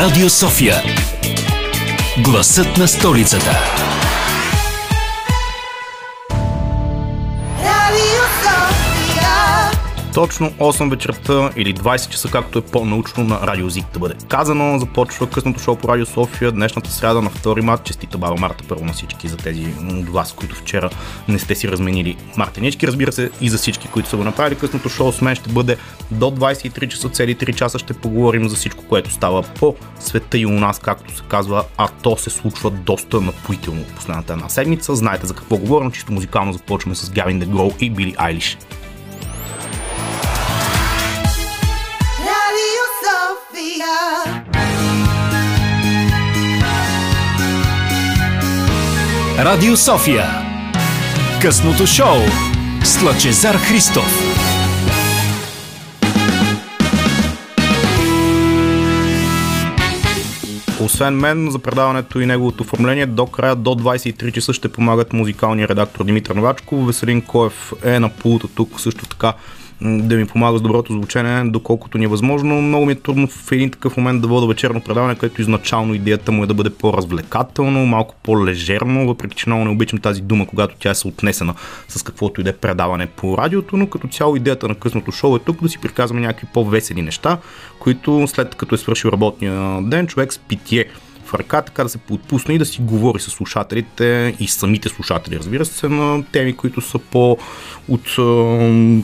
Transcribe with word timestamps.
Радио 0.00 0.28
София. 0.30 0.82
Гласът 2.24 2.76
на 2.76 2.88
столицата. 2.88 3.79
Точно 10.14 10.50
8 10.50 10.90
вечерта 10.90 11.50
или 11.56 11.74
20 11.74 12.08
часа, 12.08 12.28
както 12.30 12.58
е 12.58 12.62
по-научно 12.62 13.24
на 13.24 13.40
Радио 13.46 13.68
Зик 13.68 13.84
да 13.92 13.98
бъде 13.98 14.14
казано. 14.28 14.78
Започва 14.78 15.26
късното 15.26 15.60
шоу 15.60 15.76
по 15.76 15.88
Радио 15.88 16.06
София 16.06 16.52
днешната 16.52 16.90
сряда 16.90 17.22
на 17.22 17.30
2 17.30 17.60
март. 17.60 17.84
Честита 17.84 18.18
баба 18.18 18.40
Марта 18.40 18.64
първо 18.68 18.84
на 18.84 18.92
всички 18.92 19.28
за 19.28 19.36
тези 19.36 19.66
от 19.90 20.08
вас, 20.08 20.32
които 20.32 20.54
вчера 20.54 20.90
не 21.28 21.38
сте 21.38 21.54
си 21.54 21.68
разменили 21.68 22.16
мартенички. 22.36 22.86
Разбира 22.86 23.12
се 23.12 23.30
и 23.40 23.48
за 23.48 23.58
всички, 23.58 23.88
които 23.88 24.08
са 24.08 24.16
го 24.16 24.24
направили. 24.24 24.58
Късното 24.58 24.88
шоу 24.88 25.12
с 25.12 25.20
мен 25.20 25.34
ще 25.34 25.50
бъде 25.52 25.76
до 26.10 26.26
23 26.26 26.88
часа, 26.88 27.08
цели 27.08 27.36
3 27.36 27.54
часа 27.54 27.78
ще 27.78 27.92
поговорим 27.92 28.48
за 28.48 28.56
всичко, 28.56 28.84
което 28.84 29.10
става 29.12 29.42
по 29.42 29.76
света 30.00 30.38
и 30.38 30.46
у 30.46 30.50
нас, 30.50 30.78
както 30.78 31.16
се 31.16 31.22
казва, 31.28 31.64
а 31.76 31.88
то 32.02 32.16
се 32.16 32.30
случва 32.30 32.70
доста 32.70 33.20
напоително 33.20 33.84
последната 33.96 34.32
една 34.32 34.48
седмица. 34.48 34.96
Знаете 34.96 35.26
за 35.26 35.34
какво 35.34 35.56
говорим, 35.56 35.90
чисто 35.90 36.12
музикално 36.12 36.52
започваме 36.52 36.94
с 36.94 37.10
Гавин 37.10 37.38
Дегроу 37.38 37.70
и 37.80 37.90
Били 37.90 38.14
Айлиш. 38.18 38.58
Радио 49.38 49.76
София. 49.76 50.24
Късното 51.42 51.86
шоу 51.86 52.16
с 52.84 53.02
Лъчезар 53.02 53.54
Христов. 53.54 54.40
Освен 60.80 61.14
мен, 61.14 61.50
за 61.50 61.58
предаването 61.58 62.20
и 62.20 62.26
неговото 62.26 62.62
оформление 62.62 63.06
до 63.06 63.26
края 63.26 63.56
до 63.56 63.70
23 63.70 64.32
часа 64.32 64.52
ще 64.52 64.72
помагат 64.72 65.12
музикалния 65.12 65.68
редактор 65.68 66.04
Димитър 66.04 66.34
Новачков. 66.34 66.86
Веселин 66.86 67.22
Коев 67.22 67.72
е 67.84 68.00
на 68.00 68.08
пулта 68.08 68.48
тук 68.54 68.80
също 68.80 69.06
така 69.06 69.32
да 69.82 70.16
ми 70.16 70.26
помага 70.26 70.58
с 70.58 70.60
доброто 70.60 70.92
звучение, 70.92 71.44
доколкото 71.44 71.98
ни 71.98 72.04
е 72.04 72.08
възможно. 72.08 72.62
Много 72.62 72.86
ми 72.86 72.92
е 72.92 72.94
трудно 72.94 73.26
в 73.26 73.52
един 73.52 73.70
такъв 73.70 73.96
момент 73.96 74.22
да 74.22 74.28
вода 74.28 74.46
вечерно 74.46 74.80
предаване, 74.80 75.14
където 75.14 75.40
изначално 75.40 75.94
идеята 75.94 76.32
му 76.32 76.44
е 76.44 76.46
да 76.46 76.54
бъде 76.54 76.70
по-развлекателно, 76.70 77.86
малко 77.86 78.14
по-лежерно, 78.22 79.06
въпреки 79.06 79.36
че 79.36 79.48
много 79.48 79.64
не 79.64 79.70
обичам 79.70 79.98
тази 79.98 80.22
дума, 80.22 80.46
когато 80.46 80.76
тя 80.78 80.90
е 80.90 80.94
съотнесена 80.94 81.54
с 81.88 82.02
каквото 82.02 82.40
и 82.40 82.44
да 82.44 82.50
е 82.50 82.56
предаване 82.56 83.06
по 83.06 83.38
радиото, 83.38 83.76
но 83.76 83.86
като 83.86 84.08
цяло 84.08 84.36
идеята 84.36 84.68
на 84.68 84.74
късното 84.74 85.12
шоу 85.12 85.36
е 85.36 85.38
тук 85.38 85.62
да 85.62 85.68
си 85.68 85.78
приказваме 85.78 86.20
някакви 86.20 86.46
по-весели 86.54 87.02
неща, 87.02 87.38
които 87.78 88.26
след 88.26 88.54
като 88.54 88.74
е 88.74 88.78
свършил 88.78 89.08
работния 89.08 89.82
ден, 89.82 90.06
човек 90.06 90.32
с 90.32 90.38
питие 90.38 90.84
в 91.30 91.34
ръка, 91.34 91.62
така 91.62 91.82
да 91.82 91.88
се 91.88 91.98
подпусне 91.98 92.54
и 92.54 92.58
да 92.58 92.66
си 92.66 92.82
говори 92.82 93.20
с 93.20 93.30
слушателите 93.30 94.34
и 94.40 94.48
самите 94.48 94.88
слушатели, 94.88 95.38
разбира 95.38 95.64
се, 95.64 95.88
на 95.88 96.24
теми, 96.32 96.56
които 96.56 96.80
са 96.80 96.98
по 96.98 97.36
от 97.88 98.16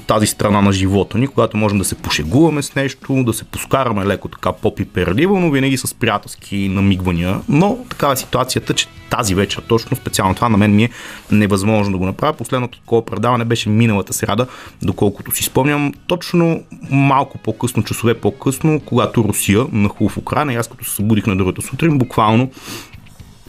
тази 0.06 0.27
страна 0.27 0.60
на 0.60 0.72
живота 0.72 1.19
ни, 1.19 1.27
когато 1.27 1.56
можем 1.56 1.78
да 1.78 1.84
се 1.84 1.94
пошегуваме 1.94 2.62
с 2.62 2.74
нещо, 2.74 3.24
да 3.24 3.32
се 3.32 3.44
поскараме 3.44 4.06
леко 4.06 4.28
така 4.28 4.52
по-пиперливо, 4.52 5.41
но 5.41 5.50
винаги 5.50 5.77
с 5.77 5.94
приятелски 5.94 6.69
намигвания. 6.69 7.41
Но 7.48 7.78
такава 7.91 8.12
е 8.12 8.16
ситуацията, 8.16 8.74
че 8.74 8.88
тази 9.10 9.34
вечер 9.34 9.62
точно, 9.69 9.97
специално 9.97 10.34
това 10.34 10.48
на 10.48 10.56
мен 10.56 10.74
ми 10.74 10.84
е 10.84 10.91
невъзможно 11.30 11.92
да 11.92 11.98
го 11.98 12.06
направя. 12.06 12.32
Последното 12.32 12.78
такова 12.78 13.06
предаване 13.06 13.44
беше 13.44 13.69
миналата 13.69 14.12
сряда, 14.12 14.47
доколкото 14.82 15.36
си 15.36 15.42
спомням, 15.42 15.92
точно 16.06 16.62
малко 16.91 17.38
по-късно, 17.38 17.82
часове 17.82 18.14
по-късно, 18.14 18.80
когато 18.80 19.24
Русия 19.24 19.66
нахлу 19.72 20.08
в 20.08 20.16
Украина 20.16 20.52
и 20.52 20.56
аз 20.56 20.69
като 20.69 20.84
се 20.84 20.94
събудих 20.94 21.27
на 21.27 21.36
другата 21.36 21.62
сутрин, 21.62 21.98
буквално 21.98 22.16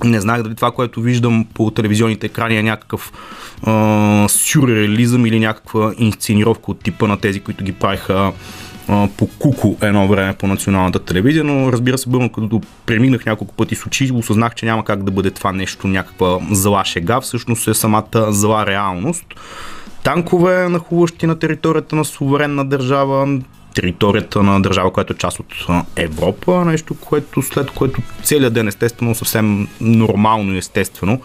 не 0.03 0.21
знаех 0.21 0.43
дали 0.43 0.55
това, 0.55 0.71
което 0.71 1.01
виждам 1.01 1.45
по 1.53 1.71
телевизионните 1.71 2.25
екрани 2.25 2.57
е 2.57 2.63
някакъв 2.63 3.11
а, 3.63 4.25
сюрреализъм 4.29 5.25
или 5.25 5.39
някаква 5.39 5.93
инсценировка 5.97 6.71
от 6.71 6.79
типа 6.79 7.07
на 7.07 7.17
тези, 7.17 7.39
които 7.39 7.63
ги 7.63 7.71
правиха 7.71 8.31
по 9.17 9.27
куко 9.39 9.77
едно 9.81 10.07
време 10.07 10.33
по 10.33 10.47
националната 10.47 10.99
телевизия, 10.99 11.43
но 11.43 11.71
разбира 11.71 11.97
се, 11.97 12.09
бърно 12.09 12.31
като 12.31 12.61
преминах 12.85 13.25
няколко 13.25 13.55
пъти 13.55 13.75
с 13.75 13.85
очи, 13.85 14.11
осъзнах, 14.13 14.55
че 14.55 14.65
няма 14.65 14.83
как 14.83 15.03
да 15.03 15.11
бъде 15.11 15.31
това 15.31 15.51
нещо 15.51 15.87
някаква 15.87 16.39
зла 16.51 16.85
шега, 16.85 17.21
всъщност 17.21 17.67
е 17.67 17.73
самата 17.73 18.31
зла 18.31 18.65
реалност. 18.65 19.25
Танкове, 20.03 20.69
нахуващи 20.69 21.27
на 21.27 21.39
територията 21.39 21.95
на 21.95 22.05
суверенна 22.05 22.65
държава, 22.65 23.39
територията 23.77 24.43
на 24.43 24.61
държава, 24.61 24.93
която 24.93 25.13
е 25.13 25.17
част 25.17 25.39
от 25.39 25.65
Европа, 25.95 26.65
нещо, 26.65 26.95
което 26.99 27.41
след 27.41 27.71
което 27.71 28.01
целият 28.23 28.53
ден 28.53 28.67
естествено 28.67 29.15
съвсем 29.15 29.67
нормално 29.81 30.53
и 30.53 30.57
естествено 30.57 31.21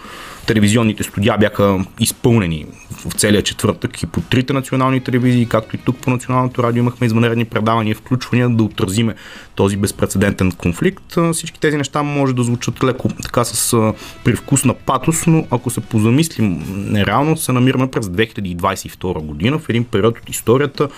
телевизионните 0.46 1.02
студия 1.02 1.38
бяха 1.38 1.84
изпълнени 2.00 2.66
в 2.90 3.12
целия 3.12 3.42
четвъртък 3.42 4.02
и 4.02 4.06
по 4.06 4.20
трите 4.20 4.52
национални 4.52 5.00
телевизии, 5.00 5.46
както 5.46 5.76
и 5.76 5.78
тук 5.78 5.96
по 5.96 6.10
националното 6.10 6.62
радио 6.62 6.80
имахме 6.80 7.06
извънредни 7.06 7.44
предавания 7.44 7.94
включвания 7.94 8.48
да 8.48 8.62
отразиме 8.62 9.14
този 9.54 9.76
безпредседентен 9.76 10.52
конфликт. 10.52 11.16
Всички 11.32 11.60
тези 11.60 11.76
неща 11.76 12.02
може 12.02 12.34
да 12.34 12.42
звучат 12.42 12.84
леко 12.84 13.08
така 13.22 13.44
с 13.44 13.92
привкус 14.24 14.64
на 14.64 14.74
патос, 14.74 15.26
но 15.26 15.46
ако 15.50 15.70
се 15.70 15.80
позамислим, 15.80 16.62
реално 16.96 17.36
се 17.36 17.52
намираме 17.52 17.90
през 17.90 18.06
2022 18.06 19.20
година 19.20 19.58
в 19.58 19.68
един 19.68 19.84
период 19.84 20.18
от 20.18 20.30
историята, 20.30 20.88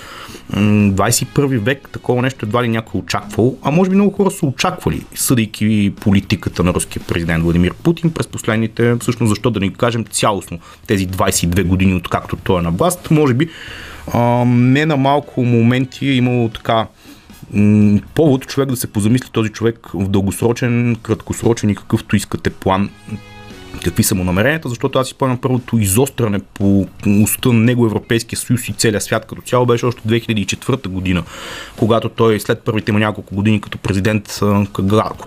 21 0.53 1.59
век, 1.59 1.89
такова 1.93 2.23
нещо 2.23 2.47
едва 2.47 2.63
ли 2.63 2.69
някой 2.69 3.01
очаквал, 3.01 3.57
а 3.63 3.71
може 3.71 3.91
би 3.91 3.97
много 3.97 4.17
хора 4.17 4.31
са 4.31 4.47
очаквали, 4.47 5.05
съдейки 5.15 5.93
политиката 6.01 6.65
на 6.65 6.75
руския 6.75 7.03
президент 7.09 7.45
Владимир 7.45 7.75
Путин 7.75 8.11
през 8.11 8.27
последните, 8.27 8.97
всъщност 9.01 9.34
защо 9.35 9.51
да 9.51 9.61
ни 9.61 9.73
кажем 9.73 10.05
цялостно 10.05 10.59
тези 10.87 11.09
22 11.09 11.65
години, 11.65 11.95
откакто 11.95 12.37
той 12.37 12.59
е 12.59 12.63
на 12.63 12.71
власт, 12.71 13.11
може 13.11 13.35
би 13.35 13.49
а, 14.13 14.45
не 14.47 14.87
на 14.87 14.97
малко 14.97 15.45
моменти 15.45 16.09
е 16.09 16.15
имало 16.15 16.49
така 16.49 16.87
повод 18.15 18.47
човек 18.47 18.69
да 18.69 18.77
се 18.77 18.93
позамисли. 18.93 19.29
Този 19.33 19.51
човек 19.51 19.91
в 19.95 20.09
дългосрочен, 20.09 20.97
краткосрочен 21.03 21.71
и 21.71 21.75
какъвто 21.75 22.17
искате 22.17 22.51
план 22.51 22.91
какви 23.85 24.03
са 24.03 24.15
му 24.15 24.25
намеренията, 24.25 24.69
защото 24.69 24.99
аз 24.99 25.07
си 25.07 25.11
спомням 25.11 25.39
първото 25.39 25.79
изостряне 25.79 26.39
по 26.55 26.87
уста 27.23 27.53
на 27.53 27.61
него 27.61 27.87
Европейския 27.87 28.39
съюз 28.39 28.69
и 28.69 28.73
целия 28.73 29.01
свят 29.01 29.27
като 29.27 29.43
цяло 29.43 29.67
беше 29.67 29.87
още 29.87 30.03
2004 30.09 30.89
година, 30.89 31.23
когато 31.77 32.09
той 32.09 32.41
след 32.41 32.63
първите 32.63 32.93
му 32.93 32.99
няколко 32.99 33.35
години 33.35 33.61
като 33.61 33.79
президент, 33.79 34.41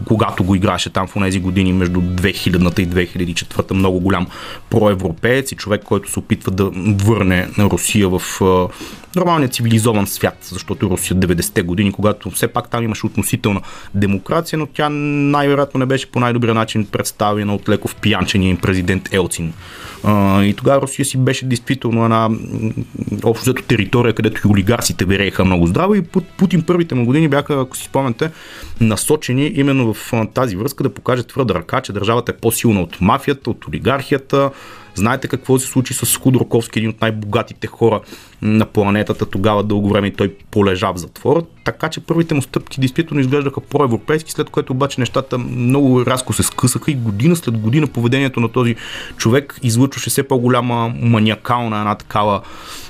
когато 0.07 0.43
го 0.43 0.55
играше 0.55 0.89
там 0.89 1.07
в 1.07 1.13
тези 1.13 1.39
години 1.39 1.73
между 1.73 2.01
2000-та 2.01 2.81
и 2.81 2.87
2004 2.87 3.73
много 3.73 3.99
голям 3.99 4.27
проевропеец 4.69 5.51
и 5.51 5.55
човек, 5.55 5.83
който 5.83 6.11
се 6.11 6.19
опитва 6.19 6.51
да 6.51 6.71
върне 7.03 7.47
Русия 7.59 8.09
в 8.09 8.21
нормалният 9.17 9.53
цивилизован 9.53 10.07
свят, 10.07 10.37
защото 10.41 10.89
Русия 10.89 11.17
90-те 11.17 11.61
години, 11.61 11.91
когато 11.91 12.29
все 12.29 12.47
пак 12.47 12.69
там 12.69 12.83
имаше 12.83 13.05
относителна 13.05 13.61
демокрация, 13.95 14.59
но 14.59 14.65
тя 14.65 14.89
най-вероятно 14.89 15.79
не 15.79 15.85
беше 15.85 16.11
по 16.11 16.19
най-добрия 16.19 16.53
начин 16.53 16.85
представена 16.85 17.55
от 17.55 17.69
леко 17.69 17.87
впиянчения 17.87 18.49
им 18.49 18.57
президент 18.57 19.13
Елцин. 19.13 19.53
и 20.41 20.53
тогава 20.57 20.81
Русия 20.81 21.05
си 21.05 21.17
беше 21.17 21.45
действително 21.45 22.03
една 22.03 22.29
общо 23.23 23.53
територия, 23.53 24.13
където 24.13 24.47
и 24.47 24.51
олигарсите 24.51 25.05
верееха 25.05 25.45
много 25.45 25.67
здраво 25.67 25.95
и 25.95 26.01
Путин 26.37 26.61
първите 26.61 26.95
му 26.95 27.05
години 27.05 27.27
бяха, 27.27 27.61
ако 27.61 27.77
си 27.77 27.85
спомняте, 27.85 28.31
насочени 28.81 29.51
именно 29.55 29.93
в 29.93 30.13
тази 30.33 30.55
връзка 30.55 30.83
да 30.83 30.93
покаже 30.93 31.23
твърда 31.23 31.53
ръка, 31.53 31.81
че 31.81 31.93
държавата 31.93 32.31
е 32.31 32.35
по-силна 32.35 32.81
от 32.81 33.01
мафията, 33.01 33.49
от 33.49 33.67
олигархията, 33.67 34.51
Знаете 34.97 35.27
какво 35.27 35.59
се 35.59 35.67
случи 35.67 35.93
с 35.93 36.17
Худорковски, 36.17 36.79
един 36.79 36.89
от 36.89 37.01
най-богатите 37.01 37.67
хора 37.67 38.01
на 38.41 38.65
планетата. 38.65 39.25
Тогава 39.25 39.63
дълго 39.63 39.89
време 39.89 40.11
той 40.11 40.33
полежа 40.51 40.91
в 40.93 40.97
затвора. 40.97 41.41
Така 41.63 41.89
че 41.89 41.99
първите 41.99 42.33
му 42.33 42.41
стъпки 42.41 42.79
действително 42.79 43.21
изглеждаха 43.21 43.61
проевропейски, 43.61 44.31
след 44.31 44.49
което 44.49 44.73
обаче 44.73 45.01
нещата 45.01 45.37
много 45.37 46.05
рязко 46.05 46.33
се 46.33 46.43
скъсаха 46.43 46.91
и 46.91 46.95
година 46.95 47.35
след 47.35 47.57
година 47.57 47.87
поведението 47.87 48.39
на 48.39 48.49
този 48.49 48.75
човек 49.17 49.59
излъчваше 49.63 50.09
все 50.09 50.23
по-голяма 50.23 50.93
маниакална 51.01 51.77
една 51.77 51.95
такава 51.95 52.41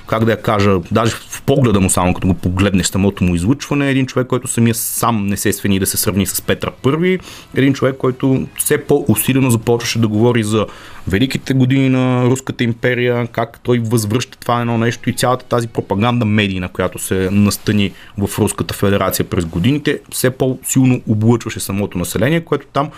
как 0.08 0.26
да 0.26 0.32
я 0.32 0.42
кажа, 0.42 0.80
даже 0.92 1.16
в 1.16 1.42
погледа 1.42 1.80
му 1.82 1.90
само, 1.90 2.14
като 2.14 2.28
го 2.28 2.34
погледнеш 2.34 2.88
самото 2.88 3.24
му 3.24 3.36
излучване, 3.36 3.90
един 3.90 4.06
човек, 4.06 4.28
който 4.28 4.48
самия 4.48 4.76
сам 4.76 5.28
не 5.28 5.38
се 5.38 5.54
свени 5.54 5.80
да 5.80 5.86
се 5.86 5.98
сравни 5.98 6.26
с 6.26 6.42
Петра 6.42 6.72
Първи, 6.72 7.20
един 7.56 7.74
човек, 7.74 7.98
който 7.98 8.48
все 8.58 8.78
по-усилено 8.78 9.50
започваше 9.50 10.00
да 10.00 10.08
говори 10.08 10.44
за 10.44 10.66
великите 11.08 11.54
години 11.54 11.90
на 11.90 12.26
Руската 12.26 12.64
империя, 12.64 13.28
как 13.28 13.60
той 13.64 13.80
възвръща 13.80 14.38
това 14.40 14.62
едно 14.62 14.78
нещо 14.78 15.10
и 15.10 15.14
цялата 15.14 15.37
тази 15.44 15.68
пропаганда 15.68 16.26
медийна, 16.26 16.70
която 16.70 17.00
се 17.00 17.30
настани 17.32 17.92
в 18.18 18.40
Руската 18.40 18.74
федерация 18.74 19.26
през 19.26 19.46
годините, 19.46 20.00
все 20.12 20.30
по-силно 20.30 21.02
облъчваше 21.10 21.60
самото 21.60 21.98
население, 21.98 22.42
което 22.42 22.68
там 22.74 22.90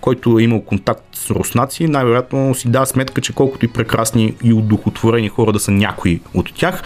който 0.00 0.38
е 0.38 0.42
имал 0.42 0.60
контакт 0.60 1.04
с 1.12 1.30
руснаци, 1.30 1.88
най-вероятно 1.88 2.54
си 2.54 2.68
дава 2.68 2.86
сметка, 2.86 3.20
че 3.20 3.32
колкото 3.32 3.64
и 3.64 3.68
прекрасни 3.68 4.34
и 4.44 4.52
удохотворени 4.52 5.28
хора 5.28 5.52
да 5.52 5.60
са 5.60 5.70
някои 5.70 6.20
от 6.34 6.54
тях, 6.54 6.82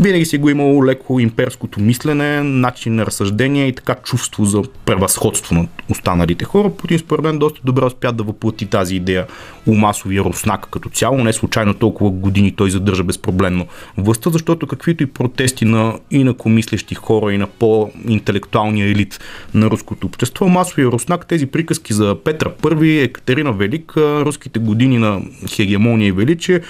Винаги 0.00 0.24
си 0.24 0.38
го 0.38 0.50
имало 0.50 0.86
леко 0.86 1.20
имперското 1.20 1.80
мислене, 1.80 2.42
начин 2.42 2.94
на 2.94 3.06
разсъждение 3.06 3.68
и 3.68 3.72
така 3.72 3.94
чувство 3.94 4.44
за 4.44 4.62
превъзходство 4.84 5.54
на 5.54 5.66
останалите 5.90 6.44
хора. 6.44 6.70
Путин 6.70 6.98
според 6.98 7.24
мен 7.24 7.38
доста 7.38 7.60
добре 7.64 7.84
успя 7.84 8.12
да 8.12 8.22
въплати 8.22 8.66
тази 8.66 8.96
идея 8.96 9.26
у 9.66 9.74
масовия 9.74 10.24
руснак 10.24 10.66
като 10.70 10.90
цяло. 10.90 11.24
Не 11.24 11.32
случайно 11.32 11.74
толкова 11.74 12.10
години 12.10 12.52
той 12.56 12.70
задържа 12.70 13.04
безпроблемно 13.04 13.66
властта, 13.98 14.30
защото 14.30 14.66
каквито 14.66 15.02
и 15.02 15.06
протести 15.06 15.64
на 15.64 15.94
инакомислещи 16.10 16.94
хора 16.94 17.34
и 17.34 17.38
на 17.38 17.46
по-интелектуалния 17.46 18.88
елит 18.88 19.20
на 19.54 19.70
руското 19.70 20.06
общество, 20.06 20.48
масовия 20.48 20.86
руснак, 20.86 21.26
тези 21.26 21.46
приказки 21.46 21.92
за 21.92 22.16
Петра 22.24 22.50
I, 22.62 23.04
Екатерина 23.04 23.52
Велика, 23.52 24.24
руските 24.24 24.58
години 24.58 24.98
на 24.98 25.22
хегемония 25.48 26.08
и 26.08 26.12
величие, 26.12 26.60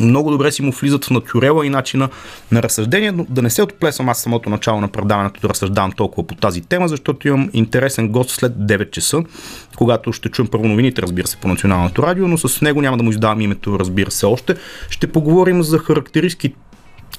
много 0.00 0.30
добре 0.30 0.52
си 0.52 0.62
му 0.62 0.72
влизат 0.72 1.04
в 1.04 1.10
натюрела 1.10 1.66
и 1.66 1.70
начина 1.70 2.08
на 2.52 2.62
разсъждение, 2.62 3.12
но 3.12 3.26
да 3.28 3.42
не 3.42 3.50
се 3.50 3.62
отплесвам 3.62 4.08
аз 4.08 4.22
самото 4.22 4.50
начало 4.50 4.80
на 4.80 4.88
предаването 4.88 5.40
да 5.40 5.48
разсъждавам 5.48 5.92
толкова 5.92 6.26
по 6.26 6.34
тази 6.34 6.60
тема, 6.60 6.88
защото 6.88 7.28
имам 7.28 7.50
интересен 7.52 8.08
гост 8.08 8.30
след 8.30 8.52
9 8.52 8.90
часа, 8.90 9.22
когато 9.76 10.12
ще 10.12 10.28
чуем 10.28 10.48
първо 10.48 10.68
новините, 10.68 11.02
разбира 11.02 11.26
се, 11.26 11.36
по 11.36 11.48
националното 11.48 12.02
радио, 12.02 12.28
но 12.28 12.38
с 12.38 12.60
него 12.60 12.82
няма 12.82 12.96
да 12.96 13.02
му 13.02 13.10
издавам 13.10 13.40
името, 13.40 13.78
разбира 13.78 14.10
се, 14.10 14.26
още. 14.26 14.54
Ще 14.90 15.12
поговорим 15.12 15.62
за 15.62 15.78
характеристики, 15.78 16.54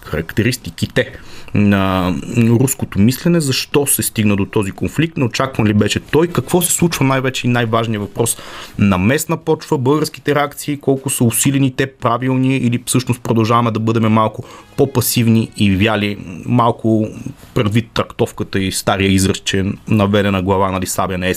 характеристиките 0.05 1.11
на 1.53 2.13
руското 2.37 2.99
мислене, 2.99 3.39
защо 3.39 3.87
се 3.87 4.03
стигна 4.03 4.35
до 4.35 4.45
този 4.45 4.71
конфликт, 4.71 5.17
не 5.17 5.23
очакван 5.23 5.67
ли 5.67 5.73
беше 5.73 5.99
той, 5.99 6.27
какво 6.27 6.61
се 6.61 6.73
случва 6.73 7.05
най-вече 7.05 7.47
и 7.47 7.49
най-важният 7.49 8.03
въпрос 8.03 8.37
на 8.77 8.97
местна 8.97 9.37
почва, 9.37 9.77
българските 9.77 10.35
реакции, 10.35 10.79
колко 10.79 11.09
са 11.09 11.23
усилени 11.23 11.75
те 11.75 11.93
правилни 11.93 12.57
или 12.57 12.83
всъщност 12.85 13.21
продължаваме 13.21 13.71
да 13.71 13.79
бъдем 13.79 14.11
малко 14.11 14.43
по-пасивни 14.77 15.51
и 15.57 15.75
вяли, 15.75 16.17
малко 16.45 17.07
предвид 17.53 17.89
трактовката 17.93 18.59
и 18.59 18.71
стария 18.71 19.11
израз, 19.11 19.37
че 19.37 19.65
наведена 19.87 20.43
глава 20.43 20.71
нали, 20.71 20.87
сабя 20.87 21.17
не 21.17 21.29
е. 21.29 21.33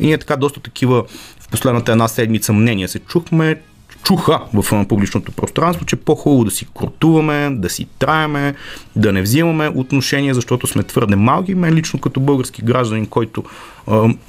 И 0.00 0.06
ние 0.06 0.18
така 0.18 0.36
доста 0.36 0.60
такива 0.60 1.04
последната 1.50 1.92
една 1.92 2.08
седмица 2.08 2.52
мнения 2.52 2.88
се 2.88 2.98
чухме, 2.98 3.60
чуха 4.02 4.40
в 4.54 4.86
публичното 4.88 5.32
пространство, 5.32 5.86
че 5.86 5.96
по-хубаво 5.96 6.44
да 6.44 6.50
си 6.50 6.66
крутуваме, 6.78 7.50
да 7.50 7.70
си 7.70 7.86
траеме, 7.98 8.54
да 8.96 9.12
не 9.12 9.22
взимаме 9.22 9.68
отношения, 9.74 10.34
защото 10.34 10.66
сме 10.66 10.82
твърде 10.82 11.16
малки. 11.16 11.54
Мен 11.54 11.74
лично 11.74 12.00
като 12.00 12.20
български 12.20 12.62
гражданин, 12.62 13.06
който 13.06 13.44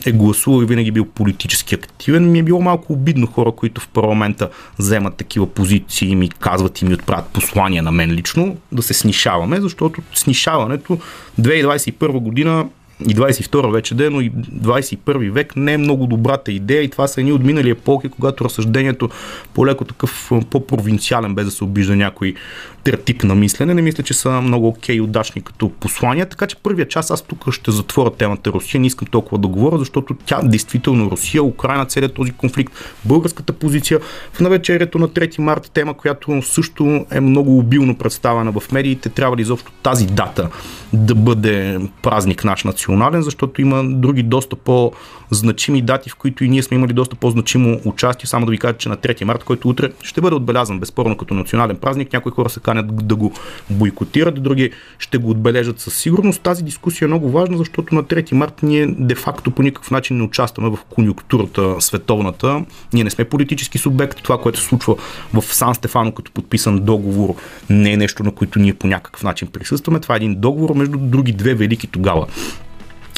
е 0.06 0.12
гласувал 0.12 0.62
и 0.62 0.66
винаги 0.66 0.92
бил 0.92 1.06
политически 1.06 1.76
активен, 1.76 2.32
ми 2.32 2.40
е 2.40 2.44
било 2.44 2.62
малко 2.62 2.94
обидно 2.94 3.28
хора, 3.28 3.52
които 3.52 3.82
в 3.82 3.88
парламента 3.88 4.50
вземат 4.80 5.16
такива 5.16 5.48
позиции 5.48 6.10
и 6.10 6.16
ми 6.16 6.30
казват 6.30 6.82
и 6.82 6.86
ми 6.86 6.94
отправят 6.94 7.26
послания 7.26 7.84
на 7.84 7.92
мен 7.92 8.12
лично, 8.12 8.58
да 8.72 8.82
се 8.82 8.94
снишаваме, 8.94 9.62
защото 9.62 10.02
снишаването 10.14 10.98
2021 11.42 12.20
година 12.20 12.66
и 13.08 13.16
22 13.16 13.72
вече 13.72 13.96
ден, 13.96 14.14
но 14.14 14.22
и 14.22 14.32
21 14.32 15.32
век 15.32 15.56
не 15.56 15.74
е 15.74 15.78
много 15.78 16.08
добрата 16.08 16.52
идея 16.52 16.84
и 16.84 16.90
това 16.90 17.08
са 17.08 17.22
едни 17.22 17.32
от 17.32 17.44
минали 17.44 17.70
епохи, 17.70 18.10
когато 18.10 18.46
разсъждението 18.46 19.10
по-леко 19.54 19.86
такъв 19.86 20.32
по-провинциален, 20.50 21.36
без 21.36 21.46
да 21.46 21.52
се 21.52 21.64
обижда 21.64 21.96
някой 21.96 22.36
тип 22.84 23.24
на 23.24 23.36
мислене, 23.36 23.74
не 23.74 23.82
мисля, 23.82 24.04
че 24.04 24.14
са 24.14 24.42
много 24.42 24.68
окей 24.68 24.96
и 24.96 25.02
удачни 25.02 25.42
като 25.42 25.70
послания, 25.70 26.26
така 26.26 26.48
че 26.48 26.56
първия 26.56 26.88
час 26.88 27.12
аз 27.12 27.22
тук 27.22 27.52
ще 27.52 27.72
затворя 27.72 28.12
темата 28.12 28.50
Русия, 28.50 28.82
не 28.82 28.88
искам 28.88 29.08
толкова 29.08 29.38
да 29.38 29.48
говоря, 29.48 29.78
защото 29.78 30.16
тя 30.26 30.42
действително 30.44 31.12
Русия, 31.12 31.44
Украина, 31.44 31.86
целият 31.86 32.14
този 32.14 32.32
конфликт, 32.32 32.74
българската 33.06 33.54
позиция 33.54 34.00
в 34.34 34.40
навечерието 34.40 35.00
на 35.00 35.10
3 35.10 35.40
марта, 35.40 35.72
тема, 35.72 35.94
която 35.94 36.42
също 36.42 37.06
е 37.12 37.20
много 37.20 37.58
обилно 37.58 37.96
представена 37.96 38.52
в 38.52 38.72
медиите, 38.72 39.10
трябва 39.10 39.38
ли 39.38 39.42
изобщо 39.42 39.72
тази 39.84 40.06
дата 40.06 40.50
да 40.94 41.16
бъде 41.16 41.80
празник 42.02 42.44
наш 42.44 42.64
национален, 42.64 43.22
защото 43.22 43.62
има 43.62 43.84
други 43.84 44.24
доста 44.24 44.56
по- 44.56 44.92
значими 45.32 45.82
дати, 45.82 46.10
в 46.10 46.16
които 46.16 46.44
и 46.44 46.50
ние 46.50 46.64
сме 46.64 46.78
имали 46.78 46.94
доста 46.94 47.16
по-значимо 47.16 47.80
участие. 47.86 48.28
Само 48.28 48.46
да 48.46 48.52
ви 48.52 48.58
кажа, 48.58 48.78
че 48.78 48.90
на 48.90 48.98
3 48.98 49.24
марта, 49.24 49.46
който 49.46 49.70
утре 49.70 49.92
ще 50.04 50.22
бъде 50.22 50.36
отбелязан 50.36 50.80
безспорно 50.80 51.18
като 51.18 51.34
национален 51.34 51.76
празник. 51.76 52.14
Някои 52.14 52.32
хора 52.32 52.50
се 52.50 52.60
канят 52.72 53.08
да 53.08 53.16
го 53.16 53.34
бойкотират, 53.70 54.44
други 54.44 54.72
ще 55.00 55.18
го 55.18 55.30
отбележат 55.30 55.80
със 55.80 55.98
сигурност. 55.98 56.42
Тази 56.42 56.64
дискусия 56.64 57.06
е 57.06 57.08
много 57.08 57.30
важна, 57.30 57.58
защото 57.58 57.96
на 57.96 58.04
3 58.04 58.34
марта 58.34 58.66
ние 58.66 58.88
де-факто 58.88 59.52
по 59.52 59.64
никакъв 59.64 59.92
начин 59.92 60.18
не 60.18 60.24
участваме 60.24 60.70
в 60.70 60.78
конюнктурата 60.90 61.76
световната. 61.80 62.66
Ние 62.94 63.04
не 63.04 63.10
сме 63.10 63.26
политически 63.26 63.78
субект. 63.78 64.24
Това, 64.24 64.38
което 64.38 64.60
се 64.60 64.66
случва 64.66 64.96
в 65.34 65.42
Сан 65.42 65.76
Стефано 65.76 66.12
като 66.12 66.32
подписан 66.32 66.80
договор, 66.80 67.36
не 67.70 67.94
е 67.94 67.98
нещо, 67.98 68.24
на 68.24 68.32
което 68.32 68.60
ние 68.60 68.74
по 68.74 68.88
някакъв 68.88 69.24
начин 69.24 69.48
присъстваме. 69.48 70.00
Това 70.00 70.16
е 70.16 70.18
един 70.18 70.36
договор 70.40 70.76
между 70.76 70.98
други 70.98 71.32
две 71.32 71.54
велики 71.54 71.88
тогава 71.88 72.28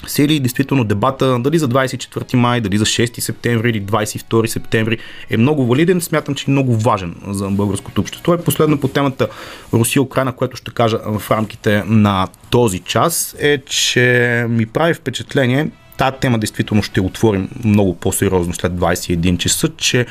сели 0.08 0.40
действително 0.40 0.84
дебата 0.84 1.40
дали 1.40 1.60
за 1.60 1.70
24 1.70 2.36
май, 2.36 2.62
дали 2.62 2.78
за 2.78 2.86
6 2.86 3.20
септември 3.20 3.70
или 3.70 3.82
22 3.82 4.46
септември 4.46 4.98
е 5.30 5.38
много 5.38 5.66
валиден. 5.66 6.02
Смятам, 6.02 6.36
че 6.36 6.46
е 6.48 6.52
много 6.52 6.76
важен 6.76 7.16
за 7.28 7.50
българското 7.50 8.02
общество. 8.02 8.34
И 8.34 8.38
последно 8.38 8.80
по 8.80 8.88
темата 8.88 9.28
Русия-Украина, 9.74 10.32
което 10.32 10.58
ще 10.58 10.72
кажа 10.72 11.00
в 11.20 11.32
рамките 11.32 11.84
на 11.86 12.28
този 12.50 12.80
час, 12.80 13.36
е, 13.40 13.58
че 13.58 14.46
ми 14.50 14.66
прави 14.66 14.94
впечатление, 14.94 15.70
тази 15.98 16.16
тема 16.22 16.40
действително 16.40 16.84
ще 16.84 17.02
отворим 17.02 17.50
много 17.64 17.96
по-сериозно 17.96 18.54
след 18.54 18.72
21 18.72 19.38
часа, 19.38 19.70
че 19.78 20.06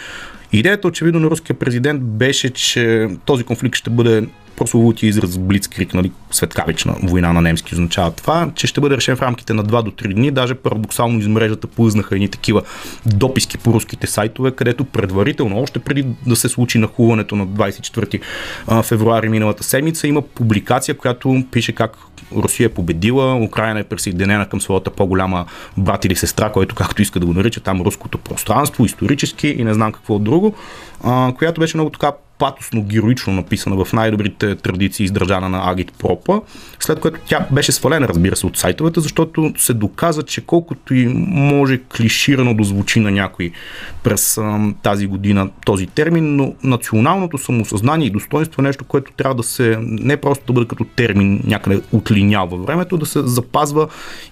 Идеята 0.52 0.88
очевидно 0.88 1.20
на 1.20 1.30
руския 1.30 1.58
президент 1.58 2.02
беше, 2.02 2.50
че 2.50 3.08
този 3.24 3.44
конфликт 3.44 3.76
ще 3.76 3.90
бъде 3.90 4.26
прословутия 4.56 5.08
израз 5.08 5.38
Блицкрик, 5.38 5.94
нали, 5.94 6.12
светкавична 6.30 6.94
война 7.02 7.32
на 7.32 7.42
немски 7.42 7.74
означава 7.74 8.10
това, 8.10 8.50
че 8.54 8.66
ще 8.66 8.80
бъде 8.80 8.96
решен 8.96 9.16
в 9.16 9.22
рамките 9.22 9.54
на 9.54 9.64
2 9.64 9.82
до 9.82 9.90
3 9.90 10.14
дни. 10.14 10.30
Даже 10.30 10.54
парадоксално 10.54 11.18
из 11.18 11.26
мрежата 11.26 11.66
плъзнаха 11.66 12.14
едни 12.14 12.28
такива 12.28 12.62
дописки 13.06 13.58
по 13.58 13.72
руските 13.72 14.06
сайтове, 14.06 14.50
където 14.50 14.84
предварително, 14.84 15.60
още 15.60 15.78
преди 15.78 16.06
да 16.26 16.36
се 16.36 16.48
случи 16.48 16.78
нахуването 16.78 17.36
на 17.36 17.46
24 17.46 18.20
февруари 18.82 19.28
миналата 19.28 19.64
седмица, 19.64 20.08
има 20.08 20.22
публикация, 20.22 20.96
която 20.96 21.44
пише 21.50 21.72
как 21.72 21.96
Русия 22.36 22.66
е 22.66 22.68
победила, 22.68 23.36
Украина 23.36 23.80
е 23.80 23.84
присъединена 23.84 24.48
към 24.48 24.60
своята 24.60 24.90
по-голяма 24.90 25.46
брат 25.76 26.04
или 26.04 26.16
сестра, 26.16 26.52
който 26.52 26.74
както 26.74 27.02
иска 27.02 27.20
да 27.20 27.26
го 27.26 27.32
нарича 27.32 27.60
там 27.60 27.80
руското 27.80 28.18
пространство, 28.18 28.84
исторически 28.84 29.48
и 29.48 29.64
не 29.64 29.74
знам 29.74 29.92
какво 29.92 30.18
друго, 30.18 30.54
която 31.38 31.60
беше 31.60 31.76
много 31.76 31.90
така 31.90 32.12
патосно, 32.38 32.82
героично 32.82 33.32
написана 33.32 33.84
в 33.84 33.92
най-добрите 33.92 34.54
традиции, 34.56 35.04
издържана 35.04 35.48
на 35.48 35.70
Агит 35.70 35.92
Пропа, 35.98 36.40
след 36.80 37.00
което 37.00 37.18
тя 37.26 37.46
беше 37.50 37.72
свалена, 37.72 38.08
разбира 38.08 38.36
се, 38.36 38.46
от 38.46 38.56
сайтовете, 38.56 39.00
защото 39.00 39.52
се 39.56 39.74
доказа, 39.74 40.22
че 40.22 40.40
колкото 40.40 40.94
и 40.94 41.06
може 41.28 41.80
клиширано 41.96 42.54
да 42.54 42.64
звучи 42.64 43.00
на 43.00 43.10
някой 43.10 43.52
през 44.02 44.38
а, 44.38 44.72
тази 44.82 45.06
година 45.06 45.50
този 45.66 45.86
термин, 45.86 46.36
но 46.36 46.54
националното 46.64 47.38
самосъзнание 47.38 48.06
и 48.06 48.10
достоинство 48.10 48.62
е 48.62 48.66
нещо, 48.66 48.84
което 48.84 49.12
трябва 49.12 49.34
да 49.34 49.42
се, 49.42 49.76
не 49.80 50.16
просто 50.16 50.44
да 50.46 50.52
бъде 50.52 50.68
като 50.68 50.84
термин 50.84 51.40
някъде 51.44 51.80
отлинял 51.92 52.46
във 52.46 52.66
времето, 52.66 52.96
да 52.96 53.06
се 53.06 53.22
запазва 53.22 53.88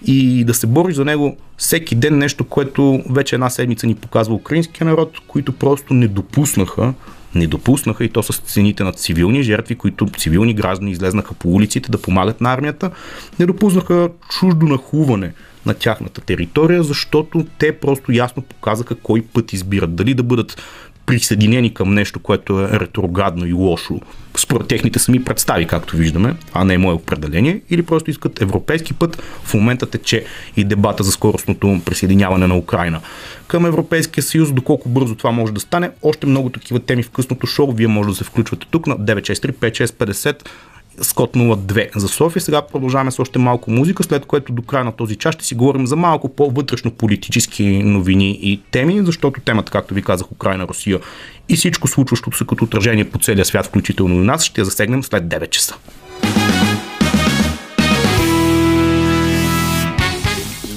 и 0.06 0.44
да 0.44 0.54
се 0.54 0.66
бори 0.66 0.92
за 0.92 1.04
него 1.04 1.36
всеки 1.56 1.94
ден 1.94 2.18
нещо, 2.18 2.44
което 2.44 3.02
вече 3.10 3.34
една 3.34 3.50
седмица 3.50 3.86
ни 3.86 3.94
показва 3.94 4.34
украинския 4.34 4.86
народ, 4.86 5.20
които 5.26 5.52
просто 5.52 5.94
не 5.94 6.08
допуснаха 6.08 6.94
не 7.34 7.46
допуснаха 7.46 8.04
и 8.04 8.08
то 8.08 8.22
с 8.22 8.38
цените 8.38 8.84
на 8.84 8.92
цивилни 8.92 9.42
жертви, 9.42 9.74
които 9.74 10.06
цивилни 10.18 10.54
граждани 10.54 10.90
излезнаха 10.90 11.34
по 11.34 11.48
улиците 11.48 11.90
да 11.90 12.02
помагат 12.02 12.40
на 12.40 12.52
армията, 12.52 12.90
не 13.38 13.46
допуснаха 13.46 14.10
чуждо 14.30 14.66
нахуване 14.66 15.32
на 15.66 15.74
тяхната 15.74 16.20
територия, 16.20 16.82
защото 16.82 17.46
те 17.58 17.78
просто 17.78 18.12
ясно 18.12 18.42
показаха 18.42 18.94
кой 18.94 19.22
път 19.22 19.52
избират. 19.52 19.94
Дали 19.94 20.14
да 20.14 20.22
бъдат 20.22 20.62
присъединени 21.10 21.74
към 21.74 21.94
нещо, 21.94 22.20
което 22.20 22.60
е 22.60 22.80
ретроградно 22.80 23.46
и 23.46 23.52
лошо, 23.52 24.00
според 24.36 24.68
техните 24.68 24.98
сами 24.98 25.24
представи, 25.24 25.66
както 25.66 25.96
виждаме, 25.96 26.34
а 26.52 26.64
не 26.64 26.74
е 26.74 26.78
мое 26.78 26.94
определение, 26.94 27.60
или 27.70 27.82
просто 27.82 28.10
искат 28.10 28.40
европейски 28.40 28.94
път. 28.94 29.22
В 29.44 29.54
момента 29.54 29.86
тече 29.86 30.24
и 30.56 30.64
дебата 30.64 31.02
за 31.02 31.12
скоростното 31.12 31.80
присъединяване 31.84 32.46
на 32.46 32.56
Украина 32.56 33.00
към 33.46 33.66
Европейския 33.66 34.22
съюз, 34.22 34.52
доколко 34.52 34.88
бързо 34.88 35.14
това 35.14 35.30
може 35.30 35.52
да 35.52 35.60
стане. 35.60 35.90
Още 36.02 36.26
много 36.26 36.50
такива 36.50 36.80
теми 36.80 37.02
в 37.02 37.10
късното 37.10 37.46
шоу. 37.46 37.72
Вие 37.72 37.86
може 37.86 38.08
да 38.08 38.14
се 38.14 38.24
включвате 38.24 38.66
тук 38.70 38.86
на 38.86 38.98
963 38.98 39.52
5650 39.52 40.48
Скот 41.02 41.32
02 41.36 41.98
за 41.98 42.08
София. 42.08 42.42
Сега 42.42 42.62
продължаваме 42.62 43.10
с 43.10 43.18
още 43.18 43.38
малко 43.38 43.70
музика, 43.70 44.02
след 44.02 44.26
което 44.26 44.52
до 44.52 44.62
края 44.62 44.84
на 44.84 44.92
този 44.92 45.16
час 45.16 45.34
ще 45.34 45.44
си 45.44 45.54
говорим 45.54 45.86
за 45.86 45.96
малко 45.96 46.28
по-вътрешно 46.28 46.90
политически 46.90 47.82
новини 47.82 48.38
и 48.42 48.60
теми, 48.70 49.02
защото 49.04 49.40
темата, 49.40 49.72
както 49.72 49.94
ви 49.94 50.02
казах, 50.02 50.32
Украина, 50.32 50.68
Русия 50.68 51.00
и 51.48 51.56
всичко 51.56 51.88
случващото 51.88 52.36
се 52.36 52.46
като 52.46 52.64
отражение 52.64 53.10
по 53.10 53.18
целия 53.18 53.44
свят, 53.44 53.66
включително 53.66 54.14
и 54.14 54.24
нас, 54.26 54.44
ще 54.44 54.64
засегнем 54.64 55.02
след 55.02 55.24
9 55.24 55.50
часа. 55.50 55.76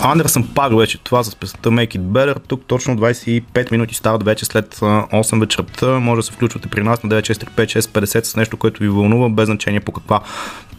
Андерсън 0.05 0.47
пак 0.55 0.77
вече 0.77 0.97
това 0.97 1.23
с 1.23 1.35
песента 1.35 1.69
Make 1.69 1.97
It 1.97 2.01
Better. 2.01 2.37
Тук 2.47 2.63
точно 2.67 2.97
25 2.97 3.71
минути 3.71 3.95
стават 3.95 4.23
вече 4.23 4.45
след 4.45 4.75
8 4.75 5.39
вечерта. 5.39 5.99
Може 5.99 6.19
да 6.19 6.23
се 6.23 6.31
включвате 6.31 6.67
при 6.67 6.83
нас 6.83 7.03
на 7.03 7.09
965 7.09 8.23
с 8.23 8.35
нещо, 8.35 8.57
което 8.57 8.83
ви 8.83 8.89
вълнува, 8.89 9.29
без 9.29 9.45
значение 9.45 9.79
по 9.79 9.91
каква 9.91 10.21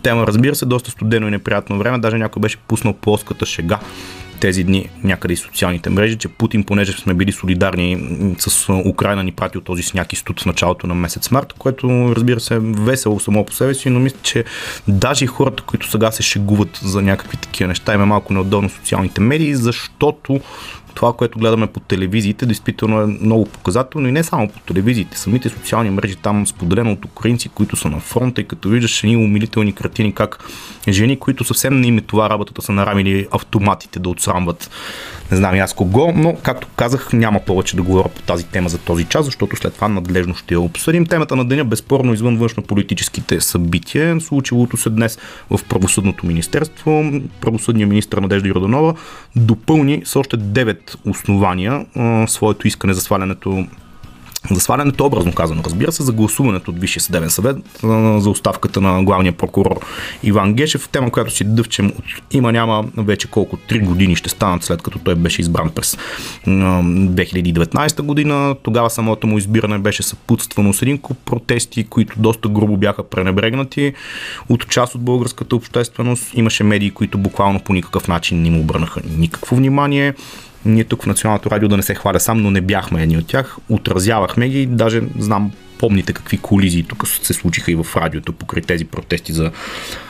тема. 0.02 0.26
Разбира 0.26 0.54
се, 0.54 0.66
доста 0.66 0.90
студено 0.90 1.28
и 1.28 1.30
неприятно 1.30 1.78
време. 1.78 1.98
Даже 1.98 2.18
някой 2.18 2.40
беше 2.40 2.56
пуснал 2.56 2.94
плоската 2.94 3.46
шега 3.46 3.78
тези 4.40 4.64
дни 4.64 4.88
някъде 5.04 5.34
и 5.34 5.36
социалните 5.36 5.90
мрежи, 5.90 6.18
че 6.18 6.28
Путин, 6.28 6.64
понеже 6.64 6.92
сме 6.92 7.14
били 7.14 7.32
солидарни 7.32 7.98
с 8.38 8.72
Украина, 8.86 9.24
ни 9.24 9.32
прати 9.32 9.58
от 9.58 9.64
този 9.64 9.82
сняг 9.82 10.12
и 10.12 10.16
студ 10.16 10.40
в 10.40 10.46
началото 10.46 10.86
на 10.86 10.94
месец 10.94 11.30
март, 11.30 11.52
което 11.58 12.14
разбира 12.16 12.40
се 12.40 12.54
е 12.54 12.58
весело 12.60 13.20
само 13.20 13.44
по 13.44 13.52
себе 13.52 13.74
си, 13.74 13.90
но 13.90 14.00
мисля, 14.00 14.18
че 14.22 14.44
даже 14.88 15.24
и 15.24 15.28
хората, 15.28 15.62
които 15.62 15.90
сега 15.90 16.10
се 16.10 16.22
шегуват 16.22 16.80
за 16.82 17.02
някакви 17.02 17.36
такива 17.36 17.68
неща, 17.68 17.94
има 17.94 18.06
малко 18.06 18.32
неудобно 18.32 18.70
социалните 18.70 19.20
медии, 19.20 19.54
защото 19.54 20.40
това, 20.94 21.12
което 21.12 21.38
гледаме 21.38 21.66
по 21.66 21.80
телевизиите, 21.80 22.46
действително 22.46 23.00
е 23.00 23.06
много 23.06 23.44
показателно 23.44 24.08
и 24.08 24.12
не 24.12 24.24
само 24.24 24.48
по 24.48 24.60
телевизиите, 24.60 25.18
самите 25.18 25.48
социални 25.48 25.90
мрежи 25.90 26.16
там 26.16 26.46
споделено 26.46 26.92
от 26.92 27.04
украинци, 27.04 27.48
които 27.48 27.76
са 27.76 27.88
на 27.88 28.00
фронта 28.00 28.40
и 28.40 28.48
като 28.48 28.68
виждаш 28.68 29.04
едни 29.04 29.16
умилителни 29.16 29.72
картини, 29.72 30.14
как 30.14 30.44
жени, 30.88 31.18
които 31.18 31.44
съвсем 31.44 31.80
не 31.80 31.86
им 31.86 31.98
е 31.98 32.00
това 32.00 32.30
работата, 32.30 32.62
са 32.62 32.72
нарамили 32.72 33.26
автоматите 33.30 33.98
да 33.98 34.08
отсрамват 34.08 34.70
не 35.34 35.38
знам 35.38 35.54
аз 35.54 35.74
кого, 35.74 36.12
но 36.16 36.36
както 36.42 36.68
казах, 36.76 37.12
няма 37.12 37.40
повече 37.40 37.76
да 37.76 37.82
говоря 37.82 38.08
по 38.08 38.22
тази 38.22 38.46
тема 38.46 38.68
за 38.68 38.78
този 38.78 39.04
час, 39.04 39.24
защото 39.24 39.56
след 39.56 39.74
това 39.74 39.88
надлежно 39.88 40.34
ще 40.34 40.54
я 40.54 40.60
обсъдим. 40.60 41.06
Темата 41.06 41.36
на 41.36 41.44
деня 41.44 41.64
безспорно 41.64 42.14
извън 42.14 42.38
външно-политическите 42.38 43.40
събития. 43.40 44.20
Случилото 44.20 44.76
се 44.76 44.90
днес 44.90 45.18
в 45.50 45.64
Правосъдното 45.68 46.26
министерство. 46.26 47.04
Правосъдният 47.40 47.90
министр 47.90 48.20
Надежда 48.20 48.48
Йорданова 48.48 48.94
допълни 49.36 50.02
с 50.04 50.16
още 50.16 50.36
9 50.36 50.96
основания 51.06 51.86
своето 52.28 52.68
искане 52.68 52.94
за 52.94 53.00
свалянето 53.00 53.66
за 54.50 54.60
свалянето, 54.60 55.06
образно 55.06 55.32
казано, 55.32 55.62
разбира 55.64 55.92
се, 55.92 56.02
за 56.02 56.12
гласуването 56.12 56.70
от 56.70 56.80
Висшия 56.80 57.02
съдебен 57.02 57.30
съвет 57.30 57.56
за 58.22 58.30
оставката 58.30 58.80
на 58.80 59.04
главния 59.04 59.32
прокурор 59.32 59.80
Иван 60.22 60.54
Гешев, 60.54 60.88
тема, 60.88 61.10
която 61.10 61.30
си 61.30 61.44
дъвчем 61.44 61.86
от 61.86 62.04
има 62.30 62.52
няма 62.52 62.84
вече 62.96 63.28
колко 63.28 63.56
3 63.56 63.84
години 63.84 64.16
ще 64.16 64.28
станат 64.28 64.62
след 64.62 64.82
като 64.82 64.98
той 64.98 65.14
беше 65.14 65.40
избран 65.40 65.70
през 65.70 65.98
2019 66.46 68.02
година. 68.02 68.56
Тогава 68.62 68.90
самото 68.90 69.26
му 69.26 69.38
избиране 69.38 69.78
беше 69.78 70.02
съпутствано 70.02 70.72
с 70.72 70.82
един 70.82 70.98
протести, 71.24 71.84
които 71.84 72.20
доста 72.20 72.48
грубо 72.48 72.76
бяха 72.76 73.02
пренебрегнати 73.02 73.92
от 74.48 74.68
част 74.68 74.94
от 74.94 75.00
българската 75.00 75.56
общественост. 75.56 76.30
Имаше 76.34 76.64
медии, 76.64 76.90
които 76.90 77.18
буквално 77.18 77.60
по 77.60 77.72
никакъв 77.72 78.08
начин 78.08 78.42
не 78.42 78.50
му 78.50 78.60
обърнаха 78.60 79.00
никакво 79.18 79.56
внимание. 79.56 80.14
Ние 80.64 80.84
тук 80.84 81.02
в 81.02 81.06
Националното 81.06 81.50
радио 81.50 81.68
да 81.68 81.76
не 81.76 81.82
се 81.82 81.94
хваля 81.94 82.20
сам, 82.20 82.42
но 82.42 82.50
не 82.50 82.60
бяхме 82.60 83.02
едни 83.02 83.18
от 83.18 83.26
тях. 83.26 83.56
Отразявахме 83.68 84.48
ги, 84.48 84.66
даже 84.66 85.02
знам 85.18 85.52
помните 85.78 86.12
какви 86.12 86.38
колизии 86.38 86.82
тук 86.82 87.08
се 87.08 87.32
случиха 87.32 87.72
и 87.72 87.74
в 87.74 87.86
радиото 87.96 88.32
покрай 88.32 88.62
тези 88.62 88.84
протести 88.84 89.32
за 89.32 89.50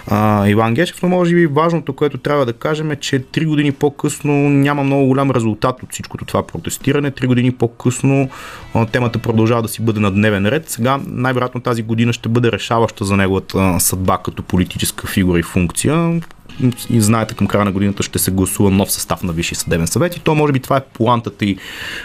а, 0.07 0.49
Иван 0.49 0.75
Гешев, 0.75 1.03
но 1.03 1.09
може 1.09 1.35
би 1.35 1.47
важното, 1.47 1.93
което 1.93 2.19
трябва 2.19 2.47
да 2.47 2.53
кажем 2.53 2.91
е, 2.91 2.97
че 2.97 3.19
три 3.19 3.45
години 3.47 3.73
по-късно 3.73 4.33
няма 4.35 4.85
много 4.85 5.07
голям 5.07 5.31
резултат 5.31 5.83
от 5.83 5.93
всичкото 5.93 6.25
това 6.25 6.47
протестиране. 6.47 7.11
Три 7.11 7.27
години 7.27 7.53
по-късно 7.53 8.29
а, 8.75 8.87
темата 8.87 9.19
продължава 9.19 9.63
да 9.63 9.69
си 9.69 9.83
бъде 9.83 10.01
на 10.01 10.11
дневен 10.11 10.47
ред. 10.47 10.71
Сега 10.71 11.01
най-вероятно 11.07 11.61
тази 11.61 11.83
година 11.83 12.13
ще 12.13 12.29
бъде 12.29 12.53
решаваща 12.53 13.05
за 13.05 13.17
неговата 13.17 13.77
съдба 13.81 14.19
като 14.19 14.43
политическа 14.43 15.07
фигура 15.07 15.39
и 15.39 15.43
функция 15.43 16.21
и 16.91 17.01
знаете, 17.01 17.35
към 17.35 17.47
края 17.47 17.65
на 17.65 17.73
годината 17.73 18.03
ще 18.03 18.19
се 18.19 18.31
гласува 18.31 18.71
нов 18.71 18.93
състав 18.93 19.23
на 19.23 19.33
Висшия 19.33 19.59
съдебен 19.59 19.87
съвет 19.87 20.17
и 20.17 20.21
то 20.21 20.35
може 20.35 20.53
би 20.53 20.61
това 20.61 20.77
е 20.77 20.85
плантата 20.85 21.45
и 21.45 21.59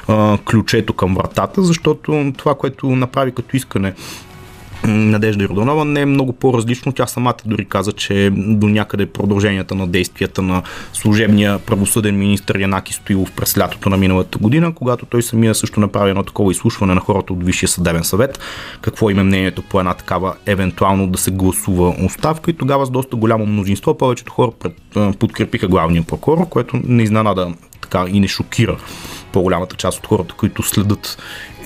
а, 0.08 0.38
ключето 0.46 0.94
към 0.94 1.16
вратата, 1.16 1.64
защото 1.64 2.34
това, 2.38 2.56
което 2.56 2.90
направи 2.90 3.32
като 3.32 3.58
искане 3.58 3.94
Надежда 4.88 5.44
Йорданова 5.44 5.86
не 5.86 6.02
е 6.02 6.06
много 6.06 6.34
по-различно. 6.34 6.92
Тя 6.92 7.08
самата 7.08 7.36
дори 7.46 7.66
каза, 7.66 7.92
че 7.92 8.30
до 8.34 8.68
някъде 8.68 9.06
продълженията 9.06 9.76
на 9.76 9.88
действията 9.88 10.42
на 10.42 10.64
служебния 10.94 11.60
правосъден 11.60 12.18
министр 12.18 12.60
Янаки 12.60 12.94
Стоилов 12.94 13.32
през 13.32 13.58
лятото 13.58 13.90
на 13.90 13.98
миналата 13.98 14.38
година, 14.38 14.76
когато 14.76 15.06
той 15.06 15.24
самия 15.24 15.56
също 15.56 15.80
направи 15.80 16.10
едно 16.10 16.24
такова 16.24 16.52
изслушване 16.52 16.94
на 16.94 17.02
хората 17.02 17.34
от 17.34 17.44
Висшия 17.44 17.70
съдебен 17.70 18.04
съвет, 18.04 18.40
какво 18.82 19.10
има 19.10 19.24
мнението 19.24 19.62
по 19.62 19.80
една 19.80 19.94
такава 19.94 20.36
евентуално 20.46 21.08
да 21.08 21.18
се 21.18 21.32
гласува 21.32 21.96
оставка 22.06 22.52
и 22.52 22.54
тогава 22.54 22.86
с 22.86 22.90
доста 22.90 23.16
голямо 23.16 23.46
мнозинство 23.46 23.98
повечето 23.98 24.34
хора 24.34 24.52
подкрепиха 25.20 25.68
главния 25.68 26.04
прокурор, 26.04 26.50
което 26.50 26.80
не 26.84 27.04
изненада 27.04 27.54
така 27.82 28.06
и 28.10 28.20
не 28.20 28.28
шокира 28.28 28.78
по-голямата 29.32 29.76
част 29.76 30.00
от 30.00 30.08
хората, 30.08 30.34
които 30.38 30.64
следят 30.64 31.18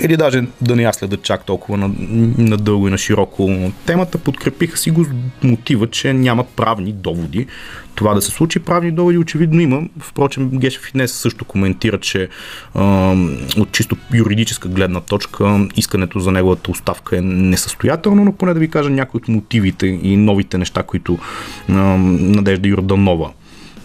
или 0.01 0.17
даже 0.17 0.43
да 0.61 0.75
не 0.75 0.83
я 0.83 0.93
следят 0.93 1.23
чак 1.23 1.45
толкова 1.45 1.77
на, 1.77 1.91
на 2.37 2.57
и 2.87 2.91
на 2.91 2.97
широко 2.97 3.71
темата, 3.85 4.17
подкрепиха 4.17 4.77
си 4.77 4.91
го 4.91 5.03
с 5.03 5.07
мотива, 5.43 5.89
че 5.89 6.13
няма 6.13 6.43
правни 6.43 6.93
доводи 6.93 7.47
това 7.95 8.13
да 8.13 8.21
се 8.21 8.31
случи. 8.31 8.59
Правни 8.59 8.91
доводи 8.91 9.17
очевидно 9.17 9.61
има. 9.61 9.81
Впрочем, 9.99 10.49
Гешев 10.49 10.89
и 10.89 10.91
днес 10.91 11.13
също 11.13 11.45
коментира, 11.45 11.99
че 11.99 12.29
а, 12.73 13.15
от 13.57 13.71
чисто 13.71 13.97
юридическа 14.13 14.69
гледна 14.69 15.01
точка 15.01 15.67
искането 15.75 16.19
за 16.19 16.31
неговата 16.31 16.71
оставка 16.71 17.17
е 17.17 17.21
несъстоятелно, 17.21 18.25
но 18.25 18.33
поне 18.33 18.53
да 18.53 18.59
ви 18.59 18.69
кажа 18.69 18.89
някои 18.89 19.17
от 19.17 19.27
мотивите 19.27 19.87
и 19.87 20.17
новите 20.17 20.57
неща, 20.57 20.83
които 20.83 21.17
а, 21.69 21.73
Надежда 21.73 22.67
Юрданова 22.67 23.31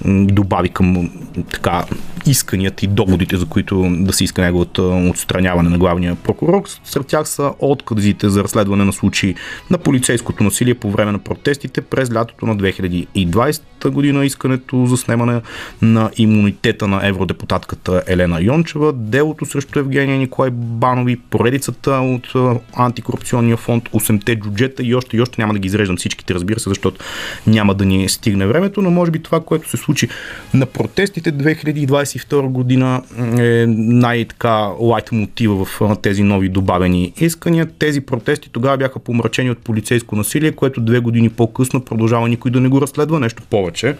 добави 0.06 0.68
към 0.68 1.10
така 1.52 1.84
исканията 2.26 2.84
и 2.84 2.88
доводите, 2.88 3.36
за 3.36 3.46
които 3.46 3.96
да 3.98 4.12
се 4.12 4.24
иска 4.24 4.42
неговото 4.42 5.08
отстраняване 5.10 5.68
на 5.68 5.78
главния 5.78 6.14
прокурор. 6.14 6.62
Сред 6.84 7.06
тях 7.06 7.28
са 7.28 7.52
отказите 7.58 8.28
за 8.28 8.44
разследване 8.44 8.84
на 8.84 8.92
случаи 8.92 9.34
на 9.70 9.78
полицейското 9.78 10.44
насилие 10.44 10.74
по 10.74 10.90
време 10.90 11.12
на 11.12 11.18
протестите 11.18 11.80
през 11.80 12.12
лятото 12.12 12.46
на 12.46 12.56
2020 12.56 13.62
година, 13.90 14.24
искането 14.24 14.86
за 14.86 14.96
снемане 14.96 15.40
на 15.82 16.10
имунитета 16.16 16.88
на 16.88 17.06
евродепутатката 17.08 18.02
Елена 18.06 18.40
Йончева, 18.42 18.92
делото 18.92 19.46
срещу 19.46 19.78
Евгения 19.78 20.18
Николай 20.18 20.50
Банови, 20.50 21.16
поредицата 21.16 21.90
от 21.90 22.32
антикорупционния 22.76 23.56
фонд, 23.56 23.88
8-те 23.88 24.36
джуджета 24.36 24.82
и 24.82 24.94
още 24.94 25.16
и 25.16 25.20
още 25.20 25.42
няма 25.42 25.52
да 25.52 25.58
ги 25.58 25.66
изреждам 25.66 25.96
всичките, 25.96 26.34
разбира 26.34 26.60
се, 26.60 26.68
защото 26.68 27.00
няма 27.46 27.74
да 27.74 27.84
ни 27.84 28.08
стигне 28.08 28.46
времето, 28.46 28.82
но 28.82 28.90
може 28.90 29.10
би 29.10 29.22
това, 29.22 29.40
което 29.40 29.70
се 29.70 29.76
случи 29.88 30.08
на 30.54 30.66
протестите 30.66 31.32
2022 31.32 32.48
година 32.48 33.02
е 33.38 33.66
най-така 33.68 34.70
лайт 34.80 35.12
мотива 35.12 35.64
в 35.64 35.80
тези 36.02 36.22
нови 36.22 36.48
добавени 36.48 37.12
искания. 37.16 37.66
Тези 37.78 38.00
протести 38.00 38.50
тогава 38.52 38.76
бяха 38.76 38.98
помрачени 38.98 39.50
от 39.50 39.58
полицейско 39.58 40.16
насилие, 40.16 40.52
което 40.52 40.80
две 40.80 40.98
години 40.98 41.28
по-късно 41.28 41.84
продължава 41.84 42.28
никой 42.28 42.50
да 42.50 42.60
не 42.60 42.68
го 42.68 42.80
разследва. 42.80 43.20
Нещо 43.20 43.42
повече. 43.50 43.96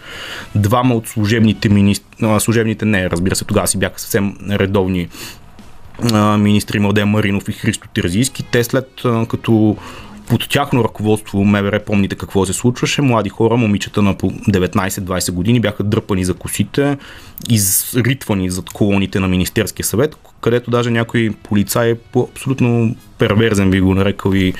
Двама 0.55 0.95
от 0.95 1.07
служебните 1.07 1.69
министри, 1.69 2.39
служебните 2.39 2.85
не, 2.85 3.09
разбира 3.09 3.35
се, 3.35 3.45
тогава 3.45 3.67
си 3.67 3.77
бяха 3.77 3.99
съвсем 3.99 4.35
редовни 4.51 5.07
министри 6.37 6.79
Младен 6.79 7.07
Маринов 7.07 7.49
и 7.49 7.51
Христо 7.51 7.87
Терзийски. 7.93 8.43
Те 8.51 8.63
след 8.63 9.01
като 9.29 9.77
под 10.29 10.49
тяхно 10.49 10.83
ръководство 10.83 11.45
МВР, 11.45 11.79
помните 11.79 12.15
какво 12.15 12.45
се 12.45 12.53
случваше, 12.53 13.01
млади 13.01 13.29
хора, 13.29 13.57
момичета 13.57 14.01
на 14.01 14.17
по 14.17 14.31
19-20 14.31 15.31
години 15.31 15.59
бяха 15.59 15.83
дърпани 15.83 16.25
за 16.25 16.33
косите, 16.33 16.97
изритвани 17.49 18.49
зад 18.49 18.69
колоните 18.69 19.19
на 19.19 19.27
Министерския 19.27 19.85
съвет, 19.85 20.15
където 20.41 20.71
даже 20.71 20.91
някой 20.91 21.29
полицай 21.43 21.95
по 21.95 22.29
абсолютно 22.31 22.95
перверзен 23.17 23.71
би 23.71 23.81
го 23.81 23.95
нарекал 23.95 24.33
и 24.33 24.53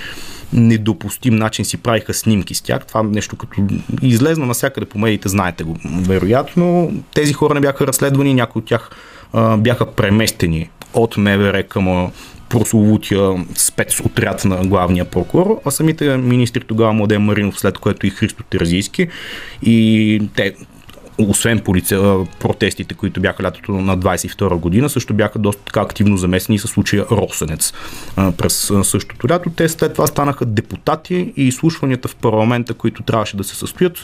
недопустим 0.54 1.36
начин 1.36 1.66
си 1.66 1.78
правиха 1.78 2.14
снимки 2.14 2.56
с 2.56 2.62
тях. 2.62 2.86
Това 2.86 3.04
нещо 3.04 3.36
като 3.36 3.62
излезна 4.02 4.46
навсякъде 4.46 4.86
по 4.86 5.00
медиите, 5.00 5.30
знаете 5.30 5.64
го 5.64 5.78
вероятно. 5.84 6.92
Тези 7.14 7.34
хора 7.34 7.54
не 7.54 7.60
бяха 7.60 7.88
разследвани, 7.88 8.34
някои 8.34 8.60
от 8.60 8.66
тях 8.66 8.90
а, 9.34 9.58
бяха 9.58 9.92
преместени 9.92 10.70
от 10.94 11.18
МВР 11.18 11.64
към 11.64 12.12
прословутия 12.50 13.46
спецотряд 13.56 14.46
на 14.46 14.66
главния 14.66 15.06
прокурор, 15.06 15.62
а 15.66 15.72
самите 15.72 16.18
министри 16.18 16.64
тогава 16.64 16.94
Младен 16.94 17.22
Маринов, 17.22 17.60
след 17.60 17.78
което 17.78 18.08
и 18.08 18.10
Христо 18.10 18.44
Терзийски. 18.44 19.08
И 19.64 20.22
те 20.36 20.54
освен 21.20 21.60
полиция, 21.60 22.26
протестите, 22.40 22.94
които 22.94 23.22
бяха 23.22 23.44
лятото 23.44 23.72
на 23.72 23.98
22 23.98 24.56
година, 24.56 24.90
също 24.90 25.14
бяха 25.14 25.40
доста 25.40 25.64
така 25.64 25.82
активно 25.82 26.18
замесени 26.18 26.60
с 26.60 26.68
случая 26.68 27.06
Росенец 27.12 27.74
през 28.16 28.72
същото 28.84 29.30
лято. 29.30 29.50
Те 29.56 29.70
след 29.70 29.94
това 29.94 30.08
станаха 30.08 30.46
депутати 30.46 31.34
и 31.38 31.48
изслушванията 31.48 32.08
в 32.08 32.16
парламента, 32.16 32.74
които 32.74 33.04
трябваше 33.04 33.38
да 33.38 33.44
се 33.44 33.56
състоят, 33.56 33.98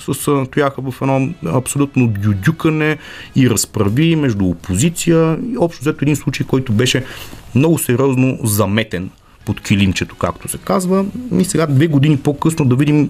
стояха 0.46 0.82
в 0.82 1.02
едно 1.02 1.30
абсолютно 1.46 2.08
дюдюкане 2.08 2.98
и 3.36 3.50
разправи 3.50 4.16
между 4.16 4.46
опозиция 4.46 5.38
и 5.54 5.58
общо 5.58 5.82
взето 5.82 5.98
един 6.02 6.16
случай, 6.16 6.46
който 6.46 6.72
беше 6.72 7.06
много 7.56 7.78
сериозно 7.78 8.40
заметен 8.44 9.10
под 9.46 9.62
килимчето, 9.62 10.16
както 10.16 10.48
се 10.48 10.58
казва. 10.58 11.06
И 11.40 11.46
сега, 11.46 11.66
две 11.66 11.88
години 11.88 12.18
по-късно, 12.18 12.66
да 12.66 12.76
видим 12.76 13.10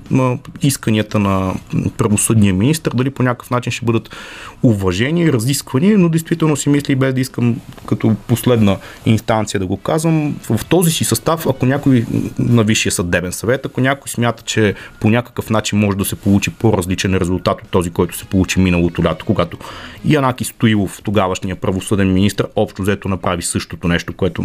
исканията 0.62 1.20
на 1.20 1.54
правосъдния 1.98 2.54
министр, 2.54 2.92
дали 2.96 3.10
по 3.10 3.24
някакъв 3.24 3.51
начин 3.51 3.72
ще 3.72 3.86
бъдат 3.86 4.15
уважени 4.63 5.34
разисквани, 5.34 5.96
но 5.96 6.10
действително 6.10 6.56
си 6.56 6.70
мисли, 6.70 6.96
без 6.96 7.13
да 7.13 7.22
искам 7.22 7.56
като 7.86 8.15
последна 8.27 8.77
инстанция 9.06 9.60
да 9.60 9.65
го 9.65 9.77
казвам, 9.77 10.36
в 10.50 10.65
този 10.70 10.92
си 10.92 11.04
състав, 11.04 11.48
ако 11.48 11.65
някой 11.65 12.06
на 12.39 12.63
Висшия 12.63 12.92
съдебен 12.92 13.32
съвет, 13.32 13.65
ако 13.65 13.82
някой 13.82 14.10
смята, 14.10 14.44
че 14.44 14.75
по 15.00 15.10
някакъв 15.10 15.50
начин 15.50 15.80
може 15.80 15.98
да 15.98 16.06
се 16.06 16.15
получи 16.15 16.50
по-различен 16.50 17.15
резултат 17.15 17.62
от 17.62 17.70
този, 17.70 17.89
който 17.89 18.18
се 18.18 18.25
получи 18.25 18.60
миналото 18.60 19.04
лято, 19.04 19.25
когато 19.25 19.58
Янаки 20.06 20.44
Стоилов, 20.44 21.01
тогавашния 21.04 21.56
правосъден 21.56 22.13
министр, 22.13 22.46
общо 22.56 22.82
взето 22.82 23.08
направи 23.08 23.42
същото 23.42 23.88
нещо, 23.88 24.13
което 24.13 24.44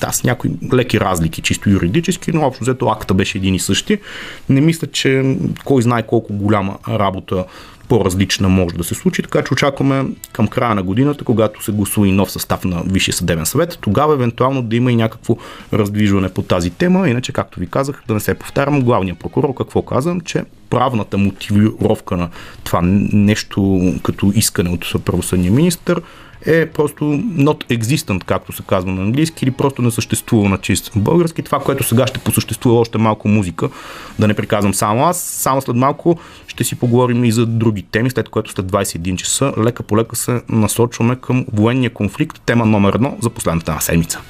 да, 0.00 0.12
с 0.12 0.24
някои 0.24 0.50
леки 0.74 1.00
разлики, 1.00 1.42
чисто 1.42 1.70
юридически, 1.70 2.32
но 2.34 2.42
общо 2.42 2.64
взето 2.64 2.86
акта 2.86 3.14
беше 3.14 3.38
един 3.38 3.54
и 3.54 3.58
същи. 3.58 3.98
Не 4.48 4.60
мисля, 4.60 4.86
че 4.86 5.36
кой 5.64 5.82
знае 5.82 6.02
колко 6.02 6.32
голяма 6.32 6.78
работа 6.88 7.44
по-различна 7.88 8.48
може 8.48 8.76
да 8.76 8.84
се 8.84 8.94
случи, 8.94 9.22
така 9.22 9.42
че 9.42 9.52
очакваме 9.52 10.04
към 10.32 10.48
края 10.48 10.74
на 10.74 10.82
годината, 10.82 11.24
когато 11.24 11.64
се 11.64 11.72
гласува 11.72 12.08
и 12.08 12.12
нов 12.12 12.30
състав 12.30 12.64
на 12.64 12.82
Висшия 12.86 13.14
съдебен 13.14 13.46
съвет, 13.46 13.78
тогава 13.80 14.14
евентуално 14.14 14.62
да 14.62 14.76
има 14.76 14.92
и 14.92 14.96
някакво 14.96 15.36
раздвижване 15.72 16.28
по 16.28 16.42
тази 16.42 16.70
тема. 16.70 17.08
Иначе, 17.08 17.32
както 17.32 17.60
ви 17.60 17.66
казах, 17.66 18.02
да 18.08 18.14
не 18.14 18.20
се 18.20 18.34
повтарям, 18.34 18.82
главният 18.82 19.18
прокурор 19.18 19.54
какво 19.54 19.82
казвам, 19.82 20.20
че 20.20 20.44
правната 20.70 21.18
мотивировка 21.18 22.16
на 22.16 22.28
това 22.64 22.80
нещо 22.82 23.80
като 24.02 24.32
искане 24.34 24.70
от 24.70 25.04
правосъдния 25.04 25.52
министр 25.52 26.00
е 26.46 26.66
просто 26.66 27.04
not 27.04 27.78
existent, 27.78 28.24
както 28.24 28.52
се 28.52 28.62
казва 28.68 28.92
на 28.92 29.02
английски, 29.02 29.44
или 29.44 29.50
просто 29.50 29.82
не 29.82 29.90
съществува 29.90 30.48
на 30.48 30.58
чист 30.58 30.92
български. 30.96 31.42
Това, 31.42 31.58
което 31.58 31.84
сега 31.84 32.06
ще 32.06 32.18
посъществува 32.18 32.80
още 32.80 32.98
малко 32.98 33.28
музика, 33.28 33.68
да 34.18 34.28
не 34.28 34.34
приказвам 34.34 34.74
само 34.74 35.04
аз, 35.04 35.20
само 35.20 35.60
след 35.60 35.76
малко 35.76 36.18
ще 36.46 36.64
си 36.64 36.74
поговорим 36.74 37.24
и 37.24 37.32
за 37.32 37.46
други 37.46 37.82
теми, 37.82 38.10
след 38.10 38.28
което 38.28 38.50
след 38.50 38.66
21 38.66 39.16
часа 39.16 39.52
лека 39.58 39.82
по 39.82 39.96
лека 39.96 40.16
се 40.16 40.42
насочваме 40.48 41.16
към 41.16 41.46
военния 41.52 41.90
конфликт, 41.90 42.40
тема 42.46 42.66
номер 42.66 42.94
едно 42.94 43.16
за 43.22 43.30
последната 43.30 43.74
на 43.74 43.80
седмица. 43.80 44.20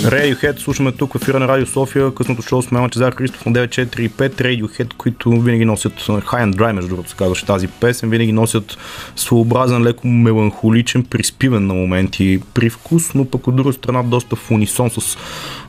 Radiohead 0.00 0.58
слушаме 0.58 0.92
тук 0.92 1.12
в 1.12 1.22
ефира 1.22 1.38
на 1.38 1.48
Радио 1.48 1.66
София, 1.66 2.14
късното 2.14 2.42
шоу 2.42 2.62
с 2.62 2.70
Мема 2.70 2.88
Чезар 2.88 3.14
Христов 3.14 3.46
на 3.46 3.52
945 3.52 4.10
Radiohead, 4.10 4.94
които 4.94 5.30
винаги 5.30 5.64
носят 5.64 5.92
High 5.92 6.22
and 6.22 6.54
Dry, 6.54 6.72
между 6.72 6.88
другото 6.88 7.10
се 7.10 7.16
казваше 7.16 7.46
тази 7.46 7.68
песен, 7.68 8.10
винаги 8.10 8.32
носят 8.32 8.78
своеобразен, 9.16 9.82
леко 9.82 10.06
меланхоличен, 10.06 11.04
приспивен 11.04 11.66
на 11.66 11.74
моменти 11.74 12.40
привкус, 12.54 13.14
но 13.14 13.24
пък 13.24 13.46
от 13.46 13.56
друга 13.56 13.72
страна 13.72 14.02
доста 14.02 14.36
в 14.36 14.50
унисон 14.50 14.90
с 14.90 15.18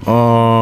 а, 0.07 0.13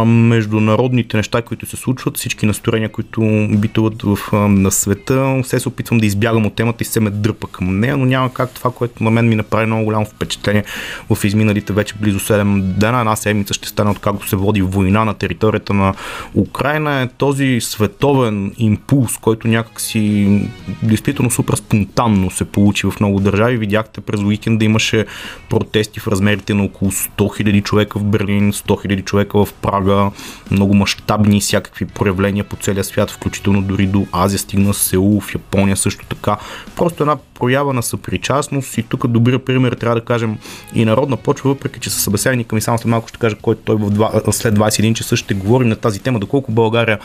международните 0.06 1.18
неща, 1.18 1.42
които 1.42 1.66
се 1.66 1.76
случват, 1.76 2.18
всички 2.18 2.46
настроения, 2.46 2.90
които 2.90 3.48
битуват 3.50 4.02
в, 4.02 4.18
а, 4.34 4.36
на 4.36 4.72
света. 4.72 5.42
Все 5.44 5.60
се 5.60 5.70
опитвам 5.70 6.00
да 6.00 6.06
избягам 6.06 6.46
от 6.46 6.56
темата 6.56 6.84
и 6.84 6.86
се 6.86 7.00
ме 7.00 7.10
дърпа 7.10 7.48
към 7.48 7.80
нея, 7.80 7.98
но 7.98 8.06
няма 8.06 8.34
как 8.34 8.50
това, 8.50 8.72
което 8.72 9.04
на 9.04 9.12
мен 9.12 9.30
ми 9.30 9.36
направи 9.36 9.66
много 9.66 9.84
голямо 9.84 10.06
впечатление 10.06 10.64
в 11.10 11.24
изминалите 11.24 11.74
вече 11.74 11.94
близо 12.02 12.20
7 12.20 12.62
дена, 12.62 13.00
една 13.00 13.16
седмица 13.16 13.59
ще 13.60 13.70
стане 13.70 13.92
откакто 13.92 14.28
се 14.28 14.36
води 14.36 14.62
война 14.62 15.06
на 15.06 15.14
територията 15.14 15.74
на 15.74 15.94
Украина, 16.36 17.02
е 17.02 17.08
този 17.08 17.62
световен 17.62 18.54
импулс, 18.58 19.18
който 19.18 19.48
някакси 19.48 20.42
действително 20.84 21.32
супер 21.32 21.56
спонтанно 21.56 22.32
се 22.32 22.46
получи 22.46 22.88
в 22.88 23.00
много 23.00 23.20
държави. 23.20 23.58
Видяхте 23.58 24.02
през 24.02 24.22
уикенда 24.22 24.66
имаше 24.66 25.06
протести 25.50 26.00
в 26.00 26.08
размерите 26.08 26.54
на 26.54 26.64
около 26.64 26.92
100 26.92 27.10
000 27.18 27.64
човека 27.64 28.00
в 28.00 28.04
Берлин, 28.04 28.54
100 28.54 28.66
000 28.66 29.04
човека 29.04 29.46
в 29.46 29.54
Прага, 29.54 30.12
много 30.52 30.74
мащабни 30.74 31.42
всякакви 31.42 31.86
проявления 31.86 32.44
по 32.44 32.56
целия 32.56 32.84
свят, 32.84 33.12
включително 33.12 33.62
дори 33.62 33.88
до 33.88 34.06
Азия, 34.12 34.40
стигна 34.40 34.74
Сеул, 34.74 35.22
в 35.22 35.34
Япония 35.36 35.78
също 35.78 36.06
така. 36.06 36.38
Просто 36.76 37.04
една 37.04 37.18
проява 37.40 37.74
на 37.74 37.84
съпричастност 37.84 38.78
и 38.78 38.84
тук 38.84 39.08
добрия 39.08 39.40
пример 39.40 39.74
трябва 39.74 39.96
да 39.96 40.06
кажем 40.06 40.38
и 40.74 40.86
народна 40.86 41.18
почва, 41.18 41.50
въпреки 41.50 41.80
че 41.80 41.90
са 41.90 42.00
събеседника 42.00 42.56
ми 42.56 42.62
само 42.62 42.78
след 42.78 42.88
малко 42.88 43.08
ще 43.08 43.18
кажа 43.18 43.36
който 43.42 43.62
той 43.66 43.76
в 43.76 43.92
2, 43.92 44.32
след 44.32 44.56
21 44.56 44.94
часа 44.94 45.16
ще 45.16 45.34
говорим 45.34 45.70
на 45.70 45.76
тази 45.76 46.00
тема, 46.00 46.20
доколко 46.20 46.52
България 46.52 47.00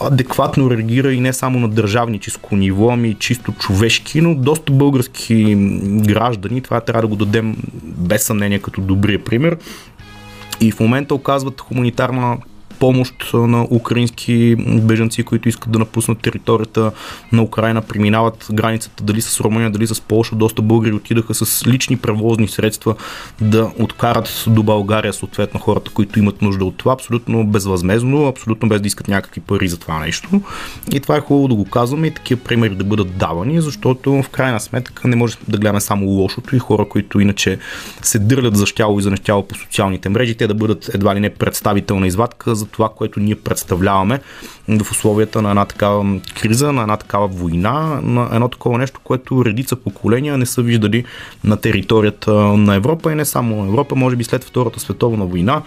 адекватно 0.00 0.70
реагира 0.70 1.12
и 1.12 1.20
не 1.20 1.32
само 1.32 1.58
на 1.60 1.68
държавническо 1.68 2.56
ниво, 2.56 2.90
ами 2.90 3.16
чисто 3.18 3.52
човешки, 3.52 4.20
но 4.20 4.34
доста 4.34 4.72
български 4.72 5.54
граждани, 5.84 6.60
това 6.60 6.80
трябва 6.80 7.02
да 7.02 7.08
го 7.08 7.16
дадем 7.16 7.56
без 7.82 8.22
съмнение 8.22 8.58
като 8.58 8.80
добрия 8.80 9.24
пример. 9.24 9.56
И 10.60 10.70
в 10.70 10.80
момента 10.80 11.14
оказват 11.14 11.60
хуманитарна 11.60 12.38
помощ 12.82 13.30
на 13.34 13.66
украински 13.70 14.56
бежанци, 14.58 15.22
които 15.22 15.48
искат 15.48 15.72
да 15.72 15.78
напуснат 15.78 16.18
територията 16.18 16.92
на 17.32 17.42
Украина, 17.42 17.82
преминават 17.82 18.46
границата 18.52 19.04
дали 19.04 19.20
с 19.20 19.40
Румъния, 19.40 19.70
дали 19.70 19.86
с 19.86 20.00
Польша. 20.00 20.36
Доста 20.36 20.62
българи 20.62 20.92
отидаха 20.92 21.34
с 21.34 21.66
лични 21.66 21.96
превозни 21.96 22.48
средства 22.48 22.94
да 23.40 23.70
откарат 23.78 24.44
до 24.46 24.62
България 24.62 25.12
съответно 25.12 25.60
хората, 25.60 25.90
които 25.90 26.18
имат 26.18 26.42
нужда 26.42 26.64
от 26.64 26.76
това. 26.76 26.92
Абсолютно 26.92 27.46
безвъзмезно, 27.46 28.26
абсолютно 28.26 28.68
без 28.68 28.80
да 28.80 28.86
искат 28.86 29.08
някакви 29.08 29.40
пари 29.40 29.68
за 29.68 29.78
това 29.78 29.98
нещо. 29.98 30.42
И 30.92 31.00
това 31.00 31.16
е 31.16 31.20
хубаво 31.20 31.48
да 31.48 31.54
го 31.54 31.64
казваме 31.64 32.06
и 32.06 32.14
такива 32.14 32.40
примери 32.40 32.74
да 32.74 32.84
бъдат 32.84 33.16
давани, 33.16 33.60
защото 33.60 34.22
в 34.22 34.28
крайна 34.28 34.60
сметка 34.60 35.08
не 35.08 35.16
може 35.16 35.36
да 35.48 35.58
гледаме 35.58 35.80
само 35.80 36.06
лошото 36.06 36.56
и 36.56 36.58
хора, 36.58 36.84
които 36.88 37.20
иначе 37.20 37.58
се 38.02 38.18
дърлят 38.18 38.56
за 38.56 38.66
щяло 38.66 38.98
и 38.98 39.02
за 39.02 39.10
нещяло 39.10 39.46
по 39.46 39.54
социалните 39.54 40.08
мрежи, 40.08 40.34
те 40.34 40.46
да 40.46 40.54
бъдат 40.54 40.90
едва 40.94 41.14
ли 41.14 41.20
не 41.20 41.30
представителна 41.30 42.06
извадка 42.06 42.54
за 42.54 42.71
това, 42.72 42.88
което 42.88 43.20
ние 43.20 43.34
представляваме 43.34 44.20
в 44.68 44.90
условията 44.90 45.42
на 45.42 45.50
една 45.50 45.64
такава 45.64 46.20
криза, 46.40 46.72
на 46.72 46.82
една 46.82 46.96
такава 46.96 47.26
война, 47.26 48.00
на 48.02 48.28
едно 48.32 48.48
такова 48.48 48.78
нещо, 48.78 49.00
което 49.04 49.44
редица 49.44 49.76
поколения 49.76 50.38
не 50.38 50.46
са 50.46 50.62
виждали 50.62 51.04
на 51.44 51.56
територията 51.56 52.32
на 52.34 52.74
Европа 52.74 53.12
и 53.12 53.14
не 53.14 53.24
само 53.24 53.62
на 53.62 53.68
Европа, 53.68 53.94
може 53.94 54.16
би 54.16 54.24
след 54.24 54.44
Втората 54.44 54.80
световна 54.80 55.26
война. 55.26 55.62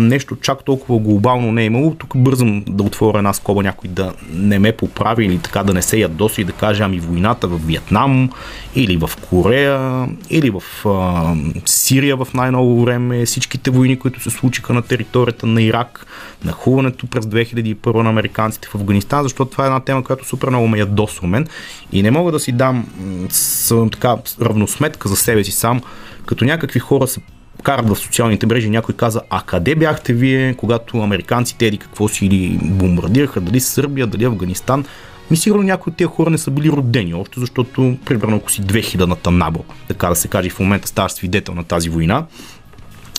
нещо 0.00 0.36
чак 0.36 0.64
толкова 0.64 0.98
глобално 0.98 1.52
не 1.52 1.62
е 1.62 1.64
имало. 1.64 1.94
Тук 1.94 2.16
бързам 2.16 2.64
да 2.68 2.82
отворя 2.82 3.18
една 3.18 3.32
скоба, 3.32 3.62
някой 3.62 3.90
да 3.90 4.12
не 4.32 4.58
ме 4.58 4.72
поправи 4.72 5.24
или 5.24 5.38
така 5.38 5.62
да 5.62 5.74
не 5.74 5.82
се 5.82 5.98
ядоси 5.98 6.40
и 6.40 6.44
да 6.44 6.52
каже 6.52 6.82
ами 6.82 7.00
войната 7.00 7.48
в 7.48 7.66
Виетнам 7.66 8.30
или 8.74 8.96
в 8.96 9.10
Корея 9.30 10.08
или 10.30 10.50
в 10.50 10.88
а, 10.88 11.34
Сирия 11.66 12.16
в 12.16 12.28
най-ново 12.34 12.84
време, 12.84 13.26
всичките 13.26 13.70
войни, 13.70 13.98
които 13.98 14.20
се 14.20 14.30
случиха 14.30 14.72
на 14.72 14.82
територията 14.82 15.46
на 15.46 15.62
Ирак, 15.62 16.06
нахуването 16.44 17.06
през 17.06 17.24
2001 17.24 18.02
на 18.02 18.08
американците 18.08 18.68
в 18.68 18.74
Афганистан, 18.74 19.22
защото 19.22 19.50
това 19.50 19.64
е 19.64 19.66
една 19.66 19.80
тема, 19.80 20.04
която 20.04 20.28
супер 20.28 20.48
много 20.48 20.68
ме 20.68 20.78
ядосва 20.78 21.28
мен 21.28 21.46
и 21.92 22.02
не 22.02 22.10
мога 22.10 22.32
да 22.32 22.40
си 22.40 22.52
дам 22.52 22.86
с, 23.28 23.88
така 23.92 24.16
равносметка 24.40 25.08
за 25.08 25.16
себе 25.16 25.44
си 25.44 25.52
сам, 25.52 25.82
като 26.26 26.44
някакви 26.44 26.78
хора 26.78 27.06
се 27.06 27.20
карат 27.62 27.88
в 27.88 27.96
социалните 27.96 28.46
мрежи, 28.46 28.70
някой 28.70 28.94
каза, 28.94 29.20
а 29.30 29.42
къде 29.42 29.74
бяхте 29.74 30.12
вие, 30.12 30.54
когато 30.54 30.98
американците 30.98 31.66
еди 31.66 31.78
какво 31.78 32.08
си 32.08 32.26
или 32.26 32.58
бомбардираха, 32.62 33.40
дали 33.40 33.60
Сърбия, 33.60 34.06
дали 34.06 34.24
Афганистан. 34.24 34.84
Ми 35.30 35.36
сигурно 35.36 35.62
някои 35.62 35.90
от 35.90 35.96
тези 35.96 36.08
хора 36.08 36.30
не 36.30 36.38
са 36.38 36.50
били 36.50 36.70
родени 36.70 37.14
още, 37.14 37.40
защото, 37.40 37.96
примерно, 38.04 38.36
ако 38.36 38.50
си 38.50 38.62
2000-та 38.62 39.30
набор, 39.30 39.62
така 39.88 40.08
да 40.08 40.16
се 40.16 40.28
каже, 40.28 40.50
в 40.50 40.60
момента 40.60 40.88
ставаш 40.88 41.12
свидетел 41.12 41.54
на 41.54 41.64
тази 41.64 41.88
война, 41.88 42.26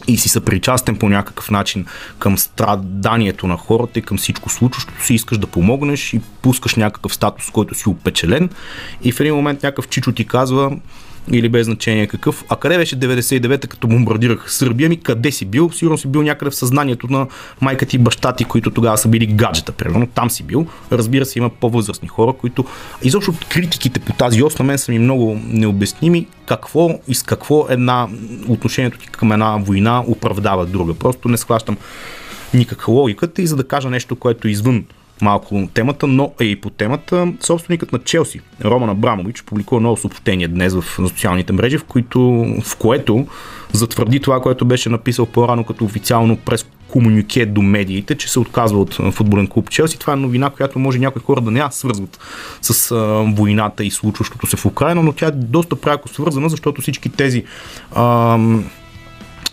и 0.07 0.17
си 0.17 0.29
съпричастен 0.29 0.95
по 0.95 1.09
някакъв 1.09 1.51
начин 1.51 1.85
към 2.19 2.37
страданието 2.37 3.47
на 3.47 3.57
хората 3.57 3.99
и 3.99 4.01
към 4.01 4.17
всичко 4.17 4.49
случващото 4.49 5.05
си, 5.05 5.13
искаш 5.13 5.37
да 5.37 5.47
помогнеш 5.47 6.13
и 6.13 6.21
пускаш 6.41 6.75
някакъв 6.75 7.13
статус, 7.13 7.49
който 7.49 7.75
си 7.75 7.89
опечелен. 7.89 8.49
И 9.03 9.11
в 9.11 9.19
един 9.19 9.35
момент 9.35 9.63
някакъв 9.63 9.87
чичо 9.87 10.11
ти 10.11 10.27
казва 10.27 10.71
или 11.31 11.49
без 11.49 11.65
значение 11.65 12.07
какъв. 12.07 12.43
А 12.49 12.55
къде 12.55 12.77
беше 12.77 12.99
99-та, 12.99 13.67
като 13.67 13.87
бомбардирах 13.87 14.53
Сърбия? 14.53 14.89
Ми 14.89 14.99
къде 14.99 15.31
си 15.31 15.45
бил? 15.45 15.71
Сигурно 15.71 15.97
си 15.97 16.07
бил 16.07 16.21
някъде 16.21 16.51
в 16.51 16.55
съзнанието 16.55 17.07
на 17.09 17.27
майка 17.61 17.85
ти 17.85 17.95
и 17.95 17.99
баща 17.99 18.33
ти, 18.33 18.45
които 18.45 18.71
тогава 18.71 18.97
са 18.97 19.07
били 19.07 19.25
гаджета, 19.25 19.71
примерно. 19.71 20.07
Там 20.07 20.29
си 20.29 20.43
бил. 20.43 20.67
Разбира 20.91 21.25
се, 21.25 21.39
има 21.39 21.49
по-възрастни 21.49 22.07
хора, 22.07 22.33
които 22.33 22.65
изобщо 23.03 23.33
критиките 23.49 23.99
по 23.99 24.13
тази 24.13 24.43
ос 24.43 24.59
на 24.59 24.65
мен 24.65 24.77
са 24.77 24.91
ми 24.91 24.99
много 24.99 25.39
необясними. 25.47 26.27
Какво 26.45 26.89
и 27.07 27.15
с 27.15 27.23
какво 27.23 27.65
една 27.69 28.07
отношението 28.47 28.99
ти 28.99 29.07
към 29.07 29.31
една 29.31 29.57
война 29.57 30.03
оправдава 30.07 30.65
друга. 30.65 30.93
Просто 30.93 31.29
не 31.29 31.37
схващам 31.37 31.77
никаква 32.53 32.93
логиката 32.93 33.41
и 33.41 33.47
за 33.47 33.55
да 33.55 33.63
кажа 33.63 33.89
нещо, 33.89 34.15
което 34.15 34.47
е 34.47 34.51
извън 34.51 34.85
малко 35.21 35.69
темата, 35.73 36.07
но 36.07 36.33
е 36.39 36.43
и 36.43 36.61
по 36.61 36.69
темата. 36.69 37.33
Собственикът 37.39 37.91
на 37.91 37.99
Челси, 37.99 38.41
Роман 38.65 38.89
Абрамович, 38.89 39.43
публикува 39.43 39.81
ново 39.81 39.97
съобщение 39.97 40.47
днес 40.47 40.73
в 40.73 40.83
социалните 40.95 41.53
мрежи, 41.53 41.77
в, 41.77 41.83
които, 41.83 42.19
в 42.63 42.77
което 42.77 43.27
затвърди 43.73 44.19
това, 44.19 44.41
което 44.41 44.65
беше 44.65 44.89
написал 44.89 45.25
по-рано 45.25 45.63
като 45.63 45.85
официално 45.85 46.37
през 46.37 46.65
комунике 46.87 47.45
до 47.45 47.61
медиите, 47.61 48.15
че 48.15 48.31
се 48.31 48.39
отказва 48.39 48.79
от 48.79 48.93
футболен 49.11 49.47
клуб 49.47 49.69
Челси. 49.69 49.99
Това 49.99 50.13
е 50.13 50.15
новина, 50.15 50.49
която 50.49 50.79
може 50.79 50.99
някои 50.99 51.21
хора 51.21 51.41
да 51.41 51.51
не 51.51 51.63
свързват 51.71 52.19
с 52.61 52.91
а, 52.91 52.95
войната 53.35 53.83
и 53.83 53.91
случващото 53.91 54.47
се 54.47 54.57
в 54.57 54.65
Украина, 54.65 55.03
но 55.03 55.13
тя 55.13 55.27
е 55.27 55.31
доста 55.31 55.75
пряко 55.75 56.07
свързана, 56.07 56.49
защото 56.49 56.81
всички 56.81 57.09
тези 57.09 57.43
а, 57.95 58.37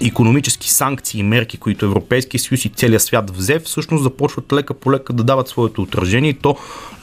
економически 0.01 0.71
санкции 0.71 1.21
и 1.21 1.23
мерки, 1.23 1.57
които 1.57 1.85
Европейския 1.85 2.41
съюз 2.41 2.65
и 2.65 2.69
целият 2.69 3.03
свят 3.03 3.31
взе, 3.31 3.59
всъщност 3.59 4.03
започват 4.03 4.53
лека 4.53 4.75
по 4.75 4.93
лека 4.93 5.13
да 5.13 5.25
дават 5.25 5.49
своето 5.49 5.83
отражение 5.83 6.31
и 6.31 6.35
то 6.35 6.57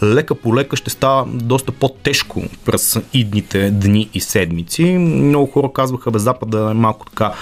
лека 0.03 0.35
по 0.35 0.55
лека 0.55 0.75
ще 0.75 0.89
става 0.89 1.25
доста 1.25 1.71
по-тежко 1.71 2.43
през 2.65 2.99
идните 3.13 3.71
дни 3.71 4.09
и 4.13 4.21
седмици. 4.21 4.83
Много 4.97 5.51
хора 5.51 5.69
казваха, 5.73 6.11
бе 6.11 6.19
Запада 6.19 6.67
е 6.71 6.73
малко 6.73 7.05
така 7.05 7.33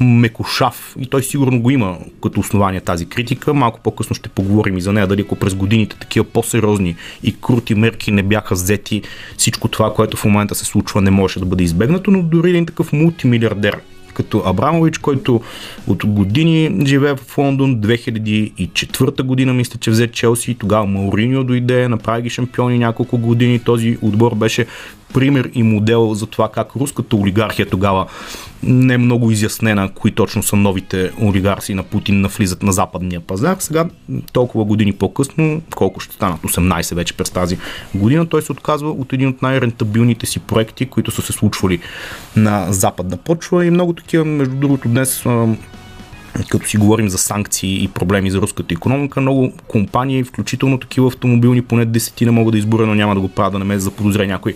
мекошав 0.00 0.94
и 1.00 1.06
той 1.06 1.22
сигурно 1.22 1.62
го 1.62 1.70
има 1.70 1.98
като 2.22 2.40
основание 2.40 2.80
тази 2.80 3.06
критика. 3.06 3.54
Малко 3.54 3.80
по-късно 3.80 4.16
ще 4.16 4.28
поговорим 4.28 4.78
и 4.78 4.80
за 4.80 4.92
нея, 4.92 5.06
дали 5.06 5.20
ако 5.20 5.36
през 5.36 5.54
годините 5.54 5.96
такива 5.96 6.24
по-сериозни 6.24 6.96
и 7.22 7.40
крути 7.40 7.74
мерки 7.74 8.12
не 8.12 8.22
бяха 8.22 8.54
взети, 8.54 9.02
всичко 9.36 9.68
това, 9.68 9.94
което 9.94 10.16
в 10.16 10.24
момента 10.24 10.54
се 10.54 10.64
случва, 10.64 11.00
не 11.00 11.10
може 11.10 11.40
да 11.40 11.46
бъде 11.46 11.64
избегнато, 11.64 12.10
но 12.10 12.22
дори 12.22 12.50
един 12.50 12.66
такъв 12.66 12.92
мултимилиардер 12.92 13.80
като 14.12 14.42
Абрамович, 14.46 14.98
който 14.98 15.40
от 15.86 16.06
години 16.06 16.86
живее 16.86 17.14
в 17.16 17.38
Лондон, 17.38 17.76
2004 17.76 19.22
година 19.22 19.54
мисля, 19.54 19.78
че 19.80 19.90
взе 19.90 20.08
Челси, 20.08 20.54
тогава 20.54 20.86
Мауриньо 20.86 21.44
дойде, 21.44 21.88
направи 21.88 22.22
ги 22.22 22.30
шампиони 22.30 22.78
няколко 22.78 23.18
години, 23.18 23.58
този 23.58 23.98
отбор 24.02 24.34
беше 24.34 24.66
пример 25.14 25.50
и 25.54 25.62
модел 25.62 26.14
за 26.14 26.26
това 26.26 26.48
как 26.48 26.76
руската 26.76 27.16
олигархия 27.16 27.66
тогава 27.66 28.06
не 28.62 28.94
е 28.94 28.98
много 28.98 29.30
изяснена 29.30 29.90
кои 29.94 30.10
точно 30.10 30.42
са 30.42 30.56
новите 30.56 31.12
олигарси 31.22 31.74
на 31.74 31.82
Путин 31.82 32.20
навлизат 32.20 32.62
на 32.62 32.72
западния 32.72 33.20
пазар. 33.20 33.56
Сега, 33.58 33.84
толкова 34.32 34.64
години 34.64 34.92
по-късно, 34.92 35.62
колко 35.76 36.00
ще 36.00 36.14
станат 36.14 36.40
18 36.40 36.94
вече 36.94 37.14
през 37.14 37.30
тази 37.30 37.58
година, 37.94 38.26
той 38.26 38.42
се 38.42 38.52
отказва 38.52 38.90
от 38.90 39.12
един 39.12 39.28
от 39.28 39.42
най-рентабилните 39.42 40.26
си 40.26 40.38
проекти, 40.38 40.86
които 40.86 41.10
са 41.10 41.22
се 41.22 41.32
случвали 41.32 41.80
на 42.36 42.72
западна 42.72 43.16
почва 43.16 43.66
и 43.66 43.70
много 43.70 43.92
такива, 43.92 44.24
между 44.24 44.54
другото, 44.54 44.88
днес 44.88 45.24
като 46.50 46.66
си 46.66 46.76
говорим 46.76 47.08
за 47.08 47.18
санкции 47.18 47.84
и 47.84 47.88
проблеми 47.88 48.30
за 48.30 48.38
руската 48.38 48.74
економика, 48.74 49.20
много 49.20 49.52
компании, 49.68 50.24
включително 50.24 50.78
такива 50.78 51.06
автомобилни, 51.06 51.62
поне 51.62 51.84
десетина 51.84 52.32
мога 52.32 52.52
да 52.52 52.58
изборя, 52.58 52.86
но 52.86 52.94
няма 52.94 53.14
да 53.14 53.20
го 53.20 53.28
правя 53.28 53.50
да 53.50 53.58
не 53.58 53.64
ме 53.64 53.78
заподозре 53.78 54.26
някой 54.26 54.54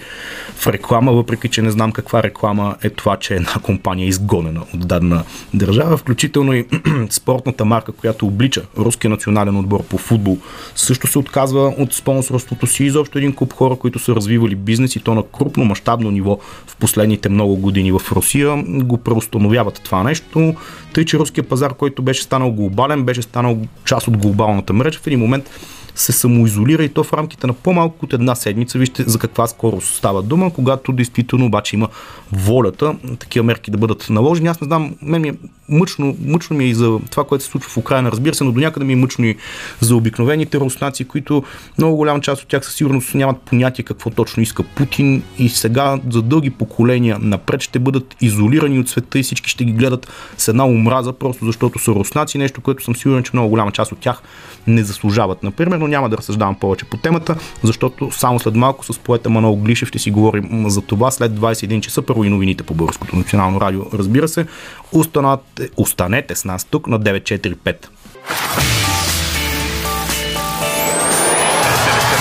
в 0.57 0.67
реклама, 0.67 1.13
въпреки 1.13 1.49
че 1.49 1.63
не 1.63 1.71
знам 1.71 1.93
каква 1.93 2.23
реклама 2.23 2.77
е 2.83 2.91
това, 2.91 3.17
че 3.17 3.35
една 3.35 3.55
компания 3.63 4.05
е 4.05 4.09
изгонена 4.09 4.61
от 4.75 4.89
дадена 4.89 5.25
държава, 5.55 5.97
включително 5.97 6.53
и 6.55 6.67
спортната 7.11 7.65
марка, 7.65 7.93
която 7.93 8.27
облича 8.27 8.63
руския 8.79 9.11
национален 9.11 9.57
отбор 9.57 9.83
по 9.83 9.99
футбол, 9.99 10.39
също 10.75 11.07
се 11.07 11.19
отказва 11.19 11.75
от 11.79 11.93
спонсорството 11.93 12.67
си. 12.67 12.85
Изобщо 12.85 13.19
един 13.19 13.33
куп 13.33 13.53
хора, 13.53 13.77
които 13.77 13.99
са 13.99 14.15
развивали 14.15 14.55
бизнес 14.55 14.97
и 14.97 15.01
то 15.01 15.15
на 15.15 15.23
крупно 15.23 15.65
мащабно 15.65 16.11
ниво 16.11 16.39
в 16.67 16.77
последните 16.77 17.29
много 17.29 17.57
години 17.57 17.93
в 17.93 18.01
Русия, 18.13 18.65
го 18.67 18.99
преустановяват 18.99 19.81
това 19.85 20.03
нещо. 20.03 20.55
Тъй, 20.95 21.05
че 21.05 21.19
руския 21.19 21.45
пазар, 21.45 21.64
който 21.73 22.03
беше 22.03 22.23
станал 22.23 22.51
глобален, 22.51 23.05
беше 23.05 23.23
станал 23.23 23.59
част 23.85 24.09
от 24.09 24.17
глобалната 24.17 24.73
мрежа, 24.73 24.99
в 24.99 25.07
един 25.07 25.19
момент 25.19 25.51
се 25.95 26.13
самоизолира 26.13 26.85
и 26.85 26.89
то 26.89 27.05
в 27.05 27.13
рамките 27.13 27.47
на 27.47 27.53
по-малко 27.53 28.05
от 28.05 28.13
една 28.13 28.35
седмица. 28.35 28.79
Вижте 28.79 29.03
за 29.07 29.19
каква 29.19 29.47
скорост 29.47 29.95
става 29.95 30.23
дума, 30.23 30.53
когато 30.53 30.93
действително 30.93 31.47
обаче 31.47 31.77
има 31.77 31.89
волята 32.33 32.97
такива 33.19 33.45
мерки 33.45 33.71
да 33.71 33.79
бъдат 33.79 34.11
наложени. 34.11 34.49
Аз 34.49 34.61
не 34.61 34.65
знам, 34.65 34.95
мен 35.03 35.23
ми 35.23 35.29
е 35.29 35.35
мъчно, 35.69 36.17
мъчно 36.27 36.57
ми 36.57 36.65
е 36.65 36.69
и 36.69 36.75
за 36.75 37.01
това, 37.11 37.25
което 37.25 37.45
се 37.45 37.51
случва 37.51 37.71
в 37.71 37.77
Украина, 37.77 38.11
разбира 38.11 38.35
се, 38.35 38.45
но 38.45 38.53
до 38.53 38.61
някъде 38.61 38.87
ми 38.87 38.93
е 38.93 38.97
мъчно 38.97 39.25
и 39.25 39.37
за 39.81 39.97
обикновените 39.97 40.61
руснаци, 40.61 41.05
които 41.05 41.43
много 41.79 41.97
голяма 41.97 42.21
част 42.21 42.43
от 42.43 42.49
тях 42.49 42.65
със 42.65 42.75
сигурност 42.75 43.15
нямат 43.15 43.41
понятие 43.41 43.85
какво 43.85 44.11
точно 44.11 44.43
иска 44.43 44.63
Путин 44.63 45.23
и 45.39 45.49
сега 45.49 45.99
за 46.11 46.23
дълги 46.23 46.51
поколения 46.51 47.19
напред 47.21 47.63
ще 47.63 47.79
бъдат 47.79 48.17
изолирани 48.21 48.79
от 48.79 48.89
света 48.89 49.19
и 49.19 49.23
всички 49.23 49.51
ще 49.51 49.65
ги 49.65 49.73
гледат 49.73 50.09
с 50.39 50.49
една 50.49 50.67
омраза, 50.67 51.13
просто 51.13 51.45
защото 51.45 51.79
са 51.79 51.91
руснаци, 51.91 52.39
нещо, 52.39 52.61
което 52.61 52.85
съм 52.85 52.97
сигурен, 52.97 53.23
че 53.23 53.31
много 53.33 53.49
голяма 53.49 53.73
част 53.73 53.93
от 53.93 53.99
тях 53.99 54.23
не 54.67 54.83
заслужават. 54.83 55.43
Например, 55.43 55.79
но 55.85 55.89
няма 55.89 56.09
да 56.09 56.17
разсъждавам 56.17 56.55
повече 56.55 56.85
по 56.85 56.97
темата, 56.97 57.37
защото 57.63 58.11
само 58.11 58.39
след 58.39 58.55
малко 58.55 58.85
с 58.85 58.99
поета 58.99 59.31
Манол 59.31 59.57
Глишев 59.57 59.89
ще 59.89 59.99
си 59.99 60.11
говорим 60.11 60.65
за 60.71 60.81
това 60.81 61.11
след 61.11 61.33
21 61.33 61.81
часа. 61.81 62.03
Първо 62.03 62.25
и 62.25 62.31
новините 62.31 62.65
по 62.65 62.75
Българското 62.75 63.17
национално 63.17 63.61
радио, 63.61 63.83
разбира 63.95 64.29
се. 64.29 64.47
Останете, 64.93 65.69
останете 65.77 66.35
с 66.35 66.45
нас 66.45 66.65
тук 66.65 66.87
на 66.87 67.01
945. 67.01 67.87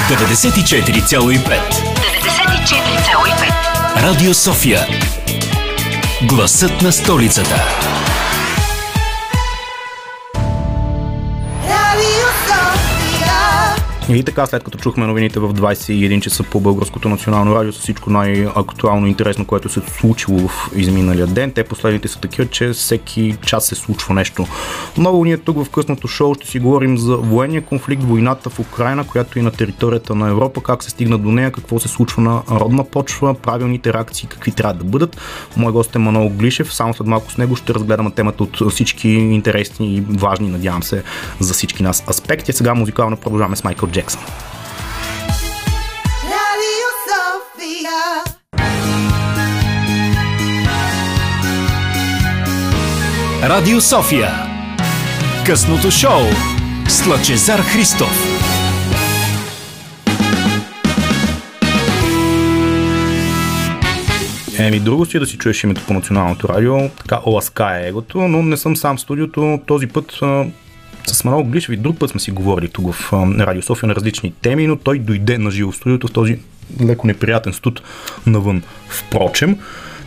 94,5 0.10 1.50
94,5 3.98 4.04
Радио 4.04 4.34
София 4.34 4.80
Гласът 6.30 6.82
на 6.82 6.92
столицата 6.92 7.56
И 14.10 14.24
така, 14.24 14.46
след 14.46 14.64
като 14.64 14.78
чухме 14.78 15.08
новините 15.08 15.40
в 15.40 15.54
21 15.54 16.22
часа 16.22 16.44
по 16.44 16.60
Българското 16.60 17.10
национално 17.10 17.56
радио 17.56 17.74
с 17.74 17.80
всичко 17.80 18.10
най-актуално 18.10 19.08
и 19.08 19.10
интересно, 19.10 19.46
което 19.46 19.70
се 19.70 19.80
е 19.80 19.84
случило 20.00 20.48
в 20.48 20.72
изминалия 20.76 21.28
ден, 21.28 21.52
те 21.52 21.64
последните 21.64 22.08
са 22.08 22.20
такива, 22.20 22.50
че 22.50 22.70
всеки 22.70 23.36
час 23.46 23.66
се 23.66 23.76
случва 23.76 24.14
нещо. 24.14 24.48
Много 24.98 25.26
ние 25.26 25.38
тук 25.38 25.64
в 25.64 25.70
късното 25.70 26.08
шоу 26.08 26.36
ще 26.36 26.48
си 26.48 26.60
говорим 26.60 26.98
за 26.98 27.18
военния 27.18 27.62
конфликт, 27.62 28.04
войната 28.04 28.50
в 28.50 28.60
Украина, 28.60 29.08
която 29.08 29.40
е 29.40 29.42
на 29.42 29.52
територията 29.52 30.16
на 30.16 30.30
Европа, 30.30 30.62
как 30.62 30.84
се 30.84 30.90
стигна 30.90 31.18
до 31.18 31.32
нея, 31.32 31.52
какво 31.52 31.80
се 31.80 31.88
случва 31.88 32.22
на 32.22 32.42
родна 32.52 32.84
почва, 32.84 33.34
правилните 33.34 33.94
реакции, 33.94 34.28
какви 34.28 34.52
трябва 34.52 34.74
да 34.74 34.84
бъдат. 34.84 35.18
Мой 35.58 35.72
гост 35.72 35.96
е 35.96 36.00
Манол 36.00 36.30
Глишев, 36.30 36.74
само 36.74 36.94
след 36.94 37.08
малко 37.08 37.32
с 37.32 37.38
него 37.38 37.56
ще 37.56 37.74
разгледаме 37.74 38.12
темата 38.12 38.44
от 38.44 38.72
всички 38.72 39.10
интересни 39.10 39.96
и 39.96 40.04
важни, 40.10 40.50
надявам 40.50 40.84
се, 40.84 41.04
за 41.40 41.54
всички 41.54 41.84
нас 41.84 42.04
аспекти. 42.10 42.54
Сега 42.54 42.74
музикално 42.74 43.18
продължаваме 43.18 43.56
с 43.56 43.64
Майкъл 43.64 43.90
Джексън. 43.94 44.22
Радио 53.44 53.82
София. 53.82 54.30
Късното 55.46 55.92
шоу 55.92 56.22
с 56.88 57.08
Лъчезар 57.08 57.60
Христов. 57.60 58.44
Еми, 64.60 64.80
друго 64.80 65.06
си 65.06 65.18
е 65.18 65.20
да 65.20 65.26
си 65.26 65.38
чуеш 65.38 65.64
името 65.64 65.82
по 65.88 65.94
националното 65.94 66.50
радио, 66.50 66.90
така 66.90 67.20
оласка 67.26 67.80
е 67.80 67.88
егото, 67.88 68.18
но 68.18 68.44
не 68.44 68.58
съм 68.58 68.76
сам 68.76 68.98
в 68.98 69.02
студиото. 69.02 69.60
Този 69.68 69.88
път 69.88 70.20
с 71.08 71.24
Манол 71.24 71.44
Глишев 71.44 71.74
и 71.74 71.78
друг 71.78 72.00
път 72.00 72.10
сме 72.10 72.20
си 72.20 72.32
говорили 72.32 72.70
тук 72.70 72.94
в 72.94 73.14
Радио 73.40 73.62
София 73.62 73.88
на 73.88 73.96
различни 73.96 74.34
теми, 74.42 74.68
но 74.68 74.76
той 74.76 75.00
дойде 75.00 75.38
на 75.38 75.52
живо 75.52 75.72
студиото 75.72 76.08
в 76.08 76.12
този 76.12 76.40
леко 76.82 77.08
неприятен 77.08 77.54
студ 77.54 77.82
навън. 78.26 78.64
Впрочем, 78.90 79.58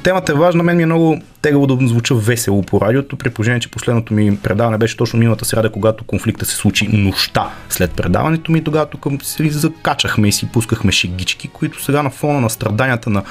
темата 0.07 0.33
е 0.33 0.35
важна, 0.35 0.63
мен 0.63 0.77
ми 0.77 0.83
е 0.83 0.87
много 0.87 1.21
тегаво 1.43 1.67
да 1.67 1.87
звуча 1.87 2.15
весело 2.15 2.63
по 2.63 2.81
радиото, 2.81 3.17
при 3.17 3.31
положение, 3.31 3.61
че 3.61 3.71
последното 3.71 4.15
ми 4.15 4.37
предаване 4.37 4.79
беше 4.79 4.97
точно 4.97 5.19
миналата 5.19 5.45
среда, 5.45 5.69
когато 5.71 6.05
конфликта 6.05 6.45
се 6.45 6.57
случи 6.57 6.89
нощта 6.89 7.51
след 7.69 7.91
предаването 7.91 8.53
ми. 8.53 8.65
Тогава 8.65 8.87
тук 8.87 9.07
се 9.23 9.51
закачахме 9.51 10.29
и 10.29 10.33
си 10.33 10.49
пускахме 10.53 10.93
шегички, 10.93 11.49
които 11.49 11.85
сега 11.85 12.03
на 12.03 12.11
фона 12.11 12.41
на 12.41 12.51
страданията 12.51 13.11
на 13.11 13.23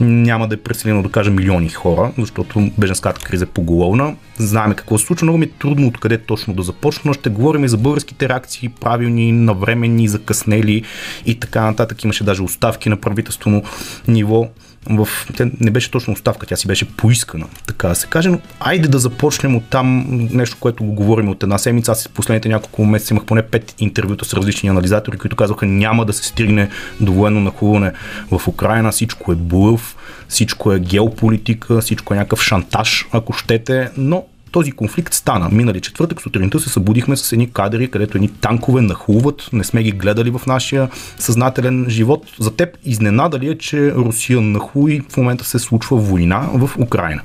няма 0.00 0.48
да 0.48 0.54
е 0.54 0.58
преселено 0.58 1.02
да 1.02 1.08
кажа 1.08 1.30
милиони 1.30 1.68
хора, 1.68 2.12
защото 2.18 2.70
беженската 2.78 3.20
криза 3.20 3.44
е 3.44 3.48
поголовна. 3.48 4.14
Знаем 4.38 4.74
какво 4.74 4.98
се 4.98 5.06
случва, 5.06 5.24
много 5.24 5.38
ми 5.38 5.44
е 5.44 5.50
трудно 5.58 5.86
откъде 5.86 6.18
точно 6.18 6.54
да 6.54 6.62
започна. 6.62 7.14
Ще 7.14 7.30
говорим 7.30 7.64
и 7.64 7.68
за 7.68 7.76
българските 7.76 8.28
реакции, 8.28 8.68
правилни, 8.68 9.32
навременни, 9.32 10.08
закъснели 10.08 10.82
и 11.26 11.40
така 11.40 11.62
нататък. 11.62 12.04
Имаше 12.04 12.24
даже 12.24 12.42
оставки 12.42 12.88
на 12.88 12.96
правителствено 12.96 13.62
ниво 14.08 14.48
в... 14.90 15.08
Тя 15.36 15.50
не 15.60 15.70
беше 15.70 15.90
точно 15.90 16.12
оставка, 16.12 16.46
тя 16.46 16.56
си 16.56 16.66
беше 16.66 16.84
поискана, 16.84 17.46
така 17.66 17.88
да 17.88 17.94
се 17.94 18.06
каже, 18.06 18.28
но 18.28 18.40
айде 18.60 18.88
да 18.88 18.98
започнем 18.98 19.56
от 19.56 19.64
там 19.70 20.06
нещо, 20.32 20.56
което 20.60 20.84
го 20.84 20.92
говорим 20.92 21.28
от 21.28 21.42
една 21.42 21.58
седмица. 21.58 21.92
Аз 21.92 22.08
последните 22.08 22.48
няколко 22.48 22.84
месеца 22.84 23.14
имах 23.14 23.24
поне 23.24 23.42
пет 23.42 23.74
интервюта 23.78 24.24
с 24.24 24.34
различни 24.34 24.68
анализатори, 24.68 25.18
които 25.18 25.36
казаха 25.36 25.66
няма 25.66 26.04
да 26.04 26.12
се 26.12 26.24
стигне 26.24 26.68
до 27.00 27.12
военно 27.12 27.40
нахлуване 27.40 27.92
в 28.30 28.48
Украина, 28.48 28.92
всичко 28.92 29.32
е 29.32 29.36
блъв, 29.36 29.96
всичко 30.28 30.72
е 30.72 30.80
геополитика, 30.80 31.80
всичко 31.80 32.14
е 32.14 32.16
някакъв 32.16 32.42
шантаж, 32.42 33.06
ако 33.12 33.32
щете, 33.32 33.90
но 33.96 34.24
този 34.52 34.72
конфликт 34.72 35.14
стана. 35.14 35.48
Минали 35.52 35.80
четвъртък 35.80 36.22
сутринта 36.22 36.60
се 36.60 36.68
събудихме 36.68 37.16
с 37.16 37.32
едни 37.32 37.50
кадри, 37.50 37.90
където 37.90 38.18
едни 38.18 38.28
танкове 38.28 38.80
нахлуват, 38.80 39.48
не 39.52 39.64
сме 39.64 39.82
ги 39.82 39.92
гледали 39.92 40.30
в 40.30 40.40
нашия 40.46 40.88
съзнателен 41.18 41.86
живот. 41.88 42.24
За 42.40 42.56
теб 42.56 42.78
изненада 42.84 43.38
ли 43.38 43.48
е, 43.48 43.58
че 43.58 43.94
Русия 43.94 44.40
нахлу 44.40 44.88
и 44.88 45.02
в 45.08 45.16
момента 45.16 45.44
се 45.44 45.58
случва 45.58 45.96
война 45.96 46.48
в 46.54 46.70
Украина? 46.78 47.22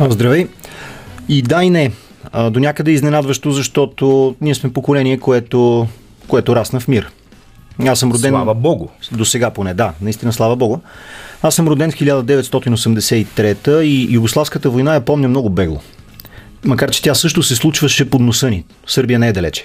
Здравей! 0.00 0.46
И 1.28 1.42
да 1.42 1.64
и 1.64 1.70
не. 1.70 1.92
До 2.50 2.60
някъде 2.60 2.90
изненадващо, 2.90 3.50
защото 3.50 4.36
ние 4.40 4.54
сме 4.54 4.72
поколение, 4.72 5.18
което, 5.18 5.88
което 6.28 6.56
расна 6.56 6.80
в 6.80 6.88
мир. 6.88 7.10
Аз 7.86 7.98
съм 7.98 8.12
роден... 8.12 8.30
Слава 8.30 8.54
Богу. 8.54 8.88
До 9.12 9.24
сега 9.24 9.50
поне, 9.50 9.74
да. 9.74 9.92
Наистина, 10.00 10.32
слава 10.32 10.56
Богу. 10.56 10.78
Аз 11.42 11.54
съм 11.54 11.68
роден 11.68 11.90
в 11.90 11.94
1983 11.94 13.80
и 13.80 14.14
Югославската 14.14 14.70
война 14.70 14.94
я 14.94 15.00
помня 15.00 15.28
много 15.28 15.50
бегло. 15.50 15.80
Макар, 16.64 16.90
че 16.90 17.02
тя 17.02 17.14
също 17.14 17.42
се 17.42 17.56
случваше 17.56 18.10
под 18.10 18.20
носа 18.20 18.50
ни. 18.50 18.64
Сърбия 18.86 19.18
не 19.18 19.28
е 19.28 19.32
далече. 19.32 19.64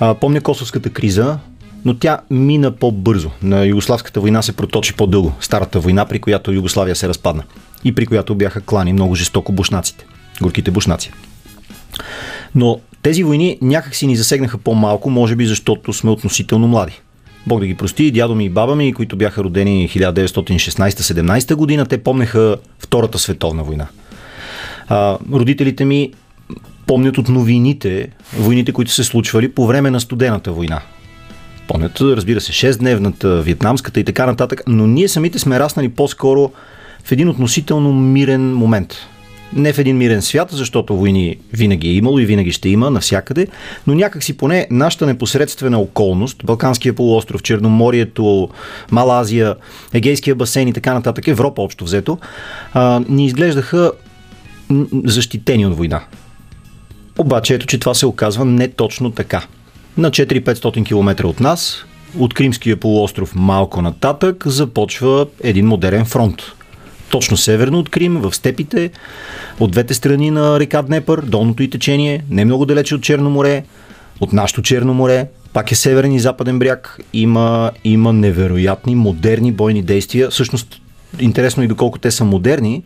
А, 0.00 0.14
помня 0.14 0.40
Косовската 0.40 0.90
криза, 0.90 1.38
но 1.84 1.94
тя 1.94 2.18
мина 2.30 2.72
по-бързо. 2.72 3.30
На 3.42 3.64
Югославската 3.64 4.20
война 4.20 4.42
се 4.42 4.52
проточи 4.52 4.94
по-дълго. 4.94 5.32
Старата 5.40 5.80
война, 5.80 6.04
при 6.04 6.18
която 6.18 6.52
Югославия 6.52 6.96
се 6.96 7.08
разпадна. 7.08 7.42
И 7.84 7.94
при 7.94 8.06
която 8.06 8.34
бяха 8.34 8.60
клани 8.60 8.92
много 8.92 9.14
жестоко 9.14 9.52
бушнаците. 9.52 10.06
Горките 10.42 10.70
бушнаци. 10.70 11.12
Но 12.54 12.80
тези 13.02 13.22
войни 13.22 13.58
някак 13.62 13.94
си 13.94 14.06
ни 14.06 14.16
засегнаха 14.16 14.58
по-малко, 14.58 15.10
може 15.10 15.36
би 15.36 15.46
защото 15.46 15.92
сме 15.92 16.10
относително 16.10 16.68
млади. 16.68 17.00
Бог 17.46 17.60
да 17.60 17.66
ги 17.66 17.74
прости, 17.74 18.10
дядо 18.10 18.34
ми 18.34 18.44
и 18.44 18.48
баба 18.50 18.76
ми, 18.76 18.92
които 18.92 19.16
бяха 19.16 19.44
родени 19.44 19.88
1916-17 19.88 21.54
година, 21.54 21.86
те 21.86 22.02
помнеха 22.02 22.56
Втората 22.78 23.18
световна 23.18 23.62
война. 23.62 23.86
А, 24.90 25.18
родителите 25.32 25.84
ми 25.84 26.12
помнят 26.86 27.18
от 27.18 27.28
новините, 27.28 28.08
войните, 28.38 28.72
които 28.72 28.90
се 28.90 29.04
случвали 29.04 29.52
по 29.52 29.66
време 29.66 29.90
на 29.90 30.00
студената 30.00 30.52
война. 30.52 30.80
Помнят, 31.68 32.00
разбира 32.00 32.40
се, 32.40 32.52
6-дневната, 32.52 33.40
вьетнамската 33.40 34.00
и 34.00 34.04
така 34.04 34.26
нататък, 34.26 34.62
но 34.66 34.86
ние 34.86 35.08
самите 35.08 35.38
сме 35.38 35.60
раснали 35.60 35.88
по-скоро 35.88 36.50
в 37.04 37.12
един 37.12 37.28
относително 37.28 37.92
мирен 37.92 38.54
момент 38.54 38.96
не 39.52 39.72
в 39.72 39.78
един 39.78 39.96
мирен 39.96 40.22
свят, 40.22 40.48
защото 40.50 40.96
войни 40.96 41.36
винаги 41.52 41.88
е 41.88 41.92
имало 41.92 42.18
и 42.18 42.26
винаги 42.26 42.52
ще 42.52 42.68
има 42.68 42.90
навсякъде, 42.90 43.46
но 43.86 43.94
някак 43.94 44.22
си 44.22 44.36
поне 44.36 44.66
нашата 44.70 45.06
непосредствена 45.06 45.78
околност, 45.78 46.44
Балканския 46.44 46.94
полуостров, 46.94 47.42
Черноморието, 47.42 48.48
Малазия, 48.90 49.54
Егейския 49.92 50.34
басейн 50.34 50.68
и 50.68 50.72
така 50.72 50.94
нататък, 50.94 51.28
Европа 51.28 51.62
общо 51.62 51.84
взето, 51.84 52.18
ни 53.08 53.26
изглеждаха 53.26 53.92
защитени 55.04 55.66
от 55.66 55.76
война. 55.76 56.00
Обаче 57.18 57.54
ето, 57.54 57.66
че 57.66 57.78
това 57.78 57.94
се 57.94 58.06
оказва 58.06 58.44
не 58.44 58.68
точно 58.68 59.10
така. 59.10 59.44
На 59.96 60.10
4-500 60.10 60.86
км 60.86 61.24
от 61.26 61.40
нас, 61.40 61.84
от 62.18 62.34
Кримския 62.34 62.76
полуостров 62.76 63.34
малко 63.34 63.82
нататък, 63.82 64.44
започва 64.46 65.26
един 65.42 65.66
модерен 65.66 66.04
фронт– 66.04 66.42
точно 67.10 67.36
северно 67.36 67.78
от 67.78 67.88
Крим, 67.88 68.20
в 68.20 68.34
степите, 68.34 68.90
от 69.60 69.70
двете 69.70 69.94
страни 69.94 70.30
на 70.30 70.60
река 70.60 70.82
Днепър, 70.82 71.20
долното 71.20 71.62
и 71.62 71.70
течение, 71.70 72.24
не 72.30 72.44
много 72.44 72.66
далече 72.66 72.94
от 72.94 73.02
Черно 73.02 73.30
море, 73.30 73.64
от 74.20 74.32
нашото 74.32 74.62
Черно 74.62 74.94
море, 74.94 75.26
пак 75.52 75.72
е 75.72 75.74
северен 75.74 76.12
и 76.12 76.20
западен 76.20 76.58
бряг, 76.58 77.00
има, 77.12 77.70
има 77.84 78.12
невероятни, 78.12 78.94
модерни 78.94 79.52
бойни 79.52 79.82
действия. 79.82 80.30
Всъщност, 80.30 80.80
интересно 81.20 81.62
и 81.62 81.68
доколко 81.68 81.98
те 81.98 82.10
са 82.10 82.24
модерни, 82.24 82.82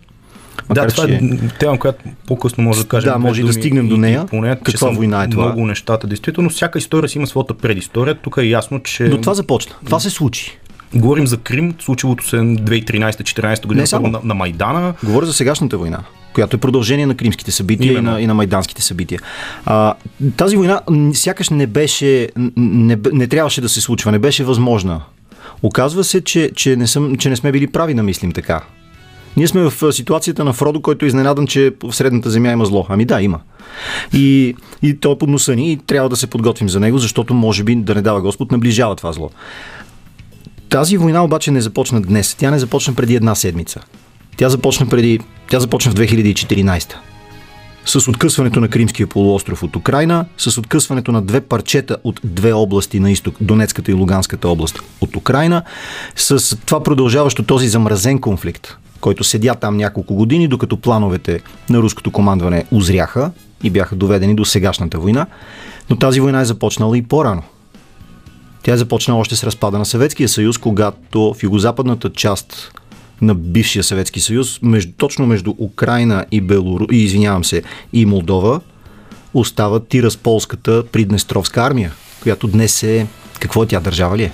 Макар, 0.69 0.87
да, 0.87 0.95
това 0.95 1.07
че... 1.07 1.15
е 1.15 1.49
тема, 1.59 1.79
която 1.79 2.05
по-късно 2.27 2.65
може 2.65 2.83
да 2.83 2.89
кажем. 2.89 3.13
Да, 3.13 3.19
може 3.19 3.43
да 3.43 3.53
стигнем 3.53 3.89
до 3.89 3.97
нея. 3.97 4.27
Поне, 4.27 4.57
Каква 4.65 4.91
война 4.91 5.25
е 5.25 5.31
това? 5.31 5.45
Много 5.45 5.67
нещата, 5.67 6.07
действително. 6.07 6.51
Всяка 6.51 6.79
история 6.79 7.09
си 7.09 7.19
има 7.19 7.27
своята 7.27 7.55
предистория. 7.55 8.15
Тук 8.15 8.37
е 8.39 8.45
ясно, 8.45 8.83
че. 8.83 9.05
Но 9.05 9.21
това 9.21 9.35
започна. 9.35 9.75
Това 9.85 10.01
се 10.01 10.11
случи. 10.11 10.59
Говорим 10.95 11.27
за 11.27 11.37
Крим, 11.37 11.75
случилото 11.81 12.29
се 12.29 12.37
2013-2014 12.37 13.67
година 13.67 13.87
Не 13.93 14.09
на, 14.09 14.21
на 14.25 14.35
Майдана. 14.35 14.95
Говоря 15.05 15.27
за 15.27 15.33
сегашната 15.33 15.79
война 15.79 15.99
която 16.35 16.57
е 16.57 16.61
продължение 16.61 17.07
на 17.07 17.15
кримските 17.15 17.53
събития 17.53 17.99
и 17.99 18.01
на, 18.01 18.21
и 18.21 18.27
на 18.27 18.35
майданските 18.35 18.83
събития. 18.83 19.21
А, 19.67 19.95
тази 20.37 20.57
война 20.57 20.81
сякаш 21.13 21.51
не 21.51 21.67
беше, 21.67 22.29
не, 22.57 22.99
не 23.13 23.27
трябваше 23.27 23.61
да 23.61 23.69
се 23.69 23.81
случва, 23.81 24.13
не 24.13 24.19
беше 24.19 24.45
възможна. 24.45 25.01
Оказва 25.63 26.05
се, 26.05 26.21
че, 26.21 26.51
че, 26.55 26.77
не, 26.77 26.87
съм, 26.87 27.17
че 27.17 27.31
не 27.31 27.37
сме 27.37 27.53
били 27.53 27.67
прави 27.67 27.95
да 27.95 28.03
мислим 28.03 28.33
така. 28.33 28.63
Ние 29.37 29.49
сме 29.49 29.71
в 29.71 29.93
ситуацията 29.93 30.45
на 30.45 30.53
Фродо, 30.53 30.81
който 30.81 31.05
е 31.05 31.09
изненадан, 31.09 31.47
че 31.47 31.75
в 31.83 31.93
средната 31.93 32.31
земя 32.31 32.53
има 32.53 32.67
зло. 32.67 32.87
Ами 32.89 33.05
да, 33.05 33.23
има. 33.23 33.41
И, 34.13 34.55
и 34.83 34.97
той 35.01 35.13
е 35.13 35.19
под 35.19 35.29
носа 35.29 35.57
ни 35.57 35.73
и 35.73 35.77
трябва 35.77 36.09
да 36.09 36.17
се 36.17 36.27
подготвим 36.27 36.69
за 36.69 36.81
него, 36.81 36.99
защото 36.99 37.35
може 37.35 37.65
би, 37.65 37.77
да 37.77 37.95
не 37.95 38.03
дава 38.03 38.21
Господ, 38.21 38.53
наближава 38.53 38.97
това 38.97 39.13
зло. 39.13 39.31
Тази 40.69 40.97
война 40.97 41.25
обаче 41.25 41.51
не 41.51 41.61
започна 41.61 42.03
днес. 42.03 42.35
Тя 42.35 42.51
не 42.51 42.59
започна 42.59 42.95
преди 42.95 43.15
една 43.15 43.35
седмица. 43.35 43.81
Тя 44.37 44.49
започна, 44.49 44.87
преди, 44.87 45.21
тя 45.51 45.61
започна 45.61 45.93
в 45.93 45.95
2014 45.95 46.95
с 47.87 48.09
откъсването 48.09 48.61
на 48.61 48.69
Кримския 48.69 49.07
полуостров 49.07 49.63
от 49.63 49.77
Украина, 49.77 50.27
с 50.39 50.59
откъсването 50.59 51.13
на 51.13 51.23
две 51.23 51.41
парчета 51.41 51.97
от 52.05 52.21
две 52.25 52.53
области 52.53 53.01
на 53.01 53.11
изток, 53.11 53.35
Донецката 53.41 53.91
и 53.91 53.95
Луганската 53.95 54.49
област 54.49 54.81
от 55.01 55.17
Украина, 55.17 55.63
с 56.17 56.57
това 56.57 56.83
продължаващо 56.83 57.43
този 57.43 57.69
замразен 57.69 58.19
конфликт, 58.19 58.77
който 59.05 59.25
седя 59.25 59.55
там 59.55 59.77
няколко 59.77 60.15
години, 60.15 60.49
докато 60.49 60.77
плановете 60.77 61.41
на 61.71 61.79
руското 61.79 62.11
командване 62.11 62.65
озряха 62.73 63.31
и 63.63 63.71
бяха 63.71 63.97
доведени 63.97 64.35
до 64.35 64.45
сегашната 64.45 64.99
война. 64.99 65.27
Но 65.91 65.97
тази 65.97 66.21
война 66.21 66.41
е 66.41 66.45
започнала 66.45 66.99
и 66.99 67.03
по-рано. 67.03 67.43
Тя 68.63 68.73
е 68.73 68.77
започна 68.77 69.19
още 69.19 69.37
с 69.37 69.45
разпада 69.45 69.79
на 69.79 69.85
Съветския 69.85 70.29
съюз, 70.29 70.59
когато 70.59 71.35
в 71.35 71.43
югозападната 71.43 72.13
част 72.13 72.73
на 73.21 73.35
бившия 73.35 73.85
Съветски 73.85 74.21
съюз, 74.21 74.63
между, 74.63 74.93
точно 74.97 75.27
между 75.27 75.55
Украина 75.59 76.27
и 76.31 76.41
Белору... 76.41 76.87
и, 76.93 77.05
извинявам 77.05 77.45
се, 77.45 77.63
и 77.93 78.07
Молдова, 78.07 78.61
остава 79.35 79.81
Тирасполската 79.81 80.85
приднестровска 80.93 81.63
армия, 81.63 81.93
която 82.23 82.47
днес 82.47 82.83
е... 82.83 83.07
Какво 83.41 83.63
е 83.63 83.67
тя, 83.67 83.81
държава 83.81 84.17
ли 84.17 84.23
е? 84.23 84.33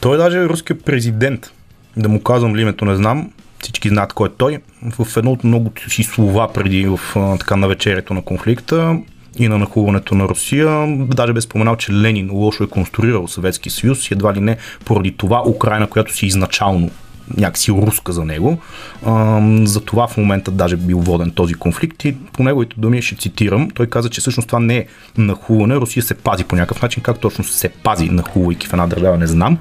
Той 0.00 0.14
е 0.14 0.18
даже 0.18 0.44
руският 0.44 0.84
президент. 0.84 1.50
Да 1.96 2.08
му 2.08 2.22
казвам 2.22 2.56
ли 2.56 2.62
името, 2.62 2.84
не 2.84 2.96
знам. 2.96 3.30
Всички 3.62 3.88
знаят 3.88 4.12
кой 4.12 4.28
е 4.28 4.32
той. 4.36 4.58
В 4.98 5.16
едно 5.16 5.32
от 5.32 5.44
многото 5.44 5.90
си 5.90 6.02
слова 6.02 6.52
преди 6.52 6.86
в 6.86 7.00
така 7.38 7.56
навечерието 7.56 8.14
на 8.14 8.22
конфликта 8.22 8.98
и 9.38 9.48
на 9.48 9.58
нахуването 9.58 10.14
на 10.14 10.28
Русия. 10.28 10.96
Даже 10.98 11.32
бе 11.32 11.40
споменал, 11.40 11.76
че 11.76 11.92
Ленин 11.92 12.30
лошо 12.32 12.64
е 12.64 12.66
конструирал 12.66 13.28
Съветски 13.28 13.70
съюз 13.70 14.10
едва 14.10 14.34
ли 14.34 14.40
не 14.40 14.56
поради 14.84 15.16
това 15.16 15.42
Украина, 15.46 15.86
която 15.86 16.14
си 16.16 16.26
изначално 16.26 16.90
някакси 17.36 17.72
руска 17.72 18.12
за 18.12 18.24
него. 18.24 18.58
А, 19.06 19.40
за 19.64 19.80
това 19.80 20.08
в 20.08 20.16
момента 20.16 20.50
даже 20.50 20.76
бил 20.76 20.98
воден 20.98 21.30
този 21.30 21.54
конфликт 21.54 22.04
и 22.04 22.16
по 22.32 22.42
неговите 22.42 22.76
думи 22.78 23.02
ще 23.02 23.16
цитирам. 23.16 23.70
Той 23.70 23.86
каза, 23.86 24.10
че 24.10 24.20
всъщност 24.20 24.48
това 24.48 24.60
не 24.60 24.76
е 24.76 24.86
нахуване. 25.18 25.76
Русия 25.76 26.02
се 26.02 26.14
пази 26.14 26.44
по 26.44 26.56
някакъв 26.56 26.82
начин. 26.82 27.02
Как 27.02 27.18
точно 27.18 27.44
се 27.44 27.68
пази 27.68 28.10
нахувайки 28.10 28.66
в 28.66 28.72
една 28.72 28.86
държава, 28.86 29.18
не 29.18 29.26
знам. 29.26 29.58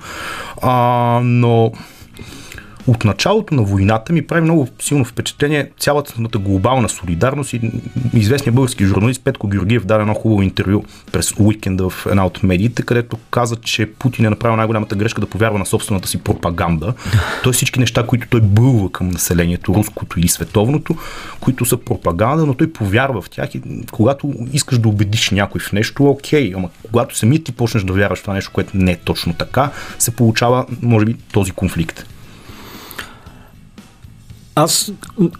А, 0.62 1.20
но 1.24 1.72
от 2.90 3.06
началото 3.06 3.56
на 3.56 3.64
войната 3.64 4.14
ми 4.14 4.28
прави 4.28 4.42
много 4.42 4.68
силно 4.80 5.06
впечатление 5.06 5.70
цялата 5.80 6.14
глобална 6.40 6.90
солидарност 6.90 7.54
и 7.54 7.62
известният 8.14 8.56
български 8.56 8.86
журналист 8.86 9.24
Петко 9.24 9.48
Георгиев 9.48 9.86
даде 9.86 10.02
едно 10.02 10.14
хубаво 10.14 10.42
интервю 10.42 10.84
през 11.12 11.34
уикенда 11.40 11.90
в 11.90 12.06
една 12.06 12.26
от 12.26 12.44
медиите, 12.44 12.82
където 12.82 13.18
каза, 13.32 13.56
че 13.56 13.86
Путин 13.86 14.26
е 14.26 14.30
направил 14.30 14.56
най-голямата 14.56 14.96
грешка 14.96 15.22
да 15.22 15.28
повярва 15.28 15.60
на 15.60 15.66
собствената 15.66 16.08
си 16.08 16.18
пропаганда. 16.18 16.94
Той 17.44 17.54
всички 17.54 17.80
неща, 17.80 18.06
които 18.08 18.28
той 18.30 18.42
бълва 18.42 18.92
към 18.92 19.10
населението, 19.10 19.74
руското 19.74 20.20
или 20.20 20.28
световното, 20.28 20.96
които 21.40 21.66
са 21.66 21.78
пропаганда, 21.78 22.46
но 22.46 22.54
той 22.54 22.74
повярва 22.74 23.22
в 23.22 23.30
тях 23.30 23.56
и 23.56 23.62
когато 23.92 24.34
искаш 24.54 24.78
да 24.78 24.90
убедиш 24.90 25.30
някой 25.30 25.62
в 25.62 25.72
нещо, 25.72 26.06
окей, 26.06 26.54
ама 26.56 26.70
когато 26.86 27.18
самият 27.18 27.44
ти 27.44 27.52
почнеш 27.52 27.84
да 27.84 27.94
вярваш 27.94 28.20
в 28.20 28.22
това 28.22 28.34
нещо, 28.34 28.52
което 28.54 28.78
не 28.78 28.92
е 28.92 28.98
точно 28.98 29.34
така, 29.34 29.72
се 30.00 30.12
получава, 30.12 30.66
може 30.82 31.06
би, 31.06 31.14
този 31.14 31.52
конфликт 31.52 32.06
аз 34.64 34.92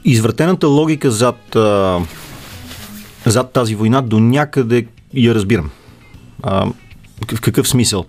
извратената 0.06 0.68
логика 0.68 1.12
зад, 1.12 1.56
а, 1.56 2.00
зад 3.26 3.54
тази 3.54 3.76
война 3.76 4.02
до 4.02 4.20
някъде 4.20 4.86
я 5.14 5.36
разбирам. 5.36 5.70
А, 6.44 6.66
в 7.36 7.42
какъв 7.42 7.68
смисъл? 7.68 8.06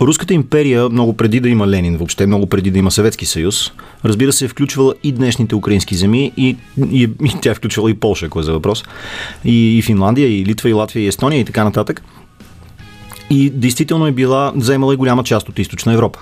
Руската 0.00 0.34
империя, 0.34 0.88
много 0.88 1.16
преди 1.16 1.40
да 1.40 1.48
има 1.48 1.68
Ленин, 1.68 1.96
въобще 1.96 2.26
много 2.26 2.46
преди 2.46 2.70
да 2.70 2.78
има 2.78 2.90
Съветски 2.90 3.26
съюз, 3.26 3.72
разбира 4.04 4.32
се, 4.32 4.44
е 4.44 4.48
включвала 4.48 4.94
и 5.02 5.12
днешните 5.12 5.54
украински 5.54 5.94
земи, 5.94 6.32
и, 6.36 6.56
и, 6.90 7.02
и 7.02 7.32
тя 7.42 7.50
е 7.50 7.54
включвала 7.54 7.90
и 7.90 7.94
Полша, 7.94 8.26
ако 8.26 8.40
е 8.40 8.42
за 8.42 8.52
въпрос, 8.52 8.84
и, 9.44 9.78
и 9.78 9.82
Финландия, 9.82 10.28
и 10.40 10.46
Литва, 10.46 10.70
и 10.70 10.72
Латвия, 10.72 11.04
и 11.04 11.06
Естония, 11.06 11.40
и 11.40 11.44
така 11.44 11.64
нататък. 11.64 12.02
И 13.30 13.50
действително 13.50 14.06
е 14.06 14.12
била, 14.12 14.52
заемала 14.56 14.94
и 14.94 14.96
голяма 14.96 15.24
част 15.24 15.48
от 15.48 15.58
източна 15.58 15.92
Европа 15.92 16.18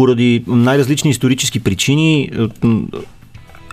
поради 0.00 0.44
най-различни 0.46 1.10
исторически 1.10 1.60
причини 1.60 2.22
е, 2.22 2.48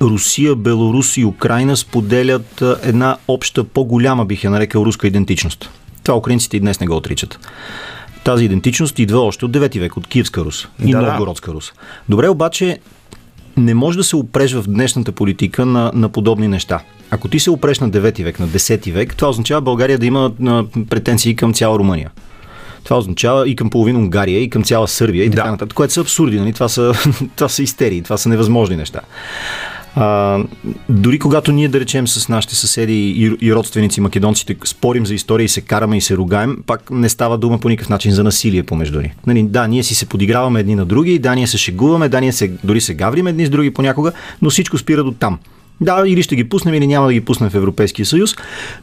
Русия, 0.01 0.55
Беларус 0.55 1.17
и 1.17 1.25
Украина 1.25 1.77
споделят 1.77 2.61
е, 2.61 2.65
една 2.83 3.17
обща, 3.27 3.63
по-голяма, 3.63 4.25
бих 4.25 4.43
я 4.43 4.49
нарекал, 4.49 4.81
руска 4.81 5.07
идентичност. 5.07 5.69
Това 6.03 6.17
украинците 6.17 6.57
и 6.57 6.59
днес 6.59 6.79
не 6.79 6.87
го 6.87 6.95
отричат. 6.95 7.39
Тази 8.23 8.45
идентичност 8.45 8.99
идва 8.99 9.19
още 9.19 9.45
от 9.45 9.51
9 9.51 9.79
век, 9.79 9.97
от 9.97 10.07
Киевска 10.07 10.41
Рус 10.41 10.67
и 10.85 10.91
да, 10.91 11.01
Новгородска 11.01 11.51
Рус. 11.51 11.71
Добре, 12.09 12.29
обаче 12.29 12.79
не 13.57 13.73
може 13.73 13.97
да 13.97 14.03
се 14.03 14.15
опрежва 14.15 14.61
в 14.61 14.67
днешната 14.67 15.11
политика 15.11 15.65
на, 15.65 15.91
на 15.95 16.09
подобни 16.09 16.47
неща. 16.47 16.81
ако 17.11 17.27
ти 17.27 17.39
се 17.39 17.51
опреш 17.51 17.79
на 17.79 17.89
9 17.89 18.23
век, 18.23 18.39
на 18.39 18.47
10 18.47 18.91
век, 18.91 19.15
това 19.15 19.29
означава 19.29 19.61
България 19.61 19.99
да 19.99 20.05
има 20.05 20.31
претенции 20.89 21.35
към 21.35 21.53
цяла 21.53 21.79
Румъния. 21.79 22.11
Това 22.87 22.97
означава 22.97 23.49
и 23.49 23.55
към 23.55 23.69
половина 23.69 23.99
Унгария, 23.99 24.39
и 24.39 24.49
към 24.49 24.63
цяла 24.63 24.87
Сърбия 24.87 25.25
и 25.25 25.29
така 25.29 25.43
Да. 25.43 25.51
нататък, 25.51 25.73
което 25.73 25.93
са 25.93 26.01
абсурди, 26.01 26.39
нали? 26.39 26.53
това, 26.53 26.69
са, 26.69 26.93
това 27.35 27.49
са 27.49 27.63
истерии, 27.63 28.01
това 28.01 28.17
са 28.17 28.29
невъзможни 28.29 28.75
неща. 28.75 28.99
А, 29.95 30.39
дори 30.89 31.19
когато 31.19 31.51
ние, 31.51 31.67
да 31.67 31.79
речем, 31.79 32.07
с 32.07 32.29
нашите 32.29 32.55
съседи 32.55 32.93
и, 32.93 33.37
и 33.41 33.55
родственици 33.55 34.01
македонците 34.01 34.55
спорим 34.65 35.05
за 35.05 35.13
история 35.13 35.45
и 35.45 35.49
се 35.49 35.61
караме 35.61 35.97
и 35.97 36.01
се 36.01 36.17
ругаем, 36.17 36.57
пак 36.67 36.91
не 36.91 37.09
става 37.09 37.37
дума 37.37 37.59
по 37.59 37.69
никакъв 37.69 37.89
начин 37.89 38.11
за 38.11 38.23
насилие 38.23 38.63
помежду 38.63 39.01
ни. 39.01 39.13
Нали, 39.27 39.43
да, 39.43 39.67
ние 39.67 39.83
си 39.83 39.95
се 39.95 40.05
подиграваме 40.05 40.59
едни 40.59 40.75
на 40.75 40.85
други, 40.85 41.19
да, 41.19 41.35
ние 41.35 41.47
се 41.47 41.57
шегуваме, 41.57 42.09
да, 42.09 42.21
ние 42.21 42.31
се, 42.31 42.51
дори 42.63 42.81
се 42.81 42.93
гаврим 42.93 43.27
едни 43.27 43.45
с 43.45 43.49
други 43.49 43.73
понякога, 43.73 44.11
но 44.41 44.49
всичко 44.49 44.77
спира 44.77 45.03
до 45.03 45.11
там. 45.11 45.39
Да, 45.81 46.03
или 46.07 46.23
ще 46.23 46.35
ги 46.35 46.49
пуснем, 46.49 46.73
или 46.73 46.87
няма 46.87 47.07
да 47.07 47.13
ги 47.13 47.21
пуснем 47.21 47.49
в 47.49 47.55
Европейския 47.55 48.05
съюз, 48.05 48.35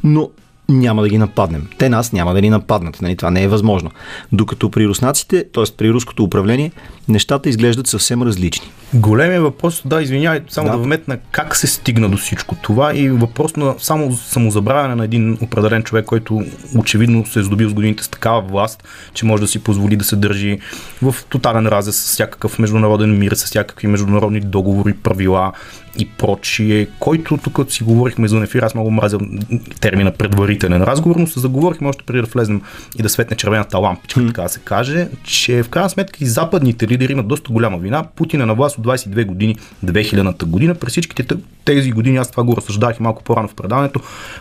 но 0.04 0.30
няма 0.68 1.02
да 1.02 1.08
ги 1.08 1.18
нападнем. 1.18 1.66
Те 1.78 1.88
нас 1.88 2.12
няма 2.12 2.34
да 2.34 2.40
ни 2.40 2.50
нападнат. 2.50 3.02
Нали? 3.02 3.16
Това 3.16 3.30
не 3.30 3.42
е 3.42 3.48
възможно. 3.48 3.90
Докато 4.32 4.70
при 4.70 4.88
руснаците, 4.88 5.44
т.е. 5.52 5.64
при 5.76 5.90
руското 5.90 6.24
управление, 6.24 6.72
нещата 7.08 7.48
изглеждат 7.48 7.86
съвсем 7.86 8.22
различни. 8.22 8.70
Големия 8.94 9.42
въпрос, 9.42 9.82
да, 9.84 10.02
извинявай, 10.02 10.40
само 10.48 10.68
Да. 10.68 10.76
да, 10.76 10.82
вметна 10.82 11.18
как 11.30 11.56
се 11.56 11.66
стигна 11.66 12.08
до 12.08 12.16
всичко 12.16 12.56
това 12.62 12.96
и 12.96 13.10
въпрос 13.10 13.56
на 13.56 13.74
само 13.78 14.12
самозабравяне 14.12 14.94
на 14.94 15.04
един 15.04 15.38
определен 15.42 15.82
човек, 15.82 16.04
който 16.04 16.42
очевидно 16.76 17.26
се 17.26 17.40
е 17.40 17.42
здобил 17.42 17.68
с 17.68 17.74
годините 17.74 18.04
с 18.04 18.08
такава 18.08 18.40
власт, 18.40 18.84
че 19.14 19.26
може 19.26 19.40
да 19.40 19.48
си 19.48 19.58
позволи 19.58 19.96
да 19.96 20.04
се 20.04 20.16
държи 20.16 20.58
в 21.02 21.14
тотален 21.28 21.66
разрез 21.66 21.96
с 21.96 22.12
всякакъв 22.12 22.58
международен 22.58 23.18
мир, 23.18 23.32
с 23.32 23.44
всякакви 23.44 23.86
международни 23.86 24.40
договори, 24.40 24.92
правила 24.92 25.52
и 25.98 26.08
прочие, 26.08 26.86
който 26.98 27.36
тук 27.36 27.72
си 27.72 27.84
говорихме 27.84 28.28
за 28.28 28.38
ефир, 28.38 28.62
аз 28.62 28.74
много 28.74 28.90
мразя 28.90 29.18
термина 29.80 30.12
предварителен 30.58 30.82
разговор, 30.82 31.16
но 31.16 31.26
се 31.26 31.40
заговорихме 31.40 31.88
още 31.88 32.04
преди 32.04 32.20
да 32.20 32.26
влезем 32.26 32.62
и 32.98 33.02
да 33.02 33.08
светне 33.08 33.36
червената 33.36 33.78
лампичка, 33.78 34.26
така 34.26 34.42
да 34.42 34.48
се 34.48 34.60
каже, 34.60 35.08
че 35.24 35.62
в 35.62 35.68
крайна 35.68 35.90
сметка 35.90 36.18
и 36.20 36.26
западните 36.26 36.88
лидери 36.88 37.12
имат 37.12 37.28
доста 37.28 37.52
голяма 37.52 37.78
вина. 37.78 38.04
Путин 38.16 38.40
е 38.40 38.46
на 38.46 38.54
власт 38.54 38.78
от 38.78 38.86
22 38.86 39.24
години, 39.26 39.56
2000-та 39.84 40.46
година. 40.46 40.74
През 40.74 40.90
всичките 40.90 41.36
тези 41.64 41.92
години, 41.92 42.16
аз 42.16 42.30
това 42.30 42.44
го 42.44 42.56
разсъждах 42.56 42.98
и 43.00 43.02
малко 43.02 43.24
по-рано 43.24 43.48
в 43.48 43.54
предаването, 43.54 44.00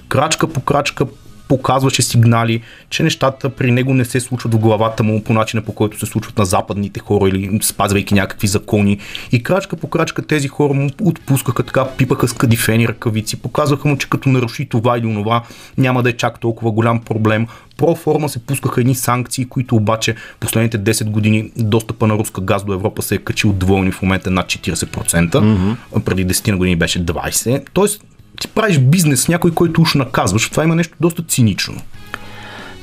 крачка 0.10 0.47
по 0.47 0.62
крачка 0.62 1.06
показваше 1.47 2.01
сигнали, 2.01 2.62
че 2.89 3.03
нещата 3.03 3.49
при 3.49 3.71
него 3.71 3.93
не 3.93 4.06
се 4.06 4.19
случват 4.19 4.53
в 4.53 4.58
главата 4.58 5.03
му 5.03 5.23
по 5.23 5.34
начина 5.34 5.62
по 5.62 5.73
който 5.73 5.99
се 5.99 6.06
случват 6.06 6.38
на 6.38 6.45
западните 6.45 6.99
хора 6.99 7.29
или 7.29 7.60
спазвайки 7.62 8.13
някакви 8.13 8.47
закони. 8.47 8.99
И 9.32 9.43
крачка 9.43 9.75
по 9.75 9.88
крачка 9.88 10.21
тези 10.21 10.47
хора 10.47 10.73
му 10.73 10.89
отпускаха 11.03 11.63
така, 11.63 11.88
пипаха 11.97 12.27
с 12.27 12.34
кадифени 12.34 12.88
ръкавици, 12.88 13.36
показваха 13.36 13.88
му, 13.88 13.97
че 13.97 14.10
като 14.10 14.29
наруши 14.29 14.69
това 14.69 14.97
или 14.97 15.06
онова, 15.06 15.43
няма 15.77 16.03
да 16.03 16.10
е 16.10 16.13
чак 16.13 16.39
толкова 16.39 16.71
голям 16.71 17.01
проблем. 17.01 17.47
Про 17.77 17.95
форма 17.95 18.29
се 18.29 18.39
пускаха 18.39 18.82
едни 18.82 18.95
санкции, 18.95 19.45
които 19.45 19.75
обаче 19.75 20.15
последните 20.39 20.79
10 20.79 21.10
години 21.10 21.51
достъпа 21.58 22.08
на 22.08 22.13
руска 22.13 22.41
газ 22.41 22.63
до 22.63 22.73
Европа 22.73 23.01
се 23.01 23.15
е 23.15 23.17
качил 23.17 23.53
двойно 23.53 23.91
в 23.91 24.01
момента 24.01 24.32
над 24.32 24.45
40%. 24.45 25.29
Mm-hmm. 25.29 25.99
Преди 25.99 26.27
10 26.27 26.51
на 26.51 26.58
години 26.58 26.75
беше 26.75 27.06
20%. 27.06 27.65
Тоест, 27.73 28.03
ти 28.39 28.48
правиш 28.48 28.80
бизнес 28.80 29.22
с 29.22 29.28
някой, 29.28 29.52
който 29.52 29.82
уж 29.82 29.93
наказваш. 29.93 30.50
Това 30.50 30.63
има 30.63 30.76
нещо 30.76 30.96
доста 31.02 31.24
цинично. 31.24 31.82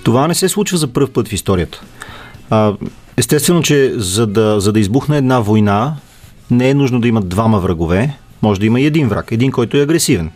Това 0.03 0.29
не 0.29 0.35
се 0.35 0.49
случва 0.49 0.79
за 0.79 0.89
първ 0.89 1.13
път 1.13 1.29
в 1.29 1.33
историята. 1.33 1.83
Естествено, 3.17 3.63
че 3.63 3.93
за 3.97 4.27
да, 4.27 4.61
за 4.61 4.73
да 4.73 4.81
избухне 4.81 5.17
една 5.17 5.41
война, 5.41 5.97
не 6.51 6.71
е 6.71 6.75
нужно 6.75 7.01
да 7.01 7.09
има 7.09 7.21
двама 7.21 7.61
врагове, 7.61 8.17
може 8.43 8.61
да 8.61 8.67
има 8.67 8.81
и 8.81 8.87
един 8.87 9.09
враг, 9.09 9.33
един, 9.33 9.53
който 9.53 9.77
е 9.77 9.83
агресивен. 9.83 10.31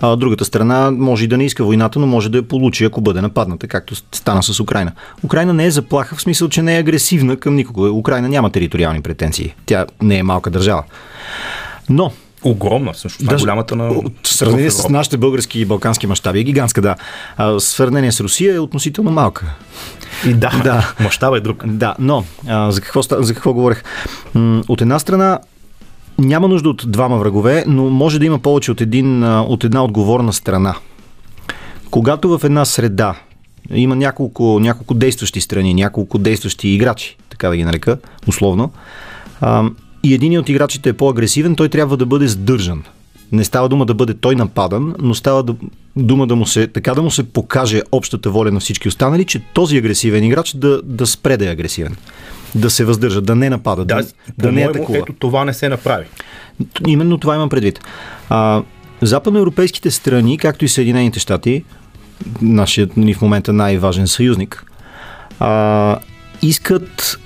А 0.00 0.16
другата 0.16 0.44
страна 0.44 0.90
може 0.90 1.24
и 1.24 1.28
да 1.28 1.36
не 1.36 1.44
иска 1.44 1.64
войната, 1.64 1.98
но 1.98 2.06
може 2.06 2.28
да 2.28 2.38
я 2.38 2.48
получи, 2.48 2.84
ако 2.84 3.00
бъде 3.00 3.20
нападната, 3.20 3.68
както 3.68 3.94
стана 3.94 4.42
с 4.42 4.60
Украина. 4.60 4.92
Украина 5.24 5.52
не 5.52 5.66
е 5.66 5.70
заплаха 5.70 6.16
в 6.16 6.20
смисъл, 6.20 6.48
че 6.48 6.62
не 6.62 6.76
е 6.76 6.80
агресивна 6.80 7.36
към 7.36 7.54
никого. 7.54 7.98
Украина 7.98 8.28
няма 8.28 8.50
териториални 8.50 9.02
претенции. 9.02 9.54
Тя 9.66 9.86
не 10.02 10.18
е 10.18 10.22
малка 10.22 10.50
държава. 10.50 10.84
Но 11.88 12.12
Огромна, 12.44 12.92
всъщност. 12.92 13.24
Даже 13.24 13.34
Най-голямата 13.36 13.76
на. 13.76 13.88
от- 13.88 14.12
сравнение 14.24 14.70
с 14.70 14.88
нашите 14.88 15.16
български 15.16 15.60
и 15.60 15.64
балкански 15.64 16.06
мащаби 16.06 16.40
е 16.40 16.44
гигантска, 16.44 16.82
да. 16.82 16.96
А, 17.36 17.60
сравнение 17.60 18.12
с 18.12 18.20
Русия 18.20 18.54
е 18.54 18.58
относително 18.58 19.10
малка. 19.10 19.54
И 20.26 20.34
да, 20.34 20.60
Да. 20.64 20.94
мащаба 21.00 21.36
е 21.36 21.40
друг. 21.40 21.62
Да, 21.66 21.94
но 21.98 22.24
а, 22.46 22.70
за, 22.70 22.80
какво, 22.80 23.02
за 23.02 23.34
какво 23.34 23.52
говорех? 23.52 23.82
М, 24.34 24.62
от 24.68 24.80
една 24.80 24.98
страна 24.98 25.38
няма 26.18 26.48
нужда 26.48 26.68
от 26.68 26.84
двама 26.86 27.18
врагове, 27.18 27.64
но 27.66 27.84
може 27.84 28.18
да 28.18 28.26
има 28.26 28.38
повече 28.38 28.70
от, 28.70 28.80
един, 28.80 29.24
от 29.24 29.64
една 29.64 29.84
отговорна 29.84 30.32
страна. 30.32 30.74
Когато 31.90 32.38
в 32.38 32.44
една 32.44 32.64
среда 32.64 33.14
има 33.70 33.96
няколко, 33.96 34.58
няколко 34.60 34.94
действащи 34.94 35.40
страни, 35.40 35.74
няколко 35.74 36.18
действащи 36.18 36.68
играчи, 36.68 37.16
така 37.30 37.48
да 37.48 37.56
ги 37.56 37.64
нарека, 37.64 37.98
условно, 38.26 38.70
а, 39.40 39.64
и 40.06 40.14
един 40.14 40.38
от 40.38 40.48
играчите 40.48 40.88
е 40.88 40.92
по-агресивен, 40.92 41.56
той 41.56 41.68
трябва 41.68 41.96
да 41.96 42.06
бъде 42.06 42.28
сдържан. 42.28 42.82
Не 43.32 43.44
става 43.44 43.68
дума 43.68 43.86
да 43.86 43.94
бъде 43.94 44.14
той 44.14 44.34
нападан, 44.34 44.94
но 44.98 45.14
става 45.14 45.42
да, 45.42 45.54
дума 45.96 46.26
да 46.26 46.36
му 46.36 46.46
се, 46.46 46.66
така 46.66 46.94
да 46.94 47.02
му 47.02 47.10
се 47.10 47.22
покаже 47.22 47.82
общата 47.92 48.30
воля 48.30 48.50
на 48.50 48.60
всички 48.60 48.88
останали, 48.88 49.24
че 49.24 49.40
този 49.54 49.76
агресивен 49.76 50.24
играч 50.24 50.52
да, 50.54 50.82
да 50.82 51.06
спре 51.06 51.36
да 51.36 51.48
е 51.48 51.52
агресивен. 51.52 51.96
Да 52.54 52.70
се 52.70 52.84
въздържа, 52.84 53.20
да 53.20 53.34
не 53.34 53.50
напада, 53.50 53.84
да, 53.84 53.94
Да, 53.94 54.06
да 54.38 54.52
не 54.52 54.62
атакува. 54.62 54.98
ето 54.98 55.12
това 55.12 55.44
не 55.44 55.54
се 55.54 55.68
направи. 55.68 56.04
Именно 56.86 57.18
това 57.18 57.34
имам 57.34 57.48
предвид. 57.48 57.80
А, 58.28 58.62
западноевропейските 59.02 59.90
страни, 59.90 60.38
както 60.38 60.64
и 60.64 60.68
Съединените 60.68 61.20
щати, 61.20 61.64
нашият 62.42 62.96
ни 62.96 63.14
в 63.14 63.22
момента 63.22 63.52
най-важен 63.52 64.06
съюзник, 64.06 64.64
а, 65.40 65.98
искат 66.42 67.18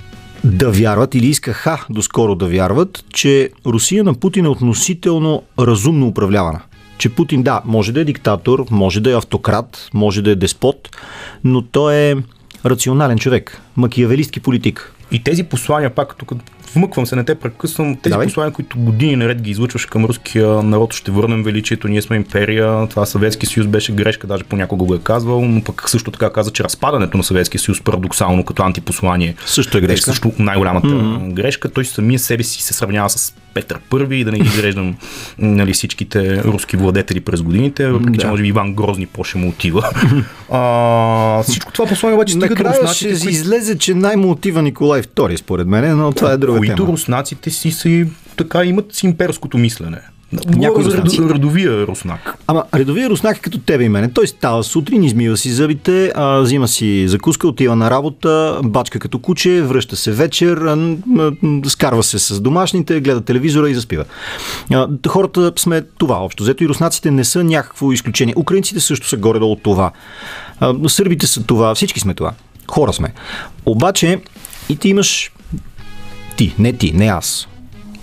да 0.43 0.71
вярват 0.71 1.15
или 1.15 1.27
искаха 1.27 1.85
доскоро 1.89 2.35
да 2.35 2.47
вярват, 2.47 3.05
че 3.13 3.49
Русия 3.65 4.03
на 4.03 4.13
Путин 4.13 4.45
е 4.45 4.49
относително 4.49 5.43
разумно 5.59 6.07
управлявана. 6.07 6.61
Че 6.97 7.09
Путин, 7.09 7.43
да, 7.43 7.61
може 7.65 7.91
да 7.91 8.01
е 8.01 8.05
диктатор, 8.05 8.65
може 8.71 8.99
да 8.99 9.11
е 9.11 9.17
автократ, 9.17 9.89
може 9.93 10.21
да 10.21 10.31
е 10.31 10.35
деспот, 10.35 10.97
но 11.43 11.61
той 11.61 11.95
е 11.95 12.15
рационален 12.65 13.17
човек, 13.17 13.61
макиявелистки 13.75 14.39
политик. 14.39 14.93
И 15.11 15.23
тези 15.23 15.43
послания, 15.43 15.89
пак 15.89 16.15
тук 16.15 16.31
вмъквам 16.75 17.05
се, 17.05 17.15
не 17.15 17.23
те 17.23 17.35
прекъсвам, 17.35 17.95
тези 17.95 18.11
Давай. 18.11 18.27
послания, 18.27 18.53
които 18.53 18.79
години 18.79 19.15
наред 19.15 19.41
ги 19.41 19.51
излъчваш 19.51 19.85
към 19.85 20.05
руския 20.05 20.47
народ, 20.47 20.93
ще 20.93 21.11
върнем 21.11 21.43
величието, 21.43 21.87
ние 21.87 22.01
сме 22.01 22.15
империя, 22.15 22.87
това 22.87 23.05
Съветски 23.05 23.45
съюз 23.45 23.67
беше 23.67 23.91
грешка, 23.91 24.27
даже 24.27 24.43
понякога 24.43 24.85
го 24.85 24.95
е 24.95 24.99
казвал, 24.99 25.45
но 25.45 25.63
пък 25.63 25.89
също 25.89 26.11
така 26.11 26.29
каза, 26.33 26.51
че 26.51 26.63
разпадането 26.63 27.17
на 27.17 27.23
Съветския 27.23 27.61
съюз 27.61 27.81
парадоксално 27.81 28.45
като 28.45 28.63
антипослание 28.63 29.35
Също 29.45 29.77
е 29.77 29.79
е 29.79 29.81
грешка. 29.81 30.05
също 30.05 30.31
най-голямата 30.39 30.87
mm-hmm. 30.87 31.33
грешка. 31.33 31.69
Той 31.69 31.85
самия 31.85 32.19
себе 32.19 32.43
си 32.43 32.63
се 32.63 32.73
сравнява 32.73 33.09
с 33.09 33.33
Петър 33.53 33.79
Първи 33.89 34.17
и 34.17 34.23
да 34.23 34.31
не 34.31 34.39
ги 34.39 34.47
изреждам 34.47 34.95
нали, 35.37 35.73
всичките 35.73 36.43
руски 36.43 36.77
владетели 36.77 37.19
през 37.19 37.41
годините, 37.41 37.87
въпреки 37.87 38.17
че 38.19 38.25
Да. 38.25 38.31
може 38.31 38.41
би 38.41 38.47
Иван 38.49 38.73
Грозни 38.73 39.05
по-ще 39.05 39.37
му 39.37 39.49
отива. 39.49 39.89
а, 40.51 41.43
всичко 41.43 41.71
това 41.73 41.85
послание 41.85 42.15
обаче 42.15 42.33
стига 42.33 42.55
до 42.55 42.93
ще 42.93 43.09
които- 43.09 43.29
излезе, 43.29 43.77
че 43.77 43.93
най-му 43.93 44.31
отива 44.31 44.61
Николай 44.61 45.00
II, 45.05 45.35
според 45.35 45.67
мен, 45.67 45.97
но 45.97 46.11
това 46.11 46.31
е 46.31 46.37
друга 46.37 46.57
които 46.57 46.75
тема. 46.75 46.87
руснаците 46.87 47.49
си, 47.49 47.71
си 47.71 48.05
така 48.37 48.63
имат 48.65 48.93
си 48.95 49.05
имперското 49.05 49.57
мислене. 49.57 49.97
За 50.33 50.67
руснаци. 50.67 51.17
редо- 51.17 51.33
редовия 51.33 51.87
руснак. 51.87 52.35
Ама 52.47 52.63
редовия 52.75 53.09
руснак 53.09 53.37
е 53.37 53.41
като 53.41 53.57
тебе 53.57 53.83
и 53.83 53.89
мене. 53.89 54.11
Той 54.11 54.27
става 54.27 54.63
сутрин, 54.63 55.03
измива 55.03 55.37
си 55.37 55.49
зъбите, 55.51 56.11
а, 56.15 56.39
взима 56.39 56.67
си 56.67 57.07
закуска, 57.07 57.47
отива 57.47 57.75
на 57.75 57.91
работа, 57.91 58.59
бачка 58.63 58.99
като 58.99 59.19
куче, 59.19 59.61
връща 59.61 59.95
се 59.95 60.11
вечер, 60.11 60.57
а, 60.57 60.75
м, 61.05 61.31
скарва 61.67 62.03
се 62.03 62.19
с 62.19 62.41
домашните, 62.41 63.01
гледа 63.01 63.21
телевизора 63.21 63.69
и 63.69 63.75
заспива. 63.75 64.05
А, 64.73 64.87
хората 65.07 65.51
сме 65.55 65.81
това 65.97 66.15
общо. 66.15 66.43
Взето 66.43 66.63
и 66.63 66.69
руснаците 66.69 67.11
не 67.11 67.23
са 67.23 67.43
някакво 67.43 67.91
изключение. 67.91 68.33
Украинците 68.37 68.79
също 68.79 69.07
са 69.07 69.17
горе-долу 69.17 69.55
това. 69.55 69.91
А, 70.59 70.75
сърбите 70.87 71.27
са 71.27 71.43
това. 71.43 71.75
Всички 71.75 71.99
сме 71.99 72.13
това. 72.13 72.31
Хора 72.67 72.93
сме. 72.93 73.13
Обаче 73.65 74.21
и 74.69 74.75
ти 74.75 74.89
имаш 74.89 75.31
ти, 76.37 76.53
не 76.59 76.73
ти, 76.73 76.93
не 76.93 77.05
аз. 77.05 77.47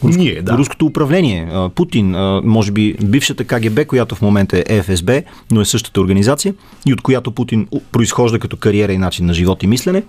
Ние, 0.03 0.43
да. 0.43 0.59
Руското 0.59 0.87
управление, 0.87 1.49
Путин, 1.75 2.11
може 2.45 2.73
би 2.73 2.97
бившата 3.05 3.45
КГБ, 3.45 3.87
която 3.87 4.15
в 4.15 4.23
момента 4.23 4.65
е 4.67 4.83
ФСБ, 4.83 5.23
но 5.51 5.61
е 5.61 5.65
същата 5.65 6.01
организация 6.01 6.55
и 6.87 6.93
от 6.93 7.01
която 7.01 7.31
Путин 7.31 7.69
произхожда 7.93 8.39
като 8.39 8.57
кариера 8.57 8.93
и 8.93 8.99
начин 8.99 9.27
на 9.27 9.35
живот 9.35 9.63
и 9.63 9.67
мислене. 9.67 10.03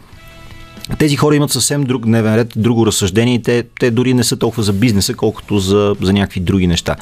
Тези 1.00 1.16
хора 1.16 1.36
имат 1.36 1.52
съвсем 1.52 1.84
друг 1.84 2.06
дневен 2.06 2.36
ред, 2.36 2.54
друго 2.56 2.86
разсъждение 2.86 3.36
и 3.36 3.42
те, 3.42 3.64
те 3.80 3.92
дори 3.92 4.14
не 4.14 4.24
са 4.24 4.38
толкова 4.38 4.64
за 4.64 4.74
бизнеса, 4.74 5.14
колкото 5.14 5.60
за, 5.60 5.96
за 6.02 6.14
някакви 6.14 6.40
други 6.40 6.68
неща. 6.68 6.96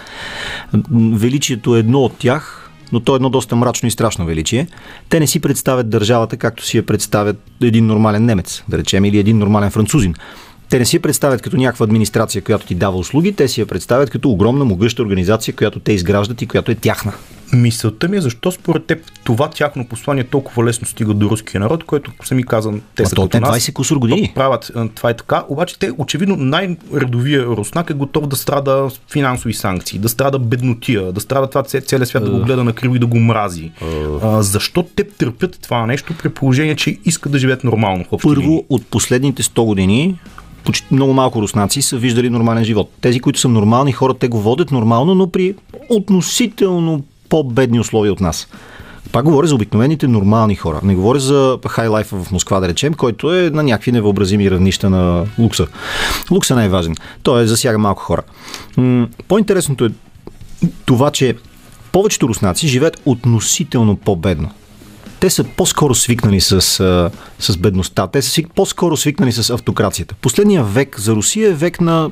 Величието 0.94 1.76
е 1.76 1.80
едно 1.80 2.00
от 2.00 2.18
тях, 2.18 2.57
но 2.92 3.00
то 3.00 3.14
е 3.14 3.16
едно 3.16 3.30
доста 3.30 3.56
мрачно 3.56 3.88
и 3.88 3.92
страшно 3.92 4.26
величие. 4.26 4.68
Те 5.10 5.20
не 5.20 5.28
си 5.28 5.40
представят 5.40 5.90
държавата, 5.90 6.38
както 6.38 6.66
си 6.66 6.78
я 6.78 6.86
представят 6.86 7.38
един 7.62 7.86
нормален 7.86 8.26
немец, 8.26 8.64
да 8.70 8.78
речем, 8.78 9.06
или 9.06 9.20
един 9.20 9.38
нормален 9.38 9.72
французин. 9.72 10.14
Те 10.70 10.80
не 10.80 10.86
си 10.86 10.96
я 10.96 11.02
представят 11.02 11.42
като 11.42 11.58
някаква 11.58 11.84
администрация, 11.84 12.42
която 12.42 12.66
ти 12.66 12.76
дава 12.76 12.98
услуги, 12.98 13.34
те 13.34 13.48
си 13.48 13.62
я 13.62 13.66
представят 13.66 14.10
като 14.10 14.30
огромна, 14.30 14.66
могъща 14.66 15.02
организация, 15.02 15.56
която 15.56 15.80
те 15.80 15.94
изграждат 15.94 16.42
и 16.42 16.48
която 16.48 16.72
е 16.72 16.76
тяхна. 16.76 17.14
Мисълта 17.54 18.08
ми 18.08 18.18
е 18.18 18.22
защо 18.22 18.52
според 18.52 18.86
теб 18.86 19.12
това 19.24 19.50
тяхно 19.50 19.88
послание 19.88 20.24
толкова 20.24 20.66
лесно 20.66 20.88
стига 20.88 21.14
до 21.14 21.30
руския 21.30 21.62
народ, 21.62 21.84
който 21.84 22.12
сами 22.24 22.44
казвам, 22.44 22.82
те 22.96 23.04
Ма 23.04 23.10
са 23.10 23.16
то 23.16 23.22
като 23.22 23.32
те 23.32 23.40
нас. 23.40 23.60
20 23.60 23.74
кусур 23.74 23.98
години. 23.98 24.32
Правят 24.36 24.72
а, 24.76 24.88
това 24.88 25.10
е 25.10 25.14
така, 25.14 25.44
обаче 25.50 25.80
те 25.80 25.92
очевидно 25.98 26.36
най-редовия 26.36 27.46
руснак 27.46 27.90
е 27.90 27.94
готов 27.94 28.28
да 28.28 28.36
страда 28.36 28.90
финансови 29.12 29.54
санкции, 29.54 30.00
да 30.00 30.10
страда 30.10 30.40
беднотия, 30.40 31.12
да 31.12 31.22
страда 31.22 31.48
това 31.48 31.64
целият 31.64 32.08
свят 32.08 32.24
да 32.24 32.32
го 32.32 32.40
гледа 32.40 32.64
на 32.64 32.74
криво 32.74 32.96
и 32.96 33.00
да 33.00 33.06
го 33.08 33.20
мрази. 33.20 33.72
А, 34.24 34.44
защо 34.44 34.84
те 34.84 35.04
търпят 35.04 35.60
това 35.62 35.86
нещо 35.86 36.14
при 36.24 36.30
положение, 36.30 36.76
че 36.76 36.98
искат 37.06 37.32
да 37.32 37.40
живеят 37.40 37.64
нормално? 37.64 38.06
Първо, 38.24 38.66
от 38.70 38.86
последните 38.86 39.44
100 39.44 39.66
години 39.66 40.16
почти 40.68 40.88
много 40.92 41.14
малко 41.14 41.42
руснаци 41.42 41.82
са 41.82 41.98
виждали 41.98 42.30
нормален 42.30 42.64
живот. 42.64 42.92
Тези, 43.02 43.20
които 43.20 43.40
са 43.40 43.48
нормални 43.48 43.92
хора, 43.92 44.14
те 44.14 44.28
го 44.28 44.42
водят 44.42 44.72
нормално, 44.72 45.16
но 45.16 45.30
при 45.30 45.56
относително 45.90 47.04
по-бедни 47.30 47.80
условия 47.80 48.14
от 48.14 48.20
нас. 48.20 48.48
Пак 49.12 49.26
говоря 49.26 49.48
за 49.48 49.56
обикновените 49.56 50.08
нормални 50.08 50.56
хора. 50.56 50.80
Не 50.84 50.96
говоря 50.96 51.20
за 51.20 51.58
хайлайфа 51.68 52.24
в 52.24 52.32
Москва, 52.32 52.60
да 52.60 52.68
речем, 52.68 52.94
който 52.94 53.36
е 53.36 53.50
на 53.50 53.64
някакви 53.64 53.92
невъобразими 53.92 54.52
равнища 54.52 54.90
на 54.90 55.26
лукса. 55.40 55.68
Лукса 56.32 56.54
е 56.54 56.58
най-важен. 56.58 56.96
Той 57.24 57.48
засяга 57.48 57.78
малко 57.78 58.02
хора. 58.02 58.22
По-интересното 59.28 59.86
е 59.86 59.90
това, 60.86 61.12
че 61.12 61.36
повечето 61.92 62.28
руснаци 62.28 62.68
живеят 62.68 63.02
относително 63.06 63.96
по-бедно. 63.96 64.50
Те 65.20 65.30
са 65.30 65.44
по-скоро 65.44 65.96
свикнали 65.96 66.42
с, 66.42 66.62
с 67.40 67.58
бедността. 67.58 68.08
Те 68.08 68.22
са 68.22 68.42
по-скоро 68.56 68.98
свикнали 68.98 69.32
с 69.32 69.50
автокрацията. 69.50 70.16
Последният 70.22 70.74
век 70.74 71.00
за 71.00 71.16
Русия 71.16 71.50
е 71.50 71.54
век 71.54 71.82
на 71.82 72.12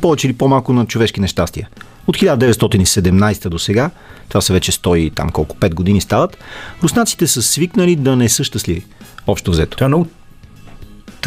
повече 0.00 0.26
или 0.26 0.34
по-малко 0.34 0.72
на 0.72 0.86
човешки 0.86 1.20
нещастия. 1.20 1.68
От 2.08 2.16
1917 2.16 3.48
до 3.48 3.58
сега, 3.58 3.90
това 4.28 4.40
са 4.40 4.52
вече 4.52 4.72
100 4.72 4.96
и 4.96 5.10
там 5.10 5.30
колко 5.30 5.56
5 5.56 5.74
години 5.74 6.00
стават, 6.00 6.38
руснаците 6.82 7.26
са 7.26 7.42
свикнали 7.42 7.96
да 7.96 8.16
не 8.16 8.28
са 8.28 8.44
щастливи. 8.44 8.84
Общо 9.26 9.50
взето. 9.50 9.76
Това 9.76 9.84
е 9.84 9.88
много 9.88 10.06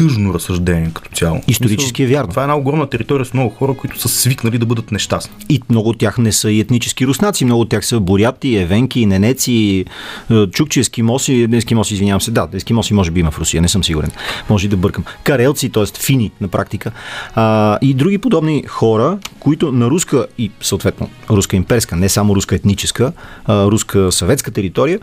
тъжно 0.08 0.34
разсъждение 0.34 0.90
като 0.94 1.10
цяло. 1.10 1.40
Исторически 1.48 2.02
е 2.02 2.06
вярно. 2.06 2.30
Това 2.30 2.42
е 2.42 2.44
една 2.44 2.56
огромна 2.56 2.86
територия 2.86 3.26
с 3.26 3.34
много 3.34 3.50
хора, 3.50 3.74
които 3.74 4.00
са 4.00 4.08
свикнали 4.08 4.58
да 4.58 4.66
бъдат 4.66 4.92
нещастни. 4.92 5.34
И 5.48 5.60
много 5.70 5.88
от 5.88 5.98
тях 5.98 6.18
не 6.18 6.32
са 6.32 6.50
и 6.50 6.60
етнически 6.60 7.06
руснаци, 7.06 7.44
много 7.44 7.60
от 7.60 7.68
тях 7.68 7.86
са 7.86 8.00
буряти, 8.00 8.56
евенки, 8.56 9.06
ненеци, 9.06 9.84
е, 10.30 10.46
чукчи, 10.46 10.80
ескимоси, 10.80 11.46
не 11.50 11.56
ескимоси, 11.56 11.94
извинявам 11.94 12.20
се, 12.20 12.30
да, 12.30 12.48
ескимоси 12.52 12.94
може 12.94 13.10
би 13.10 13.20
има 13.20 13.30
в 13.30 13.38
Русия, 13.38 13.62
не 13.62 13.68
съм 13.68 13.84
сигурен, 13.84 14.10
може 14.50 14.66
и 14.66 14.70
да 14.70 14.76
бъркам. 14.76 15.04
Карелци, 15.24 15.68
т.е. 15.68 15.84
фини 15.86 16.30
на 16.40 16.48
практика. 16.48 16.92
А, 17.34 17.78
и 17.82 17.94
други 17.94 18.18
подобни 18.18 18.64
хора, 18.68 19.18
които 19.40 19.72
на 19.72 19.90
руска 19.90 20.26
и 20.38 20.50
съответно 20.60 21.08
руска 21.30 21.56
имперска, 21.56 21.96
не 21.96 22.08
само 22.08 22.36
руска 22.36 22.54
етническа, 22.54 23.12
а, 23.44 23.66
руска 23.66 24.12
съветска 24.12 24.50
територия, 24.50 25.00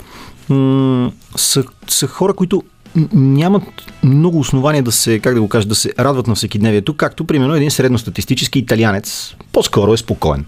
м- 0.50 1.12
са, 1.36 1.64
са 1.88 2.08
хора, 2.08 2.34
които 2.34 2.64
нямат 3.14 3.64
много 4.04 4.40
основания 4.40 4.84
да 4.84 4.92
се, 4.92 5.20
как 5.20 5.34
да 5.34 5.42
го 5.42 5.50
кажа, 5.50 5.68
да 5.68 5.76
се 5.76 5.94
радват 6.00 6.28
на 6.28 6.36
всекидневието, 6.36 6.94
както 6.94 7.26
примерно 7.26 7.56
един 7.56 7.72
средностатистически 7.72 8.60
италианец 8.60 9.36
по-скоро 9.52 9.94
е 9.94 9.98
спокоен. 9.98 10.46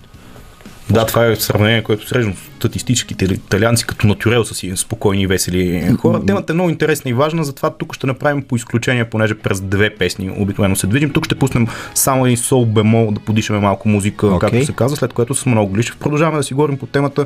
Да, 0.92 1.06
това 1.06 1.26
е 1.26 1.36
сравнение, 1.36 1.84
което 1.84 2.08
срещам 2.08 2.34
статистическите 2.58 3.26
италианци 3.26 3.88
като 3.88 4.08
натюрел 4.08 4.44
са 4.44 4.56
си 4.56 4.74
спокойни 4.76 5.22
и 5.22 5.28
весели 5.28 5.96
хора. 6.00 6.26
Темата 6.26 6.52
е 6.52 6.54
много 6.54 6.70
интересна 6.70 7.12
и 7.12 7.14
важна, 7.14 7.44
затова 7.44 7.70
тук 7.70 7.96
ще 7.96 8.08
направим 8.08 8.44
по 8.44 8.56
изключение, 8.56 9.06
понеже 9.06 9.36
през 9.36 9.62
две 9.62 9.96
песни 9.96 10.32
обикновено 10.38 10.76
се 10.76 10.88
движим. 10.88 11.10
Тук 11.10 11.26
ще 11.26 11.36
пуснем 11.36 11.68
само 11.96 12.26
един 12.26 12.38
сол 12.38 12.66
бемол, 12.66 13.12
да 13.12 13.20
подишаме 13.20 13.60
малко 13.60 13.90
музика, 13.90 14.28
Окей. 14.28 14.40
както 14.40 14.66
се 14.66 14.74
казва, 14.74 14.98
след 14.98 15.14
което 15.14 15.36
с 15.36 15.46
много 15.46 15.74
Глишев 15.74 15.98
продължаваме 15.98 16.38
да 16.38 16.44
си 16.44 16.54
говорим 16.54 16.78
по 16.78 16.86
темата. 16.86 17.26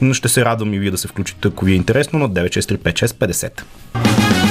но 0.00 0.14
Ще 0.14 0.28
се 0.28 0.44
радвам 0.44 0.74
и 0.74 0.78
вие 0.78 0.90
да 0.90 0.98
се 0.98 1.08
включите, 1.08 1.48
ако 1.48 1.64
ви 1.64 1.72
е 1.72 1.76
интересно, 1.76 2.18
на 2.18 2.30
9635650. 2.30 4.43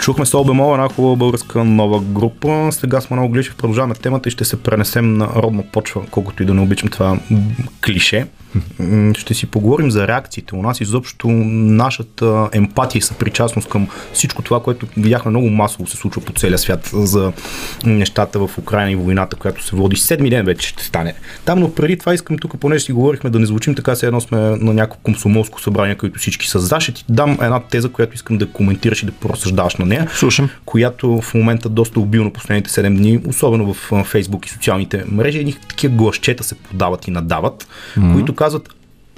Чухме 0.00 0.26
Сол 0.26 0.44
Бемол, 0.44 0.72
една 0.74 0.88
хубава 0.88 1.16
българска 1.16 1.64
нова 1.64 2.00
група. 2.00 2.68
Сега 2.72 3.00
сме 3.00 3.16
много 3.16 3.32
Глишев, 3.32 3.56
продължаваме 3.56 3.94
темата 3.94 4.28
и 4.28 4.32
ще 4.32 4.44
се 4.44 4.62
пренесем 4.62 5.14
на 5.14 5.26
родна 5.26 5.62
почва, 5.72 6.02
колкото 6.10 6.42
и 6.42 6.46
да 6.46 6.54
не 6.54 6.60
обичам 6.60 6.88
това 6.88 7.18
клише. 7.86 8.26
Ще 9.14 9.34
си 9.34 9.46
поговорим 9.46 9.90
за 9.90 10.08
реакциите 10.08 10.54
у 10.54 10.62
нас, 10.62 10.80
изобщо 10.80 11.28
нашата 11.28 12.48
емпатия 12.52 12.98
и 12.98 13.02
съпричастност 13.02 13.68
към 13.68 13.88
всичко 14.12 14.42
това, 14.42 14.62
което 14.62 14.86
видяхме 14.96 15.30
много 15.30 15.50
масово 15.50 15.86
се 15.86 15.96
случва 15.96 16.22
по 16.22 16.32
целия 16.32 16.58
свят 16.58 16.90
за 16.92 17.32
нещата 17.84 18.38
в 18.38 18.58
Украина 18.58 18.90
и 18.90 18.96
войната, 18.96 19.36
която 19.36 19.64
се 19.64 19.76
води 19.76 19.96
седми 19.96 20.30
ден 20.30 20.44
вече 20.44 20.68
ще 20.68 20.84
стане. 20.84 21.14
Там, 21.44 21.58
но 21.58 21.74
преди 21.74 21.98
това 21.98 22.14
искам 22.14 22.38
тук, 22.38 22.58
понеже 22.60 22.84
си 22.84 22.92
говорихме 22.92 23.30
да 23.30 23.38
не 23.38 23.46
звучим 23.46 23.74
така, 23.74 23.94
се 23.94 24.06
едно 24.06 24.20
сме 24.20 24.38
на 24.38 24.74
някакво 24.74 25.00
комсомолско 25.02 25.60
събрание, 25.60 25.94
където 25.94 26.18
всички 26.18 26.48
са 26.48 26.58
за. 26.60 26.80
Ще 26.80 26.92
ти 26.92 27.04
дам 27.08 27.38
една 27.42 27.60
теза, 27.60 27.88
която 27.88 28.14
искам 28.14 28.38
да 28.38 28.46
коментираш 28.46 29.02
и 29.02 29.06
да 29.06 29.12
просъждаваш 29.12 29.76
на 29.76 29.86
нея 29.86 30.08
Слушам. 30.14 30.50
която 30.64 31.20
в 31.20 31.34
момента 31.34 31.68
доста 31.68 32.00
обилно 32.00 32.32
последните 32.32 32.70
7 32.70 32.96
дни, 32.96 33.20
особено 33.26 33.74
в 33.74 34.04
Фейсбук 34.04 34.46
и 34.46 34.50
социалните 34.50 35.04
мрежи, 35.08 35.38
едни 35.38 35.52
такива 35.68 35.94
гласчета 35.94 36.44
се 36.44 36.54
подават 36.54 37.08
и 37.08 37.10
надават, 37.10 37.68
mm-hmm. 37.96 38.12
които 38.12 38.34
казват 38.40 38.68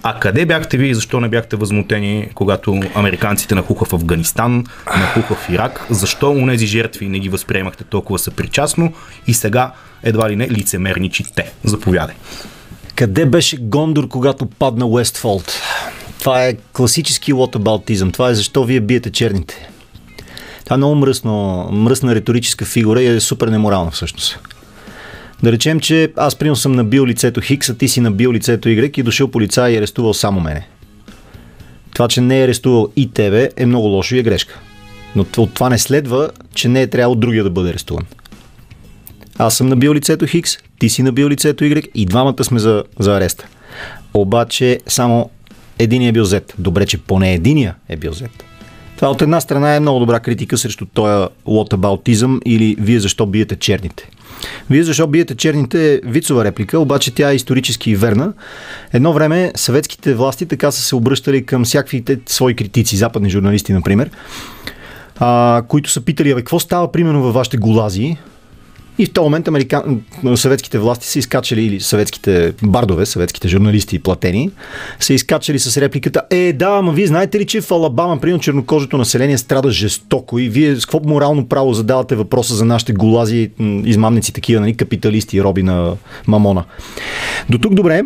а 0.04 0.20
къде 0.20 0.46
бяхте 0.46 0.76
ви 0.76 0.88
и 0.88 0.94
защо 0.94 1.20
не 1.20 1.28
бяхте 1.28 1.56
възмутени, 1.56 2.28
когато 2.34 2.80
американците 2.94 3.54
нахуха 3.54 3.84
в 3.84 3.92
Афганистан, 3.92 4.64
нахуха 4.98 5.34
в 5.34 5.48
Ирак? 5.50 5.86
Защо 5.90 6.30
у 6.30 6.46
нези 6.46 6.66
жертви 6.66 7.08
не 7.08 7.18
ги 7.18 7.28
възприемахте 7.28 7.84
толкова 7.84 8.18
съпричастно 8.18 8.92
и 9.26 9.34
сега 9.34 9.72
едва 10.02 10.30
ли 10.30 10.36
не 10.36 10.48
лицемерничите? 10.48 11.52
Заповядай. 11.64 12.14
Къде 12.94 13.26
беше 13.26 13.56
Гондор, 13.56 14.08
когато 14.08 14.46
падна 14.46 14.86
Уестфолд? 14.86 15.60
Това 16.18 16.46
е 16.46 16.56
класически 16.72 17.32
лотабалтизъм. 17.32 18.10
Това 18.10 18.30
е 18.30 18.34
защо 18.34 18.64
вие 18.64 18.80
биете 18.80 19.10
черните. 19.10 19.68
Това 20.64 20.74
е 20.74 20.76
много 20.76 20.94
мръсно, 20.94 21.68
мръсна 21.72 22.14
риторическа 22.14 22.64
фигура 22.64 23.02
и 23.02 23.06
е 23.06 23.20
супер 23.20 23.48
неморална 23.48 23.90
всъщност. 23.90 24.38
Да 25.42 25.52
речем, 25.52 25.80
че 25.80 26.12
аз 26.16 26.36
примерно 26.36 26.56
съм 26.56 26.72
набил 26.72 27.06
лицето 27.06 27.40
Хикс, 27.40 27.68
а 27.68 27.74
ти 27.74 27.88
си 27.88 28.00
набил 28.00 28.32
лицето 28.32 28.68
Y 28.68 28.98
и 28.98 29.02
дошъл 29.02 29.28
полицай 29.28 29.72
и 29.72 29.74
е 29.74 29.78
арестувал 29.78 30.14
само 30.14 30.40
мене. 30.40 30.68
Това, 31.94 32.08
че 32.08 32.20
не 32.20 32.40
е 32.40 32.44
арестувал 32.44 32.92
и 32.96 33.10
тебе, 33.10 33.50
е 33.56 33.66
много 33.66 33.86
лошо 33.86 34.14
и 34.14 34.18
е 34.18 34.22
грешка. 34.22 34.60
Но 35.16 35.26
от 35.36 35.54
това 35.54 35.68
не 35.68 35.78
следва, 35.78 36.30
че 36.54 36.68
не 36.68 36.82
е 36.82 36.86
трябвало 36.86 37.14
другия 37.14 37.44
да 37.44 37.50
бъде 37.50 37.70
арестуван. 37.70 38.06
Аз 39.38 39.56
съм 39.56 39.68
набил 39.68 39.94
лицето 39.94 40.26
Хикс, 40.26 40.58
ти 40.78 40.88
си 40.88 41.02
набил 41.02 41.28
лицето 41.28 41.64
Y 41.64 41.88
и 41.94 42.06
двамата 42.06 42.44
сме 42.44 42.58
за, 42.58 42.84
за 42.98 43.16
ареста. 43.16 43.46
Обаче 44.14 44.80
само 44.86 45.30
един 45.78 46.02
е 46.02 46.12
бил 46.12 46.24
Z. 46.24 46.52
Добре, 46.58 46.86
че 46.86 46.98
поне 46.98 47.34
единия 47.34 47.74
е 47.88 47.96
бил 47.96 48.12
Z. 48.12 48.28
Това 48.96 49.10
от 49.10 49.22
една 49.22 49.40
страна 49.40 49.74
е 49.74 49.80
много 49.80 50.00
добра 50.00 50.20
критика 50.20 50.58
срещу 50.58 50.86
този 50.86 51.28
лотабалтизъм 51.46 52.40
или 52.44 52.76
вие 52.80 53.00
защо 53.00 53.26
биете 53.26 53.56
черните. 53.56 54.08
Вие 54.70 54.82
защо 54.82 55.06
биете 55.06 55.34
черните 55.34 56.00
вицова 56.04 56.44
реплика, 56.44 56.78
обаче 56.78 57.14
тя 57.14 57.30
е 57.30 57.34
исторически 57.34 57.96
верна. 57.96 58.32
Едно 58.92 59.12
време 59.12 59.52
съветските 59.56 60.14
власти 60.14 60.46
така 60.46 60.70
са 60.70 60.82
се 60.82 60.96
обръщали 60.96 61.46
към 61.46 61.64
всякаквите 61.64 62.18
свои 62.26 62.56
критици, 62.56 62.96
западни 62.96 63.30
журналисти, 63.30 63.72
например, 63.72 64.10
а, 65.18 65.62
които 65.68 65.90
са 65.90 66.00
питали, 66.00 66.30
абе, 66.30 66.40
какво 66.40 66.60
става 66.60 66.92
примерно 66.92 67.22
във 67.22 67.34
вашите 67.34 67.56
голази? 67.56 68.16
И 69.02 69.06
в 69.06 69.12
този 69.12 69.22
момент 69.22 69.48
американ... 69.48 70.00
съветските 70.34 70.78
власти 70.78 71.06
са 71.06 71.18
изкачали, 71.18 71.64
или 71.64 71.80
съветските 71.80 72.52
бардове, 72.62 73.06
съветските 73.06 73.48
журналисти 73.48 73.98
платени, 73.98 74.50
са 75.00 75.14
изкачали 75.14 75.58
с 75.58 75.80
репликата 75.80 76.22
Е, 76.30 76.52
да, 76.52 76.66
ама 76.66 76.92
вие 76.92 77.06
знаете 77.06 77.38
ли, 77.38 77.46
че 77.46 77.60
в 77.60 77.70
Алабама, 77.70 78.20
примерно, 78.20 78.40
чернокожото 78.40 78.98
население 78.98 79.38
страда 79.38 79.70
жестоко 79.70 80.38
и 80.38 80.48
вие 80.48 80.76
с 80.76 80.86
какво 80.86 81.00
морално 81.04 81.48
право 81.48 81.74
задавате 81.74 82.14
въпроса 82.14 82.54
за 82.54 82.64
нашите 82.64 82.92
голази, 82.92 83.50
измамници 83.84 84.32
такива, 84.32 84.60
нали, 84.60 84.74
капиталисти 84.74 85.36
и 85.36 85.42
роби 85.42 85.62
на 85.62 85.92
мамона. 86.26 86.64
До 87.50 87.58
тук 87.58 87.74
добре, 87.74 88.02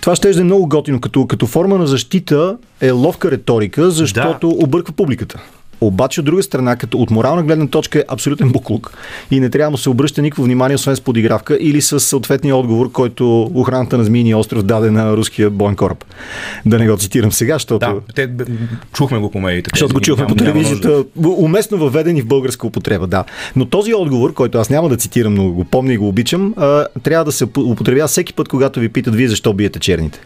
това 0.00 0.16
ще 0.16 0.30
е 0.30 0.44
много 0.44 0.68
готино. 0.68 1.00
Като, 1.00 1.26
като 1.26 1.46
форма 1.46 1.78
на 1.78 1.86
защита 1.86 2.56
е 2.80 2.90
ловка 2.90 3.30
риторика, 3.30 3.90
защото 3.90 4.48
да. 4.48 4.64
обърква 4.64 4.92
публиката. 4.92 5.42
Обаче, 5.80 6.20
от 6.20 6.26
друга 6.26 6.42
страна, 6.42 6.76
като 6.76 6.98
от 6.98 7.10
морална 7.10 7.42
гледна 7.42 7.66
точка 7.66 7.98
е 7.98 8.04
абсолютен 8.08 8.52
буклук 8.52 8.92
и 9.30 9.40
не 9.40 9.50
трябва 9.50 9.76
да 9.76 9.82
се 9.82 9.90
обръща 9.90 10.22
никакво 10.22 10.42
внимание, 10.42 10.74
освен 10.74 10.96
с 10.96 11.00
подигравка 11.00 11.58
или 11.60 11.80
с 11.80 12.00
съответния 12.00 12.56
отговор, 12.56 12.92
който 12.92 13.50
охраната 13.54 13.98
на 13.98 14.04
Змийния 14.04 14.38
остров 14.38 14.62
даде 14.62 14.90
на 14.90 15.16
руския 15.16 15.50
боен 15.50 15.76
кораб. 15.76 16.04
Да 16.66 16.78
не 16.78 16.88
го 16.88 16.96
цитирам 16.96 17.32
сега, 17.32 17.54
защото... 17.54 17.78
Да, 17.78 17.94
те, 18.14 18.30
чухме 18.92 19.18
го 19.18 19.30
по 19.30 19.40
медиите. 19.40 19.70
Защото 19.72 19.94
го 19.94 20.00
чухме 20.00 20.26
по 20.26 20.34
телевизията, 20.34 21.04
уместно 21.24 21.78
въведен 21.78 22.16
и 22.16 22.22
в 22.22 22.26
българска 22.26 22.66
употреба, 22.66 23.06
да. 23.06 23.24
Но 23.56 23.64
този 23.64 23.94
отговор, 23.94 24.34
който 24.34 24.58
аз 24.58 24.70
няма 24.70 24.88
да 24.88 24.96
цитирам, 24.96 25.34
но 25.34 25.50
го 25.50 25.64
помня 25.64 25.92
и 25.92 25.96
го 25.96 26.08
обичам, 26.08 26.54
трябва 27.02 27.24
да 27.24 27.32
се 27.32 27.44
употребява 27.44 28.08
всеки 28.08 28.34
път, 28.34 28.48
когато 28.48 28.80
ви 28.80 28.88
питат 28.88 29.14
вие 29.14 29.28
защо 29.28 29.52
биете 29.52 29.78
черните. 29.78 30.20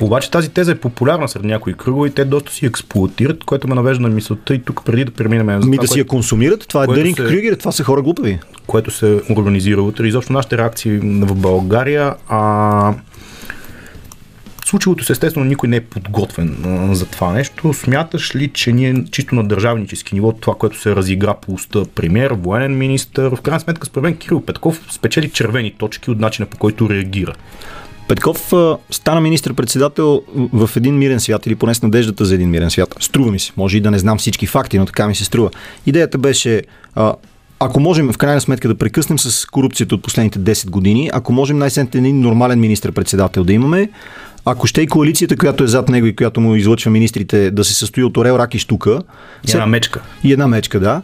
Обаче 0.00 0.30
тази 0.30 0.48
теза 0.48 0.72
е 0.72 0.74
популярна 0.74 1.28
сред 1.28 1.44
някои 1.44 1.74
кръгове 1.74 2.08
и 2.08 2.10
те 2.10 2.24
доста 2.24 2.52
си 2.52 2.66
експлуатират, 2.66 3.44
което 3.44 3.68
ме 3.68 3.74
навежда 3.74 4.02
на 4.02 4.08
мисълта 4.08 4.54
и 4.54 4.62
тук 4.62 4.84
преди 4.92 5.04
да 5.04 5.10
преминем 5.10 5.62
за 5.62 5.66
Ми 5.66 5.76
това, 5.76 5.82
да 5.82 5.88
си 5.88 5.98
я 5.98 6.04
консумират, 6.06 6.68
това 6.68 6.84
е 6.84 6.86
Дъринг 6.86 7.16
се- 7.16 7.24
Крюгер, 7.24 7.54
това 7.54 7.72
са 7.72 7.84
хора 7.84 8.02
глупави. 8.02 8.38
което 8.66 8.90
се 8.90 9.20
организира 9.30 9.82
утре. 9.82 10.08
Изобщо 10.08 10.32
нашите 10.32 10.58
реакции 10.58 10.98
в 11.02 11.34
България. 11.34 12.14
А, 12.28 12.94
случилото 14.64 15.04
се 15.04 15.12
естествено 15.12 15.46
никой 15.46 15.68
не 15.68 15.76
е 15.76 15.80
подготвен 15.80 16.56
а, 16.64 16.94
за 16.94 17.06
това 17.06 17.32
нещо. 17.32 17.72
Смяташ 17.72 18.36
ли, 18.36 18.48
че 18.48 18.72
ние 18.72 19.04
чисто 19.04 19.34
на 19.34 19.44
държавнически 19.44 20.14
ниво, 20.14 20.32
това, 20.32 20.54
което 20.54 20.80
се 20.80 20.96
разигра 20.96 21.34
по 21.36 21.52
уста 21.52 21.84
премьер, 21.86 22.30
военен 22.32 22.78
министр, 22.78 23.30
в 23.30 23.40
крайна 23.40 23.60
сметка 23.60 23.86
според 23.86 24.02
мен 24.02 24.16
Кирил 24.16 24.40
Петков 24.40 24.80
спечели 24.90 25.30
червени 25.30 25.70
точки 25.70 26.10
от 26.10 26.18
начина 26.18 26.46
по 26.46 26.58
който 26.58 26.90
реагира. 26.90 27.32
Петков 28.12 28.52
стана 28.90 29.20
министр-председател 29.20 30.22
в 30.52 30.70
един 30.76 30.98
мирен 30.98 31.20
свят 31.20 31.46
или 31.46 31.54
поне 31.54 31.74
с 31.74 31.82
надеждата 31.82 32.24
за 32.24 32.34
един 32.34 32.50
мирен 32.50 32.70
свят. 32.70 32.94
Струва 33.00 33.30
ми 33.30 33.38
се. 33.38 33.52
Може 33.56 33.76
и 33.76 33.80
да 33.80 33.90
не 33.90 33.98
знам 33.98 34.18
всички 34.18 34.46
факти, 34.46 34.78
но 34.78 34.86
така 34.86 35.08
ми 35.08 35.14
се 35.14 35.24
струва. 35.24 35.50
Идеята 35.86 36.18
беше 36.18 36.62
а, 36.94 37.14
ако 37.60 37.80
можем 37.80 38.12
в 38.12 38.18
крайна 38.18 38.40
сметка 38.40 38.68
да 38.68 38.74
прекъснем 38.74 39.18
с 39.18 39.46
корупцията 39.46 39.94
от 39.94 40.02
последните 40.02 40.38
10 40.38 40.70
години, 40.70 41.10
ако 41.12 41.32
можем 41.32 41.58
най-сетне 41.58 42.00
един 42.00 42.20
нормален 42.20 42.60
министр-председател 42.60 43.44
да 43.44 43.52
имаме, 43.52 43.90
ако 44.44 44.66
ще 44.66 44.82
и 44.82 44.86
коалицията, 44.86 45.36
която 45.36 45.64
е 45.64 45.66
зад 45.66 45.88
него 45.88 46.06
и 46.06 46.16
която 46.16 46.40
му 46.40 46.56
излъчва 46.56 46.90
министрите, 46.90 47.50
да 47.50 47.64
се 47.64 47.74
състои 47.74 48.04
от 48.04 48.16
Орел, 48.16 48.34
Рак 48.34 48.54
и 48.54 48.58
Штука, 48.58 49.02
И 49.48 49.50
една 49.50 49.66
мечка. 49.66 50.00
и 50.24 50.32
една 50.32 50.48
мечка, 50.48 50.80
да. 50.80 51.02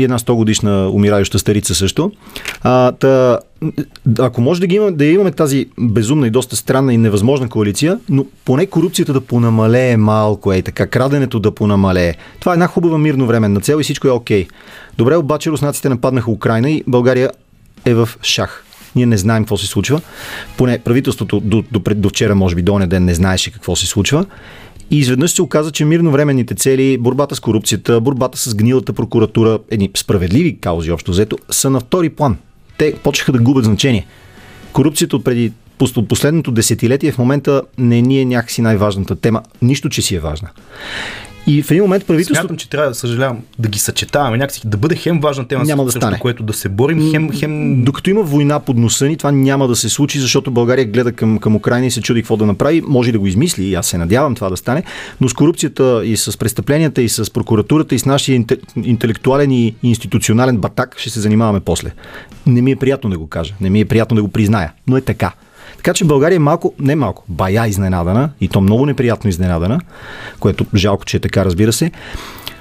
И 0.00 0.04
една 0.04 0.18
100 0.18 0.34
годишна 0.34 0.90
умирающа 0.90 1.38
старица 1.38 1.74
също. 1.74 2.12
А, 2.62 2.92
та, 2.92 3.38
ако 4.18 4.40
може 4.40 4.60
да, 4.60 4.66
ги 4.66 4.74
има, 4.74 4.92
да 4.92 5.04
имаме 5.04 5.32
тази 5.32 5.66
безумна 5.78 6.26
и 6.26 6.30
доста 6.30 6.56
странна 6.56 6.94
и 6.94 6.96
невъзможна 6.96 7.48
коалиция, 7.48 7.98
но 8.08 8.26
поне 8.44 8.66
корупцията 8.66 9.12
да 9.12 9.20
понамалее 9.20 9.96
малко, 9.96 10.52
е 10.52 10.62
така, 10.62 10.86
краденето 10.86 11.40
да 11.40 11.54
понамалее. 11.54 12.14
Това 12.40 12.52
е 12.52 12.54
една 12.54 12.66
хубава 12.66 12.98
мирно 12.98 13.26
временна 13.26 13.60
цел 13.60 13.80
и 13.80 13.82
всичко 13.82 14.08
е 14.08 14.10
окей. 14.10 14.46
Добре, 14.98 15.16
обаче 15.16 15.50
руснаците 15.50 15.88
нападнаха 15.88 16.30
Украина 16.30 16.70
и 16.70 16.84
България 16.86 17.30
е 17.84 17.94
в 17.94 18.08
шах. 18.22 18.64
Ние 18.96 19.06
не 19.06 19.16
знаем 19.16 19.42
какво 19.42 19.56
се 19.56 19.66
случва. 19.66 20.00
Поне 20.56 20.78
правителството 20.78 21.40
до, 21.40 21.64
до, 21.72 21.80
до, 21.94 22.08
вчера, 22.08 22.34
може 22.34 22.56
би 22.56 22.62
до 22.62 22.78
ден, 22.78 23.04
не 23.04 23.14
знаеше 23.14 23.52
какво 23.52 23.76
се 23.76 23.86
случва. 23.86 24.26
И 24.90 24.98
изведнъж 24.98 25.30
се 25.30 25.42
оказа, 25.42 25.70
че 25.70 25.84
мирновременните 25.84 26.54
цели, 26.54 26.98
борбата 26.98 27.36
с 27.36 27.40
корупцията, 27.40 28.00
борбата 28.00 28.38
с 28.38 28.54
гнилата 28.54 28.92
прокуратура, 28.92 29.58
едни 29.70 29.90
справедливи 29.96 30.58
каузи 30.60 30.90
общо 30.90 31.10
взето, 31.10 31.38
са 31.50 31.70
на 31.70 31.80
втори 31.80 32.08
план. 32.08 32.36
Те 32.78 32.94
почнаха 32.94 33.32
да 33.32 33.38
губят 33.38 33.64
значение. 33.64 34.06
Корупцията 34.72 35.16
от 35.16 35.24
преди 35.24 35.52
от 35.96 36.08
последното 36.08 36.50
десетилетие 36.50 37.12
в 37.12 37.18
момента 37.18 37.62
не 37.78 38.02
ни 38.02 38.20
е 38.20 38.24
някакси 38.24 38.62
най-важната 38.62 39.16
тема. 39.16 39.42
Нищо, 39.62 39.88
че 39.88 40.02
си 40.02 40.14
е 40.14 40.20
важна. 40.20 40.48
И 41.50 41.62
в 41.62 41.70
един 41.70 41.82
момент 41.82 42.06
правителството... 42.06 42.40
Смятам, 42.40 42.56
че 42.56 42.70
трябва 42.70 42.88
да 42.88 42.94
съжалявам 42.94 43.38
да 43.58 43.68
ги 43.68 43.78
съчетаваме 43.78 44.36
някакси, 44.36 44.60
да 44.64 44.76
бъде 44.76 44.96
хем 44.96 45.20
важна 45.20 45.48
тема, 45.48 45.64
Няма 45.64 45.84
да 45.84 45.92
стане. 45.92 46.18
което 46.18 46.42
да 46.42 46.52
се 46.52 46.68
борим, 46.68 47.10
хем, 47.10 47.30
хем 47.32 47.84
Докато 47.84 48.10
има 48.10 48.22
война 48.22 48.60
под 48.60 48.76
носа 48.78 49.06
ни, 49.06 49.16
това 49.16 49.32
няма 49.32 49.68
да 49.68 49.76
се 49.76 49.88
случи, 49.88 50.18
защото 50.20 50.50
България 50.50 50.84
гледа 50.84 51.12
към, 51.12 51.38
към 51.38 51.56
Украина 51.56 51.86
и 51.86 51.90
се 51.90 52.02
чуди 52.02 52.22
какво 52.22 52.36
да 52.36 52.46
направи. 52.46 52.82
Може 52.86 53.12
да 53.12 53.18
го 53.18 53.26
измисли, 53.26 53.64
и 53.64 53.74
аз 53.74 53.86
се 53.86 53.98
надявам 53.98 54.34
това 54.34 54.50
да 54.50 54.56
стане, 54.56 54.82
но 55.20 55.28
с 55.28 55.34
корупцията 55.34 56.02
и 56.04 56.16
с 56.16 56.38
престъпленията 56.38 57.02
и 57.02 57.08
с 57.08 57.32
прокуратурата 57.32 57.94
и 57.94 57.98
с 57.98 58.06
нашия 58.06 58.40
инте- 58.40 58.84
интелектуален 58.84 59.50
и 59.50 59.74
институционален 59.82 60.56
батак 60.56 60.98
ще 60.98 61.10
се 61.10 61.20
занимаваме 61.20 61.60
после. 61.60 61.90
Не 62.46 62.62
ми 62.62 62.70
е 62.70 62.76
приятно 62.76 63.10
да 63.10 63.18
го 63.18 63.26
кажа, 63.26 63.54
не 63.60 63.70
ми 63.70 63.80
е 63.80 63.84
приятно 63.84 64.14
да 64.14 64.22
го 64.22 64.28
призная, 64.28 64.72
но 64.86 64.96
е 64.96 65.00
така. 65.00 65.32
Така 65.76 65.94
че 65.94 66.04
България 66.04 66.36
е 66.36 66.38
малко, 66.38 66.74
не 66.78 66.96
малко, 66.96 67.24
бая 67.28 67.68
изненадана 67.68 68.30
и 68.40 68.48
то 68.48 68.60
много 68.60 68.86
неприятно 68.86 69.30
изненадана, 69.30 69.80
което 70.40 70.66
жалко, 70.74 71.04
че 71.04 71.16
е 71.16 71.20
така, 71.20 71.44
разбира 71.44 71.72
се. 71.72 71.90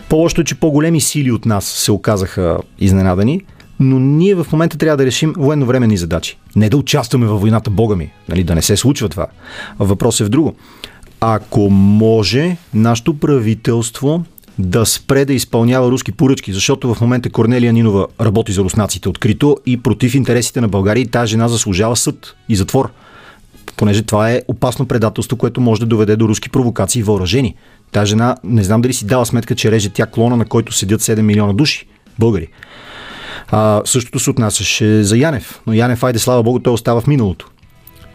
По-лошото 0.09 0.41
е, 0.41 0.43
че 0.43 0.55
по-големи 0.55 1.01
сили 1.01 1.31
от 1.31 1.45
нас 1.45 1.65
се 1.65 1.91
оказаха 1.91 2.57
изненадани, 2.79 3.41
но 3.79 3.99
ние 3.99 4.35
в 4.35 4.47
момента 4.51 4.77
трябва 4.77 4.97
да 4.97 5.05
решим 5.05 5.33
военновременни 5.37 5.97
задачи. 5.97 6.37
Не 6.55 6.69
да 6.69 6.77
участваме 6.77 7.25
във 7.25 7.41
войната, 7.41 7.69
бога 7.69 7.95
ми, 7.95 8.11
нали, 8.29 8.43
да 8.43 8.55
не 8.55 8.61
се 8.61 8.77
случва 8.77 9.09
това. 9.09 9.27
Въпрос 9.79 10.19
е 10.19 10.23
в 10.23 10.29
друго. 10.29 10.55
Ако 11.21 11.69
може 11.69 12.57
нашето 12.73 13.19
правителство 13.19 14.23
да 14.59 14.85
спре 14.85 15.25
да 15.25 15.33
изпълнява 15.33 15.91
руски 15.91 16.11
поръчки, 16.11 16.53
защото 16.53 16.93
в 16.93 17.01
момента 17.01 17.29
Корнелия 17.29 17.73
Нинова 17.73 18.07
работи 18.21 18.51
за 18.51 18.61
руснаците 18.61 19.09
открито 19.09 19.57
и 19.65 19.77
против 19.77 20.15
интересите 20.15 20.61
на 20.61 20.67
България 20.67 21.01
и 21.01 21.07
тази 21.07 21.29
жена 21.29 21.47
заслужава 21.47 21.95
съд 21.95 22.35
и 22.49 22.55
затвор 22.55 22.91
понеже 23.79 24.01
това 24.01 24.31
е 24.31 24.41
опасно 24.47 24.85
предателство, 24.85 25.37
което 25.37 25.61
може 25.61 25.79
да 25.79 25.85
доведе 25.85 26.15
до 26.15 26.27
руски 26.27 26.49
провокации 26.49 26.99
и 26.99 27.03
въоръжени. 27.03 27.55
Та 27.91 28.05
жена, 28.05 28.37
не 28.43 28.63
знам 28.63 28.81
дали 28.81 28.93
си 28.93 29.05
дала 29.05 29.25
сметка, 29.25 29.55
че 29.55 29.71
реже 29.71 29.89
тя 29.89 30.05
клона, 30.05 30.37
на 30.37 30.45
който 30.45 30.73
седят 30.73 31.01
7 31.01 31.21
милиона 31.21 31.53
души 31.53 31.87
българи. 32.19 32.47
А, 33.47 33.81
същото 33.85 34.19
се 34.19 34.29
отнасяше 34.29 35.03
за 35.03 35.17
Янев. 35.17 35.61
Но 35.67 35.73
Янев, 35.73 36.03
айде 36.03 36.19
слава 36.19 36.43
богу, 36.43 36.59
той 36.59 36.73
остава 36.73 37.01
в 37.01 37.07
миналото. 37.07 37.49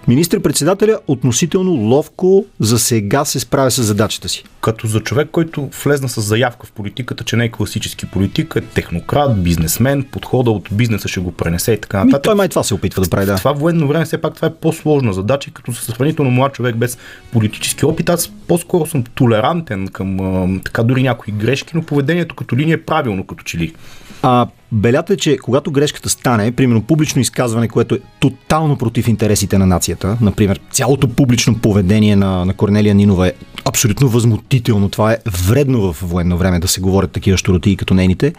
Министр-председателя 0.08 0.98
относително 1.06 1.70
ловко 1.70 2.44
за 2.60 2.78
сега 2.78 3.24
се 3.24 3.40
справя 3.40 3.70
с 3.70 3.82
задачата 3.82 4.28
си. 4.28 4.44
Като 4.64 4.86
за 4.86 5.00
човек, 5.00 5.28
който 5.32 5.70
влезна 5.84 6.08
с 6.08 6.20
заявка 6.20 6.66
в 6.66 6.72
политиката, 6.72 7.24
че 7.24 7.36
не 7.36 7.44
е 7.44 7.48
класически 7.48 8.06
политик, 8.06 8.54
е 8.56 8.60
технократ, 8.60 9.42
бизнесмен, 9.42 10.04
подхода 10.10 10.50
от 10.50 10.68
бизнеса 10.72 11.08
ще 11.08 11.20
го 11.20 11.32
пренесе 11.32 11.72
и 11.72 11.80
така 11.80 11.98
Ми, 11.98 12.04
нататък. 12.04 12.24
той 12.24 12.34
май 12.34 12.48
това 12.48 12.62
се 12.62 12.74
опитва 12.74 13.02
да 13.02 13.10
прави, 13.10 13.26
да. 13.26 13.36
В 13.36 13.38
това 13.38 13.52
военно 13.52 13.88
време 13.88 14.04
все 14.04 14.20
пак 14.20 14.34
това 14.34 14.48
е 14.48 14.54
по-сложна 14.54 15.12
задача, 15.12 15.50
като 15.50 15.72
с 15.72 15.92
сравнително 15.92 16.30
млад 16.30 16.52
човек 16.52 16.76
без 16.76 16.98
политически 17.32 17.84
опит, 17.84 18.08
аз 18.08 18.28
по-скоро 18.48 18.86
съм 18.86 19.02
толерантен 19.02 19.88
към 19.88 20.20
а, 20.20 20.60
така 20.64 20.82
дори 20.82 21.02
някои 21.02 21.32
грешки, 21.32 21.72
но 21.74 21.82
поведението 21.82 22.34
като 22.34 22.56
ли 22.56 22.66
ни 22.66 22.72
е 22.72 22.82
правилно, 22.82 23.26
като 23.26 23.44
че 23.44 23.58
ли. 23.58 23.74
А 24.22 24.46
белята 24.72 25.12
е, 25.12 25.16
че 25.16 25.36
когато 25.36 25.70
грешката 25.70 26.08
стане, 26.08 26.52
примерно 26.52 26.82
публично 26.82 27.20
изказване, 27.20 27.68
което 27.68 27.94
е 27.94 27.98
тотално 28.20 28.78
против 28.78 29.08
интересите 29.08 29.58
на 29.58 29.66
нацията, 29.66 30.18
например, 30.20 30.60
цялото 30.70 31.08
публично 31.08 31.58
поведение 31.58 32.16
на, 32.16 32.44
на 32.44 32.54
Корнелия 32.54 32.94
Нинова 32.94 33.28
е 33.28 33.32
абсолютно 33.64 34.08
възмутително. 34.08 34.53
Това 34.90 35.12
е 35.12 35.18
вредно 35.26 35.92
в 35.92 36.02
военно 36.02 36.38
време 36.38 36.58
да 36.58 36.68
се 36.68 36.80
говорят 36.80 37.12
такива 37.12 37.38
щуротии 37.38 37.76
като 37.76 37.94
нейните. 37.94 38.32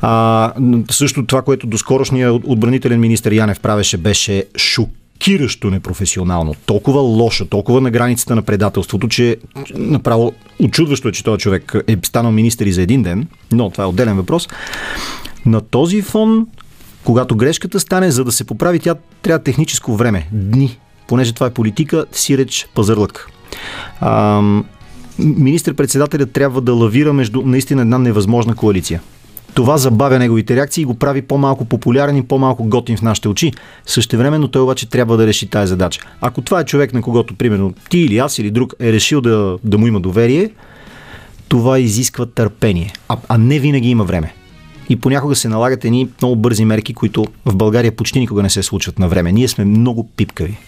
А, 0.00 0.52
също 0.90 1.26
това, 1.26 1.42
което 1.42 1.66
доскорошният 1.66 2.42
отбранителен 2.44 3.00
министр 3.00 3.34
Янев 3.34 3.60
правеше, 3.60 3.96
беше 3.96 4.44
шокиращо 4.56 5.70
непрофесионално. 5.70 6.54
Толкова 6.66 7.00
лошо, 7.00 7.46
толкова 7.46 7.80
на 7.80 7.90
границата 7.90 8.34
на 8.34 8.42
предателството, 8.42 9.08
че 9.08 9.36
направо 9.74 10.32
очудващо 10.60 11.08
е, 11.08 11.12
че 11.12 11.24
този 11.24 11.38
човек 11.38 11.74
е 11.88 11.96
станал 12.02 12.32
министър 12.32 12.66
и 12.66 12.72
за 12.72 12.82
един 12.82 13.02
ден, 13.02 13.28
но 13.52 13.70
това 13.70 13.84
е 13.84 13.86
отделен 13.86 14.16
въпрос. 14.16 14.48
На 15.46 15.60
този 15.60 16.02
фон, 16.02 16.46
когато 17.04 17.36
грешката 17.36 17.80
стане, 17.80 18.10
за 18.10 18.24
да 18.24 18.32
се 18.32 18.44
поправи, 18.44 18.78
тя 18.78 18.94
трябва 19.22 19.42
техническо 19.44 19.96
време, 19.96 20.28
дни, 20.32 20.78
понеже 21.08 21.32
това 21.32 21.46
е 21.46 21.50
политика, 21.50 22.04
сиреч 22.12 22.68
пазарлък. 22.74 23.30
Министр-председателят 25.18 26.32
трябва 26.32 26.60
да 26.60 26.74
лавира 26.74 27.12
между 27.12 27.42
наистина 27.42 27.82
една 27.82 27.98
невъзможна 27.98 28.54
коалиция. 28.54 29.00
Това 29.54 29.78
забавя 29.78 30.18
неговите 30.18 30.56
реакции 30.56 30.82
и 30.82 30.84
го 30.84 30.94
прави 30.94 31.22
по-малко 31.22 31.64
популярен 31.64 32.16
и 32.16 32.22
по-малко 32.22 32.64
готин 32.64 32.96
в 32.96 33.02
нашите 33.02 33.28
очи. 33.28 33.52
Същевременно 33.86 34.48
той 34.48 34.62
обаче 34.62 34.88
трябва 34.88 35.16
да 35.16 35.26
реши 35.26 35.46
тази 35.46 35.68
задача. 35.68 36.00
Ако 36.20 36.42
това 36.42 36.60
е 36.60 36.64
човек, 36.64 36.94
на 36.94 37.02
когото, 37.02 37.34
примерно, 37.34 37.74
ти 37.90 37.98
или 37.98 38.18
аз 38.18 38.38
или 38.38 38.50
друг 38.50 38.74
е 38.80 38.92
решил 38.92 39.20
да, 39.20 39.58
да 39.64 39.78
му 39.78 39.86
има 39.86 40.00
доверие, 40.00 40.50
това 41.48 41.78
изисква 41.78 42.26
търпение. 42.26 42.92
А, 43.08 43.16
а 43.28 43.38
не 43.38 43.58
винаги 43.58 43.90
има 43.90 44.04
време. 44.04 44.34
И 44.88 44.96
понякога 44.96 45.36
се 45.36 45.48
налагат 45.48 45.84
едни 45.84 46.08
много 46.22 46.36
бързи 46.36 46.64
мерки, 46.64 46.94
които 46.94 47.26
в 47.44 47.56
България 47.56 47.96
почти 47.96 48.20
никога 48.20 48.42
не 48.42 48.50
се 48.50 48.62
случват 48.62 48.98
на 48.98 49.08
време. 49.08 49.32
Ние 49.32 49.48
сме 49.48 49.64
много 49.64 50.08
пипкави. 50.16 50.58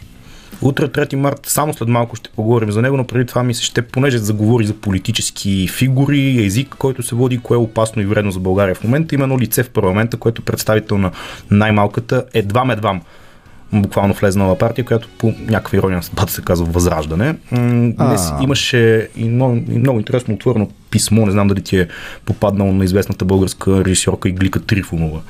Утре, 0.63 0.89
3 0.89 1.15
март, 1.15 1.41
само 1.43 1.75
след 1.75 1.89
малко 1.89 2.17
ще 2.17 2.31
поговорим 2.31 2.71
за 2.71 2.83
него, 2.83 2.97
но 2.97 3.05
преди 3.05 3.27
това 3.27 3.43
ми 3.43 3.55
се 3.55 3.65
ще, 3.65 3.83
понеже 3.83 4.19
заговори 4.19 4.67
за 4.67 4.75
политически 4.75 5.69
фигури, 5.69 6.45
език, 6.45 6.75
който 6.79 7.03
се 7.03 7.15
води, 7.15 7.39
кое 7.39 7.55
е 7.55 7.59
опасно 7.59 8.03
и 8.03 8.07
вредно 8.07 8.31
за 8.31 8.41
България 8.41 8.75
в 8.75 8.85
момента, 8.85 9.15
именно 9.15 9.39
лице 9.39 9.63
в 9.63 9.71
парламента, 9.71 10.17
което 10.17 10.43
е 10.43 10.45
представител 10.45 10.99
на 10.99 11.11
най-малката 11.51 12.25
едвам-едвам 12.35 13.01
буквално 13.73 14.15
влезнала 14.15 14.59
партия, 14.59 14.85
която 14.85 15.09
по 15.19 15.35
някаква 15.41 15.79
ирония 15.79 16.03
съдбата 16.03 16.33
се 16.33 16.43
казва 16.43 16.67
Възраждане. 16.67 17.35
Днес 17.99 18.31
имаше 18.43 19.09
и 19.17 19.29
много, 19.29 19.57
и 19.57 19.79
много 19.79 19.99
интересно 19.99 20.35
отворено 20.35 20.71
писмо, 20.91 21.27
не 21.27 21.33
знам 21.33 21.49
дали 21.49 21.63
ти 21.63 21.79
е 21.79 21.89
попаднало 22.25 22.73
на 22.73 22.85
известната 22.85 23.25
българска 23.25 23.85
режисьорка 23.85 24.29
Иглика 24.29 24.61
Трифонова. 24.61 25.21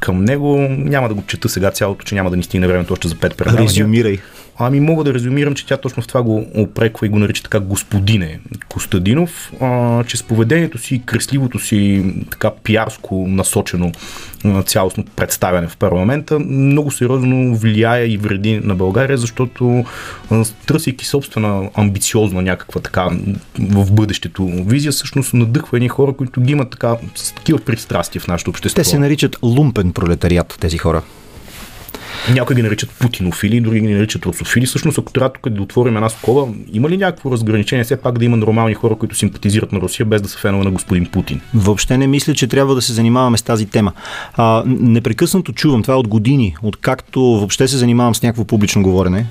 Към 0.00 0.24
него 0.24 0.58
няма 0.68 1.08
да 1.08 1.14
го 1.14 1.22
чета 1.26 1.48
сега 1.48 1.70
цялото, 1.70 2.04
че 2.04 2.14
няма 2.14 2.30
да 2.30 2.36
ни 2.36 2.42
стигне 2.42 2.68
времето 2.68 2.92
още 2.92 3.08
за 3.08 3.14
пет 3.14 3.36
предавания. 3.36 3.68
Резюмирай. 3.68 4.18
Ами 4.58 4.80
мога 4.80 5.04
да 5.04 5.14
резюмирам, 5.14 5.54
че 5.54 5.66
тя 5.66 5.76
точно 5.76 6.02
в 6.02 6.06
това 6.06 6.22
го 6.22 6.46
опреква 6.54 7.06
и 7.06 7.10
го 7.10 7.18
нарича 7.18 7.42
така 7.42 7.60
господине 7.60 8.40
Костадинов, 8.68 9.52
а, 9.60 10.04
че 10.04 10.16
с 10.16 10.22
поведението 10.22 10.78
си, 10.78 11.02
кресливото 11.06 11.58
си, 11.58 12.04
така 12.30 12.50
пиарско 12.50 13.26
насочено 13.28 13.92
цялостно 14.66 15.04
представяне 15.16 15.68
в 15.68 15.76
парламента, 15.76 16.38
много 16.38 16.90
сериозно 16.90 17.56
влияе 17.56 18.06
и 18.06 18.16
вреди 18.16 18.60
на 18.64 18.74
България, 18.74 19.18
защото 19.18 19.84
търсейки 20.66 21.06
собствена 21.06 21.70
амбициозна 21.74 22.42
някаква 22.42 22.80
така 22.80 23.08
в 23.58 23.92
бъдещето 23.92 24.46
визия, 24.46 24.92
всъщност 24.92 25.34
надъхва 25.34 25.78
едни 25.78 25.88
хора, 25.88 26.12
които 26.12 26.40
ги 26.40 26.52
имат 26.52 26.70
така 26.70 26.96
с 27.14 27.32
такива 27.32 27.58
пристрастия 27.58 28.22
в 28.22 28.28
нашето 28.28 28.50
общество. 28.50 28.82
Те 28.82 28.84
се 28.84 28.98
наричат 28.98 29.36
лумпен 29.42 29.92
пролетариат, 29.92 30.56
тези 30.60 30.78
хора. 30.78 31.02
Някои 32.32 32.56
ги 32.56 32.62
наричат 32.62 32.90
путинофили, 32.90 33.60
други 33.60 33.80
ги 33.80 33.94
наричат 33.94 34.26
русофили. 34.26 34.66
Всъщност, 34.66 34.98
ако 34.98 35.12
трябва 35.12 35.32
тук 35.32 35.48
да 35.48 35.62
отворим 35.62 35.96
една 35.96 36.08
скоба, 36.08 36.52
има 36.72 36.88
ли 36.88 36.96
някакво 36.96 37.30
разграничение 37.30 37.84
все 37.84 37.96
пак 37.96 38.18
да 38.18 38.24
има 38.24 38.36
нормални 38.36 38.74
хора, 38.74 38.96
които 38.96 39.14
симпатизират 39.14 39.72
на 39.72 39.80
Русия, 39.80 40.06
без 40.06 40.22
да 40.22 40.28
са 40.28 40.38
фенове 40.38 40.64
на 40.64 40.70
господин 40.70 41.06
Путин? 41.06 41.40
Въобще 41.54 41.98
не 41.98 42.06
мисля, 42.06 42.34
че 42.34 42.46
трябва 42.46 42.74
да 42.74 42.82
се 42.82 42.92
занимаваме 42.92 43.38
с 43.38 43.42
тази 43.42 43.66
тема. 43.66 43.92
А, 44.34 44.62
непрекъснато 44.66 45.52
чувам, 45.52 45.82
това 45.82 45.94
е 45.94 45.96
от 45.96 46.08
години, 46.08 46.56
откакто 46.62 47.20
въобще 47.20 47.68
се 47.68 47.76
занимавам 47.76 48.14
с 48.14 48.22
някакво 48.22 48.44
публично 48.44 48.82
говорене, 48.82 49.26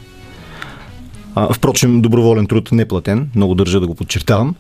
а, 1.36 1.54
впрочем, 1.54 2.02
доброволен 2.02 2.48
труд 2.48 2.70
не 2.72 2.88
платен, 2.88 3.30
много 3.36 3.56
държа 3.56 3.80
да 3.80 3.88
го 3.88 3.96
подчертавам. 3.96 4.56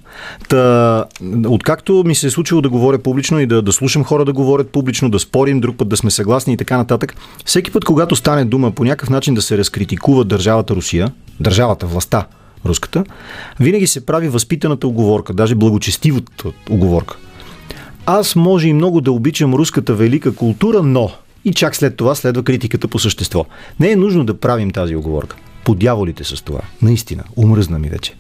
Та, 0.49 1.05
откакто 1.47 2.03
ми 2.05 2.15
се 2.15 2.27
е 2.27 2.29
случило 2.29 2.61
да 2.61 2.69
говоря 2.69 2.99
публично 2.99 3.39
и 3.39 3.45
да, 3.45 3.61
да 3.61 3.71
слушам 3.71 4.03
хора 4.03 4.25
да 4.25 4.33
говорят 4.33 4.69
публично, 4.69 5.09
да 5.09 5.19
спорим, 5.19 5.59
друг 5.59 5.77
път 5.77 5.89
да 5.89 5.97
сме 5.97 6.11
съгласни 6.11 6.53
и 6.53 6.57
така 6.57 6.77
нататък, 6.77 7.15
всеки 7.45 7.71
път, 7.71 7.85
когато 7.85 8.15
стане 8.15 8.45
дума 8.45 8.71
по 8.71 8.83
някакъв 8.83 9.09
начин 9.09 9.33
да 9.33 9.41
се 9.41 9.57
разкритикува 9.57 10.23
държавата 10.23 10.75
Русия, 10.75 11.11
държавата, 11.39 11.85
властта, 11.85 12.27
руската, 12.65 13.03
винаги 13.59 13.87
се 13.87 14.05
прави 14.05 14.29
възпитаната 14.29 14.87
оговорка, 14.87 15.33
даже 15.33 15.55
благочестивата 15.55 16.51
оговорка. 16.69 17.17
Аз 18.05 18.35
може 18.35 18.67
и 18.67 18.73
много 18.73 19.01
да 19.01 19.11
обичам 19.11 19.53
руската 19.53 19.93
велика 19.93 20.35
култура, 20.35 20.83
но 20.83 21.11
и 21.45 21.53
чак 21.53 21.75
след 21.75 21.95
това 21.95 22.15
следва 22.15 22.43
критиката 22.43 22.87
по 22.87 22.99
същество. 22.99 23.45
Не 23.79 23.91
е 23.91 23.95
нужно 23.95 24.23
да 24.23 24.33
правим 24.33 24.71
тази 24.71 24.95
оговорка 24.95 25.35
подяволите 25.63 26.23
с 26.23 26.41
това. 26.41 26.61
Наистина, 26.81 27.23
умръзна 27.35 27.79
ми 27.79 27.89
вече. 27.89 28.13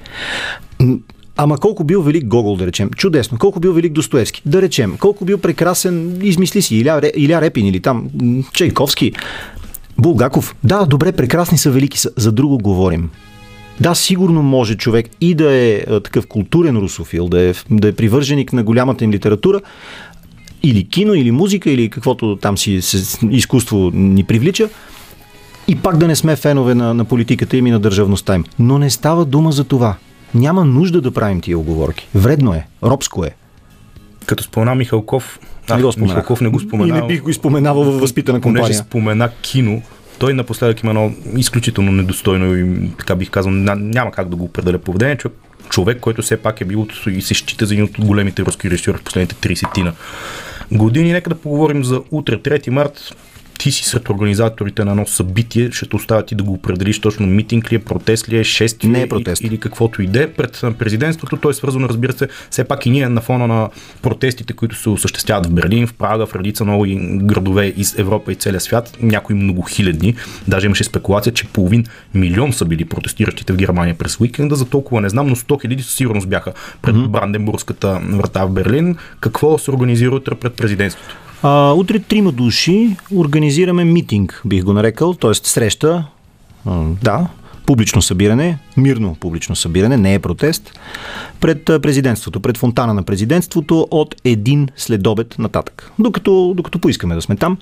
Ама 1.37 1.57
колко 1.57 1.83
бил 1.83 2.01
велик 2.01 2.25
Гогол, 2.25 2.55
да 2.55 2.67
речем. 2.67 2.89
Чудесно. 2.89 3.37
Колко 3.37 3.59
бил 3.59 3.73
велик 3.73 3.93
Достоевски, 3.93 4.41
да 4.45 4.61
речем. 4.61 4.97
Колко 4.99 5.25
бил 5.25 5.37
прекрасен, 5.37 6.19
измисли 6.21 6.61
си, 6.61 6.75
Иля, 6.75 7.11
Иля 7.15 7.41
Репин 7.41 7.65
или 7.65 7.79
там 7.79 8.09
Чайковски. 8.53 9.13
Булгаков. 9.97 10.55
Да, 10.63 10.85
добре, 10.85 11.11
прекрасни 11.11 11.57
са, 11.57 11.71
велики 11.71 11.99
са. 11.99 12.11
За 12.17 12.31
друго 12.31 12.57
говорим. 12.57 13.09
Да, 13.79 13.95
сигурно 13.95 14.43
може 14.43 14.75
човек 14.77 15.09
и 15.21 15.35
да 15.35 15.53
е 15.53 15.85
такъв 16.03 16.27
културен 16.27 16.77
русофил, 16.77 17.27
да 17.27 17.41
е, 17.41 17.53
да 17.69 17.87
е 17.87 17.91
привърженик 17.91 18.53
на 18.53 18.63
голямата 18.63 19.03
им 19.03 19.11
литература, 19.11 19.61
или 20.63 20.87
кино, 20.87 21.13
или 21.13 21.31
музика, 21.31 21.71
или 21.71 21.89
каквото 21.89 22.37
там 22.41 22.57
си 22.57 22.79
изкуство 23.29 23.91
ни 23.93 24.23
привлича, 24.23 24.69
и 25.67 25.75
пак 25.75 25.97
да 25.97 26.07
не 26.07 26.15
сме 26.15 26.35
фенове 26.35 26.75
на, 26.75 26.93
на 26.93 27.05
политиката 27.05 27.57
им 27.57 27.67
и 27.67 27.71
на 27.71 27.79
държавността 27.79 28.35
им. 28.35 28.43
Но 28.59 28.77
не 28.77 28.89
става 28.89 29.25
дума 29.25 29.51
за 29.51 29.63
това. 29.63 29.95
Няма 30.35 30.65
нужда 30.65 31.01
да 31.01 31.11
правим 31.11 31.41
тия 31.41 31.57
оговорки. 31.59 32.07
Вредно 32.15 32.53
е, 32.53 32.67
робско 32.83 33.25
е. 33.25 33.35
Като 34.25 34.43
спомена 34.43 34.75
Михалков, 34.75 35.39
а, 35.69 35.75
не 35.75 35.83
го 35.83 35.91
Михалков 35.97 36.41
не 36.41 36.49
го 36.49 36.59
спомена. 36.59 36.97
И 36.97 37.01
не 37.01 37.07
бих 37.07 37.21
го 37.21 37.29
изпоменавал 37.29 37.83
във 37.83 37.99
възпитана 37.99 38.41
компания. 38.41 38.63
Понеже 38.63 38.79
спомена 38.79 39.29
кино, 39.41 39.81
той 40.19 40.33
напоследък 40.33 40.83
има 40.83 40.89
едно 40.89 41.11
изключително 41.37 41.91
недостойно 41.91 42.55
и 42.55 42.91
така 42.97 43.15
бих 43.15 43.29
казал, 43.29 43.51
няма 43.51 44.11
как 44.11 44.29
да 44.29 44.35
го 44.35 44.43
определя 44.43 44.77
поведение, 44.77 45.17
човек, 45.17 45.37
човек, 45.69 45.99
който 45.99 46.21
все 46.21 46.37
пак 46.37 46.61
е 46.61 46.65
бил 46.65 46.87
и 47.07 47.21
се 47.21 47.33
счита 47.33 47.65
за 47.65 47.73
един 47.73 47.85
от 47.85 47.99
големите 47.99 48.41
руски 48.41 48.69
режисьори 48.69 48.97
в 48.97 49.03
последните 49.03 49.35
30 49.35 49.93
години. 50.71 51.11
Нека 51.11 51.29
да 51.29 51.35
поговорим 51.35 51.83
за 51.83 52.01
утре, 52.11 52.37
3 52.37 52.69
март 52.69 53.15
ти 53.63 53.71
си 53.71 53.83
сред 53.83 54.09
организаторите 54.09 54.85
на 54.85 54.91
едно 54.91 55.05
събитие, 55.05 55.71
ще 55.71 55.85
те 55.85 55.95
оставят 55.95 56.31
и 56.31 56.35
да 56.35 56.43
го 56.43 56.53
определиш 56.53 56.99
точно 56.99 57.27
митинг 57.27 57.71
ли 57.71 57.75
е, 57.75 57.79
протест 57.79 58.29
ли 58.29 58.37
е, 58.37 58.43
шествие 58.43 58.91
Не 58.91 59.01
е 59.01 59.09
протест. 59.09 59.41
или, 59.41 59.47
или 59.47 59.59
каквото 59.59 60.01
и 60.01 60.07
да 60.07 60.23
е 60.23 60.27
пред 60.27 60.61
президентството. 60.79 61.37
Той 61.37 61.51
е 61.51 61.53
свързано, 61.53 61.89
разбира 61.89 62.13
се, 62.13 62.27
все 62.49 62.63
пак 62.63 62.85
и 62.85 62.89
ние 62.89 63.09
на 63.09 63.21
фона 63.21 63.47
на 63.47 63.69
протестите, 64.01 64.53
които 64.53 64.75
се 64.75 64.89
осъществяват 64.89 65.45
в 65.45 65.51
Берлин, 65.51 65.87
в 65.87 65.93
Прага, 65.93 66.25
в 66.25 66.35
редица 66.35 66.65
нови 66.65 66.95
градове 67.01 67.73
из 67.77 67.99
Европа 67.99 68.31
и 68.31 68.35
целия 68.35 68.59
свят, 68.59 68.97
някои 69.01 69.35
много 69.35 69.61
хилядни. 69.61 70.15
Даже 70.47 70.65
имаше 70.65 70.83
спекулация, 70.83 71.33
че 71.33 71.47
половин 71.47 71.85
милион 72.13 72.53
са 72.53 72.65
били 72.65 72.85
протестиращите 72.85 73.53
в 73.53 73.57
Германия 73.57 73.95
през 73.97 74.19
уикенда, 74.19 74.55
за 74.55 74.65
толкова 74.65 75.01
не 75.01 75.09
знам, 75.09 75.27
но 75.27 75.35
100 75.35 75.61
хиляди 75.61 75.83
със 75.83 75.95
сигурност 75.95 76.29
бяха 76.29 76.53
пред 76.81 76.95
mm-hmm. 76.95 77.07
Бранденбургската 77.07 78.01
врата 78.09 78.45
в 78.45 78.51
Берлин. 78.51 78.97
Какво 79.19 79.57
се 79.57 79.71
организира 79.71 80.15
утре 80.15 80.35
пред 80.35 80.53
президентството? 80.53 81.22
А, 81.43 81.73
утре 81.73 81.99
трима 81.99 82.31
души 82.31 82.95
организираме 83.15 83.83
митинг, 83.83 84.41
бих 84.45 84.63
го 84.63 84.73
нарекал, 84.73 85.13
т.е. 85.13 85.33
среща, 85.33 86.05
да, 87.03 87.27
публично 87.65 88.01
събиране, 88.01 88.57
мирно 88.77 89.15
публично 89.19 89.55
събиране, 89.55 89.97
не 89.97 90.13
е 90.13 90.19
протест, 90.19 90.79
пред 91.39 91.65
президентството, 91.65 92.39
пред 92.39 92.57
фонтана 92.57 92.93
на 92.93 93.03
президентството 93.03 93.87
от 93.91 94.15
един 94.23 94.69
следобед 94.75 95.35
нататък. 95.39 95.91
Докато, 95.99 96.53
докато 96.55 96.79
поискаме 96.79 97.15
да 97.15 97.21
сме 97.21 97.35
там. 97.35 97.57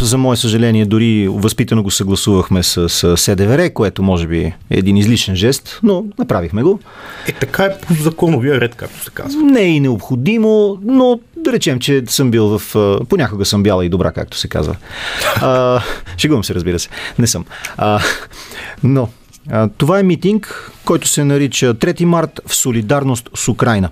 За 0.00 0.18
мое 0.18 0.36
съжаление, 0.36 0.86
дори 0.86 1.28
възпитано 1.28 1.82
го 1.82 1.90
съгласувахме 1.90 2.62
с, 2.62 2.88
с 2.88 3.16
СДВР, 3.16 3.72
което 3.72 4.02
може 4.02 4.26
би 4.26 4.38
е 4.38 4.56
един 4.70 4.96
излишен 4.96 5.36
жест, 5.36 5.80
но 5.82 6.04
направихме 6.18 6.62
го. 6.62 6.80
Е, 7.28 7.32
така 7.32 7.64
е 7.64 7.78
по 7.78 7.94
законовия 7.94 8.60
ред, 8.60 8.74
както 8.74 9.04
се 9.04 9.10
казва. 9.10 9.42
Не 9.42 9.60
е 9.60 9.68
и 9.68 9.80
необходимо, 9.80 10.78
но 10.84 11.20
да 11.44 11.52
речем, 11.52 11.78
че 11.78 12.02
съм 12.06 12.30
бил 12.30 12.58
в... 12.58 12.98
Понякога 13.08 13.44
съм 13.44 13.62
бяла 13.62 13.84
и 13.84 13.88
добра, 13.88 14.12
както 14.12 14.38
се 14.38 14.48
казва. 14.48 14.76
А, 15.36 15.80
шегувам 16.18 16.44
се, 16.44 16.54
разбира 16.54 16.78
се. 16.78 16.88
Не 17.18 17.26
съм. 17.26 17.44
А, 17.76 18.00
но 18.82 19.08
а, 19.50 19.68
това 19.68 19.98
е 19.98 20.02
митинг, 20.02 20.70
който 20.84 21.08
се 21.08 21.24
нарича 21.24 21.74
3 21.74 22.04
март 22.04 22.40
в 22.46 22.54
солидарност 22.54 23.30
с 23.34 23.48
Украина. 23.48 23.90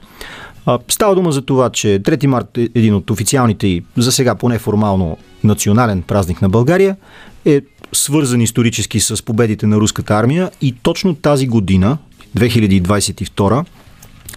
Става 0.88 1.14
дума 1.14 1.32
за 1.32 1.42
това, 1.42 1.70
че 1.70 1.88
3 1.88 2.26
март 2.26 2.58
е 2.58 2.68
един 2.74 2.94
от 2.94 3.10
официалните 3.10 3.66
и 3.66 3.84
за 3.96 4.12
сега 4.12 4.34
поне 4.34 4.58
формално 4.58 5.18
национален 5.44 6.02
празник 6.02 6.42
на 6.42 6.48
България 6.48 6.96
е 7.44 7.60
свързан 7.92 8.40
исторически 8.40 9.00
с 9.00 9.24
победите 9.24 9.66
на 9.66 9.76
руската 9.76 10.14
армия 10.14 10.50
и 10.60 10.74
точно 10.82 11.14
тази 11.14 11.46
година, 11.46 11.98
2022, 12.36 13.64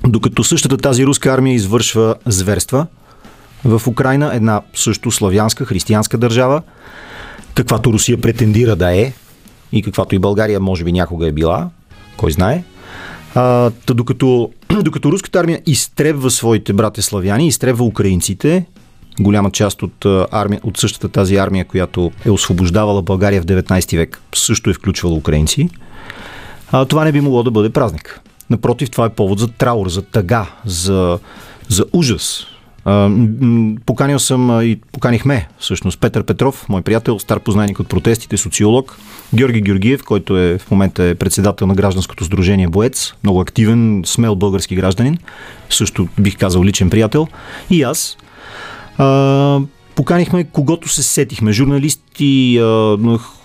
докато 0.08 0.44
същата 0.44 0.78
тази 0.78 1.06
руска 1.06 1.34
армия 1.34 1.54
извършва 1.54 2.16
зверства 2.26 2.88
в 3.66 3.82
Украина, 3.88 4.32
една 4.34 4.62
също 4.74 5.12
славянска, 5.12 5.66
християнска 5.66 6.18
държава, 6.18 6.62
каквато 7.56 7.94
Русия 7.94 8.22
претендира 8.22 8.76
да 8.76 8.96
е 8.96 9.14
и 9.72 9.82
каквато 9.82 10.16
и 10.16 10.20
България 10.20 10.60
може 10.60 10.84
би 10.84 10.92
някога 10.92 11.28
е 11.28 11.32
била, 11.32 11.70
кой 12.18 12.32
знае. 12.32 12.64
А, 13.36 13.72
та 13.86 13.94
докато, 13.94 14.52
докато 14.84 15.12
руската 15.12 15.40
армия 15.40 15.62
изтребва 15.66 16.32
своите 16.32 16.74
брате 16.74 17.02
славяни, 17.02 17.48
изтребва 17.48 17.86
украинците, 17.86 18.66
голяма 19.20 19.52
част 19.52 19.84
от, 19.84 20.06
армия, 20.32 20.60
от 20.64 20.78
същата 20.78 21.10
тази 21.10 21.36
армия, 21.36 21.66
която 21.66 22.12
е 22.26 22.30
освобождавала 22.30 23.02
България 23.02 23.42
в 23.42 23.46
19 23.46 23.98
век, 23.98 24.22
също 24.36 24.70
е 24.70 24.74
включвала 24.74 25.16
украинци, 25.16 25.70
а, 26.72 26.86
това 26.86 27.04
не 27.04 27.12
би 27.12 27.22
могло 27.22 27.44
да 27.44 27.52
бъде 27.52 27.70
празник. 27.70 28.22
Напротив, 28.50 28.92
това 28.92 29.06
е 29.06 29.10
повод 29.10 29.40
за 29.40 29.48
траур, 29.48 29.90
за 29.90 30.02
тъга, 30.02 30.48
за, 30.66 31.20
за 31.68 31.86
ужас. 31.94 32.46
Поканил 33.86 34.20
съм 34.20 34.62
и 34.62 34.80
поканихме 34.92 35.48
всъщност 35.60 36.00
Петър 36.00 36.24
Петров, 36.24 36.70
мой 36.70 36.82
приятел, 36.82 37.20
стар 37.20 37.40
познайник 37.40 37.80
от 37.80 37.90
протестите, 37.90 38.38
социолог, 38.38 38.98
Георги 39.36 39.62
Георгиев, 39.62 40.04
който 40.04 40.38
е 40.38 40.58
в 40.58 40.72
момента 40.72 41.04
е 41.04 41.16
председател 41.16 41.68
на 41.68 41.76
гражданското 41.76 42.24
сдружение 42.24 42.68
Боец, 42.68 43.14
много 43.24 43.42
активен, 43.42 44.04
смел 44.06 44.36
български 44.36 44.76
гражданин, 44.76 45.18
също 45.70 46.08
бих 46.20 46.38
казал 46.38 46.64
личен 46.64 46.90
приятел, 46.90 47.28
и 47.70 47.84
аз. 47.84 48.18
Поканихме 49.96 50.44
когото 50.44 50.90
се 50.90 51.04
сетихме, 51.04 51.52
журналисти, 51.52 52.60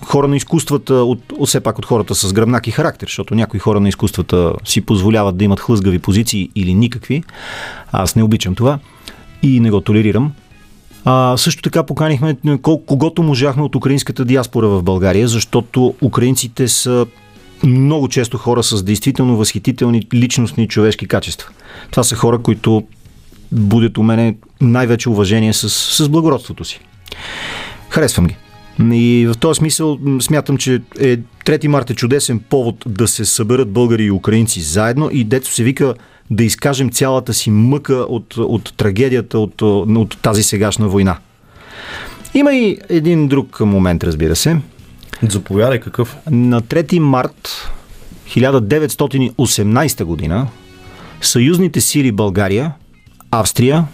хора 0.04 0.28
на 0.28 0.36
изкуствата, 0.36 0.94
от, 0.94 1.32
все 1.46 1.60
пак 1.60 1.78
от 1.78 1.86
хората 1.86 2.14
с 2.14 2.32
гръбнак 2.32 2.66
и 2.66 2.70
характер, 2.70 3.06
защото 3.06 3.34
някои 3.34 3.60
хора 3.60 3.80
на 3.80 3.88
изкуствата 3.88 4.52
си 4.64 4.80
позволяват 4.80 5.36
да 5.36 5.44
имат 5.44 5.60
хлъзгави 5.60 5.98
позиции 5.98 6.50
или 6.54 6.74
никакви. 6.74 7.22
Аз 7.92 8.16
не 8.16 8.22
обичам 8.22 8.54
това 8.54 8.78
и 9.42 9.60
не 9.60 9.70
го 9.70 9.80
толерирам. 9.80 10.32
А, 11.04 11.36
също 11.36 11.62
така 11.62 11.82
поканихме 11.82 12.36
колко, 12.62 12.86
когото 12.86 13.22
можахме 13.22 13.62
от 13.62 13.74
украинската 13.74 14.24
диаспора 14.24 14.68
в 14.68 14.82
България, 14.82 15.28
защото 15.28 15.94
украинците 16.02 16.68
са 16.68 17.06
много 17.64 18.08
често 18.08 18.38
хора 18.38 18.62
с 18.62 18.82
действително 18.82 19.36
възхитителни 19.36 20.02
личностни 20.14 20.68
човешки 20.68 21.08
качества. 21.08 21.50
Това 21.90 22.02
са 22.02 22.16
хора, 22.16 22.38
които 22.38 22.82
будят 23.52 23.98
у 23.98 24.02
мене 24.02 24.36
най-вече 24.60 25.08
уважение 25.08 25.52
с, 25.52 25.70
с 25.70 26.08
благородството 26.08 26.64
си. 26.64 26.80
Харесвам 27.88 28.26
ги. 28.26 28.36
И 28.80 29.26
в 29.26 29.38
този 29.38 29.58
смисъл 29.58 29.98
смятам, 30.20 30.56
че 30.56 30.82
е, 31.00 31.16
3 31.16 31.66
марта 31.66 31.92
е 31.92 31.96
чудесен 31.96 32.38
повод 32.38 32.84
да 32.86 33.08
се 33.08 33.24
съберат 33.24 33.70
българи 33.70 34.04
и 34.04 34.10
украинци 34.10 34.60
заедно 34.60 35.10
и 35.12 35.24
дето 35.24 35.52
се 35.52 35.62
вика 35.62 35.94
да 36.30 36.44
изкажем 36.44 36.90
цялата 36.90 37.34
си 37.34 37.50
мъка 37.50 37.94
от, 37.94 38.36
от 38.36 38.72
трагедията 38.76 39.38
от, 39.38 39.62
от 39.62 40.18
тази 40.22 40.42
сегашна 40.42 40.88
война. 40.88 41.16
Има 42.34 42.54
и 42.54 42.78
един 42.88 43.28
друг 43.28 43.60
момент, 43.60 44.04
разбира 44.04 44.36
се. 44.36 44.56
Заповядай 45.22 45.80
какъв? 45.80 46.16
На 46.30 46.62
3 46.62 46.98
март 46.98 47.70
1918 48.28 50.04
година 50.04 50.46
съюзните 51.20 51.80
сили 51.80 52.12
България, 52.12 52.72
Австрия, 53.30 53.84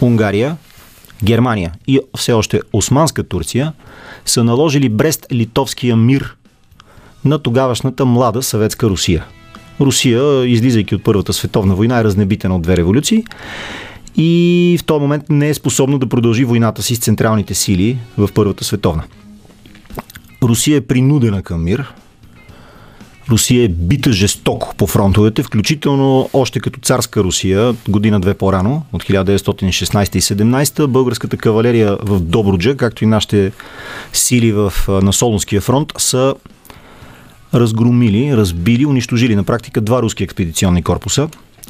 Унгария, 0.00 0.56
Германия 1.24 1.72
и 1.86 2.00
все 2.16 2.32
още 2.32 2.60
Османска 2.72 3.22
Турция 3.24 3.72
са 4.24 4.44
наложили 4.44 4.90
Брест-Литовския 4.90 5.96
мир 5.96 6.36
на 7.24 7.38
тогавашната 7.38 8.04
млада 8.04 8.42
съветска 8.42 8.86
Русия. 8.86 9.24
Русия, 9.80 10.46
излизайки 10.46 10.94
от 10.94 11.04
Първата 11.04 11.32
световна 11.32 11.74
война, 11.74 11.98
е 11.98 12.04
разнебитена 12.04 12.56
от 12.56 12.62
две 12.62 12.76
революции 12.76 13.24
и 14.16 14.76
в 14.80 14.84
този 14.84 15.00
момент 15.00 15.24
не 15.30 15.48
е 15.48 15.54
способна 15.54 15.98
да 15.98 16.06
продължи 16.06 16.44
войната 16.44 16.82
си 16.82 16.94
с 16.94 16.98
централните 16.98 17.54
сили 17.54 17.98
в 18.18 18.28
Първата 18.34 18.64
световна. 18.64 19.02
Русия 20.42 20.76
е 20.76 20.80
принудена 20.80 21.42
към 21.42 21.64
мир. 21.64 21.94
Русия 23.30 23.64
е 23.64 23.68
бита 23.68 24.12
жестоко 24.12 24.74
по 24.76 24.86
фронтовете, 24.86 25.42
включително 25.42 26.30
още 26.32 26.60
като 26.60 26.80
царска 26.80 27.24
Русия, 27.24 27.76
година-две 27.88 28.34
по-рано, 28.34 28.82
от 28.92 29.04
1916 29.04 30.16
и 30.16 30.20
17 30.20 30.86
българската 30.86 31.36
кавалерия 31.36 31.96
в 32.02 32.20
Добруджа, 32.20 32.76
както 32.76 33.04
и 33.04 33.06
нашите 33.06 33.52
сили 34.12 34.52
в, 34.52 34.72
на 34.88 35.12
Солунския 35.12 35.60
фронт, 35.60 35.92
са 35.98 36.34
разгромили, 37.54 38.36
разбили, 38.36 38.86
унищожили 38.86 39.36
на 39.36 39.44
практика 39.44 39.80
два 39.80 40.02
руски 40.02 40.24
експедиционни 40.24 40.82
корпуса. 40.82 41.28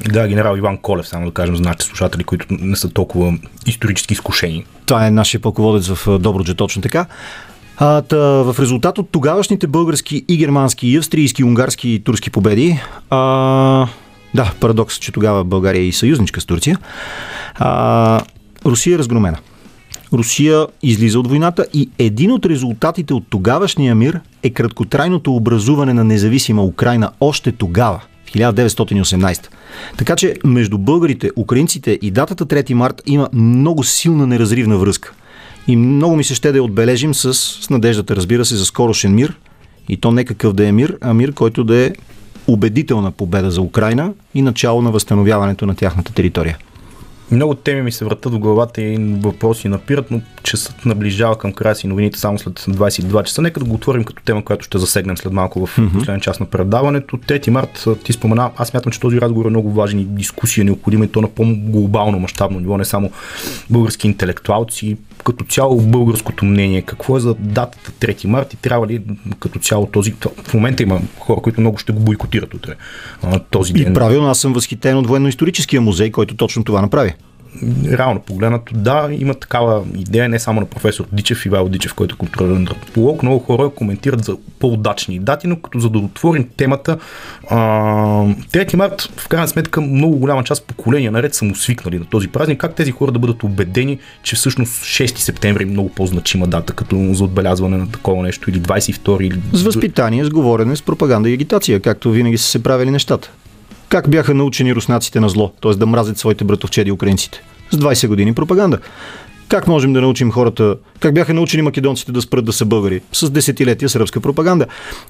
Да, 0.09 0.27
генерал 0.27 0.57
Иван 0.57 0.77
Колев, 0.77 1.07
само 1.07 1.25
да 1.25 1.31
кажем 1.31 1.55
за 1.55 1.61
нашите 1.61 1.85
слушатели, 1.85 2.23
които 2.23 2.45
не 2.49 2.75
са 2.75 2.89
толкова 2.89 3.37
исторически 3.67 4.13
изкушени. 4.13 4.65
Това 4.85 5.07
е 5.07 5.11
нашия 5.11 5.41
пълководец 5.41 5.87
в 5.87 6.19
Добруджа, 6.19 6.55
точно 6.55 6.81
така. 6.81 7.05
А, 7.77 8.01
та, 8.01 8.17
в 8.17 8.55
резултат 8.59 8.97
от 8.97 9.09
тогавашните 9.09 9.67
български 9.67 10.25
и 10.27 10.37
германски, 10.37 10.87
и 10.87 10.97
австрийски, 10.97 11.41
и 11.41 11.45
унгарски 11.45 11.89
и 11.89 11.99
турски 11.99 12.29
победи, 12.29 12.79
а, 13.09 13.17
да, 14.33 14.51
парадокс, 14.59 14.95
че 14.95 15.11
тогава 15.11 15.43
България 15.43 15.81
е 15.81 15.85
и 15.85 15.91
съюзничка 15.91 16.41
с 16.41 16.45
Турция, 16.45 16.77
а, 17.55 18.21
Русия 18.65 18.95
е 18.95 18.97
разгромена. 18.97 19.37
Русия 20.13 20.67
излиза 20.83 21.19
от 21.19 21.27
войната 21.27 21.65
и 21.73 21.89
един 21.99 22.31
от 22.31 22.45
резултатите 22.45 23.13
от 23.13 23.23
тогавашния 23.29 23.95
мир 23.95 24.19
е 24.43 24.49
краткотрайното 24.49 25.35
образуване 25.35 25.93
на 25.93 26.03
независима 26.03 26.63
Украина 26.63 27.11
още 27.19 27.51
тогава, 27.51 28.01
в 28.25 28.31
1918. 28.31 29.47
Така 29.97 30.15
че 30.15 30.35
между 30.43 30.77
българите, 30.77 31.29
украинците 31.35 31.99
и 32.01 32.11
датата 32.11 32.45
3 32.45 32.73
март 32.73 33.01
има 33.05 33.29
много 33.33 33.83
силна 33.83 34.27
неразривна 34.27 34.77
връзка. 34.77 35.13
И 35.67 35.75
много 35.75 36.15
ми 36.15 36.23
се 36.23 36.35
ще 36.35 36.51
да 36.51 36.57
я 36.57 36.63
отбележим 36.63 37.13
с, 37.13 37.33
с 37.33 37.69
надеждата, 37.69 38.15
разбира 38.15 38.45
се, 38.45 38.55
за 38.55 38.65
скорошен 38.65 39.15
мир. 39.15 39.37
И 39.89 39.97
то 39.97 40.11
не 40.11 40.25
какъв 40.25 40.53
да 40.53 40.67
е 40.67 40.71
мир, 40.71 40.97
а 41.01 41.13
мир, 41.13 41.33
който 41.33 41.63
да 41.63 41.77
е 41.77 41.91
убедителна 42.47 43.11
победа 43.11 43.51
за 43.51 43.61
Украина 43.61 44.13
и 44.33 44.41
начало 44.41 44.81
на 44.81 44.91
възстановяването 44.91 45.65
на 45.65 45.75
тяхната 45.75 46.13
територия. 46.13 46.57
Много 47.31 47.55
теми 47.55 47.81
ми 47.81 47.91
се 47.91 48.05
вратат 48.05 48.33
в 48.33 48.39
главата 48.39 48.81
и 48.81 48.97
въпроси 48.97 49.67
напират, 49.67 50.11
но 50.11 50.21
часът 50.43 50.85
наближава 50.85 51.37
към 51.37 51.53
края 51.53 51.75
си 51.75 51.87
новините 51.87 52.19
само 52.19 52.39
след 52.39 52.59
22 52.59 53.23
часа. 53.23 53.41
Нека 53.41 53.59
да 53.59 53.65
го 53.65 53.75
отворим 53.75 54.03
като 54.03 54.23
тема, 54.23 54.45
която 54.45 54.65
ще 54.65 54.77
засегнем 54.77 55.17
след 55.17 55.33
малко 55.33 55.65
в 55.65 55.77
mm-hmm. 55.77 55.93
последния 55.93 56.21
част 56.21 56.39
на 56.39 56.45
предаването. 56.45 57.17
3 57.17 57.49
март 57.49 57.87
ти 58.03 58.13
спомена, 58.13 58.51
аз 58.57 58.73
мятам, 58.73 58.91
че 58.91 58.99
този 58.99 59.21
разговор 59.21 59.45
е 59.45 59.49
много 59.49 59.71
важен 59.71 59.99
и 59.99 60.05
дискусия 60.05 60.61
е 60.61 60.65
необходима 60.65 61.05
и 61.05 61.07
то 61.07 61.21
на 61.21 61.27
по-глобално 61.27 62.19
мащабно 62.19 62.59
ниво, 62.59 62.77
не 62.77 62.85
само 62.85 63.11
български 63.69 64.07
интелектуалци, 64.07 64.97
като 65.23 65.45
цяло 65.45 65.81
българското 65.81 66.45
мнение. 66.45 66.81
Какво 66.81 67.17
е 67.17 67.19
за 67.19 67.33
датата 67.39 67.91
3 67.91 68.27
март 68.27 68.53
и 68.53 68.57
трябва 68.57 68.87
ли 68.87 69.01
като 69.39 69.59
цяло 69.59 69.85
този... 69.85 70.13
В 70.43 70.53
момента 70.53 70.83
има 70.83 71.01
хора, 71.19 71.41
които 71.41 71.61
много 71.61 71.77
ще 71.77 71.93
го 71.93 71.99
бойкотират 71.99 72.53
утре 72.53 72.75
този 73.49 73.73
ден. 73.73 73.91
И 73.91 73.93
правилно, 73.93 74.27
аз 74.27 74.39
съм 74.39 74.53
възхитен 74.53 74.97
от 74.97 75.07
военно-историческия 75.07 75.81
музей, 75.81 76.11
който 76.11 76.35
точно 76.35 76.63
това 76.63 76.81
направи 76.81 77.13
реално 77.91 78.19
погледнато, 78.19 78.73
да, 78.75 79.09
има 79.11 79.33
такава 79.33 79.83
идея 79.97 80.29
не 80.29 80.39
само 80.39 80.59
на 80.59 80.65
професор 80.65 81.05
Дичев, 81.11 81.45
Ивайло 81.45 81.69
Дичев, 81.69 81.93
който 81.93 82.15
е 82.15 82.17
културен 82.17 82.55
антрополог, 82.55 83.23
много 83.23 83.39
хора 83.39 83.69
коментират 83.69 84.25
за 84.25 84.37
по-удачни 84.59 85.19
дати, 85.19 85.47
но 85.47 85.61
като 85.61 85.79
за 85.79 85.89
да 85.89 85.99
отворим 85.99 86.47
темата, 86.57 86.97
а, 87.49 87.57
3 88.51 88.75
март, 88.75 89.11
в 89.17 89.27
крайна 89.27 89.47
сметка, 89.47 89.81
много 89.81 90.15
голяма 90.15 90.43
част 90.43 90.65
поколения 90.65 91.11
наред 91.11 91.35
са 91.35 91.45
му 91.45 91.55
свикнали 91.55 91.99
на 91.99 92.05
този 92.05 92.27
празник. 92.27 92.59
Как 92.59 92.75
тези 92.75 92.91
хора 92.91 93.11
да 93.11 93.19
бъдат 93.19 93.43
убедени, 93.43 93.99
че 94.23 94.35
всъщност 94.35 94.83
6 94.83 95.17
септември 95.17 95.63
е 95.63 95.65
много 95.65 95.89
по-значима 95.89 96.47
дата, 96.47 96.73
като 96.73 97.13
за 97.13 97.23
отбелязване 97.23 97.77
на 97.77 97.91
такова 97.91 98.23
нещо, 98.23 98.49
или 98.49 98.61
22 98.61 99.21
или... 99.21 99.41
С 99.53 99.63
възпитание, 99.63 100.25
с 100.25 100.29
говорене, 100.29 100.75
с 100.75 100.81
пропаганда 100.81 101.29
и 101.29 101.33
агитация, 101.33 101.79
както 101.79 102.11
винаги 102.11 102.37
са 102.37 102.47
се 102.47 102.63
правили 102.63 102.91
нещата. 102.91 103.31
Как 103.91 104.09
бяха 104.09 104.33
научени 104.33 104.75
руснаците 104.75 105.19
на 105.19 105.29
зло, 105.29 105.51
т.е. 105.61 105.71
да 105.71 105.85
мразят 105.85 106.17
своите 106.17 106.43
братовчеди 106.43 106.91
украинците? 106.91 107.41
С 107.71 107.77
20 107.77 108.07
години 108.07 108.33
пропаганда. 108.33 108.79
Как 109.47 109.67
можем 109.67 109.93
да 109.93 110.01
научим 110.01 110.31
хората, 110.31 110.75
как 110.99 111.13
бяха 111.13 111.33
научени 111.33 111.61
македонците 111.61 112.11
да 112.11 112.21
спрат 112.21 112.45
да 112.45 112.53
са 112.53 112.65
българи? 112.65 113.01
С 113.11 113.29
десетилетия 113.29 113.89
сръбска 113.89 114.21
пропаганда. 114.21 114.65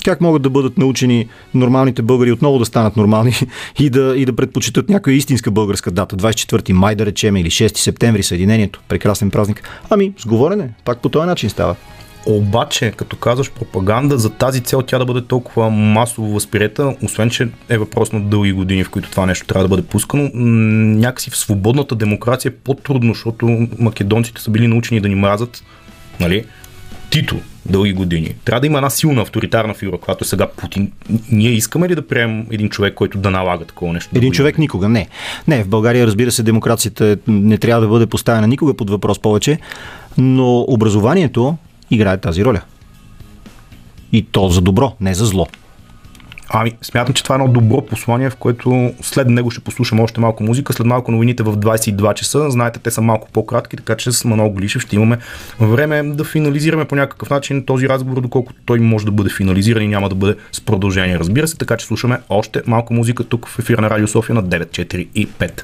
Как 0.06 0.22
могат 0.22 0.42
да 0.42 0.50
бъдат 0.50 0.78
научени 0.78 1.28
нормалните 1.54 2.02
българи 2.02 2.32
отново 2.32 2.60
да 2.60 2.66
станат 2.66 2.98
нормални 2.98 3.34
и 3.80 3.90
да, 3.90 4.14
и 4.18 4.26
да 4.26 4.36
предпочитат 4.36 4.90
някоя 4.90 5.16
истинска 5.16 5.52
българска 5.52 5.92
дата? 5.92 6.16
24 6.16 6.72
май 6.72 6.96
да 6.96 7.06
речем 7.06 7.38
или 7.38 7.50
6 7.50 7.78
септември, 7.78 8.24
Съединението. 8.24 8.82
Прекрасен 8.88 9.32
празник. 9.32 9.64
Ами, 9.90 10.14
с 10.18 10.26
говорене. 10.26 10.70
Пак 10.86 11.02
по 11.02 11.10
този 11.10 11.26
начин 11.26 11.50
става. 11.50 11.76
Обаче, 12.26 12.92
като 12.92 13.16
казваш 13.16 13.52
пропаганда, 13.52 14.18
за 14.18 14.30
тази 14.30 14.62
цел 14.62 14.82
тя 14.82 15.00
да 15.00 15.06
бъде 15.06 15.22
толкова 15.22 15.70
масово 15.70 16.34
възприета, 16.34 16.96
освен 17.04 17.30
че 17.30 17.50
е 17.70 17.78
въпрос 17.78 18.12
на 18.12 18.22
дълги 18.22 18.52
години, 18.52 18.84
в 18.84 18.90
които 18.90 19.12
това 19.12 19.26
нещо 19.26 19.48
трябва 19.48 19.64
да 19.64 19.70
бъде 19.70 19.88
пускано, 19.88 20.32
някакси 20.34 21.30
в 21.30 21.38
свободната 21.38 21.96
демокрация 21.96 22.50
е 22.50 22.56
по-трудно, 22.64 23.14
защото 23.14 23.68
македонците 23.80 24.42
са 24.42 24.52
били 24.52 24.68
научени 24.68 25.02
да 25.02 25.10
ни 25.10 25.16
мразят, 25.16 25.64
нали? 26.20 26.46
Тито, 27.10 27.36
дълги 27.66 27.94
години. 27.94 28.36
Трябва 28.46 28.60
да 28.60 28.68
има 28.68 28.78
една 28.78 28.90
силна 28.90 29.22
авторитарна 29.22 29.74
фигура, 29.74 29.98
която 29.98 30.26
сега 30.26 30.48
Путин. 30.48 30.92
Ние 31.32 31.52
искаме 31.52 31.90
ли 31.90 31.96
да 31.96 32.08
приемем 32.08 32.48
един 32.52 32.70
човек, 32.70 32.94
който 32.94 33.18
да 33.18 33.32
налага 33.32 33.66
такова 33.66 33.94
нещо? 33.94 34.10
Един 34.16 34.30
да 34.30 34.36
човек 34.36 34.58
никога, 34.58 34.90
не. 34.90 35.08
Не, 35.48 35.64
в 35.64 35.68
България, 35.68 36.08
разбира 36.08 36.32
се, 36.32 36.44
демокрацията 36.44 37.18
не 37.28 37.58
трябва 37.58 37.82
да 37.82 37.88
бъде 37.88 38.06
поставена 38.06 38.48
никога 38.48 38.74
под 38.74 38.90
въпрос 38.90 39.20
повече, 39.20 39.60
но 40.18 40.60
образованието 40.60 41.58
играе 41.92 42.18
тази 42.18 42.46
роля. 42.46 42.62
И 44.12 44.26
то 44.26 44.50
за 44.50 44.62
добро, 44.62 44.96
не 45.02 45.14
за 45.14 45.26
зло. 45.26 45.48
Ами, 46.54 46.72
смятам, 46.82 47.14
че 47.14 47.24
това 47.24 47.36
е 47.36 47.40
едно 47.40 47.54
добро 47.54 47.86
послание, 47.86 48.30
в 48.30 48.36
което 48.36 48.94
след 49.02 49.28
него 49.28 49.52
ще 49.52 49.62
послушаме 49.62 50.02
още 50.02 50.22
малко 50.22 50.44
музика, 50.44 50.74
след 50.74 50.88
малко 50.88 51.12
новините 51.12 51.44
в 51.44 51.58
22 51.58 52.14
часа. 52.14 52.50
Знаете, 52.50 52.80
те 52.80 52.92
са 52.92 53.02
малко 53.02 53.28
по-кратки, 53.34 53.78
така 53.78 53.96
че 53.96 54.12
с 54.12 54.26
Манол 54.26 54.50
Глишев 54.50 54.82
ще 54.82 54.96
имаме 54.96 55.18
време 55.60 56.04
да 56.04 56.24
финализираме 56.24 56.86
по 56.86 56.96
някакъв 56.96 57.30
начин 57.30 57.66
този 57.66 57.90
разговор, 57.90 58.22
доколкото 58.22 58.60
той 58.66 58.80
може 58.80 59.06
да 59.06 59.12
бъде 59.12 59.30
финализиран 59.30 59.84
и 59.84 59.88
няма 59.88 60.10
да 60.10 60.16
бъде 60.16 60.36
с 60.52 60.62
продължение, 60.62 61.20
разбира 61.20 61.48
се. 61.48 61.58
Така 61.58 61.78
че 61.78 61.86
слушаме 61.86 62.20
още 62.30 62.62
малко 62.68 62.94
музика 62.94 63.24
тук 63.24 63.48
в 63.48 63.60
ефира 63.60 63.82
на 63.82 63.90
Радио 63.90 64.08
София 64.08 64.36
на 64.36 64.44
9, 64.44 64.66
4 64.66 65.08
и 65.16 65.28
5. 65.28 65.62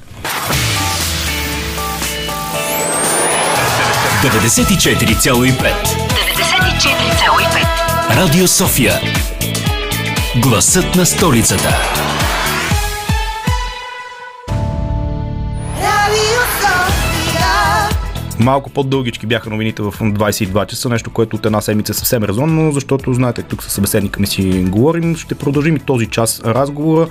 94,5 4.24 4.98
94,5. 4.98 6.07
Радио 8.10 8.48
София. 8.48 9.02
Гласът 10.42 10.96
на 10.96 11.06
столицата. 11.06 11.97
Малко 18.40 18.70
по-дългички 18.70 19.26
бяха 19.26 19.50
новините 19.50 19.82
в 19.82 19.92
22 19.92 20.66
часа, 20.66 20.90
нещо, 20.90 21.10
което 21.10 21.36
от 21.36 21.46
една 21.46 21.62
седмица 21.62 21.92
е 21.92 21.94
съвсем 21.94 22.24
резонно, 22.24 22.72
защото 22.72 23.14
знаете, 23.14 23.44
тук 23.44 23.64
със 23.64 23.74
събеседника 23.74 24.20
ми 24.20 24.28
си 24.28 24.66
говорим. 24.68 25.16
Ще 25.16 25.36
продължим 25.36 25.76
и 25.76 25.80
този 25.80 26.08
час 26.08 26.42
разговора, 26.46 27.08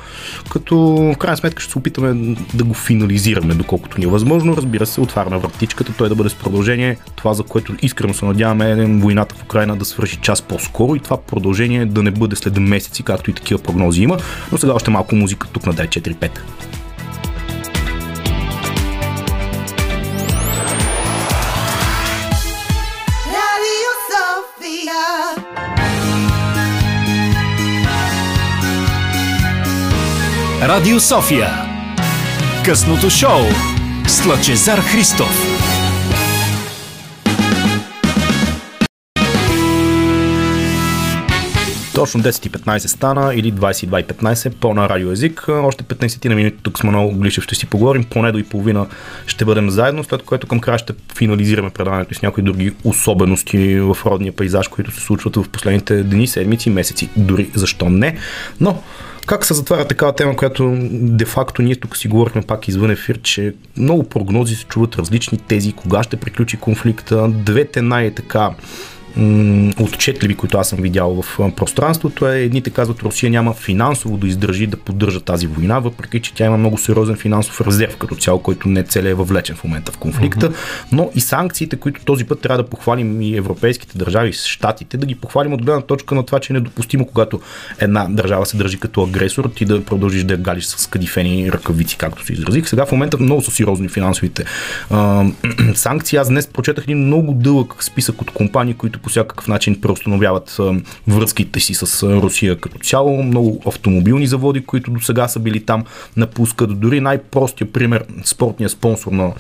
като 0.51 0.77
в 1.15 1.17
крайна 1.19 1.37
сметка 1.37 1.63
ще 1.63 1.73
се 1.73 1.79
опитаме 1.79 2.37
да 2.55 2.65
го 2.65 2.75
финализираме, 2.75 3.55
доколкото 3.55 3.99
ни 3.99 4.05
е 4.05 4.09
възможно. 4.09 4.57
Разбира 4.57 4.87
се, 4.87 5.01
отваряме 5.01 5.39
вратичката, 5.39 5.93
той 5.99 6.09
да 6.09 6.15
бъде 6.15 6.31
с 6.31 6.35
продължение. 6.35 6.97
Това, 7.17 7.35
за 7.35 7.43
което 7.43 7.75
искрено 7.83 8.15
се 8.15 8.25
надяваме, 8.25 8.71
е 8.71 8.87
войната 8.87 9.35
в 9.35 9.43
Украина 9.43 9.77
да 9.77 9.85
свърши 9.85 10.17
час 10.17 10.43
по-скоро 10.43 10.95
и 10.95 11.01
това 11.01 11.17
продължение 11.17 11.87
да 11.87 12.03
не 12.03 12.11
бъде 12.11 12.37
след 12.37 12.57
месеци, 12.57 13.03
както 13.03 13.31
и 13.31 13.35
такива 13.35 13.63
прогнози 13.63 14.03
има. 14.03 14.17
Но 14.53 14.59
сега 14.59 14.73
още 14.73 14.91
малко 14.91 15.17
музика 15.17 15.49
тук 15.53 15.67
на 15.67 15.75
945. 15.75 16.31
Радио 30.69 31.01
София. 31.01 31.49
Късното 32.65 33.11
шоу 33.11 33.41
с 34.07 34.27
Лъчезар 34.27 34.79
Христов. 34.79 35.57
Точно 41.95 42.21
10.15 42.21 42.87
стана 42.87 43.35
или 43.35 43.53
22.15 43.53 44.55
по-на 44.55 44.89
радиоязик. 44.89 45.45
Още 45.49 45.85
15 45.85 46.29
на 46.29 46.35
минути 46.35 46.57
тук 46.63 46.79
с 46.79 46.83
Манол 46.83 47.11
Глишев 47.11 47.45
ще 47.45 47.55
си 47.55 47.67
поговорим. 47.67 48.05
Поне 48.05 48.33
до 48.33 48.39
и 48.39 48.45
половина 48.45 48.87
ще 49.27 49.45
бъдем 49.45 49.71
заедно, 49.71 50.05
след 50.05 50.23
което 50.23 50.47
към 50.47 50.61
края 50.61 50.79
ще 50.79 50.93
финализираме 51.17 51.71
предаването 51.71 52.15
с 52.15 52.23
някои 52.23 52.43
други 52.43 52.73
особености 52.85 53.81
в 53.81 53.99
родния 54.07 54.33
пейзаж, 54.33 54.69
които 54.69 54.91
се 54.91 55.01
случват 55.01 55.37
в 55.37 55.49
последните 55.49 56.03
дни, 56.03 56.27
седмици, 56.27 56.71
месеци. 56.71 57.09
Дори 57.17 57.51
защо 57.55 57.91
не. 57.91 58.19
Но 58.61 58.83
как 59.27 59.45
се 59.45 59.55
затваря 59.55 59.85
такава 59.85 60.15
тема, 60.15 60.37
която 60.37 60.77
де-факто 60.91 61.63
ние 61.63 61.77
тук 61.77 61.97
си 61.97 62.09
говорихме 62.09 62.43
пак 62.43 62.69
извън 62.69 62.91
ефир, 62.91 63.21
че 63.23 63.55
много 63.77 64.03
прогнози 64.03 64.55
се 64.55 64.65
чуват 64.65 64.97
различни 64.97 65.39
тези, 65.39 65.73
кога 65.73 66.03
ще 66.03 66.17
приключи 66.17 66.57
конфликта. 66.57 67.29
Двете 67.29 67.83
най-така 67.83 68.51
отчетливи, 69.81 70.35
които 70.35 70.59
аз 70.59 70.69
съм 70.69 70.79
видял 70.83 71.23
в 71.23 71.39
пространството 71.57 72.29
е 72.29 72.41
едните 72.41 72.71
казват, 72.71 73.03
Русия 73.03 73.31
няма 73.31 73.55
финансово 73.55 74.17
да 74.17 74.27
издържи 74.27 74.67
да 74.67 74.77
поддържа 74.77 75.21
тази 75.21 75.47
война, 75.47 75.79
въпреки 75.79 76.21
че 76.21 76.35
тя 76.35 76.47
има 76.47 76.57
много 76.57 76.79
сериозен 76.79 77.17
финансов 77.17 77.61
резерв 77.61 77.97
като 77.97 78.15
цяло, 78.15 78.39
който 78.39 78.69
не 78.69 78.83
целе 78.83 79.11
е 79.11 79.15
въвлечен 79.15 79.57
в 79.57 79.65
момента 79.65 79.93
в 79.93 79.99
конфликта, 79.99 80.53
но 80.93 81.11
и 81.15 81.21
санкциите, 81.21 81.77
които 81.77 82.05
този 82.05 82.25
път 82.25 82.41
трябва 82.41 82.63
да 82.63 82.69
похвалим 82.69 83.23
и 83.23 83.37
европейските 83.37 83.99
държави, 83.99 84.33
щатите, 84.33 84.97
да 84.97 85.07
ги 85.07 85.15
похвалим 85.15 85.53
от 85.53 85.65
гледна 85.65 85.81
точка 85.81 86.15
на 86.15 86.27
това, 86.27 86.41
че 86.41 86.53
е 86.53 86.55
недопустимо, 86.55 87.07
когато 87.07 87.41
една 87.79 88.07
държава 88.11 88.47
се 88.47 88.57
държи 88.57 88.79
като 88.79 89.03
агресор, 89.03 89.51
ти 89.57 89.65
да 89.65 89.85
продължиш 89.85 90.25
да 90.25 90.35
я 90.35 90.39
галиш 90.39 90.65
с 90.65 90.87
кадифени 90.87 91.53
ръкавици, 91.53 91.97
както 91.97 92.27
се 92.27 92.33
изразих. 92.33 92.69
Сега 92.69 92.87
в 92.87 92.93
момента 92.93 93.19
много 93.19 93.43
са 93.43 93.51
сериозни 93.51 93.89
финансовите 93.89 94.45
а, 94.91 95.25
санкции. 95.75 96.19
Аз 96.19 96.29
днес 96.29 96.47
прочетах 96.47 96.85
един 96.85 96.99
много 96.99 97.33
дълъг 97.33 97.75
списък 97.81 98.23
от 98.23 98.31
компании, 98.31 98.75
които 98.75 98.99
по 99.07 99.11
всякакъв 99.11 99.49
начин 99.49 99.81
преустановяват 99.81 100.57
връзките 101.09 101.61
си 101.61 101.75
с 101.75 102.03
Русия 102.03 102.61
като 102.61 102.79
цяло. 102.79 103.23
Много 103.23 103.63
автомобилни 103.67 104.27
заводи, 104.27 104.65
които 104.65 104.91
до 104.91 105.01
сега 105.01 105.29
са 105.29 105.41
били 105.41 105.65
там, 105.65 105.85
напускат. 106.17 106.81
Дори 106.81 107.01
най-простия 107.01 107.73
пример, 107.73 108.05
спортния 108.25 108.69
спонсор 108.69 109.13
на 109.13 109.33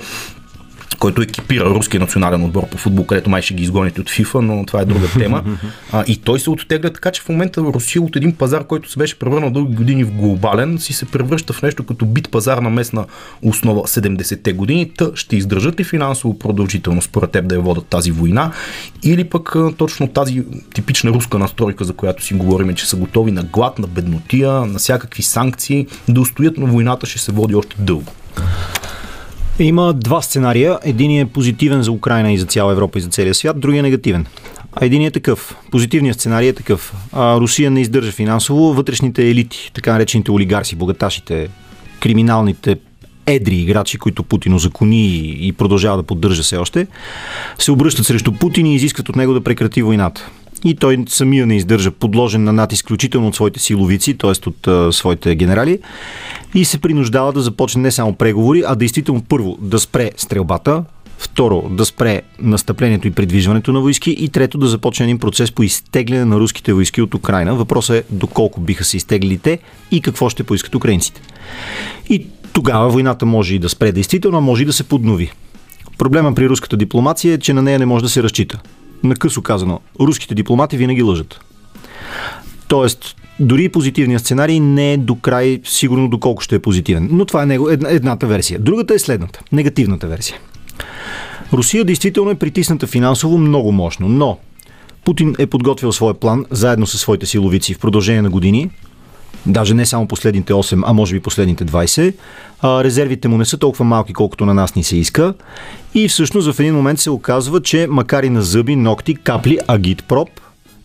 който 0.99 1.23
екипира 1.23 1.65
руския 1.65 2.01
национален 2.01 2.45
отбор 2.45 2.69
по 2.69 2.79
футбол, 2.79 3.07
където 3.07 3.31
май 3.31 3.43
ще 3.43 3.55
ги 3.55 3.63
изгоните 3.63 4.01
от 4.01 4.11
FIFA, 4.11 4.41
но 4.41 4.67
това 4.67 4.81
е 4.81 4.85
друга 4.85 5.09
тема. 5.19 5.45
А, 5.93 6.05
и 6.07 6.17
той 6.17 6.41
се 6.41 6.51
оттегля 6.51 6.91
така, 6.91 7.11
че 7.11 7.23
в 7.23 7.29
момента 7.29 7.61
Русия 7.61 8.03
от 8.03 8.17
един 8.17 8.33
пазар, 8.33 8.65
който 8.65 8.91
се 8.91 8.99
беше 8.99 9.19
превърнал 9.19 9.51
дълги 9.51 9.75
години 9.75 10.05
в 10.05 10.13
глобален, 10.13 10.79
си 10.79 10.93
се 10.93 11.05
превръща 11.05 11.53
в 11.53 11.63
нещо 11.63 11.85
като 11.85 12.07
бит 12.07 12.31
пазар 12.31 12.59
на 12.59 12.71
местна 12.71 13.05
основа 13.43 13.81
70-те 13.81 14.53
години. 14.53 14.91
Та 14.97 15.11
ще 15.15 15.37
издържат 15.37 15.81
ли 15.81 15.85
финансово 15.85 16.39
продължително 16.39 17.03
според 17.03 17.31
теб 17.31 17.49
да 17.49 17.55
я 17.55 17.61
водят 17.61 17.87
тази 17.87 18.11
война? 18.11 18.53
Или 19.03 19.25
пък 19.25 19.57
точно 19.77 20.09
тази 20.09 20.43
типична 20.75 21.11
руска 21.11 21.39
настройка, 21.39 21.85
за 21.85 21.93
която 21.93 22.25
си 22.25 22.35
говорим, 22.35 22.75
че 22.75 22.89
са 22.89 22.97
готови 22.97 23.33
на 23.33 23.43
глад, 23.43 23.79
на 23.79 23.87
беднотия, 23.87 24.53
на 24.53 24.79
всякакви 24.79 25.23
санкции, 25.23 25.87
да 26.09 26.21
устоят, 26.21 26.59
но 26.59 26.67
войната 26.67 27.07
ще 27.07 27.19
се 27.19 27.33
води 27.33 27.55
още 27.55 27.77
дълго. 27.79 28.13
Има 29.59 29.93
два 29.93 30.23
сценария. 30.23 30.79
Един 30.83 31.21
е 31.21 31.27
позитивен 31.27 31.83
за 31.83 31.93
Украина 31.93 32.33
и 32.33 32.39
за 32.39 32.47
цяла 32.47 32.73
Европа 32.73 32.99
и 32.99 33.03
за 33.03 33.09
целия 33.09 33.35
свят, 33.35 33.61
другия 33.61 33.79
е 33.79 33.83
негативен. 33.83 34.27
А 34.73 34.85
един 34.85 35.03
е 35.03 35.11
такъв. 35.11 35.57
Позитивният 35.71 36.21
сценарий 36.21 36.49
е 36.49 36.53
такъв. 36.53 36.95
А, 37.13 37.41
Русия 37.41 37.71
не 37.71 37.81
издържа 37.81 38.13
финансово. 38.13 38.75
Вътрешните 38.75 39.31
елити, 39.31 39.71
така 39.75 39.93
наречените 39.93 40.31
олигарси, 40.31 40.77
богаташите, 40.77 41.49
криминалните 42.01 42.77
едри 43.27 43.57
играчи, 43.57 43.99
които 43.99 44.23
Путин 44.23 44.55
озакони 44.55 45.37
и 45.47 45.53
продължава 45.53 45.97
да 45.97 46.03
поддържа 46.03 46.43
все 46.43 46.57
още, 46.57 46.87
се 47.59 47.73
обръщат 47.73 48.07
срещу 48.07 48.33
Путин 48.33 48.67
и 48.67 48.75
изискват 48.75 49.09
от 49.09 49.17
него 49.17 49.35
да 49.35 49.41
прекрати 49.41 49.83
войната 49.83 50.31
и 50.65 50.75
той 50.75 51.05
самия 51.09 51.47
не 51.47 51.57
издържа, 51.57 51.91
подложен 51.91 52.45
на 52.45 52.53
над 52.53 52.73
изключително 52.73 53.29
от 53.29 53.35
своите 53.35 53.61
силовици, 53.61 54.15
т.е. 54.15 54.49
от 54.49 54.67
а, 54.67 54.93
своите 54.93 55.35
генерали, 55.35 55.79
и 56.55 56.65
се 56.65 56.79
принуждава 56.79 57.33
да 57.33 57.41
започне 57.41 57.83
не 57.83 57.91
само 57.91 58.13
преговори, 58.13 58.63
а 58.67 58.75
действително 58.75 59.23
първо 59.29 59.57
да 59.61 59.79
спре 59.79 60.11
стрелбата, 60.17 60.85
Второ, 61.19 61.69
да 61.71 61.85
спре 61.85 62.23
настъплението 62.43 63.09
и 63.09 63.11
придвижването 63.11 63.73
на 63.73 63.81
войски. 63.81 64.11
И 64.11 64.29
трето, 64.29 64.59
да 64.59 64.67
започне 64.67 65.05
един 65.05 65.19
процес 65.19 65.53
по 65.53 65.63
изтегляне 65.63 66.25
на 66.25 66.37
руските 66.37 66.73
войски 66.73 67.03
от 67.03 67.15
Украина. 67.15 67.55
Въпросът 67.55 67.97
е 67.97 68.15
доколко 68.15 68.61
биха 68.61 68.85
се 68.85 68.97
изтеглили 68.97 69.39
те 69.39 69.59
и 69.91 70.01
какво 70.01 70.29
ще 70.29 70.45
поискат 70.45 70.75
украинците. 70.75 71.21
И 72.09 72.27
тогава 72.53 72.89
войната 72.89 73.27
може 73.27 73.55
и 73.55 73.59
да 73.59 73.69
спре 73.69 73.93
действително, 73.93 74.39
а 74.39 74.41
може 74.41 74.63
и 74.63 74.67
да 74.67 74.73
се 74.73 74.85
поднови. 74.85 75.33
Проблема 75.99 76.35
при 76.35 76.49
руската 76.49 76.77
дипломация 76.77 77.35
е, 77.35 77.39
че 77.39 77.53
на 77.53 77.63
нея 77.63 77.79
не 77.79 77.87
може 77.87 78.05
да 78.05 78.09
се 78.09 78.23
разчита 78.23 78.61
накъсо 79.07 79.43
казано, 79.43 79.81
руските 80.01 80.35
дипломати 80.35 80.77
винаги 80.77 81.03
лъжат. 81.03 81.41
Тоест, 82.69 83.17
дори 83.41 83.65
и 83.65 83.69
позитивният 83.69 84.23
сценарий 84.23 84.61
не 84.61 84.93
е 84.93 84.97
до 84.97 85.15
край 85.15 85.61
сигурно 85.65 86.09
доколко 86.09 86.43
ще 86.43 86.55
е 86.55 86.59
позитивен. 86.59 87.09
Но 87.13 87.25
това 87.25 87.43
е 87.43 87.59
едната 87.89 88.27
версия. 88.27 88.61
Другата 88.61 88.95
е 88.95 88.99
следната, 88.99 89.41
негативната 89.53 90.07
версия. 90.07 90.39
Русия 91.53 91.85
действително 91.85 92.31
е 92.31 92.35
притисната 92.35 92.87
финансово 92.87 93.39
много 93.39 93.73
мощно, 93.73 94.09
но 94.09 94.39
Путин 95.05 95.35
е 95.39 95.47
подготвил 95.47 95.93
своя 95.93 96.15
план 96.15 96.45
заедно 96.51 96.87
с 96.87 96.99
своите 96.99 97.27
силовици 97.27 97.75
в 97.75 97.79
продължение 97.79 98.23
на 98.23 98.31
години, 98.31 98.71
даже 99.47 99.75
не 99.75 99.87
само 99.87 100.09
последните 100.09 100.53
8, 100.53 100.83
а 100.87 100.93
може 100.93 101.15
би 101.15 101.21
последните 101.21 101.65
20. 101.65 102.15
А, 102.61 102.85
резервите 102.85 103.29
му 103.29 103.39
не 103.39 103.45
са 103.45 103.59
толкова 103.59 103.85
малки, 103.85 104.13
колкото 104.13 104.47
на 104.47 104.55
нас 104.55 104.75
ни 104.75 104.85
се 104.85 104.97
иска. 104.97 105.35
И 105.95 106.09
всъщност 106.09 106.53
в 106.53 106.61
един 106.61 106.75
момент 106.75 107.01
се 107.01 107.11
оказва, 107.11 107.63
че 107.63 107.87
макар 107.91 108.23
и 108.23 108.31
на 108.31 108.43
зъби, 108.43 108.77
ногти, 108.77 109.15
капли, 109.15 109.59
агитпроп, 109.69 110.29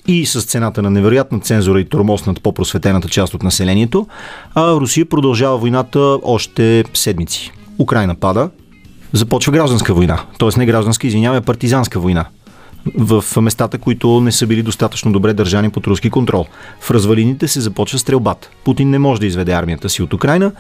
и 0.08 0.26
с 0.26 0.42
цената 0.42 0.82
на 0.82 0.90
невероятна 0.90 1.40
цензура 1.40 1.80
и 1.80 1.90
тормоз 1.90 2.26
над 2.26 2.44
по-просветената 2.44 3.10
част 3.10 3.34
от 3.34 3.44
населението, 3.44 4.08
а 4.56 4.72
Русия 4.72 5.06
продължава 5.06 5.58
войната 5.58 6.20
още 6.24 6.84
седмици. 6.94 7.52
Украина 7.80 8.16
пада, 8.16 8.50
започва 9.14 9.54
гражданска 9.54 9.94
война. 9.94 10.22
Тоест 10.38 10.58
не 10.58 10.66
гражданска, 10.66 11.08
извинявай, 11.08 11.40
а 11.40 11.42
партизанска 11.42 12.00
война 12.00 12.26
в 12.98 13.42
местата, 13.42 13.78
които 13.78 14.22
не 14.22 14.32
са 14.32 14.48
били 14.48 14.64
достатъчно 14.64 15.12
добре 15.12 15.34
държани 15.34 15.70
под 15.70 15.88
руски 15.88 16.10
контрол. 16.10 16.46
В 16.80 16.92
развалините 16.92 17.48
се 17.48 17.62
започва 17.62 18.00
стрелбата. 18.00 18.50
Путин 18.64 18.90
не 18.90 19.00
може 19.00 19.22
да 19.22 19.28
изведе 19.28 19.52
армията 19.52 19.90
си 19.90 20.04
от 20.04 20.14
Украина 20.14 20.52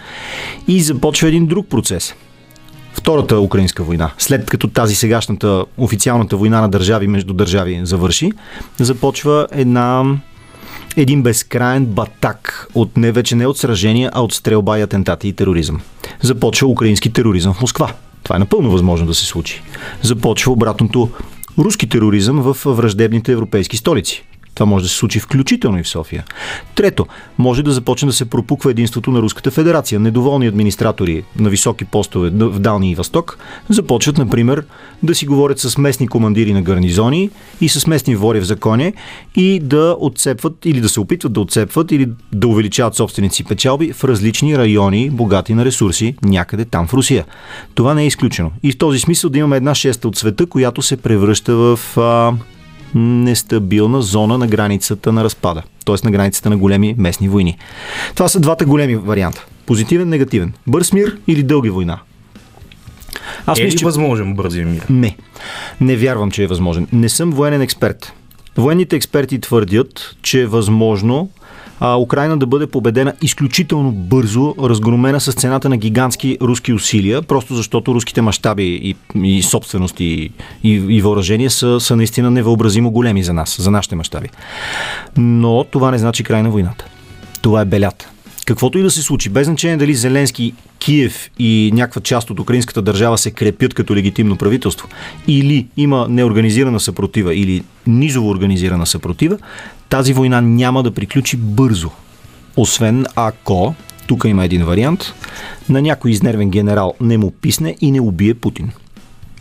и 0.68 0.82
започва 0.82 1.28
един 1.28 1.48
друг 1.48 1.68
процес. 1.68 2.14
Втората 2.94 3.40
украинска 3.40 3.84
война, 3.84 4.12
след 4.18 4.50
като 4.50 4.68
тази 4.68 4.96
сегашната 4.96 5.66
официалната 5.78 6.38
война 6.38 6.62
на 6.62 6.70
държави 6.70 7.08
между 7.08 7.34
държави 7.34 7.80
завърши, 7.84 8.32
започва 8.80 9.48
една 9.52 10.04
един 10.98 11.24
безкрайен 11.24 11.86
батак 11.86 12.68
от 12.74 12.98
не 12.98 13.12
вече 13.12 13.36
не 13.36 13.48
от 13.48 13.58
сражения, 13.58 14.12
а 14.14 14.22
от 14.22 14.34
стрелба 14.34 14.80
и 14.80 14.82
атентати 14.82 15.28
и 15.28 15.34
тероризъм. 15.34 15.82
Започва 16.22 16.68
украински 16.68 17.14
тероризъм 17.14 17.54
в 17.54 17.62
Москва. 17.62 17.94
Това 18.24 18.36
е 18.36 18.40
напълно 18.40 18.72
възможно 18.72 19.08
да 19.08 19.14
се 19.14 19.26
случи. 19.26 19.62
Започва 20.02 20.52
обратното 20.52 21.10
руски 21.58 21.90
тероризъм 21.90 22.42
в 22.42 22.58
враждебните 22.66 23.32
европейски 23.32 23.78
столици. 23.78 24.26
Това 24.54 24.66
може 24.66 24.84
да 24.84 24.90
се 24.90 24.96
случи 24.96 25.20
включително 25.20 25.80
и 25.80 25.84
в 25.84 25.88
София. 25.88 26.24
Трето, 26.76 27.06
може 27.38 27.64
да 27.64 27.72
започне 27.72 28.06
да 28.06 28.14
се 28.14 28.30
пропуква 28.30 28.72
единството 28.72 29.12
на 29.12 29.22
Руската 29.22 29.52
федерация. 29.52 30.00
Недоволни 30.00 30.48
администратори 30.48 31.24
на 31.40 31.50
високи 31.50 31.86
постове 31.86 32.30
в 32.30 32.60
Дални 32.60 32.92
и 32.92 32.96
Восток 32.96 33.38
започват, 33.70 34.18
например, 34.18 34.64
да 35.04 35.16
си 35.16 35.26
говорят 35.26 35.60
с 35.60 35.78
местни 35.78 36.08
командири 36.08 36.54
на 36.54 36.62
гарнизони 36.62 37.30
и 37.62 37.70
с 37.70 37.88
местни 37.88 38.16
вори 38.16 38.40
в 38.40 38.44
законе 38.44 38.94
и 39.36 39.60
да 39.60 39.96
отцепват 40.00 40.66
или 40.66 40.82
да 40.82 40.90
се 40.90 41.00
опитват 41.00 41.34
да 41.34 41.40
отцепват 41.40 41.92
или 41.92 42.10
да 42.32 42.48
увеличават 42.48 42.96
собственици 42.96 43.44
печалби 43.44 43.94
в 43.94 44.04
различни 44.04 44.58
райони, 44.58 45.10
богати 45.10 45.54
на 45.54 45.66
ресурси, 45.66 46.16
някъде 46.24 46.66
там 46.66 46.88
в 46.88 46.94
Русия. 46.94 47.26
Това 47.76 47.94
не 47.94 48.04
е 48.04 48.08
изключено. 48.08 48.52
И 48.64 48.72
в 48.72 48.78
този 48.78 49.00
смисъл 49.00 49.30
да 49.30 49.40
имаме 49.40 49.58
една 49.58 49.76
шеста 49.76 50.08
от 50.08 50.18
света, 50.18 50.46
която 50.46 50.82
се 50.82 50.98
превръща 50.98 51.56
в 51.56 51.80
а, 51.98 52.34
нестабилна 52.96 54.02
зона 54.02 54.38
на 54.38 54.48
границата 54.48 55.12
на 55.12 55.24
разпада, 55.24 55.64
т.е. 55.86 55.96
на 56.04 56.12
границата 56.12 56.50
на 56.50 56.58
големи 56.58 56.96
местни 56.98 57.30
войни. 57.30 57.58
Това 58.16 58.28
са 58.28 58.40
двата 58.40 58.66
големи 58.66 58.96
варианта. 58.96 59.46
Позитивен, 59.66 60.10
негативен. 60.10 60.54
Бърз 60.68 60.94
мир 60.94 61.18
или 61.28 61.44
дълги 61.44 61.70
война. 61.70 62.00
Аз 63.46 63.60
е 63.60 63.64
мисля, 63.64 63.78
че... 63.78 63.86
възможен 63.86 64.34
бързия 64.34 64.66
мир? 64.66 64.86
Не. 64.90 65.18
Не 65.82 65.96
вярвам, 65.96 66.32
че 66.32 66.44
е 66.44 66.48
възможен. 66.48 66.88
Не 66.94 67.10
съм 67.10 67.32
военен 67.32 67.62
експерт. 67.62 68.14
Военните 68.58 68.96
експерти 68.96 69.40
твърдят, 69.40 70.16
че 70.22 70.42
е 70.42 70.48
възможно 70.48 71.30
Украина 71.82 72.38
да 72.38 72.46
бъде 72.46 72.68
победена 72.68 73.14
изключително 73.22 73.92
бързо, 73.92 74.56
разгромена 74.60 75.22
с 75.22 75.34
цената 75.34 75.70
на 75.70 75.78
гигантски 75.78 76.38
руски 76.42 76.74
усилия, 76.74 77.22
просто 77.22 77.56
защото 77.56 77.94
руските 77.96 78.22
мащаби 78.22 78.64
и, 78.64 78.96
и 79.24 79.44
собствености 79.44 80.04
и, 80.04 80.32
и, 80.64 80.74
и 80.74 81.02
въоръжения 81.02 81.50
са, 81.50 81.80
са 81.80 81.96
наистина 81.96 82.32
невъобразимо 82.32 82.92
големи 82.92 83.24
за 83.24 83.34
нас, 83.34 83.58
за 83.60 83.72
нашите 83.72 83.96
мащаби. 83.96 84.30
Но 85.18 85.64
това 85.64 85.92
не 85.92 85.98
значи 85.98 86.24
край 86.24 86.44
на 86.44 86.50
войната. 86.50 86.86
Това 87.42 87.62
е 87.62 87.66
белята. 87.66 88.10
Каквото 88.46 88.78
и 88.78 88.82
да 88.82 88.92
се 88.92 89.02
случи, 89.02 89.30
без 89.30 89.48
значение 89.48 89.78
дали 89.78 89.94
Зеленски, 89.94 90.54
Киев 90.80 91.30
и 91.40 91.72
някаква 91.74 92.02
част 92.02 92.30
от 92.30 92.40
украинската 92.40 92.82
държава 92.82 93.18
се 93.18 93.32
крепят 93.32 93.74
като 93.74 93.96
легитимно 93.96 94.38
правителство, 94.38 94.88
или 95.28 95.68
има 95.78 96.08
неорганизирана 96.10 96.80
съпротива, 96.80 97.36
или 97.36 97.64
низово 97.88 98.30
организирана 98.30 98.86
съпротива, 98.86 99.38
тази 99.90 100.14
война 100.14 100.42
няма 100.42 100.84
да 100.84 100.92
приключи 100.92 101.38
бързо. 101.38 101.90
Освен 102.58 103.06
ако, 103.16 103.76
тук 104.08 104.24
има 104.28 104.46
един 104.46 104.66
вариант, 104.66 105.14
на 105.70 105.82
някой 105.82 106.12
изнервен 106.12 106.50
генерал 106.50 106.94
не 107.02 107.18
му 107.18 107.32
писне 107.32 107.76
и 107.82 107.92
не 107.92 108.02
убие 108.02 108.34
Путин. 108.34 108.72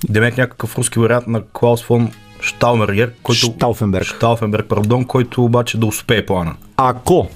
Демек 0.08 0.38
някакъв 0.38 0.78
руски 0.78 0.98
вариант 0.98 1.26
на 1.26 1.42
Клаус 1.52 1.82
фон 1.82 2.10
Шталмергер, 2.40 3.12
който... 3.22 3.38
Штауфенберг. 3.40 4.04
Штауфенберг, 4.04 4.66
пардон, 4.66 5.04
който 5.04 5.44
обаче 5.44 5.78
да 5.78 5.86
успее 5.86 6.26
плана. 6.26 6.54
Ако 6.76 7.28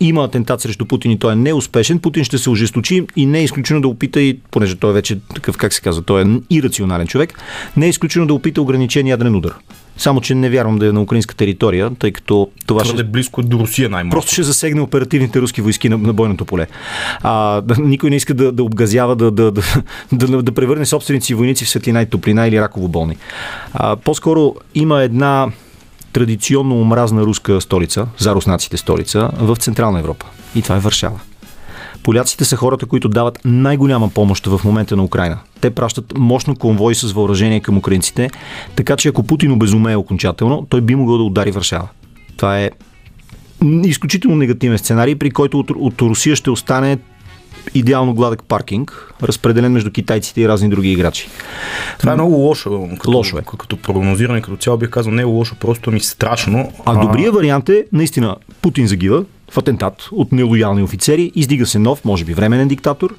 има 0.00 0.24
атентат 0.24 0.60
срещу 0.60 0.86
Путин 0.86 1.10
и 1.10 1.18
той 1.18 1.32
е 1.32 1.36
неуспешен, 1.36 1.98
Путин 1.98 2.24
ще 2.24 2.38
се 2.38 2.50
ожесточи 2.50 3.06
и 3.16 3.26
не 3.26 3.38
е 3.38 3.44
изключено 3.44 3.80
да 3.80 3.88
опита, 3.88 4.20
и, 4.20 4.38
понеже 4.50 4.74
той 4.74 4.90
е 4.90 4.92
вече 4.92 5.18
такъв, 5.34 5.56
как 5.56 5.72
се 5.72 5.80
казва, 5.80 6.02
той 6.02 6.22
е 6.22 6.26
ирационален 6.50 7.06
човек, 7.06 7.40
не 7.76 7.86
е 7.86 7.88
изключено 7.88 8.26
да 8.26 8.34
опита 8.34 8.62
ограничен 8.62 9.06
ядрен 9.06 9.36
удар. 9.36 9.54
Само, 9.96 10.20
че 10.20 10.34
не 10.34 10.50
вярвам 10.50 10.78
да 10.78 10.86
е 10.86 10.92
на 10.92 11.02
украинска 11.02 11.34
територия, 11.34 11.90
тъй 11.98 12.12
като 12.12 12.50
това 12.66 12.82
Твърде 12.82 12.98
ще 12.98 13.04
близко 13.04 13.42
до 13.42 13.58
Русия 13.58 13.88
най-малко. 13.88 14.14
Просто 14.14 14.32
ще 14.32 14.42
засегне 14.42 14.80
оперативните 14.80 15.40
руски 15.40 15.60
войски 15.60 15.88
на, 15.88 15.98
на 15.98 16.12
бойното 16.12 16.44
поле. 16.44 16.66
А, 17.22 17.60
да, 17.60 17.82
никой 17.82 18.10
не 18.10 18.16
иска 18.16 18.34
да, 18.34 18.52
да 18.52 18.62
обгазява, 18.62 19.16
да, 19.16 19.30
да, 19.30 19.52
да, 19.52 19.62
да, 20.12 20.42
да 20.42 20.52
превърне 20.52 20.86
собственици 20.86 21.26
си 21.26 21.34
войници 21.34 21.64
в 21.64 21.68
светлина 21.68 22.02
и 22.02 22.06
топлина 22.06 22.48
или 22.48 22.60
раково 22.60 22.88
болни. 22.88 23.16
А, 23.72 23.96
по-скоро 23.96 24.54
има 24.74 25.02
една 25.02 25.48
традиционно 26.12 26.80
омразна 26.80 27.22
руска 27.22 27.60
столица, 27.60 28.06
за 28.18 28.34
руснаците 28.34 28.76
столица, 28.76 29.30
в 29.38 29.56
Централна 29.56 30.00
Европа. 30.00 30.26
И 30.54 30.62
това 30.62 30.76
е 30.76 30.80
Варшава. 30.80 31.20
Поляците 32.02 32.44
са 32.44 32.56
хората, 32.56 32.86
които 32.86 33.08
дават 33.08 33.38
най-голяма 33.44 34.08
помощ 34.08 34.46
в 34.46 34.60
момента 34.64 34.96
на 34.96 35.04
Украина. 35.04 35.38
Те 35.60 35.70
пращат 35.70 36.18
мощно 36.18 36.56
конвой 36.56 36.94
с 36.94 37.12
въоръжение 37.12 37.60
към 37.60 37.78
украинците, 37.78 38.30
така 38.76 38.96
че 38.96 39.08
ако 39.08 39.22
Путин 39.22 39.52
обезумее 39.52 39.96
окончателно, 39.96 40.66
той 40.68 40.80
би 40.80 40.94
могъл 40.94 41.18
да 41.18 41.22
удари 41.24 41.50
Варшава. 41.50 41.88
Това 42.36 42.60
е 42.60 42.70
изключително 43.84 44.36
негативен 44.36 44.78
сценарий, 44.78 45.14
при 45.14 45.30
който 45.30 45.58
от, 45.58 45.70
от 45.70 46.02
Русия 46.02 46.36
ще 46.36 46.50
остане 46.50 46.98
идеално 47.74 48.14
гладък 48.14 48.42
паркинг, 48.42 49.14
разпределен 49.22 49.72
между 49.72 49.90
китайците 49.90 50.40
и 50.40 50.48
разни 50.48 50.68
други 50.68 50.92
играчи. 50.92 51.28
Това 51.98 52.12
е 52.12 52.14
много 52.14 52.34
лошо. 52.34 52.88
Като, 52.98 53.10
Лошо 53.10 53.38
е. 53.38 53.42
Като 53.58 53.76
прогнозиране, 53.76 54.40
като 54.40 54.56
цяло 54.56 54.78
бих 54.78 54.90
казал, 54.90 55.12
не 55.12 55.22
е 55.22 55.24
лошо, 55.24 55.56
просто 55.60 55.90
ми 55.90 56.00
страшно. 56.00 56.72
А 56.84 56.94
добрият 57.06 57.34
вариант 57.34 57.68
е, 57.68 57.84
наистина, 57.92 58.36
Путин 58.62 58.86
загива 58.86 59.24
в 59.50 59.58
атентат 59.58 60.08
от 60.12 60.32
нелоялни 60.32 60.82
офицери, 60.82 61.32
издига 61.34 61.66
се 61.66 61.78
нов, 61.78 62.04
може 62.04 62.24
би 62.24 62.34
временен 62.34 62.68
диктатор 62.68 63.14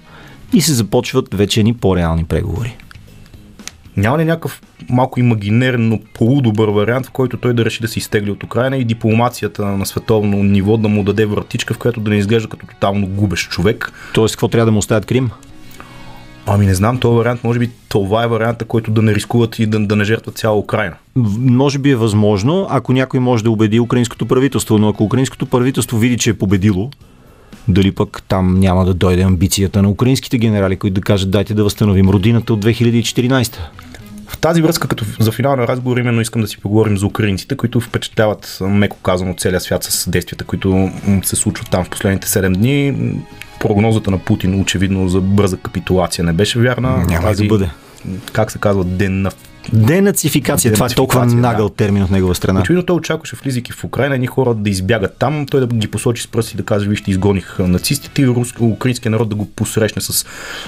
и 0.54 0.62
се 0.62 0.74
започват 0.74 1.34
вече 1.34 1.64
ни 1.64 1.74
по-реални 1.74 2.24
преговори. 2.24 2.78
Няма 4.00 4.18
ли 4.18 4.26
някакъв 4.26 4.62
малко 4.89 5.20
имагинерен, 5.20 5.89
но 5.89 6.00
полудобър 6.14 6.70
вариант, 6.70 7.06
в 7.06 7.12
който 7.12 7.38
той 7.38 7.54
да 7.54 7.66
реши 7.66 7.82
да 7.82 7.88
се 7.88 8.00
изтегли 8.00 8.32
от 8.32 8.43
Украина 8.43 8.78
и 8.78 8.84
дипломацията 8.84 9.66
на 9.66 9.86
световно 9.86 10.43
ниво 10.43 10.78
да 10.78 10.88
му 10.88 11.04
даде 11.04 11.26
вратичка, 11.26 11.74
в 11.74 11.78
която 11.78 12.00
да 12.00 12.12
не 12.12 12.18
изглежда 12.18 12.50
като 12.50 12.68
тотално 12.68 13.08
губещ 13.08 13.52
човек? 13.52 13.91
Тоест, 14.14 14.36
какво 14.36 14.47
трябва 14.47 14.66
да 14.66 14.72
му 14.72 14.78
оставят 14.78 15.06
Крим? 15.06 15.30
Ами 16.47 16.66
не 16.66 16.76
знам, 16.76 16.97
този 16.97 17.18
вариант, 17.18 17.43
може 17.43 17.60
би 17.60 17.70
това 17.89 18.24
е 18.24 18.28
варианта, 18.28 18.66
който 18.66 18.91
да 18.91 19.02
не 19.02 19.16
рискуват 19.16 19.60
и 19.60 19.66
да, 19.66 19.80
да 19.80 19.95
не 19.95 20.04
жертват 20.04 20.38
цяла 20.38 20.58
Украина. 20.58 20.95
Може 21.38 21.80
би 21.80 21.89
е 21.89 21.95
възможно, 21.95 22.68
ако 22.70 22.93
някой 22.93 23.20
може 23.20 23.43
да 23.43 23.52
убеди 23.52 23.80
украинското 23.80 24.26
правителство, 24.26 24.78
но 24.78 24.89
ако 24.89 25.04
украинското 25.04 25.45
правителство 25.45 25.97
види, 25.97 26.18
че 26.18 26.30
е 26.30 26.34
победило, 26.34 26.89
дали 27.68 27.91
пък 27.91 28.24
там 28.28 28.60
няма 28.60 28.86
да 28.86 28.93
дойде 28.93 29.22
амбицията 29.22 29.82
на 29.82 29.89
украинските 29.89 30.38
генерали, 30.38 30.76
които 30.76 30.93
да 30.93 31.02
кажат 31.02 31.32
дайте 31.32 31.54
да 31.54 31.64
възстановим 31.64 32.10
родината 32.10 32.54
от 32.54 32.66
2014. 32.66 33.58
В 34.40 34.42
тази 34.42 34.62
връзка, 34.62 34.88
като 34.88 35.06
за 35.20 35.32
финален 35.32 35.66
разговор, 35.66 35.98
именно 35.98 36.22
искам 36.22 36.42
да 36.42 36.48
си 36.48 36.58
поговорим 36.58 36.98
за 36.98 37.06
украинците, 37.06 37.58
които 37.58 37.80
впечатляват, 37.80 38.58
меко 38.62 38.98
казано, 38.98 39.36
целия 39.38 39.62
свят 39.62 39.84
с 39.84 40.10
действията, 40.10 40.44
които 40.44 40.92
се 41.24 41.36
случват 41.36 41.70
там 41.70 41.86
в 41.86 41.90
последните 41.90 42.28
7 42.28 42.54
дни. 42.54 43.14
Прогнозата 43.60 44.12
на 44.12 44.20
Путин, 44.20 44.62
очевидно, 44.62 45.10
за 45.10 45.22
бърза 45.22 45.58
капитулация 45.58 46.26
не 46.26 46.34
беше 46.34 46.60
вярна. 46.60 47.06
Няма 47.10 47.32
и 47.32 47.36
да 47.36 47.46
бъде. 47.46 47.70
Как 48.34 48.52
се 48.52 48.60
казва, 48.60 48.84
ден 48.84 49.22
на 49.22 49.32
Денацификация, 49.74 50.74
това 50.74 50.86
е 50.86 50.89
толкова 50.89 51.26
да. 51.26 51.36
нагъл 51.36 51.70
термин 51.70 52.03
от 52.03 52.11
негова 52.11 52.36
страна. 52.36 52.61
Очевидно 52.61 52.86
той 52.86 52.95
очакваше, 52.95 53.36
влизайки 53.36 53.72
в 53.72 53.84
Украина, 53.84 54.15
едни 54.15 54.28
хора 54.28 54.53
да 54.53 54.70
избягат 54.70 55.15
там, 55.20 55.45
той 55.45 55.59
да 55.59 55.67
ги 55.67 55.88
посочи 55.88 56.22
с 56.24 56.28
пръсти 56.28 56.57
да 56.57 56.63
каже, 56.63 56.89
вижте, 56.89 57.11
изгоних 57.11 57.59
нацистите 57.59 58.22
и 58.22 58.28
рус, 58.28 58.53
украинския 58.59 59.11
народ 59.11 59.30
да 59.30 59.36
го 59.36 59.45
посрещне 59.45 60.01
с 60.01 60.26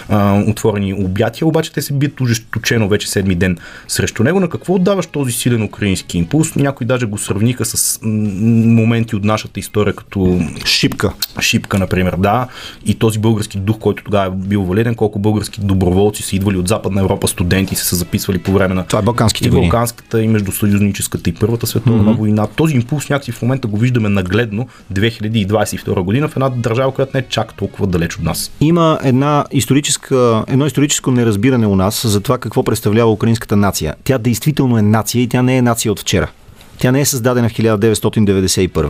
а, 0.09 0.43
отворени 0.47 0.93
обятия, 0.93 1.47
обаче 1.47 1.71
те 1.71 1.81
се 1.81 1.93
бият 1.93 2.21
ожесточено 2.21 2.87
вече 2.87 3.09
седми 3.09 3.35
ден 3.35 3.57
срещу 3.87 4.23
него. 4.23 4.39
На 4.39 4.49
какво 4.49 4.73
отдаваш 4.73 5.07
този 5.07 5.31
силен 5.31 5.63
украински 5.63 6.17
импулс? 6.17 6.55
Някои 6.55 6.87
даже 6.87 7.05
го 7.05 7.17
сравниха 7.17 7.65
с 7.65 7.99
моменти 8.01 9.15
от 9.15 9.23
нашата 9.23 9.59
история, 9.59 9.93
като 9.93 10.41
Шипка. 10.65 11.13
Шипка, 11.39 11.79
например, 11.79 12.15
да, 12.17 12.47
и 12.85 12.95
този 12.95 13.19
български 13.19 13.57
дух, 13.57 13.79
който 13.79 14.03
тогава 14.03 14.25
е 14.27 14.47
бил 14.47 14.63
валиден, 14.63 14.95
колко 14.95 15.19
български 15.19 15.61
доброволци 15.61 16.23
са 16.23 16.35
идвали 16.35 16.57
от 16.57 16.67
Западна 16.67 17.01
Европа, 17.01 17.27
студенти 17.27 17.75
са 17.75 17.85
се 17.85 17.95
записвали 17.95 18.37
по 18.37 18.51
време 18.51 18.73
на 18.73 18.83
Това 18.91 18.99
е 18.99 19.03
Балканските 19.03 19.47
и 19.47 19.51
войни. 19.51 19.69
Балканската, 19.69 20.21
и 20.21 20.27
междусъюзническата, 20.27 21.29
и 21.29 21.33
Първата 21.33 21.67
световна 21.67 22.03
mm-hmm. 22.03 22.17
война. 22.17 22.47
Този 22.47 22.75
импулс 22.75 23.09
някакси 23.09 23.31
в 23.31 23.41
момента 23.41 23.67
го 23.67 23.77
виждаме 23.77 24.09
нагледно 24.09 24.67
2022 24.93 26.01
година 26.01 26.27
в 26.27 26.35
една 26.35 26.49
държава, 26.49 26.91
която 26.91 27.11
не 27.13 27.19
е 27.19 27.25
чак 27.29 27.53
толкова 27.53 27.87
далеч 27.87 28.15
от 28.15 28.23
нас. 28.23 28.51
Има 28.61 28.99
една 29.03 29.45
историческа, 29.51 30.43
едно 30.47 30.65
историческо 30.65 31.11
неразбиране 31.11 31.67
у 31.67 31.75
нас 31.75 32.07
за 32.07 32.21
това 32.21 32.37
какво 32.37 32.63
представлява 32.63 33.11
украинската 33.11 33.55
нация. 33.55 33.95
Тя 34.03 34.17
действително 34.17 34.77
е 34.77 34.81
нация 34.81 35.21
и 35.21 35.27
тя 35.27 35.41
не 35.41 35.57
е 35.57 35.61
нация 35.61 35.91
от 35.91 35.99
вчера. 35.99 36.29
Тя 36.77 36.91
не 36.91 37.01
е 37.01 37.05
създадена 37.05 37.49
в 37.49 37.53
1991. 37.53 38.89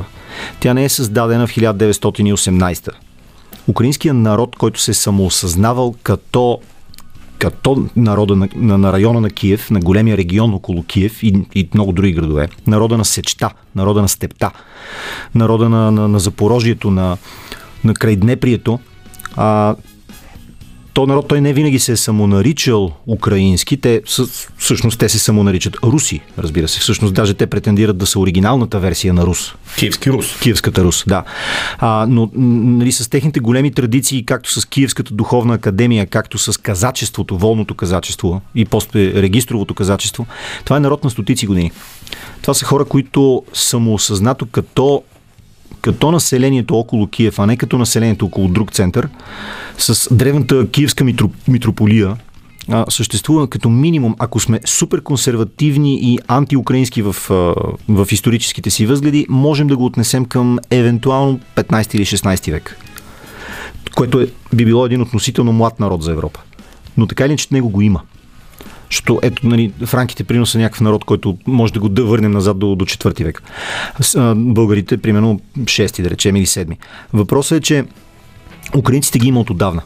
Тя 0.60 0.74
не 0.74 0.84
е 0.84 0.90
създадена 0.90 1.48
в 1.48 1.52
1918. 1.56 2.90
Украинският 3.68 4.18
народ, 4.18 4.56
който 4.56 4.82
се 4.82 4.92
е 4.92 4.94
самоосъзнавал 4.94 5.96
като 6.04 6.60
като 7.42 7.86
народа 7.96 8.36
на, 8.36 8.50
на, 8.56 8.78
на 8.78 8.94
района 8.94 9.22
на 9.22 9.30
Киев, 9.30 9.72
на 9.72 9.80
големия 9.80 10.18
регион 10.18 10.54
около 10.54 10.84
Киев 10.84 11.24
и, 11.24 11.46
и 11.56 11.70
много 11.74 11.92
други 11.92 12.14
градове, 12.14 12.50
народа 12.68 12.98
на 12.98 13.06
Сечта, 13.06 13.50
народа 13.76 14.02
на 14.02 14.08
Степта, 14.08 14.52
народа 15.36 15.70
на, 15.70 15.92
на, 15.92 16.08
на 16.08 16.20
Запорожието, 16.20 16.92
на, 16.92 17.18
на 17.84 17.94
край 17.94 18.16
Днеприето, 18.16 18.80
а, 19.36 19.76
то 20.94 21.06
народ 21.06 21.28
той 21.28 21.42
не 21.42 21.54
винаги 21.54 21.80
се 21.80 21.92
е 21.92 21.98
самонаричал 21.98 22.92
украински, 23.08 23.78
те 23.78 24.02
всъщност 24.58 25.00
те 25.00 25.10
се 25.10 25.20
самонаричат 25.20 25.78
руси, 25.84 26.22
разбира 26.38 26.68
се. 26.68 26.80
Всъщност 26.80 27.14
даже 27.14 27.34
те 27.34 27.48
претендират 27.48 27.98
да 27.98 28.06
са 28.06 28.20
оригиналната 28.20 28.80
версия 28.80 29.14
на 29.14 29.26
Рус. 29.26 29.54
Киевски 29.78 30.12
Рус. 30.12 30.40
Киевската 30.40 30.84
Рус, 30.84 31.04
да. 31.08 31.24
А, 31.78 32.06
но 32.10 32.30
нали, 32.36 32.92
с 32.92 33.10
техните 33.10 33.40
големи 33.40 33.72
традиции, 33.72 34.26
както 34.26 34.52
с 34.52 34.66
Киевската 34.66 35.14
духовна 35.14 35.54
академия, 35.54 36.06
както 36.06 36.38
с 36.38 36.62
казачеството, 36.62 37.38
волното 37.38 37.76
казачество 37.76 38.42
и 38.56 38.66
после 38.66 39.14
регистровото 39.14 39.74
казачество, 39.74 40.26
това 40.66 40.78
е 40.78 40.80
народ 40.80 41.04
на 41.04 41.10
стотици 41.10 41.48
години. 41.48 41.72
Това 42.42 42.54
са 42.54 42.66
хора, 42.66 42.86
които 42.86 43.44
самоосъзнато 43.54 44.46
като 44.52 45.04
като 45.82 46.12
населението 46.12 46.76
около 46.76 47.08
Киев, 47.08 47.40
а 47.40 47.46
не 47.46 47.58
като 47.58 47.78
населението 47.78 48.26
около 48.26 48.48
друг 48.48 48.72
център, 48.72 49.10
с 49.78 50.16
древната 50.16 50.70
киевска 50.70 51.04
митро, 51.04 51.30
митрополия, 51.48 52.16
а, 52.70 52.86
съществува 52.90 53.48
като 53.48 53.70
минимум, 53.70 54.16
ако 54.20 54.40
сме 54.40 54.60
супер 54.66 55.02
консервативни 55.02 56.00
и 56.02 56.20
антиукраински 56.28 57.02
в, 57.02 57.16
в 57.90 58.08
историческите 58.12 58.70
си 58.70 58.86
възгледи, 58.86 59.26
можем 59.30 59.68
да 59.68 59.78
го 59.78 59.86
отнесем 59.86 60.26
към 60.26 60.60
евентуално 60.72 61.40
15 61.56 61.96
или 61.96 62.06
16 62.06 62.52
век. 62.52 62.78
Което 63.96 64.22
е, 64.22 64.28
би 64.54 64.66
било 64.66 64.86
един 64.86 65.02
относително 65.02 65.54
млад 65.54 65.80
народ 65.80 66.04
за 66.04 66.12
Европа. 66.12 66.40
Но 66.98 67.08
така 67.08 67.26
или 67.26 67.32
иначе 67.32 67.48
него 67.52 67.70
го 67.70 67.82
има. 67.82 68.02
Защото 68.92 69.20
ето, 69.24 69.48
нали, 69.48 69.72
франките 69.86 70.24
приноса 70.24 70.58
някакъв 70.58 70.82
народ, 70.82 71.06
който 71.06 71.38
може 71.48 71.74
да 71.74 71.80
го 71.80 71.90
да 71.90 72.04
върнем 72.04 72.32
назад 72.32 72.60
до, 72.60 72.76
до 72.76 72.86
4 72.86 73.24
век. 73.24 73.44
Българите, 74.36 74.98
примерно 74.98 75.40
6 75.60 76.02
да 76.02 76.10
речем 76.10 76.36
или 76.36 76.46
7. 76.46 76.78
Въпросът 77.14 77.58
е, 77.58 77.62
че 77.62 77.86
украинците 78.78 79.20
ги 79.20 79.28
има 79.28 79.40
от 79.40 79.50
отдавна. 79.50 79.82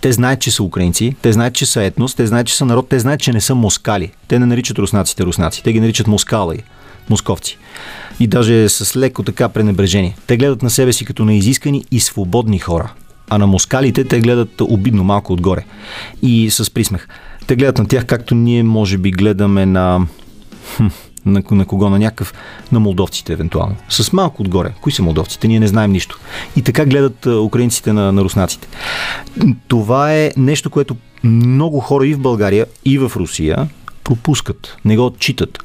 Те 0.00 0.12
знаят, 0.12 0.40
че 0.40 0.50
са 0.50 0.62
украинци, 0.62 1.14
те 1.22 1.32
знаят, 1.32 1.54
че 1.54 1.66
са 1.66 1.82
етнос, 1.82 2.14
те 2.14 2.26
знаят, 2.26 2.46
че 2.46 2.56
са 2.56 2.64
народ, 2.64 2.88
те 2.88 2.98
знаят, 2.98 3.20
че 3.20 3.32
не 3.32 3.40
са 3.40 3.54
москали. 3.54 4.10
Те 4.28 4.38
не 4.38 4.46
наричат 4.46 4.78
руснаците 4.78 5.24
руснаци, 5.24 5.62
те 5.62 5.72
ги 5.72 5.80
наричат 5.80 6.06
москала 6.06 6.54
и 6.54 6.58
московци. 7.10 7.58
И 8.20 8.26
даже 8.26 8.68
с 8.68 8.96
леко 8.96 9.22
така 9.22 9.48
пренебрежение. 9.48 10.16
Те 10.26 10.36
гледат 10.36 10.62
на 10.62 10.70
себе 10.70 10.92
си 10.92 11.04
като 11.04 11.24
на 11.24 11.34
изискани 11.34 11.84
и 11.90 12.00
свободни 12.00 12.58
хора. 12.58 12.92
А 13.30 13.38
на 13.38 13.46
москалите 13.46 14.04
те 14.04 14.20
гледат 14.20 14.60
обидно 14.60 15.04
малко 15.04 15.32
отгоре. 15.32 15.64
И 16.22 16.50
с 16.50 16.70
присмех. 16.70 17.08
Те 17.46 17.56
гледат 17.56 17.78
на 17.78 17.88
тях 17.88 18.06
както 18.06 18.34
ние 18.34 18.62
може 18.62 18.98
би 18.98 19.10
гледаме 19.10 19.66
на 19.66 20.06
На, 21.26 21.42
на 21.50 21.64
кого? 21.64 21.90
На 21.90 21.98
някакъв. 21.98 22.34
На 22.72 22.80
молдовците, 22.80 23.32
евентуално. 23.32 23.76
С 23.88 24.12
малко 24.12 24.42
отгоре. 24.42 24.72
Кои 24.80 24.92
са 24.92 25.02
молдовците? 25.02 25.48
Ние 25.48 25.60
не 25.60 25.66
знаем 25.66 25.92
нищо. 25.92 26.18
И 26.56 26.62
така 26.62 26.86
гледат 26.86 27.26
украинците 27.26 27.92
на, 27.92 28.12
на 28.12 28.22
руснаците. 28.22 28.68
Това 29.68 30.14
е 30.14 30.30
нещо, 30.36 30.70
което 30.70 30.96
много 31.24 31.80
хора 31.80 32.06
и 32.06 32.14
в 32.14 32.20
България, 32.20 32.66
и 32.84 32.98
в 32.98 33.12
Русия 33.16 33.68
пропускат, 34.04 34.76
не 34.84 34.96
го 34.96 35.06
отчитат. 35.06 35.58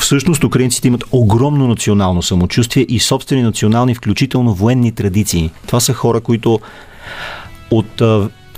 Всъщност 0.00 0.44
украинците 0.44 0.88
имат 0.88 1.04
огромно 1.12 1.68
национално 1.68 2.22
самочувствие 2.22 2.86
и 2.88 2.98
собствени 2.98 3.42
национални, 3.42 3.94
включително 3.94 4.54
военни 4.54 4.92
традиции. 4.92 5.50
Това 5.66 5.80
са 5.80 5.94
хора, 5.94 6.20
които 6.20 6.60
от 7.70 8.02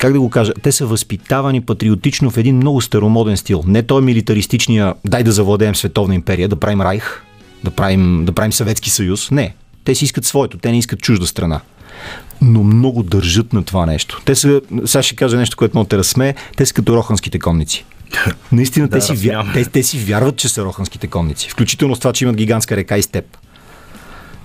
как 0.00 0.12
да 0.12 0.20
го 0.20 0.30
кажа, 0.30 0.52
те 0.62 0.72
са 0.72 0.86
възпитавани 0.86 1.60
патриотично 1.60 2.30
в 2.30 2.36
един 2.36 2.56
много 2.56 2.80
старомоден 2.80 3.36
стил. 3.36 3.64
Не 3.66 3.82
той 3.82 4.02
милитаристичния, 4.02 4.94
дай 5.04 5.22
да 5.22 5.32
завладеем 5.32 5.74
световна 5.74 6.14
империя, 6.14 6.48
да 6.48 6.56
правим 6.56 6.80
райх, 6.80 7.22
да 7.64 7.70
правим, 7.70 8.24
да 8.24 8.32
правим 8.32 8.52
Съветски 8.52 8.90
съюз. 8.90 9.30
Не. 9.30 9.54
Те 9.84 9.94
си 9.94 10.04
искат 10.04 10.24
своето, 10.24 10.58
те 10.58 10.70
не 10.70 10.78
искат 10.78 11.00
чужда 11.00 11.26
страна. 11.26 11.60
Но 12.42 12.64
много 12.64 13.02
държат 13.02 13.52
на 13.52 13.62
това 13.62 13.86
нещо. 13.86 14.22
Те 14.24 14.34
са, 14.34 14.60
сега 14.84 15.02
ще 15.02 15.16
кажа 15.16 15.36
нещо, 15.36 15.56
което 15.56 15.76
много 15.76 15.88
те 15.88 15.98
разсмее, 15.98 16.34
те 16.56 16.66
са 16.66 16.74
като 16.74 16.96
роханските 16.96 17.38
конници. 17.38 17.84
Наистина, 18.52 18.88
да, 18.88 18.98
те, 18.98 19.04
си, 19.04 19.12
вя... 19.14 19.46
те, 19.54 19.64
те 19.64 19.82
си 19.82 19.98
вярват, 19.98 20.36
че 20.36 20.48
са 20.48 20.64
роханските 20.64 21.06
конници. 21.06 21.50
Включително 21.50 21.96
с 21.96 21.98
това, 21.98 22.12
че 22.12 22.24
имат 22.24 22.36
гигантска 22.36 22.76
река 22.76 22.98
и 22.98 23.02
степ. 23.02 23.36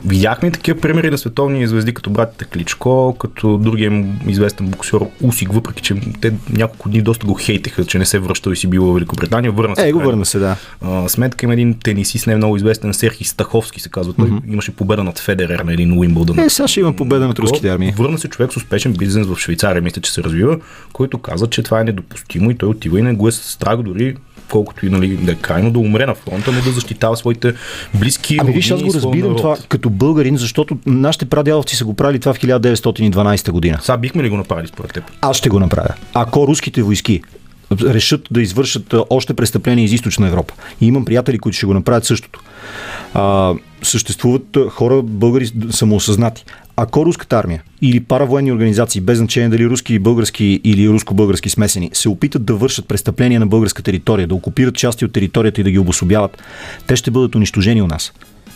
Видяхме 0.06 0.52
такива 0.52 0.80
примери 0.80 1.10
на 1.10 1.18
световни 1.18 1.68
звезди, 1.68 1.94
като 1.94 2.10
братите 2.10 2.46
Кличко, 2.46 3.16
като 3.20 3.58
другия 3.58 4.06
известен 4.28 4.68
боксер 4.68 5.00
Усик, 5.22 5.54
въпреки 5.54 5.82
че 5.82 5.96
те 6.22 6.34
няколко 6.50 6.90
дни 6.90 7.02
доста 7.02 7.26
го 7.26 7.34
хейтеха, 7.34 7.86
че 7.86 8.00
не 8.00 8.06
се 8.06 8.20
връща 8.20 8.52
и 8.52 8.56
си 8.56 8.68
бил 8.68 8.86
в 8.86 8.94
Великобритания. 8.94 9.52
Върна 9.52 9.76
се. 9.76 9.88
Е, 9.88 9.92
го 9.92 10.00
върна 10.00 10.26
се, 10.26 10.40
да. 10.40 10.56
А, 10.82 11.10
сметка 11.10 11.46
има 11.46 11.54
един 11.54 11.80
тенисист, 11.80 12.28
не 12.28 12.36
много 12.36 12.58
известен, 12.58 12.94
Серхи 12.94 13.24
Стаховски 13.24 13.82
се 13.82 13.90
казва. 13.90 14.14
Той 14.14 14.30
mm-hmm. 14.30 14.54
имаше 14.54 14.72
победа 14.72 15.04
над 15.04 15.20
Федерер 15.20 15.60
на 15.60 15.74
един 15.74 15.98
Уимбълдън. 15.98 16.40
Е, 16.40 16.50
сега 16.50 16.68
ще 16.68 16.80
има 16.80 16.94
победа 16.94 17.28
над 17.28 17.40
руските 17.40 17.70
армии. 17.70 17.94
Върна 17.98 18.18
се 18.18 18.28
човек 18.28 18.54
с 18.54 18.58
успешен 18.58 18.94
бизнес 18.94 19.28
в 19.28 19.38
Швейцария, 19.38 19.82
мисля, 19.82 20.02
че 20.02 20.14
се 20.14 20.24
развива, 20.24 20.60
който 20.94 21.18
каза, 21.18 21.48
че 21.48 21.64
това 21.64 21.82
е 21.82 21.84
недопустимо 21.84 22.52
и 22.52 22.56
той 22.56 22.70
отива 22.70 23.00
и 23.00 23.02
не 23.02 23.14
го 23.14 23.28
е 23.28 23.32
страх 23.32 23.82
дори 23.82 24.16
колкото 24.52 24.86
и 24.86 24.90
нали, 24.90 25.08
да 25.18 25.32
е 25.32 25.36
крайно 25.36 25.72
да 25.72 25.80
умре 25.80 26.06
на 26.06 26.16
фронта, 26.16 26.52
но 26.52 26.62
да 26.62 26.72
защитава 26.72 27.16
своите 27.16 27.54
близки. 28.00 28.38
Ами 28.42 28.52
виж, 28.52 28.72
аз 28.72 28.84
го 28.84 28.94
разбирам 28.94 29.36
това 29.36 29.58
като 29.70 29.90
българин, 29.90 30.38
защото 30.38 30.78
нашите 30.86 31.26
прадядовци 31.26 31.76
са 31.76 31.86
го 31.86 31.94
правили 31.94 32.20
това 32.20 32.34
в 32.34 32.40
1912 32.40 33.52
година. 33.52 33.78
Сега 33.82 33.98
бихме 33.98 34.24
ли 34.24 34.30
го 34.30 34.38
направили 34.38 34.68
според 34.68 34.94
теб? 34.94 35.04
Аз 35.22 35.38
ще 35.38 35.50
го 35.50 35.60
направя. 35.60 35.94
Ако 36.14 36.48
руските 36.48 36.84
войски 36.84 37.22
решат 37.72 38.28
да 38.32 38.42
извършат 38.42 38.94
още 39.10 39.34
престъпления 39.34 39.86
из 39.86 39.92
източна 39.92 40.28
Европа. 40.28 40.54
И 40.82 40.88
имам 40.88 41.06
приятели, 41.06 41.40
които 41.40 41.58
ще 41.58 41.66
го 41.66 41.74
направят 41.74 42.06
същото. 42.06 42.40
А, 43.14 43.54
съществуват 43.84 44.58
хора, 44.70 45.02
българи 45.02 45.52
самоосъзнати. 45.70 46.46
Ако 46.78 47.06
руската 47.06 47.38
армия 47.38 47.64
или 47.82 48.00
паравоенни 48.00 48.52
организации, 48.52 49.02
без 49.02 49.18
значение 49.18 49.50
дали 49.50 49.70
руски, 49.70 50.00
български 50.00 50.62
или 50.64 50.90
руско-български 50.90 51.50
смесени, 51.50 51.90
се 51.94 52.10
опитат 52.10 52.46
да 52.46 52.56
вършат 52.56 52.88
престъпления 52.88 53.40
на 53.40 53.48
българска 53.48 53.84
територия, 53.84 54.28
да 54.28 54.36
окупират 54.36 54.76
части 54.76 55.06
от 55.06 55.14
територията 55.14 55.62
и 55.62 55.64
да 55.64 55.72
ги 55.72 55.80
обособяват, 55.80 56.44
те 56.88 56.96
ще 56.96 57.12
бъдат 57.12 57.36
унищожени 57.36 57.82
у 57.82 57.88
нас. 57.88 58.14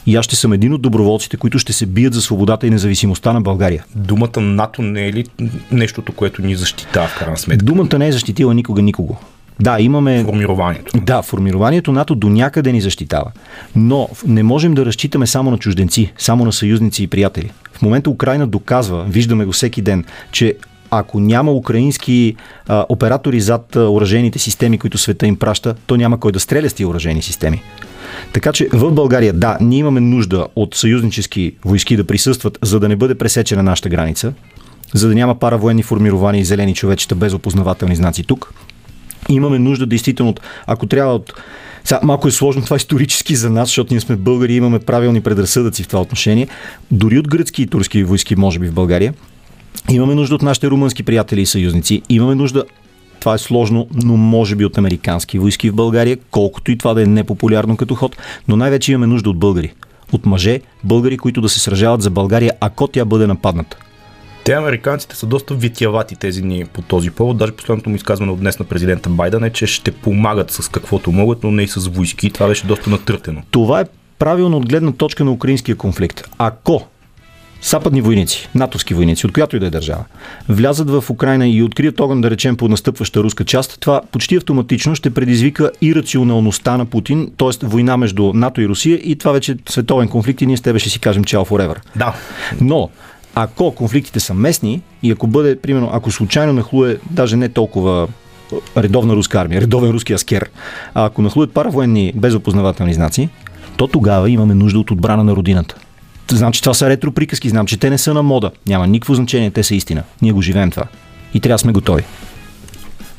И 0.09 0.15
аз 0.15 0.25
ще 0.25 0.35
съм 0.35 0.53
един 0.53 0.73
от 0.73 0.81
доброволците, 0.81 1.37
които 1.37 1.59
ще 1.59 1.73
се 1.73 1.85
бият 1.85 2.13
за 2.13 2.21
свободата 2.21 2.67
и 2.67 2.69
независимостта 2.69 3.33
на 3.33 3.41
България. 3.41 3.85
Думата 3.95 4.41
НАТО 4.41 4.81
не 4.81 5.07
е 5.07 5.13
ли 5.13 5.25
нещото, 5.71 6.13
което 6.13 6.41
ни 6.41 6.55
защитава 6.55 7.07
в 7.07 7.19
крайна 7.19 7.37
сметка? 7.37 7.65
Думата 7.65 7.99
не 7.99 8.07
е 8.07 8.11
защитила 8.11 8.53
никога 8.53 8.81
никого. 8.81 9.17
Да, 9.59 9.77
имаме. 9.79 10.23
Формированието. 10.23 10.97
Да, 11.01 11.21
формированието 11.21 11.91
НАТО 11.91 12.15
до 12.15 12.29
някъде 12.29 12.71
ни 12.71 12.81
защитава. 12.81 13.31
Но 13.75 14.09
не 14.27 14.43
можем 14.43 14.73
да 14.73 14.85
разчитаме 14.85 15.27
само 15.27 15.51
на 15.51 15.57
чужденци, 15.57 16.13
само 16.17 16.45
на 16.45 16.51
съюзници 16.51 17.03
и 17.03 17.07
приятели. 17.07 17.51
В 17.73 17.81
момента 17.81 18.09
Украина 18.09 18.47
доказва, 18.47 19.05
виждаме 19.09 19.45
го 19.45 19.51
всеки 19.51 19.81
ден, 19.81 20.05
че 20.31 20.55
ако 20.91 21.19
няма 21.19 21.51
украински 21.51 22.35
а, 22.67 22.85
оператори 22.89 23.41
зад 23.41 23.75
а, 23.75 23.89
оръжейните 23.89 24.39
системи, 24.39 24.77
които 24.77 24.97
света 24.97 25.27
им 25.27 25.35
праща, 25.35 25.75
то 25.85 25.97
няма 25.97 26.19
кой 26.19 26.31
да 26.31 26.39
стреля 26.39 26.69
с 26.69 26.73
тия 26.73 26.87
оръжейни 26.87 27.21
системи. 27.21 27.61
Така 28.33 28.51
че 28.51 28.67
в 28.73 28.91
България, 28.91 29.33
да, 29.33 29.57
ние 29.61 29.79
имаме 29.79 29.99
нужда 29.99 30.47
от 30.55 30.75
съюзнически 30.75 31.55
войски 31.65 31.97
да 31.97 32.03
присъстват, 32.03 32.59
за 32.61 32.79
да 32.79 32.89
не 32.89 32.95
бъде 32.95 33.15
пресечена 33.15 33.63
нашата 33.63 33.89
граница, 33.89 34.33
за 34.93 35.07
да 35.07 35.15
няма 35.15 35.35
паравоенни 35.35 35.83
формирования 35.83 36.41
и 36.41 36.45
зелени 36.45 36.75
човечета 36.75 37.15
без 37.15 37.33
опознавателни 37.33 37.95
знаци 37.95 38.23
тук. 38.23 38.53
Имаме 39.29 39.59
нужда 39.59 39.85
действително, 39.85 40.35
ако 40.67 40.87
трябва 40.87 41.13
от 41.13 41.33
сега, 41.83 41.99
малко 42.03 42.27
е 42.27 42.31
сложно 42.31 42.61
това 42.61 42.75
исторически 42.75 43.35
за 43.35 43.49
нас, 43.49 43.69
защото 43.69 43.93
ние 43.93 44.01
сме 44.01 44.15
българи 44.15 44.53
и 44.53 44.57
имаме 44.57 44.79
правилни 44.79 45.21
предразсъдъци 45.21 45.83
в 45.83 45.87
това 45.87 46.01
отношение. 46.01 46.47
Дори 46.91 47.19
от 47.19 47.27
гръцки 47.27 47.61
и 47.61 47.67
турски 47.67 48.03
войски, 48.03 48.35
може 48.35 48.59
би 48.59 48.67
в 48.67 48.73
България. 48.73 49.13
Имаме 49.89 50.15
нужда 50.15 50.35
от 50.35 50.41
нашите 50.41 50.67
румънски 50.67 51.03
приятели 51.03 51.41
и 51.41 51.45
съюзници. 51.45 52.01
Имаме 52.09 52.35
нужда 52.35 52.63
това 53.19 53.33
е 53.33 53.37
сложно, 53.37 53.87
но 54.03 54.17
може 54.17 54.55
би 54.55 54.65
от 54.65 54.77
американски 54.77 55.39
войски 55.39 55.69
в 55.69 55.75
България, 55.75 56.17
колкото 56.31 56.71
и 56.71 56.77
това 56.77 56.93
да 56.93 57.01
е 57.01 57.05
непопулярно 57.05 57.77
като 57.77 57.95
ход, 57.95 58.17
но 58.47 58.55
най-вече 58.55 58.91
имаме 58.91 59.07
нужда 59.07 59.29
от 59.29 59.39
българи. 59.39 59.73
От 60.11 60.25
мъже, 60.25 60.61
българи, 60.83 61.17
които 61.17 61.41
да 61.41 61.49
се 61.49 61.59
сражават 61.59 62.01
за 62.01 62.09
България, 62.09 62.53
ако 62.59 62.87
тя 62.87 63.05
бъде 63.05 63.27
нападната. 63.27 63.77
Те 64.43 64.53
американците 64.53 65.15
са 65.15 65.25
доста 65.25 65.53
витявати 65.53 66.15
тези 66.15 66.41
дни 66.41 66.65
по 66.73 66.81
този 66.81 67.11
повод. 67.11 67.37
Даже 67.37 67.51
последното 67.51 67.89
му 67.89 67.95
изказване 67.95 68.31
от 68.31 68.39
днес 68.39 68.59
на 68.59 68.65
президента 68.65 69.09
Байден 69.09 69.43
е, 69.43 69.49
че 69.49 69.67
ще 69.67 69.91
помагат 69.91 70.51
с 70.51 70.69
каквото 70.69 71.11
могат, 71.11 71.43
но 71.43 71.51
не 71.51 71.63
и 71.63 71.67
с 71.67 71.87
войски. 71.87 72.31
Това 72.31 72.47
беше 72.47 72.67
доста 72.67 72.89
натъртено. 72.89 73.41
Това 73.51 73.81
е 73.81 73.85
правилно 74.19 74.57
от 74.57 74.69
гледна 74.69 74.91
точка 74.91 75.25
на 75.25 75.31
украинския 75.31 75.75
конфликт. 75.75 76.29
Ако 76.37 76.87
Западни 77.61 78.01
войници, 78.01 78.49
натовски 78.55 78.93
войници, 78.93 79.25
от 79.25 79.33
която 79.33 79.55
и 79.55 79.59
да 79.59 79.65
е 79.65 79.69
държава, 79.69 80.03
влязат 80.49 80.89
в 80.89 81.03
Украина 81.09 81.47
и 81.47 81.63
открият 81.63 81.99
огън, 81.99 82.21
да 82.21 82.31
речем, 82.31 82.57
по 82.57 82.67
настъпваща 82.67 83.23
руска 83.23 83.45
част, 83.45 83.79
това 83.79 84.01
почти 84.11 84.35
автоматично 84.35 84.95
ще 84.95 85.09
предизвика 85.09 85.71
и 85.81 85.95
рационалността 85.95 86.77
на 86.77 86.85
Путин, 86.85 87.31
т.е. 87.37 87.65
война 87.65 87.97
между 87.97 88.33
НАТО 88.33 88.61
и 88.61 88.67
Русия 88.67 88.99
и 89.03 89.15
това 89.15 89.31
вече 89.31 89.51
е 89.51 89.55
световен 89.69 90.07
конфликт 90.07 90.41
и 90.41 90.45
ние 90.45 90.57
с 90.57 90.61
тебе 90.61 90.79
ще 90.79 90.89
си 90.89 90.99
кажем 90.99 91.23
чао 91.23 91.45
forever. 91.45 91.77
Да. 91.95 92.15
Но 92.61 92.89
ако 93.35 93.75
конфликтите 93.75 94.19
са 94.19 94.33
местни 94.33 94.81
и 95.03 95.11
ако 95.11 95.27
бъде, 95.27 95.59
примерно, 95.59 95.89
ако 95.93 96.11
случайно 96.11 96.53
нахлуе 96.53 96.97
даже 97.11 97.35
не 97.35 97.49
толкова 97.49 98.07
редовна 98.77 99.15
руска 99.15 99.41
армия, 99.41 99.61
редовен 99.61 99.91
руски 99.91 100.13
аскер, 100.13 100.49
а 100.93 101.05
ако 101.05 101.21
нахлуят 101.21 101.53
паравоенни 101.53 102.13
без 102.15 102.33
опознавателни 102.33 102.93
знаци, 102.93 103.29
то 103.77 103.87
тогава 103.87 104.29
имаме 104.29 104.53
нужда 104.53 104.79
от 104.79 104.91
отбрана 104.91 105.23
на 105.23 105.35
родината. 105.35 105.75
Знам, 106.31 106.51
че 106.51 106.61
това 106.61 106.73
са 106.73 106.89
ретро 106.89 107.11
приказки, 107.11 107.49
знам, 107.49 107.65
че 107.65 107.77
те 107.77 107.89
не 107.89 107.97
са 107.97 108.13
на 108.13 108.23
мода. 108.23 108.51
Няма 108.67 108.87
никакво 108.87 109.13
значение, 109.13 109.51
те 109.51 109.63
са 109.63 109.75
истина. 109.75 110.03
Ние 110.21 110.31
го 110.31 110.41
живеем 110.41 110.71
това. 110.71 110.83
И 111.33 111.39
трябва 111.39 111.53
да 111.53 111.59
сме 111.59 111.71
готови. 111.71 112.03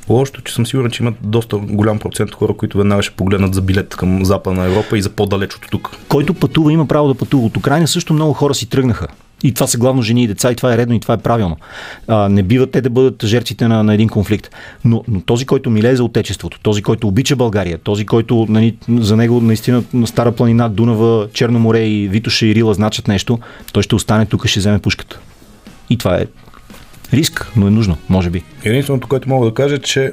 Лошото, 0.08 0.40
че 0.40 0.54
съм 0.54 0.66
сигурен, 0.66 0.90
че 0.90 1.02
има 1.02 1.12
доста 1.22 1.56
голям 1.56 1.98
процент 1.98 2.34
хора, 2.34 2.54
които 2.54 2.78
веднага 2.78 3.02
ще 3.02 3.14
погледнат 3.14 3.54
за 3.54 3.61
билет 3.61 3.96
към 3.96 4.24
Западна 4.24 4.64
Европа 4.64 4.98
и 4.98 5.02
за 5.02 5.11
по-далеч 5.11 5.54
от 5.54 5.66
тук. 5.70 5.96
Който 6.08 6.34
пътува, 6.34 6.72
има 6.72 6.86
право 6.86 7.08
да 7.08 7.14
пътува. 7.14 7.46
От 7.46 7.56
Украина 7.56 7.88
също 7.88 8.12
много 8.12 8.32
хора 8.32 8.54
си 8.54 8.68
тръгнаха. 8.68 9.06
И 9.45 9.55
това 9.55 9.66
са 9.66 9.78
главно 9.78 10.03
жени 10.03 10.24
и 10.24 10.26
деца, 10.26 10.53
и 10.53 10.57
това 10.57 10.74
е 10.74 10.76
редно, 10.76 10.95
и 10.95 11.01
това 11.01 11.14
е 11.14 11.18
правилно. 11.18 11.57
А, 12.09 12.28
не 12.28 12.43
биват 12.43 12.70
те 12.70 12.80
да 12.80 12.91
бъдат 12.91 13.24
жертвите 13.24 13.68
на, 13.68 13.82
на 13.82 13.95
един 13.95 14.09
конфликт. 14.09 14.51
Но, 14.84 15.05
но 15.09 15.20
този, 15.20 15.47
който 15.47 15.70
милее 15.70 15.97
за 15.97 16.05
отечеството, 16.05 16.61
този, 16.61 16.82
който 16.82 17.09
обича 17.09 17.36
България, 17.36 17.78
този, 17.78 18.07
който 18.07 18.47
нали, 18.49 18.76
за 18.88 19.16
него 19.16 19.41
наистина 19.41 19.84
на 19.95 20.07
Стара 20.07 20.32
планина, 20.32 20.68
Дунава, 20.68 21.28
Черно 21.32 21.59
море 21.59 21.86
и 21.86 22.09
Витоша 22.09 22.47
и 22.47 22.55
Рила 22.55 22.74
значат 22.74 23.09
нещо, 23.09 23.38
той 23.72 23.82
ще 23.82 23.95
остане 23.95 24.26
тук 24.26 24.47
ще 24.47 24.61
вземе 24.61 24.78
пушката. 24.78 25.20
И 25.91 25.99
това 25.99 26.16
е 26.16 26.26
риск, 27.12 27.53
но 27.57 27.66
е 27.66 27.70
нужно, 27.70 27.97
може 28.09 28.30
би. 28.30 28.43
Единственото, 28.64 29.09
което 29.09 29.28
мога 29.28 29.47
да 29.47 29.55
кажа, 29.55 29.78
че 29.78 30.12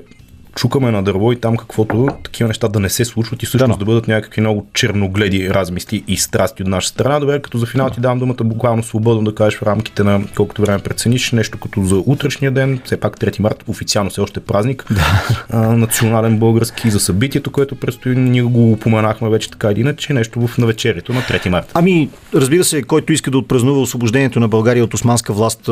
чукаме 0.57 0.91
на 0.91 1.03
дърво 1.03 1.31
и 1.31 1.39
там 1.39 1.57
каквото 1.57 2.07
такива 2.23 2.47
неща 2.47 2.67
да 2.67 2.79
не 2.79 2.89
се 2.89 3.05
случват 3.05 3.43
и 3.43 3.45
всъщност 3.45 3.79
да, 3.79 3.85
да 3.85 3.85
бъдат 3.85 4.07
някакви 4.07 4.41
много 4.41 4.67
черногледи 4.73 5.49
размисли 5.49 6.03
и 6.07 6.17
страсти 6.17 6.63
от 6.63 6.69
наша 6.69 6.87
страна. 6.87 7.19
Добре, 7.19 7.41
като 7.41 7.57
за 7.57 7.65
финал 7.65 7.89
ти 7.89 7.99
давам 7.99 8.19
думата 8.19 8.43
буквално 8.43 8.83
свободно 8.83 9.23
да 9.23 9.35
кажеш 9.35 9.59
в 9.59 9.63
рамките 9.63 10.03
на 10.03 10.21
колкото 10.35 10.61
време 10.61 10.79
прецениш 10.79 11.31
нещо 11.31 11.57
като 11.57 11.83
за 11.83 11.95
утрешния 12.05 12.51
ден, 12.51 12.79
все 12.85 12.99
пак 12.99 13.19
3 13.19 13.39
март 13.39 13.63
официално 13.67 14.09
все 14.09 14.21
още 14.21 14.39
празник, 14.39 14.85
да. 14.91 15.23
а, 15.49 15.57
национален 15.57 16.39
български 16.39 16.89
за 16.89 16.99
събитието, 16.99 17.51
което 17.51 17.75
предстои, 17.75 18.15
ние 18.15 18.41
го 18.41 18.71
упоменахме 18.71 19.29
вече 19.29 19.51
така 19.51 19.71
или 19.71 19.79
иначе, 19.79 20.13
нещо 20.13 20.47
в 20.47 20.57
навечерието 20.57 21.13
на 21.13 21.21
3 21.21 21.49
март. 21.49 21.71
Ами, 21.73 22.09
разбира 22.35 22.63
се, 22.63 22.83
който 22.83 23.13
иска 23.13 23.31
да 23.31 23.37
отпразнува 23.37 23.81
освобождението 23.81 24.39
на 24.39 24.47
България 24.47 24.83
от 24.83 24.93
османска 24.93 25.33
власт 25.33 25.69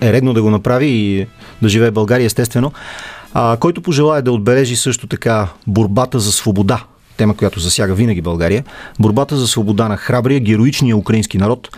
е 0.00 0.12
редно 0.12 0.32
да 0.34 0.42
го 0.42 0.50
направи 0.50 0.86
и 0.86 1.26
да 1.62 1.68
живее 1.68 1.90
България 1.90 2.26
естествено 2.26 2.72
а, 3.34 3.56
който 3.56 3.82
пожелая 3.82 4.22
да 4.22 4.32
отбележи 4.32 4.76
също 4.76 5.06
така 5.06 5.48
борбата 5.66 6.20
за 6.20 6.32
свобода, 6.32 6.84
тема, 7.16 7.36
която 7.36 7.60
засяга 7.60 7.94
винаги 7.94 8.20
България, 8.20 8.64
борбата 9.00 9.36
за 9.36 9.48
свобода 9.48 9.88
на 9.88 9.96
храбрия, 9.96 10.40
героичния 10.40 10.96
украински 10.96 11.38
народ, 11.38 11.68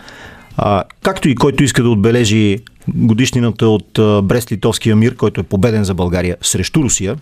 а, 0.57 0.83
както 1.03 1.29
и 1.29 1.35
който 1.35 1.63
иска 1.63 1.83
да 1.83 1.89
отбележи 1.89 2.59
годишнината 2.87 3.67
от 3.67 3.89
Брест-Литовския 3.99 4.95
мир, 4.95 5.15
който 5.15 5.41
е 5.41 5.43
победен 5.43 5.83
за 5.83 5.93
България 5.93 6.37
срещу 6.41 6.83
Русия, 6.83 7.15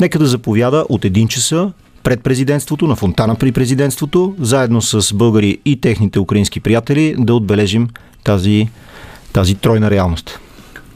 нека 0.00 0.18
да 0.18 0.26
заповяда 0.26 0.84
от 0.88 1.04
един 1.04 1.28
часа 1.28 1.72
пред 2.02 2.22
президентството, 2.22 2.86
на 2.86 2.96
фонтана 2.96 3.34
при 3.34 3.52
президентството, 3.52 4.34
заедно 4.38 4.82
с 4.82 5.14
българи 5.14 5.58
и 5.64 5.80
техните 5.80 6.20
украински 6.20 6.60
приятели 6.60 7.14
да 7.18 7.34
отбележим 7.34 7.88
тази, 8.24 8.68
тази 9.32 9.54
тройна 9.54 9.90
реалност. 9.90 10.40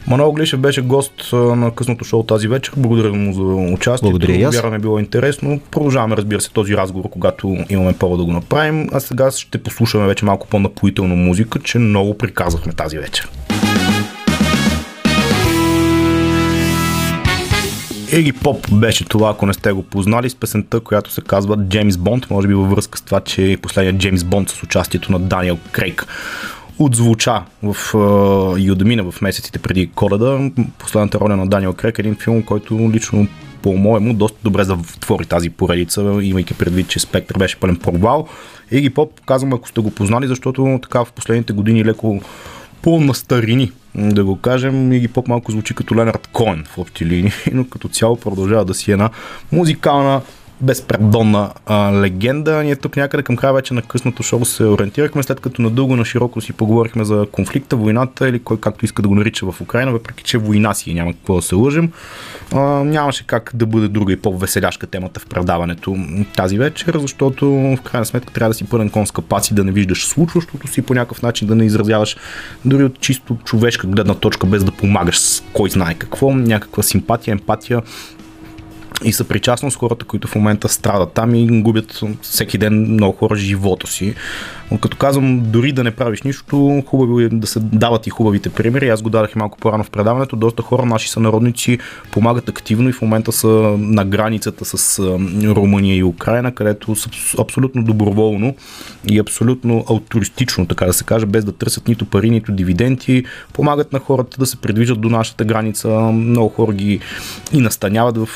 Манол 0.07 0.33
Глишев 0.33 0.61
беше 0.61 0.81
гост 0.81 1.29
на 1.33 1.71
късното 1.75 2.05
шоу 2.05 2.23
тази 2.23 2.49
вечер. 2.49 2.73
Благодаря 2.77 3.13
му 3.13 3.33
за 3.33 3.43
участието. 3.75 4.19
Благодаря 4.19 4.75
е 4.75 4.79
било 4.79 4.99
интересно. 4.99 5.61
Продължаваме, 5.71 6.17
разбира 6.17 6.41
се, 6.41 6.51
този 6.51 6.77
разговор, 6.77 7.11
когато 7.11 7.57
имаме 7.71 7.93
повод 7.93 8.19
да 8.19 8.25
го 8.25 8.33
направим. 8.33 8.89
А 8.93 9.01
сега 9.01 9.31
ще 9.31 9.59
послушаме 9.59 10.07
вече 10.07 10.25
малко 10.25 10.47
по-напоителна 10.49 11.15
музика, 11.15 11.59
че 11.59 11.79
много 11.79 12.19
приказахме 12.19 12.73
тази 12.73 12.99
вечер. 12.99 13.29
Еги 18.13 18.33
Поп 18.33 18.73
беше 18.73 19.05
това, 19.05 19.31
ако 19.31 19.47
не 19.47 19.55
сте 19.55 19.73
го 19.73 19.83
познали, 19.83 20.31
с 20.31 20.35
песента, 20.35 20.81
която 20.81 21.11
се 21.11 21.21
казва 21.21 21.57
Джеймс 21.57 21.97
Бонд, 21.97 22.31
може 22.31 22.49
би 22.49 22.55
във 22.55 22.71
връзка 22.71 22.99
с 22.99 23.03
това, 23.03 23.21
че 23.21 23.53
е 23.53 23.57
последният 23.57 23.97
Джеймс 23.97 24.25
Бонд 24.25 24.51
с 24.51 24.63
участието 24.63 25.13
на 25.13 25.19
Даниел 25.19 25.59
Крейг 25.71 26.07
отзвуча 26.79 27.43
в 27.63 27.77
Юдемина 28.59 29.11
в 29.11 29.23
месеците 29.23 29.59
преди 29.59 29.91
коледа. 29.95 30.51
Последната 30.79 31.21
роля 31.21 31.37
на 31.37 31.47
Даниел 31.47 31.73
Крек 31.73 31.99
е 31.99 32.03
един 32.03 32.17
филм, 32.17 32.43
който 32.43 32.91
лично 32.93 33.29
по-моему 33.63 34.15
доста 34.15 34.39
добре 34.45 34.65
затвори 34.65 35.27
тази 35.27 35.51
поредица, 35.51 36.19
имайки 36.23 36.55
предвид, 36.55 36.89
че 36.89 37.01
Спектър 37.01 37.39
беше 37.39 37.61
пълен 37.61 37.77
провал. 37.77 38.29
Еги 38.71 38.91
Поп, 38.91 39.21
казвам, 39.27 39.53
ако 39.53 39.69
сте 39.69 39.81
го 39.81 39.91
познали, 39.91 40.27
защото 40.27 40.79
така 40.83 41.05
в 41.05 41.13
последните 41.13 41.53
години 41.53 41.85
леко 41.85 42.21
по-настарини, 42.83 43.73
да 43.95 44.25
го 44.25 44.37
кажем. 44.37 44.93
Иги 44.93 45.09
Поп 45.09 45.29
малко 45.29 45.53
звучи 45.53 45.75
като 45.75 45.97
Ленард 45.97 46.29
Коен 46.33 46.65
в 46.67 46.79
общи 46.79 47.07
линии, 47.07 47.33
но 47.53 47.65
като 47.69 47.89
цяло 47.89 48.17
продължава 48.17 48.65
да 48.65 48.75
си 48.75 48.93
една 48.93 49.11
музикална 49.53 50.21
безпредонна 50.63 51.51
а, 51.67 51.93
легенда. 51.93 52.63
Ние 52.63 52.77
тук 52.77 52.97
някъде 52.97 53.23
към 53.23 53.37
края 53.37 53.53
вече 53.53 53.75
на 53.75 53.83
късното 53.83 54.23
шоу 54.23 54.45
се 54.45 54.65
ориентирахме, 54.65 55.23
след 55.23 55.41
като 55.41 55.63
надълго 55.63 55.97
на 55.97 56.05
широко 56.05 56.41
си 56.41 56.53
поговорихме 56.53 57.05
за 57.05 57.27
конфликта, 57.33 57.77
войната 57.77 58.29
или 58.29 58.39
кой 58.39 58.61
както 58.61 58.85
иска 58.85 59.03
да 59.03 59.09
го 59.09 59.15
нарича 59.15 59.53
в 59.53 59.61
Украина, 59.61 59.93
въпреки 59.93 60.25
че 60.25 60.39
война 60.39 60.75
си 60.75 60.95
няма 60.95 61.13
какво 61.13 61.37
да 61.37 61.43
се 61.43 61.55
лъжим. 61.55 61.93
А, 62.53 62.61
нямаше 62.85 63.27
как 63.27 63.51
да 63.55 63.67
бъде 63.67 63.89
друга 63.89 64.13
и 64.13 64.17
по-веселяшка 64.17 64.87
темата 64.87 65.21
в 65.21 65.27
предаването 65.27 65.97
тази 66.37 66.59
вечер, 66.59 66.99
защото 66.99 67.51
в 67.51 67.79
крайна 67.85 68.07
сметка 68.07 68.33
трябва 68.33 68.51
да 68.51 68.55
си 68.55 68.65
пълен 68.65 68.91
конска 68.91 69.23
пац 69.23 69.51
и 69.51 69.55
да 69.55 69.65
не 69.65 69.73
виждаш 69.73 70.07
случващото 70.07 70.69
си 70.69 70.83
по 70.83 70.95
някакъв 70.95 71.23
начин 71.23 71.49
да 71.49 71.55
не 71.55 71.65
изразяваш 71.65 72.17
дори 72.65 72.85
от 72.85 73.01
чисто 73.01 73.37
човешка 73.45 73.87
гледна 73.87 74.15
точка, 74.15 74.47
без 74.47 74.65
да 74.65 74.73
помагаш 74.73 75.19
с 75.19 75.43
кой 75.53 75.71
знае 75.71 75.95
какво, 75.95 76.35
някаква 76.35 76.83
симпатия, 76.83 77.33
емпатия, 77.33 77.83
и 79.05 79.13
съпричастност 79.13 79.79
хората, 79.79 80.05
които 80.05 80.29
в 80.29 80.35
момента 80.35 80.69
страдат 80.69 81.13
там 81.13 81.35
и 81.35 81.61
губят 81.63 82.01
всеки 82.23 82.59
ден 82.59 82.93
много 82.93 83.17
хора 83.17 83.37
живота 83.37 83.87
си. 83.87 84.15
Като 84.81 84.97
казвам, 84.97 85.41
дори 85.51 85.73
да 85.73 85.85
не 85.85 85.91
правиш 85.91 86.23
нищо, 86.23 86.83
хубаво 86.87 87.21
е 87.21 87.29
да 87.29 87.47
се 87.47 87.61
дават 87.61 88.07
и 88.07 88.11
хубавите 88.11 88.49
примери. 88.49 88.89
Аз 88.89 89.03
го 89.03 89.11
дадах 89.11 89.35
и 89.35 89.39
малко 89.39 89.59
по-рано 89.59 89.85
в 89.85 89.91
предаването. 89.91 90.37
Доста 90.37 90.63
хора, 90.63 90.87
наши 90.87 91.11
сънародници, 91.11 91.79
помагат 92.11 92.49
активно 92.49 92.89
и 92.89 92.93
в 92.93 93.03
момента 93.03 93.33
са 93.33 93.49
на 93.79 94.05
границата 94.05 94.65
с 94.65 94.99
Румъния 95.45 95.97
и 95.97 96.03
Украина, 96.03 96.55
където 96.55 96.97
са 96.97 97.11
абсолютно 97.39 97.85
доброволно 97.85 98.55
и 99.11 99.19
абсолютно 99.19 99.85
алтуристично, 99.89 100.67
така 100.67 100.87
да 100.87 100.93
се 100.93 101.05
каже, 101.05 101.27
без 101.27 101.45
да 101.45 101.53
търсят 101.53 101.89
нито 101.89 102.05
пари, 102.05 102.31
нито 102.31 102.53
дивиденти, 102.53 103.25
помагат 103.53 103.93
на 103.93 103.99
хората 103.99 104.37
да 104.39 104.47
се 104.47 104.57
придвижат 104.57 105.01
до 105.01 105.09
нашата 105.09 105.45
граница. 105.45 105.89
Много 106.13 106.49
хора 106.49 106.73
ги 106.73 107.01
и 107.53 107.61
настаняват 107.61 108.17
в 108.17 108.29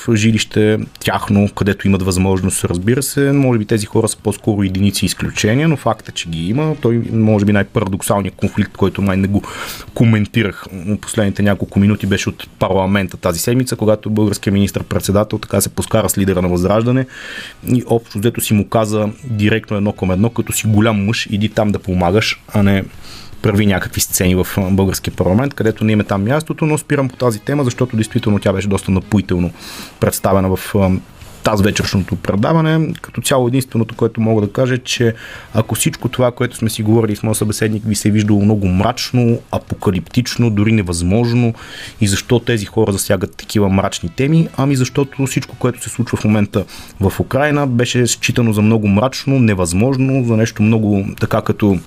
жилище 0.54 0.78
тяхно, 1.00 1.48
където 1.48 1.86
имат 1.86 2.02
възможност, 2.02 2.64
разбира 2.64 3.02
се. 3.02 3.32
Може 3.32 3.58
би 3.58 3.64
тези 3.64 3.86
хора 3.86 4.08
са 4.08 4.16
по-скоро 4.16 4.62
единици 4.62 5.06
изключения, 5.06 5.68
но 5.68 5.76
факт 5.76 6.06
че 6.06 6.12
че 6.12 6.28
ги 6.28 6.48
има. 6.48 6.76
Той 6.80 7.02
може 7.12 7.44
би 7.44 7.52
най-парадоксалният 7.52 8.34
конфликт, 8.36 8.76
който 8.76 9.02
май 9.02 9.16
не 9.16 9.28
го 9.28 9.42
коментирах 9.94 10.66
последните 11.00 11.42
няколко 11.42 11.78
минути, 11.78 12.06
беше 12.06 12.28
от 12.28 12.48
парламента 12.58 13.16
тази 13.16 13.40
седмица, 13.40 13.76
когато 13.76 14.10
българският 14.10 14.54
министр-председател 14.54 15.38
така 15.38 15.60
се 15.60 15.68
поскара 15.68 16.08
с 16.08 16.18
лидера 16.18 16.42
на 16.42 16.48
Възраждане 16.48 17.06
и 17.68 17.82
общо 17.86 18.18
взето 18.18 18.40
си 18.40 18.54
му 18.54 18.68
каза 18.68 19.08
директно 19.24 19.76
едно 19.76 19.92
към 19.92 20.10
едно, 20.10 20.30
като 20.30 20.52
си 20.52 20.66
голям 20.66 21.04
мъж, 21.04 21.26
иди 21.30 21.48
там 21.48 21.72
да 21.72 21.78
помагаш, 21.78 22.40
а 22.54 22.62
не 22.62 22.84
прави 23.46 23.66
някакви 23.66 24.00
сцени 24.00 24.34
в 24.34 24.46
българския 24.70 25.14
парламент, 25.14 25.54
където 25.54 25.84
не 25.84 25.92
има 25.92 26.04
там 26.04 26.24
мястото, 26.24 26.66
но 26.66 26.78
спирам 26.78 27.08
по 27.08 27.16
тази 27.16 27.40
тема, 27.40 27.64
защото 27.64 27.96
действително 27.96 28.38
тя 28.38 28.52
беше 28.52 28.68
доста 28.68 28.90
напоително 28.90 29.50
представена 30.00 30.56
в 30.56 30.74
тази 31.42 31.62
вечершното 31.62 32.16
предаване. 32.16 32.92
Като 33.02 33.20
цяло 33.20 33.48
единственото, 33.48 33.94
което 33.94 34.20
мога 34.20 34.46
да 34.46 34.52
кажа, 34.52 34.74
е, 34.74 34.78
че 34.78 35.14
ако 35.54 35.74
всичко 35.74 36.08
това, 36.08 36.30
което 36.32 36.56
сме 36.56 36.70
си 36.70 36.82
говорили 36.82 37.16
с 37.16 37.22
моят 37.22 37.36
събеседник, 37.36 37.82
ви 37.86 37.94
се 37.94 38.08
е 38.08 38.10
виждало 38.10 38.42
много 38.42 38.68
мрачно, 38.68 39.38
апокалиптично, 39.52 40.50
дори 40.50 40.72
невъзможно 40.72 41.54
и 42.00 42.06
защо 42.06 42.38
тези 42.38 42.66
хора 42.66 42.92
засягат 42.92 43.36
такива 43.36 43.68
мрачни 43.68 44.08
теми, 44.08 44.48
ами 44.56 44.76
защото 44.76 45.26
всичко, 45.26 45.56
което 45.58 45.82
се 45.82 45.90
случва 45.90 46.18
в 46.18 46.24
момента 46.24 46.64
в 47.00 47.20
Украина, 47.20 47.66
беше 47.66 48.06
считано 48.06 48.52
за 48.52 48.62
много 48.62 48.88
мрачно, 48.88 49.38
невъзможно, 49.38 50.24
за 50.24 50.36
нещо 50.36 50.62
много 50.62 51.04
така 51.20 51.42
като 51.42 51.78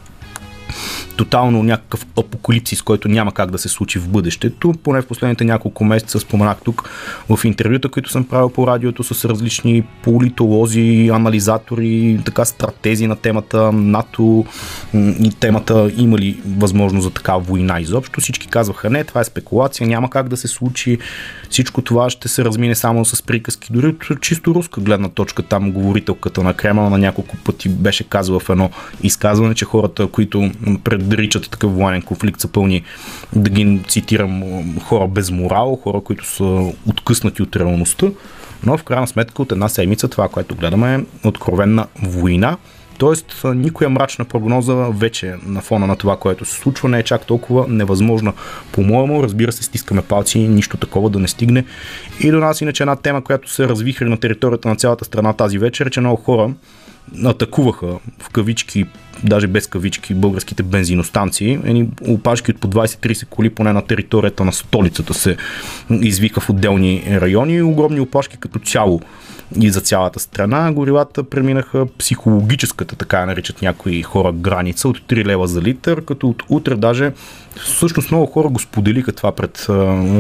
тотално 1.16 1.64
някакъв 1.64 2.06
апокалипсис, 2.20 2.82
който 2.82 3.08
няма 3.08 3.32
как 3.32 3.52
да 3.52 3.58
се 3.58 3.70
случи 3.70 4.00
в 4.00 4.10
бъдещето. 4.10 4.74
Поне 4.84 5.02
в 5.02 5.08
последните 5.08 5.46
няколко 5.46 5.86
месеца 5.86 6.20
споменах 6.20 6.58
тук 6.64 6.90
в 7.30 7.46
интервюта, 7.46 7.90
които 7.90 8.12
съм 8.12 8.24
правил 8.24 8.50
по 8.50 8.68
радиото 8.68 9.04
с 9.04 9.26
различни 9.26 9.84
политолози, 10.04 11.10
анализатори, 11.14 12.20
така 12.26 12.46
стратези 12.46 13.08
на 13.08 13.16
темата 13.16 13.72
НАТО 13.72 14.46
и 14.94 15.32
темата 15.40 15.92
има 15.98 16.18
ли 16.18 16.42
възможност 16.58 17.04
за 17.04 17.10
такава 17.10 17.40
война 17.40 17.80
изобщо. 17.80 18.22
Всички 18.22 18.48
казваха 18.48 18.90
не, 18.90 19.04
това 19.04 19.22
е 19.22 19.24
спекулация, 19.24 19.88
няма 19.88 20.10
как 20.10 20.30
да 20.30 20.38
се 20.38 20.48
случи. 20.48 20.98
Всичко 21.50 21.82
това 21.82 22.10
ще 22.10 22.28
се 22.28 22.46
размине 22.46 22.76
само 22.76 23.06
с 23.06 23.24
приказки. 23.24 23.74
Дори 23.74 23.88
от 23.88 24.22
чисто 24.22 24.56
руска 24.56 24.82
гледна 24.82 25.10
точка 25.10 25.44
там 25.44 25.72
говорителката 25.72 26.44
на 26.44 26.54
Кремъл 26.54 26.90
на 26.90 26.98
няколко 26.98 27.38
пъти 27.38 27.70
беше 27.70 28.04
казала 28.04 28.40
в 28.40 28.50
едно 28.50 28.70
изказване, 29.04 29.56
че 29.56 29.66
хората, 29.66 30.08
които 30.08 30.52
предричат 30.78 31.52
такъв 31.52 31.76
военен 31.76 32.02
конфликт 32.02 32.42
са 32.42 32.48
пълни, 32.48 32.84
да 33.34 33.50
ги 33.50 33.80
цитирам, 33.88 34.44
хора 34.80 35.08
без 35.08 35.32
морал, 35.32 35.80
хора, 35.84 36.02
които 36.02 36.28
са 36.28 36.72
откъснати 36.88 37.42
от 37.42 37.56
реалността. 37.56 38.08
Но 38.64 38.78
в 38.78 38.84
крайна 38.84 39.08
сметка 39.08 39.42
от 39.42 39.52
една 39.52 39.70
седмица 39.70 40.08
това, 40.08 40.28
което 40.28 40.56
гледаме 40.56 40.96
е 40.96 41.28
откровенна 41.28 41.88
война, 42.02 42.58
Тоест, 43.00 43.42
никоя 43.46 43.90
мрачна 43.90 44.26
прогноза 44.26 44.74
вече 44.76 45.36
на 45.46 45.62
фона 45.62 45.88
на 45.88 45.96
това, 45.96 46.18
което 46.18 46.46
се 46.46 46.56
случва, 46.56 46.90
не 46.90 47.00
е 47.00 47.04
чак 47.04 47.26
толкова 47.26 47.66
невъзможна. 47.68 48.34
По-моему, 48.72 49.24
разбира 49.24 49.52
се, 49.52 49.64
стискаме 49.64 50.02
палци, 50.02 50.40
нищо 50.40 50.78
такова 50.78 51.10
да 51.10 51.20
не 51.20 51.28
стигне. 51.28 51.66
И 52.20 52.32
до 52.32 52.38
нас 52.38 52.62
иначе 52.62 52.84
една 52.84 52.96
тема, 52.96 53.24
която 53.24 53.52
се 53.52 53.68
развихри 53.68 54.10
на 54.10 54.18
територията 54.18 54.70
на 54.70 54.76
цялата 54.76 55.06
страна 55.06 55.34
тази 55.34 55.58
вечер, 55.58 55.90
че 55.90 56.00
много 56.00 56.16
хора 56.16 56.52
атакуваха 57.26 57.88
в 58.20 58.30
кавички, 58.30 58.86
даже 59.24 59.48
без 59.48 59.68
кавички, 59.68 60.14
българските 60.14 60.64
бензиностанции. 60.64 61.60
Едни 61.64 61.90
опашки 62.08 62.52
от 62.52 62.60
по 62.60 62.68
20-30 62.68 63.26
коли 63.26 63.50
поне 63.50 63.74
на 63.74 63.82
територията 63.82 64.46
на 64.46 64.54
столицата 64.54 65.14
се 65.14 65.38
извика 65.90 66.42
в 66.42 66.50
отделни 66.50 67.04
райони. 67.10 67.62
Огромни 67.62 68.00
опашки 68.00 68.38
като 68.38 68.60
цяло 68.60 69.02
и 69.62 69.70
за 69.70 69.82
цялата 69.82 70.20
страна. 70.20 70.72
Горивата 70.72 71.24
преминаха 71.24 71.86
психологическата, 71.98 72.96
така 72.96 73.26
наричат 73.26 73.62
някои 73.62 74.04
хора, 74.04 74.32
граница 74.32 74.88
от 74.88 75.00
3 75.00 75.26
лева 75.26 75.48
за 75.48 75.62
литър, 75.62 76.06
като 76.06 76.30
от 76.30 76.44
утре 76.50 76.76
даже 76.76 77.12
всъщност 77.64 78.12
много 78.12 78.26
хора 78.26 78.50
го 78.50 78.60
споделиха 78.60 79.12
това 79.12 79.32
пред 79.32 79.66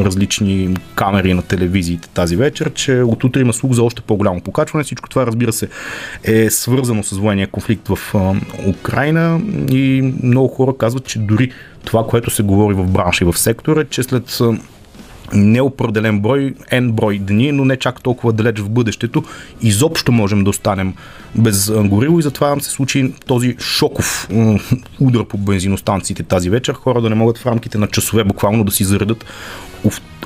различни 0.05 0.75
камери 0.95 1.33
на 1.33 1.41
телевизиите 1.41 2.09
тази 2.09 2.35
вечер, 2.35 2.73
че 2.73 3.01
от 3.01 3.23
утре 3.23 3.41
има 3.41 3.53
слух 3.53 3.71
за 3.71 3.83
още 3.83 4.01
по-голямо 4.01 4.41
покачване. 4.41 4.83
Всичко 4.83 5.09
това, 5.09 5.27
разбира 5.27 5.53
се, 5.53 5.69
е 6.23 6.49
свързано 6.49 7.03
с 7.03 7.17
военния 7.17 7.47
конфликт 7.47 7.87
в 7.87 8.15
Украина 8.67 9.41
и 9.71 10.13
много 10.23 10.47
хора 10.47 10.73
казват, 10.77 11.05
че 11.05 11.19
дори 11.19 11.51
това, 11.85 12.07
което 12.07 12.29
се 12.29 12.43
говори 12.43 12.73
в 12.73 12.87
бранша 12.87 13.23
и 13.23 13.31
в 13.31 13.37
сектора, 13.37 13.83
че 13.83 14.03
след 14.03 14.39
неопределен 15.33 16.19
брой, 16.19 16.55
N 16.71 16.91
брой 16.91 17.17
дни, 17.17 17.51
но 17.51 17.65
не 17.65 17.77
чак 17.77 18.01
толкова 18.01 18.33
далеч 18.33 18.59
в 18.59 18.69
бъдещето, 18.69 19.23
изобщо 19.61 20.11
можем 20.11 20.43
да 20.43 20.49
останем 20.49 20.93
без 21.35 21.71
горило 21.71 22.19
и 22.19 22.21
затова 22.21 22.59
се 22.59 22.69
случи 22.69 23.13
този 23.25 23.55
шоков 23.59 24.29
удар 24.99 25.25
по 25.27 25.37
бензиностанциите 25.37 26.23
тази 26.23 26.49
вечер. 26.49 26.73
Хора 26.73 27.01
да 27.01 27.09
не 27.09 27.15
могат 27.15 27.37
в 27.37 27.45
рамките 27.45 27.77
на 27.77 27.87
часове 27.87 28.23
буквално 28.23 28.63
да 28.63 28.71
си 28.71 28.83
заредат 28.83 29.25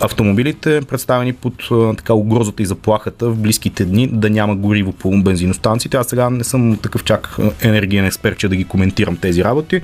автомобилите, 0.01 0.81
представени 0.81 1.33
под 1.33 1.53
така 1.97 2.13
угрозата 2.13 2.63
и 2.63 2.65
заплахата 2.65 3.29
в 3.29 3.37
близките 3.37 3.85
дни 3.85 4.07
да 4.07 4.29
няма 4.29 4.55
гориво 4.55 4.91
по 4.91 5.21
бензиностанциите. 5.21 5.97
Аз 5.97 6.07
сега 6.07 6.29
не 6.29 6.43
съм 6.43 6.77
такъв 6.77 7.03
чак 7.03 7.37
енергиен 7.61 8.05
експерт, 8.05 8.37
че 8.37 8.47
да 8.47 8.55
ги 8.55 8.63
коментирам 8.63 9.17
тези 9.17 9.43
работи, 9.43 9.81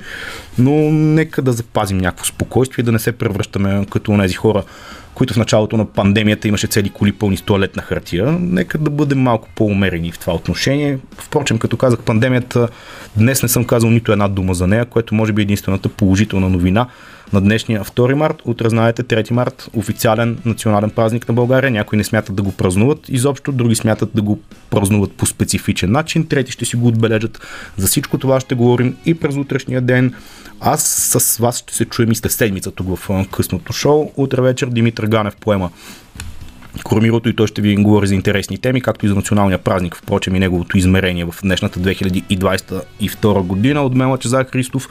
но 0.58 0.72
нека 0.90 1.42
да 1.42 1.52
запазим 1.52 1.98
някакво 1.98 2.24
спокойствие, 2.24 2.84
да 2.84 2.92
не 2.92 2.98
се 2.98 3.12
превръщаме 3.12 3.86
като 3.90 4.18
тези 4.18 4.34
хора, 4.34 4.62
които 5.14 5.34
в 5.34 5.36
началото 5.36 5.76
на 5.76 5.84
пандемията 5.84 6.48
имаше 6.48 6.66
цели 6.66 6.90
коли 6.90 7.12
пълни 7.12 7.36
с 7.36 7.42
туалетна 7.42 7.82
хартия. 7.82 8.38
Нека 8.40 8.78
да 8.78 8.90
бъдем 8.90 9.18
малко 9.18 9.48
по-умерени 9.54 10.12
в 10.12 10.18
това 10.18 10.34
отношение. 10.34 10.98
Впрочем, 11.20 11.58
като 11.58 11.76
казах 11.76 12.00
пандемията, 12.00 12.68
днес 13.16 13.42
не 13.42 13.48
съм 13.48 13.64
казал 13.64 13.90
нито 13.90 14.12
една 14.12 14.28
дума 14.28 14.54
за 14.54 14.66
нея, 14.66 14.84
което 14.84 15.14
може 15.14 15.32
би 15.32 15.42
е 15.42 15.44
единствената 15.44 15.88
положителна 15.88 16.48
новина 16.48 16.86
на 17.32 17.40
днешния 17.40 17.84
2 17.84 18.14
март. 18.14 18.42
Утре 18.44 18.68
знаете 18.68 19.02
3 19.02 19.30
март, 19.30 19.70
официален 19.72 20.38
национален 20.44 20.90
празник 20.90 21.28
на 21.28 21.34
България. 21.34 21.70
Някои 21.70 21.98
не 21.98 22.04
смятат 22.04 22.36
да 22.36 22.42
го 22.42 22.52
празнуват 22.52 23.08
изобщо, 23.08 23.52
други 23.52 23.74
смятат 23.74 24.10
да 24.14 24.22
го 24.22 24.40
празнуват 24.70 25.12
по 25.12 25.26
специфичен 25.26 25.92
начин, 25.92 26.26
трети 26.26 26.52
ще 26.52 26.64
си 26.64 26.76
го 26.76 26.88
отбележат. 26.88 27.40
За 27.76 27.86
всичко 27.86 28.18
това 28.18 28.40
ще 28.40 28.54
говорим 28.54 28.96
и 29.06 29.14
през 29.14 29.36
утрешния 29.36 29.80
ден. 29.80 30.14
Аз 30.60 30.82
с 31.18 31.38
вас 31.38 31.58
ще 31.58 31.74
се 31.74 31.84
чуем 31.84 32.12
и 32.12 32.14
след 32.14 32.32
седмица 32.32 32.70
тук 32.70 32.96
в 32.96 33.26
късното 33.30 33.72
шоу. 33.72 34.10
Утре 34.16 34.42
вечер 34.42 34.66
Димитър 34.66 35.06
Ганев 35.06 35.36
поема 35.36 35.70
Кормирото 36.84 37.28
и 37.28 37.36
той 37.36 37.46
ще 37.46 37.62
ви 37.62 37.76
говори 37.76 38.06
за 38.06 38.14
интересни 38.14 38.58
теми, 38.58 38.80
както 38.80 39.06
и 39.06 39.08
за 39.08 39.14
националния 39.14 39.58
празник, 39.58 39.96
впрочем 39.96 40.34
и 40.34 40.38
неговото 40.38 40.78
измерение 40.78 41.24
в 41.24 41.34
днешната 41.42 41.80
2022 41.80 43.42
година. 43.42 43.82
От 43.82 43.94
мен 43.94 44.10
Лачезар 44.10 44.44
Христов, 44.44 44.88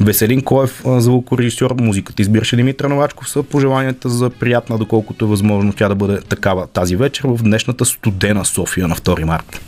Веселин 0.00 0.42
Коев, 0.42 0.82
звукорежисьор, 0.86 1.74
музиката 1.80 2.22
избираше 2.22 2.56
Димитър 2.56 2.88
Новачков 2.88 3.30
са 3.30 3.42
пожеланията 3.42 4.08
за 4.08 4.30
приятна, 4.30 4.78
доколкото 4.78 5.24
е 5.24 5.28
възможно 5.28 5.72
тя 5.72 5.88
да 5.88 5.94
бъде 5.94 6.20
такава 6.20 6.66
тази 6.66 6.96
вечер 6.96 7.24
в 7.24 7.42
днешната 7.42 7.84
студена 7.84 8.44
София 8.44 8.88
на 8.88 8.96
2 8.96 9.24
марта. 9.24 9.60